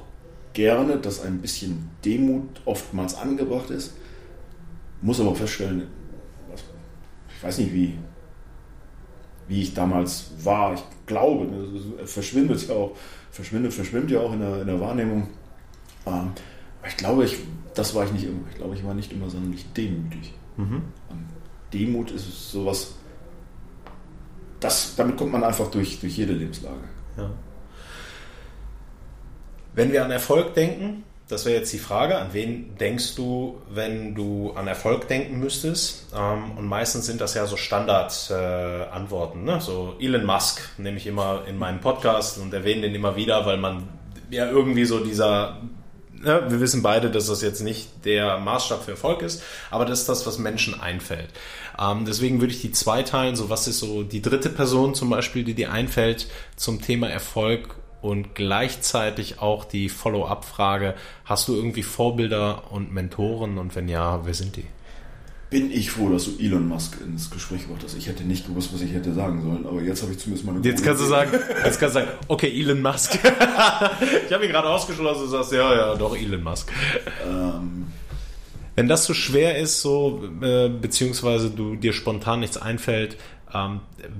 gerne, 0.52 0.98
dass 0.98 1.20
ein 1.20 1.40
bisschen 1.40 1.90
Demut 2.04 2.60
oftmals 2.64 3.16
angebracht 3.16 3.70
ist. 3.70 3.94
Muss 5.02 5.20
aber 5.20 5.34
feststellen, 5.34 5.88
ich 7.28 7.42
weiß 7.42 7.58
nicht, 7.58 7.74
wie, 7.74 7.98
wie 9.48 9.62
ich 9.62 9.74
damals 9.74 10.30
war. 10.44 10.74
Ich 10.74 10.84
glaube, 11.06 11.48
es 12.04 12.12
verschwindet 12.12 12.68
ja 12.68 12.74
auch, 12.76 12.96
verschwindet, 13.32 13.74
verschwimmt 13.74 14.12
ja 14.12 14.20
auch 14.20 14.32
in 14.32 14.38
der, 14.38 14.60
in 14.60 14.68
der 14.68 14.80
Wahrnehmung. 14.80 15.26
Ähm, 16.06 16.30
ich 16.86 16.96
glaube, 16.96 17.24
ich, 17.24 17.36
das 17.74 17.96
war 17.96 18.04
ich 18.04 18.12
nicht 18.12 18.26
immer. 18.26 18.44
Ich 18.52 18.58
glaube, 18.58 18.76
ich 18.76 18.84
war 18.84 18.94
nicht 18.94 19.12
immer 19.12 19.28
sonderlich 19.28 19.66
demütig. 19.72 20.34
Mhm. 20.56 20.82
Demut 21.72 22.10
ist 22.10 22.50
sowas, 22.50 22.94
das, 24.60 24.94
damit 24.96 25.16
kommt 25.16 25.32
man 25.32 25.44
einfach 25.44 25.70
durch, 25.70 26.00
durch 26.00 26.16
jede 26.16 26.32
Lebenslage. 26.32 26.84
Ja. 27.16 27.30
Wenn 29.74 29.92
wir 29.92 30.04
an 30.04 30.10
Erfolg 30.10 30.54
denken, 30.54 31.04
das 31.28 31.46
wäre 31.46 31.56
jetzt 31.58 31.72
die 31.72 31.78
Frage, 31.78 32.18
an 32.18 32.28
wen 32.32 32.76
denkst 32.76 33.14
du, 33.16 33.62
wenn 33.70 34.14
du 34.14 34.52
an 34.52 34.68
Erfolg 34.68 35.08
denken 35.08 35.40
müsstest? 35.40 36.12
Ähm, 36.14 36.52
und 36.56 36.66
meistens 36.66 37.06
sind 37.06 37.20
das 37.20 37.34
ja 37.34 37.46
so 37.46 37.56
Standardantworten. 37.56 39.44
Ne? 39.44 39.60
So 39.60 39.96
Elon 39.98 40.24
Musk 40.24 40.60
nehme 40.78 40.98
ich 40.98 41.06
immer 41.06 41.42
in 41.48 41.58
meinen 41.58 41.80
Podcast 41.80 42.38
und 42.38 42.52
erwähne 42.52 42.82
den 42.82 42.94
immer 42.94 43.16
wieder, 43.16 43.46
weil 43.46 43.56
man 43.56 43.88
ja 44.30 44.48
irgendwie 44.48 44.84
so 44.84 45.02
dieser 45.02 45.58
ja, 46.24 46.50
wir 46.50 46.60
wissen 46.60 46.82
beide, 46.82 47.10
dass 47.10 47.26
das 47.26 47.42
jetzt 47.42 47.60
nicht 47.60 47.88
der 48.04 48.38
Maßstab 48.38 48.84
für 48.84 48.92
Erfolg 48.92 49.22
ist, 49.22 49.42
aber 49.70 49.84
das 49.84 50.00
ist 50.00 50.08
das, 50.08 50.26
was 50.26 50.38
Menschen 50.38 50.80
einfällt. 50.80 51.28
Ähm, 51.78 52.04
deswegen 52.04 52.40
würde 52.40 52.52
ich 52.52 52.60
die 52.60 52.72
zwei 52.72 53.02
teilen. 53.02 53.36
So, 53.36 53.50
was 53.50 53.68
ist 53.68 53.80
so 53.80 54.02
die 54.02 54.22
dritte 54.22 54.50
Person 54.50 54.94
zum 54.94 55.10
Beispiel, 55.10 55.44
die 55.44 55.54
dir 55.54 55.72
einfällt 55.72 56.28
zum 56.56 56.80
Thema 56.80 57.08
Erfolg 57.08 57.76
und 58.00 58.34
gleichzeitig 58.34 59.40
auch 59.40 59.64
die 59.64 59.88
Follow-up-Frage, 59.88 60.94
hast 61.24 61.48
du 61.48 61.54
irgendwie 61.54 61.82
Vorbilder 61.82 62.70
und 62.70 62.92
Mentoren 62.92 63.58
und 63.58 63.74
wenn 63.74 63.88
ja, 63.88 64.24
wer 64.24 64.34
sind 64.34 64.56
die? 64.56 64.66
Bin 65.54 65.70
ich 65.70 65.92
froh, 65.92 66.08
dass 66.08 66.24
du 66.24 66.32
Elon 66.40 66.66
Musk 66.66 66.98
ins 67.00 67.30
Gespräch 67.30 67.62
gebracht 67.62 67.82
hast. 67.84 67.96
Ich 67.96 68.08
hätte 68.08 68.24
nicht 68.24 68.44
gewusst, 68.44 68.74
was 68.74 68.80
ich 68.80 68.92
hätte 68.92 69.14
sagen 69.14 69.40
sollen, 69.40 69.64
aber 69.64 69.80
jetzt 69.82 70.02
habe 70.02 70.10
ich 70.10 70.18
zumindest 70.18 70.44
mal 70.44 70.56
eine 70.56 70.64
Jetzt 70.64 70.82
kannst 70.82 71.00
du 71.00 71.06
sagen, 71.06 71.30
jetzt 71.64 71.78
kannst 71.78 71.94
du 71.94 72.00
sagen, 72.00 72.08
okay, 72.26 72.48
Elon 72.48 72.82
Musk. 72.82 73.14
ich 74.26 74.32
habe 74.32 74.44
ihn 74.46 74.50
gerade 74.50 74.68
ausgeschlossen, 74.68 75.20
du 75.20 75.28
sagst, 75.28 75.52
ja, 75.52 75.72
ja, 75.72 75.94
doch, 75.94 76.16
Elon 76.16 76.42
Musk. 76.42 76.72
Ähm, 77.24 77.86
Wenn 78.74 78.88
das 78.88 79.04
so 79.04 79.14
schwer 79.14 79.56
ist, 79.56 79.80
so, 79.80 80.24
äh, 80.42 80.68
beziehungsweise 80.68 81.50
du 81.50 81.76
dir 81.76 81.92
spontan 81.92 82.40
nichts 82.40 82.56
einfällt, 82.56 83.16
ähm, 83.54 83.78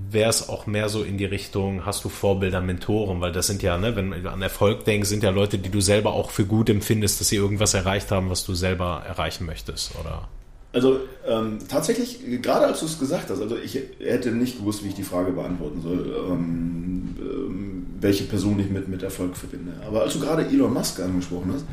wäre 0.09 0.31
es 0.31 0.49
auch 0.49 0.69
mehr 0.69 0.89
so 0.89 1.03
in 1.03 1.19
die 1.19 1.25
Richtung, 1.25 1.85
hast 1.85 2.05
du 2.05 2.11
Vorbilder, 2.11 2.61
Mentoren, 2.61 3.21
weil 3.21 3.33
das 3.33 3.49
sind 3.49 3.61
ja, 3.61 3.77
ne, 3.77 3.97
wenn 3.97 4.23
du 4.23 4.31
an 4.31 4.41
Erfolg 4.41 4.85
denkst, 4.85 5.09
sind 5.09 5.25
ja 5.25 5.31
Leute, 5.31 5.59
die 5.59 5.71
du 5.71 5.81
selber 5.81 6.13
auch 6.13 6.31
für 6.31 6.47
gut 6.47 6.71
empfindest, 6.71 7.21
dass 7.21 7.27
sie 7.27 7.37
irgendwas 7.37 7.75
erreicht 7.75 8.13
haben, 8.13 8.31
was 8.31 8.45
du 8.45 8.55
selber 8.55 9.03
erreichen 9.05 9.47
möchtest, 9.47 9.99
oder? 9.99 10.29
Also 10.75 10.99
ähm, 11.25 11.61
tatsächlich, 11.69 12.19
gerade 12.43 12.67
als 12.67 12.81
du 12.81 12.87
es 12.87 12.99
gesagt 12.99 13.31
hast, 13.31 13.41
also 13.41 13.57
ich 13.57 13.79
hätte 14.01 14.33
nicht 14.33 14.59
gewusst, 14.59 14.83
wie 14.83 14.89
ich 14.89 14.95
die 14.95 15.05
Frage 15.05 15.31
beantworten 15.31 15.81
soll, 15.81 16.27
ähm, 16.29 17.15
ähm, 17.21 17.87
welche 18.01 18.25
Person 18.25 18.59
ich 18.59 18.69
mit, 18.69 18.89
mit 18.89 19.01
Erfolg 19.05 19.37
verbinde. 19.37 19.73
Aber 19.87 20.03
als 20.03 20.15
du 20.15 20.21
gerade 20.21 20.45
Elon 20.47 20.75
Musk 20.75 20.99
angesprochen 20.99 21.53
hast, 21.55 21.65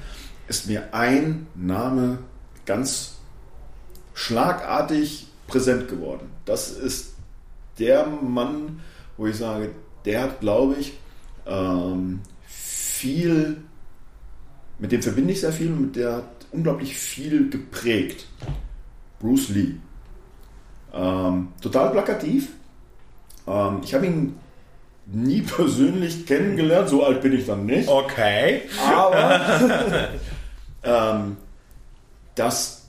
ist 0.48 0.68
mir 0.68 0.94
ein 0.94 1.48
Name 1.56 2.20
ganz 2.68 3.16
schlagartig 4.14 5.26
präsent 5.48 5.88
geworden. 5.88 6.28
Das 6.46 6.70
ist 6.70 7.16
der 7.80 8.06
Mann, 8.06 8.82
wo 9.18 9.26
ich 9.26 9.36
sage, 9.36 9.72
der 10.06 10.22
hat, 10.22 10.42
glaube 10.42 10.76
ich, 10.80 10.94
ähm, 11.48 12.20
viel, 12.46 13.58
mit 14.78 14.92
dem 14.92 15.02
verbinde 15.02 15.34
ich 15.34 15.42
sehr 15.42 15.54
viel 15.54 15.74
und 15.74 15.96
der 15.96 16.18
hat 16.18 16.46
unglaublich 16.52 16.96
viel 16.96 17.50
geprägt. 17.50 18.28
Bruce 19.22 19.50
Lee. 19.50 19.76
Ähm, 20.94 21.50
total 21.62 21.92
plakativ. 21.92 22.50
Ähm, 23.48 23.80
ich 23.84 23.94
habe 23.94 24.08
ihn 24.08 24.36
nie 25.06 25.42
persönlich 25.58 26.26
kennengelernt, 26.26 26.90
so 26.90 27.06
alt 27.06 27.22
bin 27.22 27.34
ich 27.34 27.46
dann 27.46 27.66
nicht. 27.66 27.88
Okay. 27.88 28.64
Aber 28.86 30.10
ähm, 30.84 31.38
das, 32.36 32.88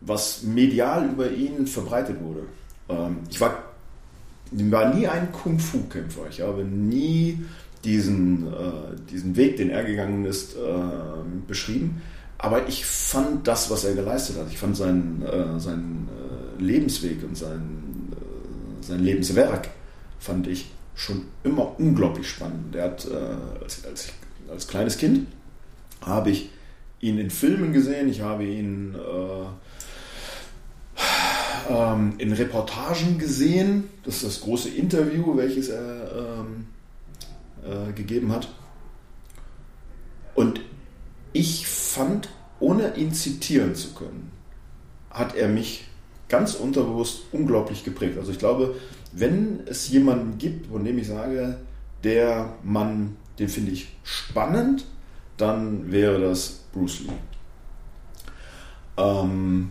was 0.00 0.42
medial 0.42 1.08
über 1.10 1.30
ihn 1.30 1.66
verbreitet 1.66 2.16
wurde. 2.22 2.42
Ähm, 2.88 3.18
ich 3.30 3.40
war, 3.40 3.62
war 4.50 4.94
nie 4.94 5.06
ein 5.06 5.32
Kung-Fu-Kämpfer. 5.32 6.22
Ich 6.30 6.40
habe 6.40 6.64
nie 6.64 7.44
diesen, 7.84 8.46
äh, 8.46 9.10
diesen 9.10 9.36
Weg, 9.36 9.56
den 9.56 9.70
er 9.70 9.84
gegangen 9.84 10.24
ist, 10.24 10.54
äh, 10.54 10.58
beschrieben. 11.46 12.02
Aber 12.42 12.66
ich 12.66 12.84
fand 12.84 13.46
das, 13.46 13.70
was 13.70 13.84
er 13.84 13.94
geleistet 13.94 14.36
hat, 14.36 14.48
ich 14.50 14.58
fand 14.58 14.76
seinen, 14.76 15.22
äh, 15.22 15.60
seinen 15.60 16.08
äh, 16.58 16.60
Lebensweg 16.60 17.22
und 17.22 17.38
sein, 17.38 18.10
äh, 18.10 18.84
sein 18.84 18.98
Lebenswerk, 18.98 19.68
fand 20.18 20.48
ich 20.48 20.72
schon 20.96 21.22
immer 21.44 21.78
unglaublich 21.78 22.28
spannend. 22.28 22.74
Der 22.74 22.82
hat, 22.82 23.06
äh, 23.06 23.62
als, 23.62 23.84
als, 23.84 24.08
als 24.50 24.66
kleines 24.66 24.98
Kind 24.98 25.28
habe 26.04 26.30
ich 26.30 26.50
ihn 26.98 27.16
in 27.18 27.30
Filmen 27.30 27.72
gesehen, 27.72 28.08
ich 28.08 28.22
habe 28.22 28.44
ihn 28.44 28.96
äh, 28.96 29.46
ähm, 31.72 32.14
in 32.18 32.32
Reportagen 32.32 33.18
gesehen. 33.18 33.88
Das 34.02 34.16
ist 34.16 34.24
das 34.24 34.40
große 34.40 34.68
Interview, 34.68 35.36
welches 35.36 35.68
er 35.68 36.40
ähm, 36.40 36.66
äh, 37.64 37.92
gegeben 37.92 38.32
hat. 38.32 38.48
Und 40.34 40.60
ich 41.32 41.66
fand, 41.66 42.28
ohne 42.60 42.96
ihn 42.96 43.12
zitieren 43.12 43.74
zu 43.74 43.94
können, 43.94 44.30
hat 45.10 45.34
er 45.34 45.48
mich 45.48 45.84
ganz 46.28 46.54
unterbewusst 46.54 47.22
unglaublich 47.32 47.84
geprägt. 47.84 48.18
Also 48.18 48.32
ich 48.32 48.38
glaube, 48.38 48.76
wenn 49.12 49.60
es 49.66 49.88
jemanden 49.88 50.38
gibt, 50.38 50.68
von 50.68 50.84
dem 50.84 50.98
ich 50.98 51.08
sage, 51.08 51.58
der 52.04 52.54
Mann, 52.62 53.16
den 53.38 53.48
finde 53.48 53.72
ich 53.72 53.88
spannend, 54.02 54.86
dann 55.36 55.92
wäre 55.92 56.20
das 56.20 56.60
Bruce 56.72 57.00
Lee. 57.00 57.12
Ähm, 58.96 59.70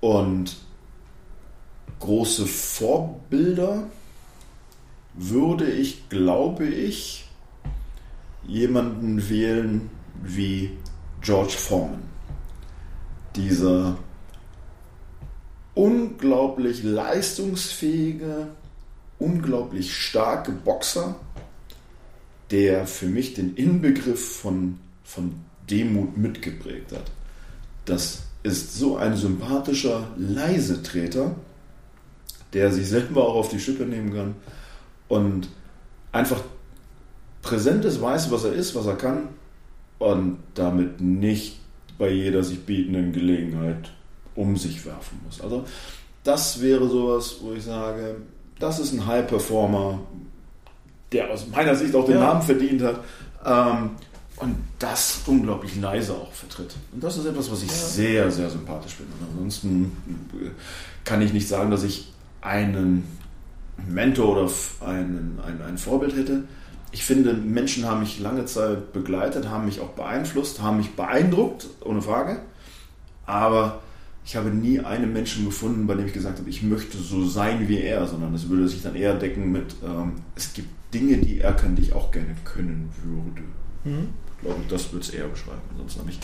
und 0.00 0.56
große 1.98 2.46
Vorbilder 2.46 3.84
würde 5.14 5.70
ich, 5.70 6.08
glaube 6.08 6.66
ich, 6.66 7.19
jemanden 8.50 9.28
wählen 9.30 9.90
wie 10.22 10.76
George 11.20 11.52
Foreman. 11.52 12.02
Dieser 13.36 13.96
unglaublich 15.74 16.82
leistungsfähige, 16.82 18.48
unglaublich 19.18 19.96
starke 19.96 20.50
Boxer, 20.50 21.14
der 22.50 22.86
für 22.86 23.06
mich 23.06 23.34
den 23.34 23.54
Inbegriff 23.54 24.38
von, 24.38 24.80
von 25.04 25.34
Demut 25.70 26.16
mitgeprägt 26.16 26.90
hat. 26.90 27.12
Das 27.84 28.22
ist 28.42 28.74
so 28.74 28.96
ein 28.96 29.16
sympathischer 29.16 30.08
Leisetreter, 30.16 31.36
der 32.52 32.72
sich 32.72 32.88
selber 32.88 33.28
auch 33.28 33.36
auf 33.36 33.48
die 33.48 33.60
Schippe 33.60 33.84
nehmen 33.84 34.12
kann 34.12 34.34
und 35.08 35.48
einfach 36.10 36.42
präsent 37.42 37.84
ist, 37.84 38.00
weiß, 38.00 38.30
was 38.30 38.44
er 38.44 38.52
ist, 38.52 38.74
was 38.74 38.86
er 38.86 38.96
kann 38.96 39.28
und 39.98 40.38
damit 40.54 41.00
nicht 41.00 41.58
bei 41.98 42.10
jeder 42.10 42.42
sich 42.42 42.60
bietenden 42.60 43.12
Gelegenheit 43.12 43.90
um 44.34 44.56
sich 44.56 44.84
werfen 44.86 45.20
muss. 45.24 45.40
Also 45.40 45.64
das 46.24 46.60
wäre 46.60 46.88
sowas, 46.88 47.36
wo 47.40 47.52
ich 47.52 47.64
sage, 47.64 48.16
das 48.58 48.78
ist 48.78 48.92
ein 48.92 49.06
High 49.06 49.26
Performer, 49.26 50.00
der 51.12 51.30
aus 51.30 51.46
meiner 51.48 51.74
Sicht 51.74 51.94
auch 51.94 52.04
den 52.04 52.14
ja. 52.14 52.20
Namen 52.20 52.42
verdient 52.42 52.82
hat 52.82 53.00
ähm, 53.44 53.90
und 54.36 54.56
das 54.78 55.20
unglaublich 55.26 55.76
leise 55.80 56.14
auch 56.14 56.32
vertritt. 56.32 56.74
Und 56.92 57.02
das 57.02 57.16
ist 57.16 57.26
etwas, 57.26 57.50
was 57.50 57.62
ich 57.62 57.68
ja. 57.68 57.74
sehr, 57.74 58.30
sehr 58.30 58.50
sympathisch 58.50 58.94
finde. 58.94 59.12
Ansonsten 59.32 59.92
äh, 60.34 60.50
kann 61.04 61.20
ich 61.20 61.32
nicht 61.32 61.48
sagen, 61.48 61.70
dass 61.70 61.82
ich 61.82 62.12
einen 62.40 63.04
Mentor 63.88 64.36
oder 64.36 64.50
einen, 64.86 65.38
ein, 65.44 65.60
ein 65.62 65.78
Vorbild 65.78 66.16
hätte. 66.16 66.44
Ich 66.92 67.04
finde, 67.04 67.34
Menschen 67.34 67.86
haben 67.86 68.00
mich 68.00 68.18
lange 68.18 68.46
Zeit 68.46 68.92
begleitet, 68.92 69.48
haben 69.48 69.66
mich 69.66 69.80
auch 69.80 69.90
beeinflusst, 69.90 70.60
haben 70.60 70.78
mich 70.78 70.90
beeindruckt, 70.90 71.68
ohne 71.84 72.02
Frage. 72.02 72.40
Aber 73.26 73.80
ich 74.24 74.36
habe 74.36 74.50
nie 74.50 74.80
einen 74.80 75.12
Menschen 75.12 75.44
gefunden, 75.44 75.86
bei 75.86 75.94
dem 75.94 76.06
ich 76.06 76.12
gesagt 76.12 76.38
habe, 76.38 76.50
ich 76.50 76.62
möchte 76.62 76.98
so 76.98 77.26
sein 77.26 77.68
wie 77.68 77.80
er, 77.80 78.06
sondern 78.06 78.34
es 78.34 78.48
würde 78.48 78.68
sich 78.68 78.82
dann 78.82 78.96
eher 78.96 79.14
decken 79.14 79.52
mit, 79.52 79.76
ähm, 79.84 80.14
es 80.34 80.52
gibt 80.52 80.68
Dinge, 80.92 81.18
die 81.18 81.40
er 81.40 81.52
kann, 81.52 81.76
die 81.76 81.82
ich 81.82 81.92
auch 81.92 82.10
gerne 82.10 82.34
können 82.44 82.92
würde. 83.04 83.42
Mhm. 83.84 84.08
Ich 84.36 84.44
glaube, 84.44 84.60
das 84.68 84.92
würde 84.92 85.04
es 85.04 85.10
eher 85.10 85.28
beschreiben. 85.28 85.60
Ansonsten 85.72 86.00
habe 86.00 86.10
ich 86.10 86.18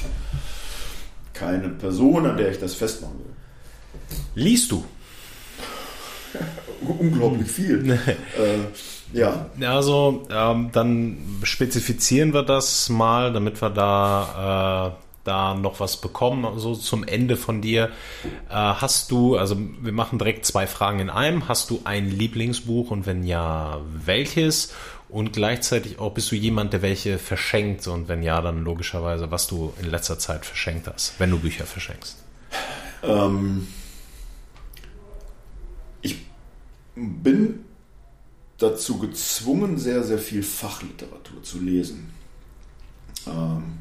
keine 1.32 1.68
Person, 1.68 2.26
an 2.26 2.36
der 2.36 2.50
ich 2.50 2.58
das 2.58 2.74
festmachen 2.74 3.18
will. 3.18 4.42
Liest 4.42 4.70
du? 4.72 4.84
Unglaublich 6.86 7.50
viel. 7.50 7.90
äh, 7.92 7.98
ja. 9.12 9.46
Also 9.60 10.26
ähm, 10.30 10.70
dann 10.72 11.18
spezifizieren 11.42 12.34
wir 12.34 12.42
das 12.42 12.88
mal, 12.88 13.32
damit 13.32 13.60
wir 13.62 13.70
da 13.70 14.94
äh, 14.96 15.06
da 15.26 15.54
noch 15.54 15.80
was 15.80 16.00
bekommen, 16.00 16.58
so 16.58 16.74
zum 16.74 17.04
Ende 17.04 17.36
von 17.36 17.60
dir. 17.60 17.90
Äh, 18.48 18.54
hast 18.54 19.10
du, 19.10 19.36
also 19.36 19.56
wir 19.80 19.92
machen 19.92 20.18
direkt 20.18 20.46
zwei 20.46 20.66
Fragen 20.66 21.00
in 21.00 21.10
einem. 21.10 21.48
Hast 21.48 21.70
du 21.70 21.80
ein 21.84 22.10
Lieblingsbuch 22.10 22.90
und 22.90 23.06
wenn 23.06 23.24
ja, 23.24 23.80
welches? 24.04 24.72
Und 25.08 25.32
gleichzeitig 25.32 25.98
auch, 25.98 26.12
bist 26.12 26.32
du 26.32 26.36
jemand, 26.36 26.72
der 26.72 26.82
welche 26.82 27.18
verschenkt? 27.18 27.86
Und 27.86 28.08
wenn 28.08 28.22
ja, 28.22 28.40
dann 28.40 28.64
logischerweise, 28.64 29.30
was 29.30 29.46
du 29.46 29.72
in 29.80 29.90
letzter 29.90 30.18
Zeit 30.18 30.44
verschenkt 30.44 30.88
hast, 30.92 31.18
wenn 31.18 31.30
du 31.30 31.38
Bücher 31.38 31.64
verschenkst. 31.64 32.16
Ähm 33.02 33.68
bin 36.96 37.60
dazu 38.58 38.98
gezwungen, 38.98 39.78
sehr, 39.78 40.02
sehr 40.02 40.18
viel 40.18 40.42
Fachliteratur 40.42 41.42
zu 41.42 41.60
lesen. 41.60 42.08
Ähm, 43.26 43.78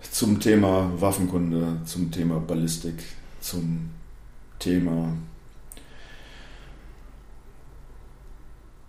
zum 0.00 0.38
Thema 0.38 0.90
Waffenkunde, 1.00 1.80
zum 1.84 2.10
Thema 2.10 2.38
Ballistik, 2.38 3.02
zum 3.40 3.90
Thema 4.58 5.12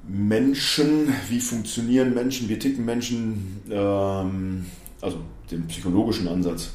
Menschen, 0.07 1.13
wie 1.29 1.41
funktionieren 1.41 2.13
Menschen, 2.13 2.47
wie 2.47 2.59
ticken 2.59 2.85
Menschen, 2.85 3.61
ähm, 3.69 4.65
also 5.01 5.19
den 5.49 5.67
psychologischen 5.67 6.27
Ansatz, 6.27 6.69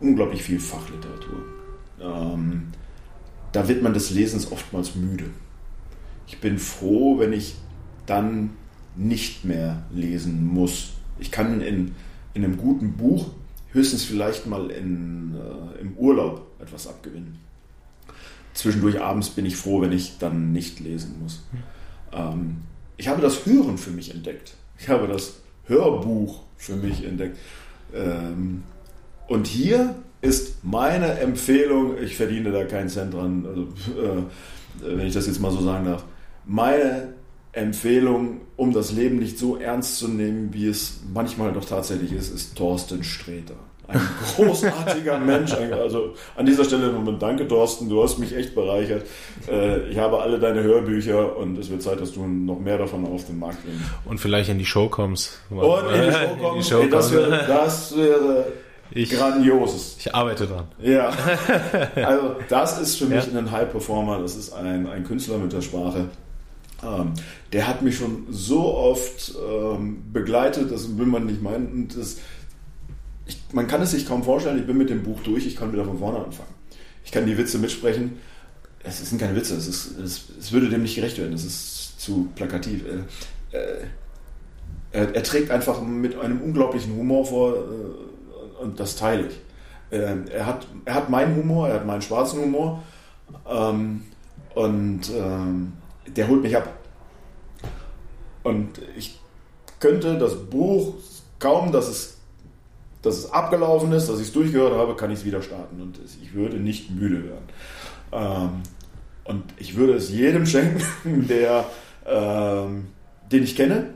unglaublich 0.00 0.42
viel 0.42 0.60
Fachliteratur. 0.60 1.42
Ähm, 2.00 2.68
da 3.52 3.66
wird 3.66 3.82
man 3.82 3.92
des 3.92 4.10
Lesens 4.10 4.52
oftmals 4.52 4.94
müde 4.94 5.30
ich 6.28 6.38
bin 6.38 6.58
froh, 6.58 7.18
wenn 7.18 7.32
ich 7.32 7.54
dann 8.06 8.50
nicht 8.96 9.44
mehr 9.44 9.82
lesen 9.92 10.46
muss. 10.46 10.90
Ich 11.18 11.30
kann 11.30 11.60
in, 11.60 11.94
in 12.34 12.44
einem 12.44 12.56
guten 12.56 12.92
Buch 12.92 13.30
höchstens 13.72 14.04
vielleicht 14.04 14.46
mal 14.46 14.70
in, 14.70 15.34
äh, 15.34 15.80
im 15.80 15.96
Urlaub 15.96 16.46
etwas 16.60 16.86
abgewinnen. 16.86 17.38
Zwischendurch 18.54 19.00
abends 19.00 19.30
bin 19.30 19.46
ich 19.46 19.56
froh, 19.56 19.80
wenn 19.80 19.92
ich 19.92 20.18
dann 20.18 20.52
nicht 20.52 20.80
lesen 20.80 21.16
muss. 21.22 21.44
Ähm, 22.12 22.58
ich 22.96 23.08
habe 23.08 23.22
das 23.22 23.46
Hören 23.46 23.78
für 23.78 23.90
mich 23.90 24.14
entdeckt. 24.14 24.54
Ich 24.78 24.88
habe 24.88 25.06
das 25.06 25.40
Hörbuch 25.66 26.42
für 26.56 26.76
mich 26.76 27.04
entdeckt. 27.04 27.38
Ähm, 27.94 28.64
und 29.28 29.46
hier 29.46 29.94
ist 30.20 30.64
meine 30.64 31.20
Empfehlung, 31.20 31.96
ich 31.98 32.16
verdiene 32.16 32.50
da 32.50 32.64
keinen 32.64 32.88
Cent 32.88 33.14
dran, 33.14 33.46
also, 33.46 33.62
äh, 33.62 34.96
wenn 34.96 35.06
ich 35.06 35.14
das 35.14 35.26
jetzt 35.26 35.40
mal 35.40 35.52
so 35.52 35.60
sagen 35.60 35.84
darf, 35.84 36.04
meine 36.48 37.14
Empfehlung, 37.52 38.40
um 38.56 38.72
das 38.72 38.90
Leben 38.92 39.18
nicht 39.18 39.38
so 39.38 39.56
ernst 39.56 39.98
zu 39.98 40.08
nehmen, 40.08 40.52
wie 40.52 40.66
es 40.66 41.00
manchmal 41.12 41.52
doch 41.52 41.64
tatsächlich 41.64 42.12
ist, 42.12 42.34
ist 42.34 42.56
Thorsten 42.56 43.04
Sträter. 43.04 43.54
Ein 43.86 44.00
großartiger 44.36 45.18
Mensch. 45.18 45.52
Also 45.52 46.14
an 46.36 46.44
dieser 46.44 46.64
Stelle 46.64 46.92
nochmal 46.92 47.16
danke, 47.18 47.48
Thorsten. 47.48 47.88
Du 47.88 48.02
hast 48.02 48.18
mich 48.18 48.36
echt 48.36 48.54
bereichert. 48.54 49.06
Äh, 49.50 49.88
ich 49.88 49.98
habe 49.98 50.20
alle 50.20 50.38
deine 50.38 50.62
Hörbücher 50.62 51.36
und 51.36 51.56
es 51.58 51.70
wird 51.70 51.82
Zeit, 51.82 52.00
dass 52.00 52.12
du 52.12 52.26
noch 52.26 52.58
mehr 52.58 52.76
davon 52.76 53.06
auf 53.06 53.24
den 53.24 53.38
Markt 53.38 53.62
bringst. 53.64 53.80
Und 54.04 54.18
vielleicht 54.18 54.50
in 54.50 54.58
die 54.58 54.66
Show 54.66 54.88
kommst. 54.88 55.40
Und 55.50 55.60
in 55.94 56.02
die 56.02 56.12
Show 56.12 56.36
kommst. 56.38 56.54
In 56.54 56.60
die 56.60 56.64
Show 56.64 56.80
Ey, 56.80 56.90
das, 56.90 57.12
wäre, 57.12 57.44
das 57.46 57.96
wäre 57.96 58.46
ich, 58.90 59.10
Grandioses. 59.10 59.96
Ich 59.98 60.14
arbeite 60.14 60.46
dran. 60.46 60.66
Ja. 60.80 61.10
Also, 61.94 62.36
das 62.48 62.80
ist 62.80 62.96
für 62.96 63.06
mich 63.06 63.26
ja. 63.32 63.38
ein 63.38 63.50
High 63.50 63.70
Performer. 63.70 64.18
Das 64.18 64.36
ist 64.36 64.52
ein, 64.52 64.86
ein 64.86 65.04
Künstler 65.04 65.38
mit 65.38 65.52
der 65.52 65.62
Sprache. 65.62 66.08
Ähm, 66.82 67.12
der 67.52 67.66
hat 67.66 67.82
mich 67.82 67.96
schon 67.96 68.26
so 68.30 68.74
oft 68.74 69.34
ähm, 69.36 70.04
begleitet, 70.12 70.70
das 70.70 70.96
will 70.96 71.06
man 71.06 71.26
nicht 71.26 71.42
meinen. 71.42 71.72
Und 71.72 71.96
das, 71.96 72.18
ich, 73.26 73.40
man 73.52 73.66
kann 73.66 73.82
es 73.82 73.90
sich 73.90 74.06
kaum 74.06 74.22
vorstellen, 74.22 74.58
ich 74.58 74.66
bin 74.66 74.78
mit 74.78 74.90
dem 74.90 75.02
Buch 75.02 75.20
durch, 75.22 75.46
ich 75.46 75.56
kann 75.56 75.72
wieder 75.72 75.84
von 75.84 75.98
vorne 75.98 76.24
anfangen. 76.24 76.54
Ich 77.04 77.10
kann 77.10 77.26
die 77.26 77.36
Witze 77.36 77.58
mitsprechen. 77.58 78.18
Es 78.84 79.08
sind 79.08 79.20
keine 79.20 79.34
Witze, 79.34 79.56
es, 79.56 79.66
ist, 79.66 79.98
es, 79.98 80.28
es 80.38 80.52
würde 80.52 80.68
dem 80.68 80.82
nicht 80.82 80.94
gerecht 80.94 81.18
werden, 81.18 81.32
es 81.32 81.44
ist 81.44 82.00
zu 82.00 82.28
plakativ. 82.36 82.84
Äh, 82.84 83.56
äh, 83.56 83.84
er, 84.92 85.14
er, 85.14 85.22
trägt 85.22 85.50
einfach 85.50 85.82
mit 85.82 86.18
einem 86.18 86.40
unglaublichen 86.40 86.94
Humor 86.96 87.26
vor 87.26 87.54
äh, 87.54 88.62
und 88.62 88.78
das 88.78 88.96
teile 88.96 89.26
ich. 89.26 89.40
Äh, 89.90 90.14
er, 90.32 90.46
hat, 90.46 90.66
er 90.84 90.94
hat 90.94 91.10
meinen 91.10 91.36
Humor, 91.36 91.68
er 91.68 91.74
hat 91.76 91.86
meinen 91.86 92.02
schwarzen 92.02 92.40
Humor 92.40 92.82
ähm, 93.50 94.02
und 94.54 95.10
ähm, 95.10 95.72
der 96.16 96.28
holt 96.28 96.42
mich 96.42 96.56
ab. 96.56 96.72
Und 98.42 98.80
ich 98.96 99.20
könnte 99.80 100.18
das 100.18 100.34
Buch 100.34 100.94
kaum, 101.38 101.72
dass 101.72 101.88
es, 101.88 102.18
dass 103.02 103.18
es 103.18 103.32
abgelaufen 103.32 103.92
ist, 103.92 104.08
dass 104.08 104.20
ich 104.20 104.28
es 104.28 104.32
durchgehört 104.32 104.74
habe, 104.74 104.96
kann 104.96 105.10
ich 105.10 105.20
es 105.20 105.24
wieder 105.24 105.42
starten. 105.42 105.80
Und 105.80 105.98
ich 106.22 106.34
würde 106.34 106.56
nicht 106.56 106.90
müde 106.90 107.24
werden. 107.24 107.48
Ähm, 108.12 108.62
und 109.24 109.44
ich 109.58 109.76
würde 109.76 109.94
es 109.94 110.10
jedem 110.10 110.46
schenken, 110.46 111.26
der, 111.28 111.66
ähm, 112.06 112.88
den 113.30 113.44
ich 113.44 113.54
kenne. 113.56 113.94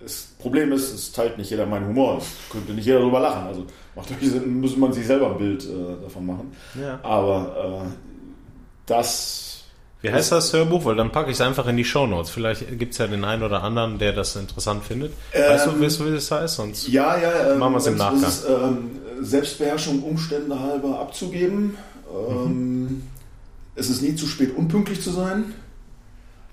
Das 0.00 0.28
Problem 0.38 0.72
ist, 0.72 0.94
es 0.94 1.12
teilt 1.12 1.36
nicht 1.36 1.50
jeder 1.50 1.66
meinen 1.66 1.88
Humor. 1.88 2.18
Es 2.18 2.50
könnte 2.50 2.72
nicht 2.72 2.86
jeder 2.86 3.00
darüber 3.00 3.20
lachen. 3.20 3.46
Also 3.46 3.66
macht 3.94 4.10
euch 4.10 4.30
Sinn, 4.30 4.60
muss 4.60 4.76
man 4.76 4.92
sich 4.92 5.06
selber 5.06 5.32
ein 5.32 5.38
Bild 5.38 5.64
äh, 5.64 6.02
davon 6.02 6.24
machen. 6.24 6.52
Ja. 6.80 7.00
Aber 7.02 7.84
äh, 7.84 7.90
das 8.86 9.49
wie 10.02 10.10
heißt 10.10 10.32
das 10.32 10.52
Hörbuch? 10.52 10.84
Weil 10.84 10.96
dann 10.96 11.12
packe 11.12 11.30
ich 11.30 11.36
es 11.36 11.40
einfach 11.40 11.66
in 11.66 11.76
die 11.76 11.84
Show 11.84 12.06
Notes. 12.06 12.30
Vielleicht 12.30 12.78
gibt 12.78 12.92
es 12.92 12.98
ja 12.98 13.06
den 13.06 13.24
einen 13.24 13.42
oder 13.42 13.62
anderen, 13.62 13.98
der 13.98 14.12
das 14.12 14.34
interessant 14.36 14.84
findet. 14.84 15.12
Weißt 15.32 15.66
ähm, 15.66 15.74
du, 15.74 15.84
weißt 15.84 16.00
du, 16.00 16.06
wie 16.06 16.14
das 16.14 16.30
heißt? 16.30 16.56
Sonst 16.56 16.88
ja, 16.88 17.18
ja. 17.18 17.52
Ähm, 17.52 17.58
machen 17.58 17.72
wir 17.74 17.78
es 17.78 17.86
im 17.86 17.96
Nachgang. 17.96 18.22
Ist, 18.22 18.46
ähm, 18.48 18.90
Selbstbeherrschung 19.20 20.02
Umstände 20.02 20.58
halber 20.58 20.98
abzugeben. 21.00 21.76
Mhm. 22.10 23.02
Es 23.74 23.90
ist 23.90 24.02
nie 24.02 24.14
zu 24.14 24.26
spät, 24.26 24.56
unpünktlich 24.56 25.02
zu 25.02 25.10
sein. 25.10 25.54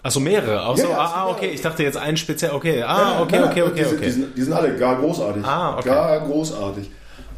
Also 0.04 0.20
mehrere. 0.20 0.62
Also, 0.62 0.84
ja, 0.84 0.90
ja, 0.90 0.98
ah, 0.98 1.30
okay. 1.30 1.50
Ich 1.50 1.62
dachte 1.62 1.84
jetzt 1.84 1.98
einen 1.98 2.18
speziell. 2.18 2.52
Okay. 2.52 2.84
Ah, 2.84 3.22
okay, 3.22 3.42
okay, 3.44 3.62
okay, 3.64 3.86
okay. 3.86 4.06
Die 4.06 4.12
sind, 4.12 4.38
die 4.38 4.42
sind 4.42 4.54
alle 4.54 4.78
gar 4.78 4.98
großartig. 4.98 5.44
Ah, 5.44 5.78
okay. 5.78 5.90
Gar 5.90 6.20
großartig. 6.22 6.90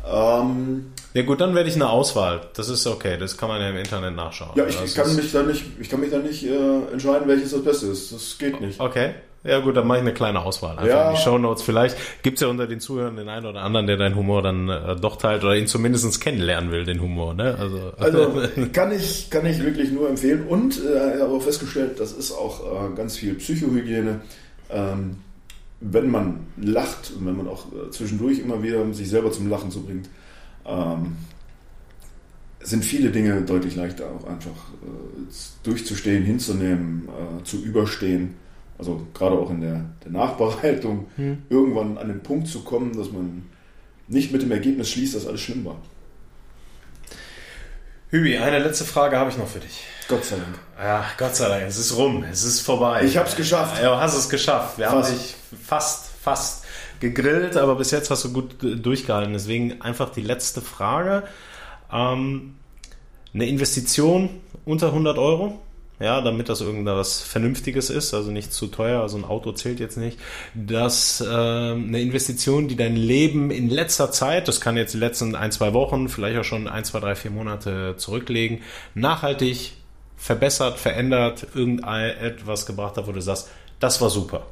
Ähm, 0.07 0.91
Ja 1.13 1.23
gut, 1.23 1.41
dann 1.41 1.55
werde 1.55 1.69
ich 1.69 1.75
eine 1.75 1.89
Auswahl. 1.89 2.41
Das 2.53 2.69
ist 2.69 2.85
okay, 2.85 3.17
das 3.17 3.37
kann 3.37 3.49
man 3.49 3.59
ja 3.61 3.69
im 3.69 3.77
Internet 3.77 4.15
nachschauen. 4.15 4.51
Ja, 4.55 4.65
ich, 4.67 4.79
ich 4.83 4.93
kann, 4.93 5.15
mich 5.15 5.31
da 5.31 5.43
nicht, 5.43 5.63
ich 5.79 5.89
kann 5.89 5.99
mich 5.99 6.11
da 6.11 6.19
nicht 6.19 6.45
äh, 6.45 6.91
entscheiden, 6.91 7.27
welches 7.27 7.51
das 7.51 7.63
Beste 7.63 7.87
ist. 7.87 8.11
Das 8.11 8.37
geht 8.37 8.61
nicht. 8.61 8.79
Okay. 8.79 9.13
Ja 9.43 9.59
gut, 9.59 9.77
dann 9.77 9.87
mache 9.87 9.99
ich 9.99 10.03
eine 10.03 10.13
kleine 10.13 10.41
Auswahl. 10.41 10.77
Einfach 10.77 10.87
ja. 10.87 11.09
in 11.09 11.15
die 11.15 11.21
Shownotes. 11.21 11.63
Vielleicht 11.63 11.95
gibt's 12.23 12.41
ja 12.41 12.49
unter 12.49 12.67
den 12.67 12.81
Zuhörern 12.81 13.15
den 13.15 13.29
einen 13.29 13.45
oder 13.45 13.61
anderen, 13.61 13.87
der 13.87 13.95
deinen 13.95 14.15
Humor 14.15 14.41
dann 14.41 14.67
äh, 14.67 14.97
doch 14.97 15.15
teilt 15.15 15.43
oder 15.43 15.55
ihn 15.55 15.67
zumindest 15.67 16.19
kennenlernen 16.19 16.71
will, 16.71 16.83
den 16.83 17.01
Humor. 17.01 17.33
Ne? 17.33 17.55
Also, 17.57 17.93
also 17.97 18.41
kann, 18.73 18.91
ich, 18.91 19.29
kann 19.29 19.45
ich 19.45 19.63
wirklich 19.63 19.91
nur 19.91 20.09
empfehlen. 20.09 20.45
Und 20.45 20.77
äh, 20.83 21.15
ich 21.15 21.21
habe 21.21 21.31
auch 21.31 21.41
festgestellt, 21.41 21.99
das 21.99 22.11
ist 22.11 22.33
auch 22.33 22.91
äh, 22.91 22.95
ganz 22.95 23.17
viel 23.17 23.35
Psychohygiene. 23.35 24.21
Ähm, 24.69 25.17
wenn 25.81 26.11
man 26.11 26.47
lacht 26.57 27.13
und 27.17 27.25
wenn 27.25 27.37
man 27.37 27.47
auch 27.47 27.67
äh, 27.67 27.89
zwischendurch 27.91 28.39
immer 28.39 28.61
wieder 28.61 28.93
sich 28.93 29.09
selber 29.09 29.31
zum 29.31 29.49
Lachen 29.49 29.71
zu 29.71 29.83
bringt, 29.83 30.09
ähm, 30.69 31.17
sind 32.61 32.85
viele 32.85 33.09
Dinge 33.09 33.41
deutlich 33.41 33.75
leichter 33.75 34.05
auch 34.11 34.27
einfach 34.27 34.49
äh, 34.49 35.33
durchzustehen, 35.63 36.23
hinzunehmen, 36.23 37.07
äh, 37.09 37.43
zu 37.43 37.63
überstehen 37.63 38.35
also 38.79 39.05
gerade 39.13 39.37
auch 39.37 39.49
in 39.51 39.59
der, 39.59 39.85
der 40.03 40.11
Nachbereitung, 40.11 41.07
hm. 41.17 41.43
irgendwann 41.49 41.97
an 41.97 42.07
den 42.07 42.23
Punkt 42.23 42.47
zu 42.47 42.63
kommen, 42.63 42.97
dass 42.97 43.11
man 43.11 43.43
nicht 44.07 44.31
mit 44.31 44.41
dem 44.41 44.51
Ergebnis 44.51 44.89
schließt, 44.89 45.15
dass 45.15 45.27
alles 45.27 45.41
schlimm 45.41 45.65
war. 45.65 45.75
Hübi, 48.07 48.37
eine 48.37 48.57
letzte 48.59 48.85
Frage 48.85 49.17
habe 49.17 49.29
ich 49.29 49.37
noch 49.37 49.47
für 49.47 49.59
dich. 49.59 49.83
Gott 50.07 50.23
sei 50.23 50.37
Dank. 50.37 50.57
Ja, 50.79 51.05
Gott 51.17 51.35
sei 51.35 51.49
Dank, 51.49 51.63
es 51.67 51.77
ist 51.77 51.95
rum, 51.95 52.23
es 52.23 52.43
ist 52.43 52.61
vorbei. 52.61 53.03
Ich 53.03 53.17
habe 53.17 53.27
es 53.27 53.35
geschafft. 53.35 53.79
Ja, 53.83 53.95
du 53.95 54.01
hast 54.01 54.15
es 54.15 54.29
geschafft. 54.29 54.79
Wir 54.79 54.87
fast. 54.87 55.09
haben 55.09 55.17
dich 55.17 55.35
fast, 55.61 56.07
fast 56.23 56.58
gegrillt, 56.99 57.57
aber 57.57 57.75
bis 57.75 57.91
jetzt 57.91 58.09
hast 58.09 58.25
du 58.25 58.33
gut 58.33 58.55
durchgehalten. 58.61 59.33
Deswegen 59.33 59.81
einfach 59.81 60.09
die 60.09 60.21
letzte 60.21 60.61
Frage. 60.61 61.23
Ähm, 61.91 62.55
eine 63.33 63.47
Investition 63.47 64.29
unter 64.65 64.87
100 64.87 65.17
Euro? 65.17 65.59
ja, 65.99 66.21
damit 66.21 66.47
das 66.47 66.61
irgendwas 66.61 67.21
Vernünftiges 67.21 67.89
ist, 67.89 68.13
also 68.13 68.31
nicht 68.31 68.53
zu 68.53 68.67
teuer, 68.67 69.01
also 69.01 69.17
ein 69.17 69.25
Auto 69.25 69.51
zählt 69.51 69.79
jetzt 69.79 69.97
nicht, 69.97 70.17
dass 70.53 71.19
äh, 71.19 71.25
eine 71.27 72.01
Investition, 72.01 72.69
die 72.69 72.77
dein 72.77 72.95
Leben 72.95 73.51
in 73.51 73.69
letzter 73.69 74.09
Zeit, 74.11 74.47
das 74.47 74.61
kann 74.61 74.77
jetzt 74.77 74.93
die 74.93 74.97
letzten 74.97 75.35
ein, 75.35 75.51
zwei 75.51 75.73
Wochen, 75.73 76.07
vielleicht 76.07 76.39
auch 76.39 76.45
schon 76.45 76.67
ein, 76.67 76.85
zwei, 76.85 77.01
drei, 77.01 77.15
vier 77.15 77.31
Monate 77.31 77.95
zurücklegen, 77.97 78.61
nachhaltig 78.95 79.73
verbessert, 80.15 80.79
verändert, 80.79 81.47
irgendetwas 81.53 82.65
gebracht 82.65 82.95
hat, 82.95 83.07
wo 83.07 83.11
du 83.11 83.21
sagst, 83.21 83.49
das 83.79 83.99
war 83.99 84.09
super. 84.09 84.45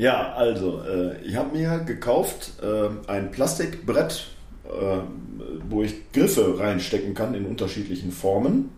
Ja, 0.00 0.32
also 0.32 0.80
äh, 0.80 1.22
ich 1.26 1.36
habe 1.36 1.54
mir 1.54 1.80
gekauft 1.80 2.52
äh, 2.62 2.88
ein 3.06 3.30
Plastikbrett, 3.30 4.28
äh, 4.64 4.96
wo 5.68 5.82
ich 5.82 6.10
Griffe 6.12 6.58
reinstecken 6.58 7.12
kann 7.12 7.34
in 7.34 7.44
unterschiedlichen 7.44 8.10
Formen 8.10 8.70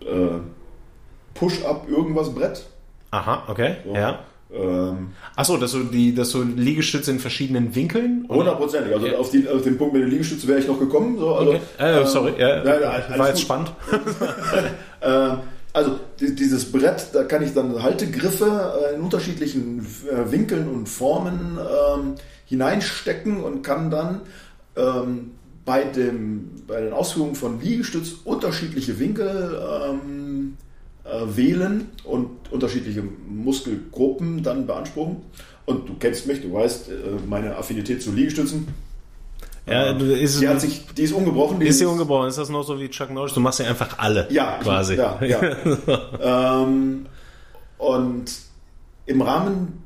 äh, 0.00 0.40
Push-Up 1.34 1.88
irgendwas 1.88 2.34
Brett. 2.34 2.66
Aha, 3.12 3.44
okay, 3.46 3.76
so. 3.84 3.94
ja. 3.94 4.24
Ähm, 4.52 5.12
Achso, 5.36 5.56
dass 5.56 5.70
du 5.70 5.84
die, 5.84 6.12
dass 6.12 6.32
du 6.32 6.42
Liegestütze 6.42 7.12
in 7.12 7.20
verschiedenen 7.20 7.72
Winkeln? 7.76 8.26
Hundertprozentig. 8.28 8.92
Also 8.92 9.06
ja. 9.06 9.18
auf, 9.18 9.30
die, 9.30 9.48
auf, 9.48 9.62
den 9.62 9.78
Punkt 9.78 9.94
mit 9.94 10.02
der 10.02 10.08
Liegestütze 10.08 10.48
wäre 10.48 10.58
ich 10.58 10.66
noch 10.66 10.80
gekommen. 10.80 11.16
So, 11.16 11.32
also, 11.32 11.52
okay. 11.52 11.60
äh, 11.78 12.04
sorry, 12.06 12.32
ja, 12.36 12.64
ja, 12.64 13.18
war 13.18 13.28
jetzt 13.28 13.42
spannend. 13.42 13.70
äh, 15.00 15.36
also 15.72 16.00
dieses 16.18 16.72
Brett, 16.72 17.08
da 17.12 17.24
kann 17.24 17.42
ich 17.42 17.54
dann 17.54 17.82
Haltegriffe 17.82 18.90
äh, 18.90 18.94
in 18.94 19.02
unterschiedlichen 19.02 19.86
äh, 20.10 20.30
Winkeln 20.30 20.68
und 20.68 20.88
Formen 20.88 21.58
ähm, 21.58 22.14
hineinstecken 22.46 23.42
und 23.42 23.62
kann 23.62 23.90
dann 23.90 24.22
ähm, 24.76 25.32
bei, 25.64 25.84
dem, 25.84 26.50
bei 26.66 26.80
den 26.80 26.92
Ausführungen 26.92 27.36
von 27.36 27.60
Liegestütz 27.60 28.14
unterschiedliche 28.24 28.98
Winkel 28.98 29.60
ähm, 29.84 30.56
äh, 31.04 31.36
wählen 31.36 31.88
und 32.04 32.30
unterschiedliche 32.50 33.02
Muskelgruppen 33.28 34.42
dann 34.42 34.66
beanspruchen. 34.66 35.18
Und 35.66 35.88
du 35.88 35.94
kennst 36.00 36.26
mich, 36.26 36.42
du 36.42 36.52
weißt 36.52 36.88
äh, 36.88 36.92
meine 37.28 37.56
Affinität 37.56 38.02
zu 38.02 38.10
Liegestützen. 38.10 38.66
Ja, 39.70 39.90
ist, 39.92 40.40
die, 40.40 40.48
hat 40.48 40.60
sich, 40.60 40.86
die 40.96 41.02
ist 41.04 41.12
ungebrochen. 41.12 41.60
Die 41.60 41.68
ist 41.68 41.78
sie 41.78 41.86
ungebrochen? 41.86 42.28
Ist 42.28 42.38
das 42.38 42.48
noch 42.48 42.62
so 42.62 42.78
wie 42.78 42.88
Chuck 42.88 43.10
Norris? 43.10 43.34
Du 43.34 43.40
machst 43.40 43.58
sie 43.58 43.64
einfach 43.64 43.98
alle. 43.98 44.26
Ja, 44.30 44.58
quasi. 44.62 44.96
Ja, 44.96 45.18
ja. 45.22 45.40
ähm, 46.62 47.06
und 47.78 48.32
im 49.06 49.22
Rahmen 49.22 49.82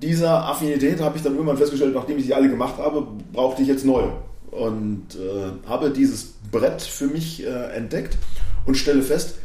dieser 0.00 0.44
Affinität 0.44 1.00
habe 1.00 1.16
ich 1.16 1.22
dann 1.22 1.34
irgendwann 1.34 1.56
festgestellt, 1.56 1.94
nachdem 1.94 2.18
ich 2.18 2.26
sie 2.26 2.34
alle 2.34 2.48
gemacht 2.48 2.78
habe, 2.78 3.06
brauchte 3.32 3.62
ich 3.62 3.68
jetzt 3.68 3.84
neue 3.84 4.12
und 4.50 5.06
äh, 5.14 5.68
habe 5.68 5.90
dieses 5.90 6.34
Brett 6.50 6.82
für 6.82 7.06
mich 7.06 7.44
äh, 7.44 7.48
entdeckt 7.74 8.18
und 8.66 8.76
stelle 8.76 9.02
fest, 9.02 9.36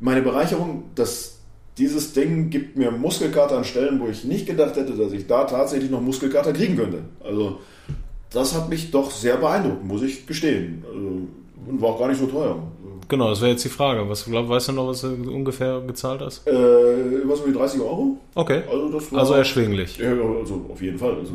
meine 0.00 0.22
Bereicherung, 0.22 0.84
dass 0.94 1.38
dieses 1.78 2.14
Ding 2.14 2.48
gibt 2.48 2.76
mir 2.76 2.90
Muskelkater 2.90 3.58
an 3.58 3.64
Stellen, 3.64 4.00
wo 4.00 4.08
ich 4.08 4.24
nicht 4.24 4.46
gedacht 4.46 4.76
hätte, 4.76 4.94
dass 4.94 5.12
ich 5.12 5.26
da 5.26 5.44
tatsächlich 5.44 5.90
noch 5.90 6.00
Muskelkater 6.00 6.54
kriegen 6.54 6.76
könnte. 6.76 7.00
Also 7.22 7.60
das 8.30 8.54
hat 8.54 8.68
mich 8.68 8.90
doch 8.90 9.10
sehr 9.10 9.36
beeindruckt, 9.36 9.84
muss 9.84 10.02
ich 10.02 10.26
gestehen. 10.26 10.84
Also, 10.86 11.28
und 11.68 11.80
war 11.80 11.90
auch 11.90 11.98
gar 11.98 12.08
nicht 12.08 12.20
so 12.20 12.26
teuer. 12.26 12.58
Genau, 13.08 13.30
das 13.30 13.40
wäre 13.40 13.52
jetzt 13.52 13.64
die 13.64 13.68
Frage. 13.68 14.08
Was 14.08 14.24
glaub, 14.24 14.48
weißt 14.48 14.68
du 14.68 14.72
noch, 14.72 14.88
was 14.88 15.00
du 15.02 15.08
ungefähr 15.08 15.80
gezahlt 15.80 16.20
hast? 16.20 16.46
Äh, 16.46 16.52
was 17.24 17.40
um 17.40 17.52
die 17.52 17.56
30 17.56 17.80
Euro. 17.80 18.18
Okay. 18.34 18.62
Also, 18.70 18.88
das 18.88 19.12
war, 19.12 19.20
also 19.20 19.34
erschwinglich. 19.34 19.96
Ja, 19.98 20.10
also 20.10 20.66
auf 20.68 20.82
jeden 20.82 20.98
Fall. 20.98 21.16
Also, 21.16 21.32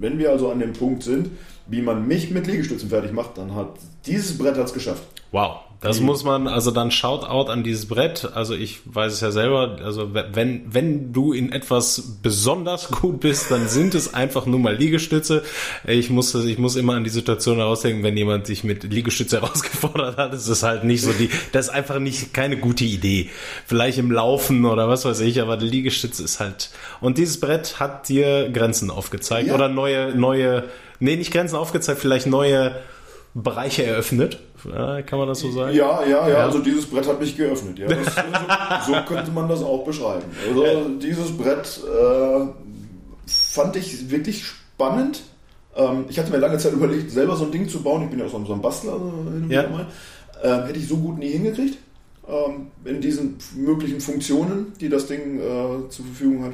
wenn 0.00 0.18
wir 0.18 0.30
also 0.30 0.50
an 0.50 0.58
dem 0.60 0.72
Punkt 0.72 1.02
sind, 1.02 1.30
wie 1.66 1.82
man 1.82 2.06
mich 2.06 2.30
mit 2.30 2.46
Liegestützen 2.46 2.88
fertig 2.88 3.12
macht, 3.12 3.38
dann 3.38 3.54
hat 3.54 3.70
dieses 4.06 4.36
Brett 4.36 4.56
hat's 4.56 4.72
geschafft. 4.72 5.04
Wow, 5.32 5.60
das 5.84 6.00
muss 6.00 6.24
man, 6.24 6.48
also 6.48 6.70
dann 6.70 6.90
Shoutout 6.90 7.50
an 7.50 7.62
dieses 7.62 7.86
Brett. 7.86 8.30
Also 8.34 8.54
ich 8.54 8.80
weiß 8.86 9.12
es 9.12 9.20
ja 9.20 9.30
selber, 9.30 9.76
also 9.84 10.14
wenn, 10.14 10.62
wenn 10.72 11.12
du 11.12 11.32
in 11.32 11.52
etwas 11.52 12.18
besonders 12.22 12.90
gut 12.90 13.20
bist, 13.20 13.50
dann 13.50 13.68
sind 13.68 13.94
es 13.94 14.14
einfach 14.14 14.46
nur 14.46 14.58
mal 14.58 14.74
Liegestütze. 14.74 15.42
Ich 15.86 16.08
muss, 16.08 16.34
ich 16.34 16.58
muss 16.58 16.76
immer 16.76 16.94
an 16.94 17.04
die 17.04 17.10
Situation 17.10 17.58
herausdenken, 17.58 18.02
wenn 18.02 18.16
jemand 18.16 18.46
sich 18.46 18.64
mit 18.64 18.84
Liegestütze 18.84 19.36
herausgefordert 19.42 20.16
hat, 20.16 20.32
ist 20.32 20.48
es 20.48 20.62
halt 20.62 20.84
nicht 20.84 21.02
so 21.02 21.12
die, 21.12 21.28
das 21.52 21.66
ist 21.66 21.72
einfach 21.72 21.98
nicht 21.98 22.32
keine 22.32 22.56
gute 22.56 22.84
Idee. 22.84 23.28
Vielleicht 23.66 23.98
im 23.98 24.10
Laufen 24.10 24.64
oder 24.64 24.88
was 24.88 25.04
weiß 25.04 25.20
ich, 25.20 25.42
aber 25.42 25.58
die 25.58 25.68
Liegestütze 25.68 26.24
ist 26.24 26.40
halt, 26.40 26.70
und 27.02 27.18
dieses 27.18 27.38
Brett 27.40 27.78
hat 27.78 28.08
dir 28.08 28.48
Grenzen 28.50 28.90
aufgezeigt 28.90 29.48
ja. 29.48 29.54
oder 29.54 29.68
neue, 29.68 30.16
neue, 30.16 30.64
nee, 30.98 31.16
nicht 31.16 31.30
Grenzen 31.32 31.56
aufgezeigt, 31.56 32.00
vielleicht 32.00 32.26
neue 32.26 32.74
Bereiche 33.34 33.84
eröffnet. 33.84 34.38
Ja, 34.64 35.02
kann 35.02 35.18
man 35.18 35.28
das 35.28 35.40
so 35.40 35.50
sagen? 35.50 35.74
Ja, 35.74 36.04
ja, 36.04 36.28
ja, 36.28 36.36
Also 36.44 36.58
dieses 36.58 36.86
Brett 36.86 37.06
hat 37.06 37.20
mich 37.20 37.36
geöffnet. 37.36 37.78
Ja. 37.78 37.86
Das, 37.86 38.86
so, 38.86 38.92
so, 38.94 39.00
könnte 39.02 39.30
man 39.30 39.48
das 39.48 39.62
auch 39.62 39.84
beschreiben. 39.84 40.24
Also 40.48 40.88
dieses 40.98 41.36
Brett 41.36 41.80
äh, 41.84 42.46
fand 43.26 43.76
ich 43.76 44.10
wirklich 44.10 44.44
spannend. 44.44 45.22
Ähm, 45.76 46.06
ich 46.08 46.18
hatte 46.18 46.30
mir 46.30 46.38
lange 46.38 46.58
Zeit 46.58 46.72
überlegt, 46.72 47.10
selber 47.10 47.36
so 47.36 47.44
ein 47.44 47.52
Ding 47.52 47.68
zu 47.68 47.82
bauen. 47.82 48.04
Ich 48.04 48.10
bin 48.10 48.18
ja 48.18 48.26
auch 48.26 48.30
so 48.30 48.54
ein 48.54 48.62
Bastler. 48.62 49.00
Äh, 49.48 49.52
ja. 49.52 49.86
Äh, 50.42 50.66
hätte 50.66 50.78
ich 50.78 50.88
so 50.88 50.96
gut 50.96 51.18
nie 51.18 51.30
hingekriegt. 51.30 51.78
Ähm, 52.26 52.68
in 52.84 53.00
diesen 53.00 53.36
möglichen 53.54 54.00
Funktionen, 54.00 54.72
die 54.80 54.88
das 54.88 55.06
Ding 55.06 55.38
äh, 55.38 55.88
zur 55.90 56.06
Verfügung 56.06 56.44
hat. 56.44 56.52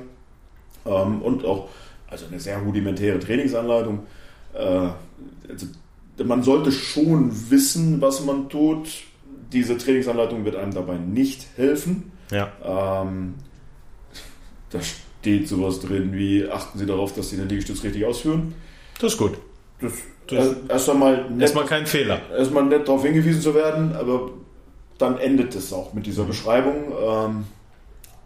Ähm, 0.87 1.23
und 1.23 1.45
auch 1.45 1.69
also 2.09 2.27
eine 2.27 2.41
sehr 2.41 2.59
rudimentäre 2.59 3.19
Trainingsanleitung. 3.21 4.01
Äh, 4.53 4.59
also 5.49 5.67
man 6.25 6.43
sollte 6.43 6.73
schon 6.73 7.51
wissen, 7.51 8.01
was 8.01 8.25
man 8.25 8.49
tut. 8.49 8.89
Diese 9.53 9.77
Trainingsanleitung 9.77 10.45
wird 10.45 10.57
einem 10.57 10.73
dabei 10.73 10.97
nicht 10.97 11.47
helfen. 11.57 12.13
Ja. 12.31 12.53
Ähm, 12.65 13.35
da 14.71 14.79
steht 14.81 15.49
sowas 15.49 15.81
drin 15.81 16.13
wie, 16.13 16.49
achten 16.49 16.79
Sie 16.79 16.87
darauf, 16.87 17.15
dass 17.15 17.31
Sie 17.31 17.37
den 17.37 17.49
Liegestütz 17.49 17.83
richtig 17.83 18.05
ausführen. 18.05 18.55
Das 19.01 19.13
ist 19.13 19.19
gut. 19.19 19.33
Das, 19.81 19.93
das 20.29 20.57
erst 20.69 20.91
einmal 20.91 21.31
nett, 21.31 21.43
erstmal 21.43 21.65
kein 21.65 21.87
Fehler. 21.87 22.21
Erstmal 22.31 22.65
nett 22.65 22.87
darauf 22.87 23.05
hingewiesen 23.05 23.41
zu 23.41 23.55
werden, 23.55 23.97
aber 23.97 24.31
dann 24.99 25.19
endet 25.19 25.55
es 25.55 25.73
auch 25.73 25.95
mit 25.95 26.07
dieser 26.07 26.25
Beschreibung. 26.25 26.93
Ähm, 27.03 27.45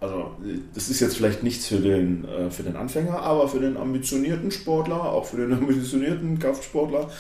also 0.01 0.33
das 0.75 0.89
ist 0.89 1.01
jetzt 1.01 1.17
vielleicht 1.17 1.43
nichts 1.43 1.67
für 1.67 1.79
den, 1.79 2.25
äh, 2.25 2.51
für 2.51 2.63
den 2.63 2.77
Anfänger, 2.77 3.21
aber 3.21 3.49
für 3.49 3.61
den 3.61 3.77
ambitionierten 3.77 4.51
Sportler, 4.51 5.03
auch 5.03 5.25
für 5.25 5.37
den 5.37 5.53
ambitionierten 5.59 6.39
Kraftsportler, 6.39 7.11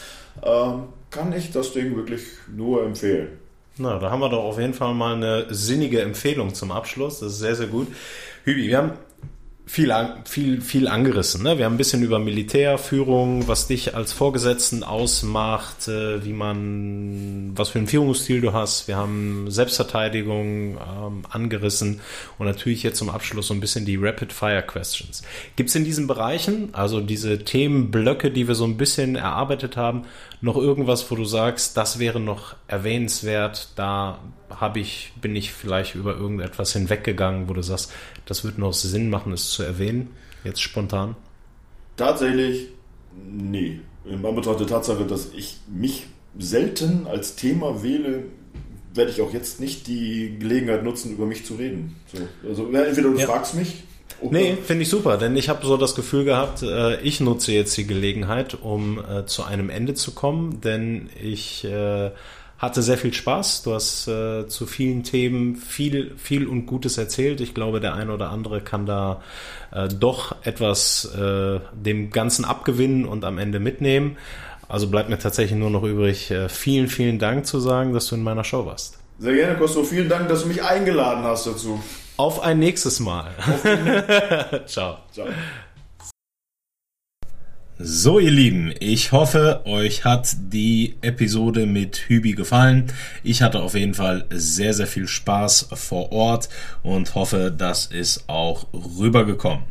äh, 0.42 0.70
kann 1.10 1.32
ich 1.32 1.52
das 1.52 1.72
Ding 1.72 1.96
wirklich 1.96 2.22
nur 2.54 2.84
empfehlen. 2.84 3.28
Na, 3.76 3.98
da 3.98 4.10
haben 4.10 4.20
wir 4.20 4.28
doch 4.28 4.44
auf 4.44 4.58
jeden 4.58 4.74
Fall 4.74 4.94
mal 4.94 5.16
eine 5.16 5.52
sinnige 5.52 6.00
Empfehlung 6.00 6.54
zum 6.54 6.70
Abschluss. 6.70 7.20
Das 7.20 7.32
ist 7.32 7.38
sehr, 7.40 7.56
sehr 7.56 7.66
gut. 7.66 7.88
Hübi, 8.44 8.68
wir 8.68 8.78
haben 8.78 8.92
viel, 9.66 9.94
viel, 10.24 10.60
viel 10.60 10.88
angerissen. 10.88 11.42
Ne? 11.42 11.56
Wir 11.56 11.64
haben 11.64 11.74
ein 11.74 11.78
bisschen 11.78 12.02
über 12.02 12.18
Militärführung, 12.18 13.48
was 13.48 13.66
dich 13.66 13.94
als 13.94 14.12
Vorgesetzten 14.12 14.82
ausmacht, 14.82 15.88
äh, 15.88 16.24
wie 16.24 16.34
man, 16.34 17.52
was 17.54 17.70
für 17.70 17.78
einen 17.78 17.88
Führungsstil 17.88 18.42
du 18.42 18.52
hast. 18.52 18.88
Wir 18.88 18.96
haben 18.96 19.50
Selbstverteidigung 19.50 20.76
ähm, 20.76 21.22
angerissen 21.30 22.00
und 22.38 22.46
natürlich 22.46 22.82
jetzt 22.82 22.98
zum 22.98 23.08
Abschluss 23.08 23.46
so 23.46 23.54
ein 23.54 23.60
bisschen 23.60 23.86
die 23.86 23.96
Rapid 23.96 24.32
Fire 24.32 24.62
Questions. 24.62 25.22
Gibt 25.56 25.70
es 25.70 25.76
in 25.76 25.84
diesen 25.84 26.06
Bereichen, 26.06 26.68
also 26.74 27.00
diese 27.00 27.38
Themenblöcke, 27.38 28.30
die 28.30 28.46
wir 28.46 28.54
so 28.54 28.64
ein 28.64 28.76
bisschen 28.76 29.16
erarbeitet 29.16 29.76
haben, 29.78 30.02
noch 30.42 30.56
irgendwas, 30.56 31.10
wo 31.10 31.16
du 31.16 31.24
sagst, 31.24 31.76
das 31.78 31.98
wäre 31.98 32.20
noch 32.20 32.54
erwähnenswert, 32.68 33.70
da 33.76 34.18
habe 34.60 34.80
ich, 34.80 35.12
bin 35.20 35.34
ich 35.34 35.52
vielleicht 35.52 35.94
über 35.94 36.16
irgendetwas 36.16 36.72
hinweggegangen, 36.72 37.48
wo 37.48 37.54
du 37.54 37.62
sagst, 37.62 37.92
das 38.26 38.44
würde 38.44 38.60
noch 38.60 38.72
Sinn 38.72 39.10
machen, 39.10 39.32
es 39.32 39.50
zu 39.50 39.62
erwähnen, 39.62 40.10
jetzt 40.44 40.62
spontan? 40.62 41.16
Tatsächlich, 41.96 42.68
nee. 43.30 43.80
In 44.04 44.24
Anbetracht 44.24 44.60
der 44.60 44.66
Tatsache, 44.66 45.04
dass 45.06 45.32
ich 45.34 45.56
mich 45.68 46.06
selten 46.38 47.06
als 47.06 47.36
Thema 47.36 47.82
wähle, 47.82 48.24
werde 48.92 49.10
ich 49.10 49.20
auch 49.20 49.32
jetzt 49.32 49.60
nicht 49.60 49.86
die 49.86 50.36
Gelegenheit 50.38 50.84
nutzen, 50.84 51.12
über 51.12 51.26
mich 51.26 51.44
zu 51.44 51.54
reden. 51.54 51.96
So, 52.12 52.48
also 52.48 52.70
entweder 52.72 53.10
du 53.10 53.18
ja. 53.18 53.26
fragst 53.26 53.54
mich. 53.54 53.82
Oder 54.20 54.38
nee, 54.38 54.56
finde 54.56 54.82
ich 54.82 54.88
super, 54.88 55.16
denn 55.16 55.36
ich 55.36 55.48
habe 55.48 55.66
so 55.66 55.76
das 55.76 55.94
Gefühl 55.94 56.24
gehabt, 56.24 56.62
äh, 56.62 57.00
ich 57.00 57.20
nutze 57.20 57.52
jetzt 57.52 57.76
die 57.76 57.86
Gelegenheit, 57.86 58.54
um 58.54 58.98
äh, 58.98 59.26
zu 59.26 59.42
einem 59.42 59.70
Ende 59.70 59.94
zu 59.94 60.12
kommen, 60.12 60.60
denn 60.60 61.08
ich 61.20 61.64
äh, 61.64 62.10
hatte 62.58 62.82
sehr 62.82 62.98
viel 62.98 63.12
Spaß. 63.12 63.62
Du 63.62 63.74
hast 63.74 64.08
äh, 64.08 64.46
zu 64.48 64.66
vielen 64.66 65.02
Themen 65.02 65.56
viel, 65.56 66.12
viel 66.16 66.46
und 66.46 66.66
Gutes 66.66 66.98
erzählt. 66.98 67.40
Ich 67.40 67.54
glaube, 67.54 67.80
der 67.80 67.94
eine 67.94 68.12
oder 68.12 68.30
andere 68.30 68.60
kann 68.60 68.86
da 68.86 69.22
äh, 69.72 69.88
doch 69.88 70.36
etwas 70.42 71.04
äh, 71.14 71.60
dem 71.72 72.10
Ganzen 72.10 72.44
abgewinnen 72.44 73.04
und 73.04 73.24
am 73.24 73.38
Ende 73.38 73.60
mitnehmen. 73.60 74.16
Also 74.68 74.88
bleibt 74.88 75.10
mir 75.10 75.18
tatsächlich 75.18 75.58
nur 75.58 75.70
noch 75.70 75.82
übrig, 75.82 76.30
äh, 76.30 76.48
vielen, 76.48 76.88
vielen 76.88 77.18
Dank 77.18 77.46
zu 77.46 77.60
sagen, 77.60 77.92
dass 77.92 78.06
du 78.06 78.14
in 78.14 78.22
meiner 78.22 78.44
Show 78.44 78.66
warst. 78.66 78.98
Sehr 79.18 79.34
gerne, 79.34 79.56
Costo. 79.56 79.84
Vielen 79.84 80.08
Dank, 80.08 80.28
dass 80.28 80.42
du 80.42 80.48
mich 80.48 80.62
eingeladen 80.62 81.24
hast 81.24 81.46
dazu. 81.46 81.80
Auf 82.16 82.42
ein 82.42 82.58
nächstes 82.58 83.00
Mal. 83.00 83.30
Ciao. 84.66 84.98
Ciao. 85.12 85.26
So, 87.86 88.18
ihr 88.18 88.30
Lieben, 88.30 88.72
ich 88.80 89.12
hoffe, 89.12 89.60
euch 89.66 90.06
hat 90.06 90.34
die 90.38 90.94
Episode 91.02 91.66
mit 91.66 92.08
Hübi 92.08 92.32
gefallen. 92.32 92.86
Ich 93.22 93.42
hatte 93.42 93.60
auf 93.60 93.74
jeden 93.74 93.92
Fall 93.92 94.24
sehr, 94.30 94.72
sehr 94.72 94.86
viel 94.86 95.06
Spaß 95.06 95.68
vor 95.74 96.10
Ort 96.10 96.48
und 96.82 97.14
hoffe, 97.14 97.54
das 97.54 97.84
ist 97.84 98.26
auch 98.26 98.68
rübergekommen. 98.72 99.64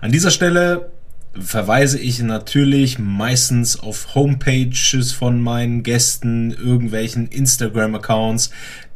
An 0.00 0.10
dieser 0.10 0.30
Stelle 0.30 0.92
verweise 1.38 1.98
ich 1.98 2.22
natürlich 2.22 2.98
meistens 2.98 3.78
auf 3.78 4.14
Homepages 4.14 5.12
von 5.12 5.38
meinen 5.38 5.82
Gästen, 5.82 6.52
irgendwelchen 6.52 7.28
Instagram-Accounts. 7.28 8.48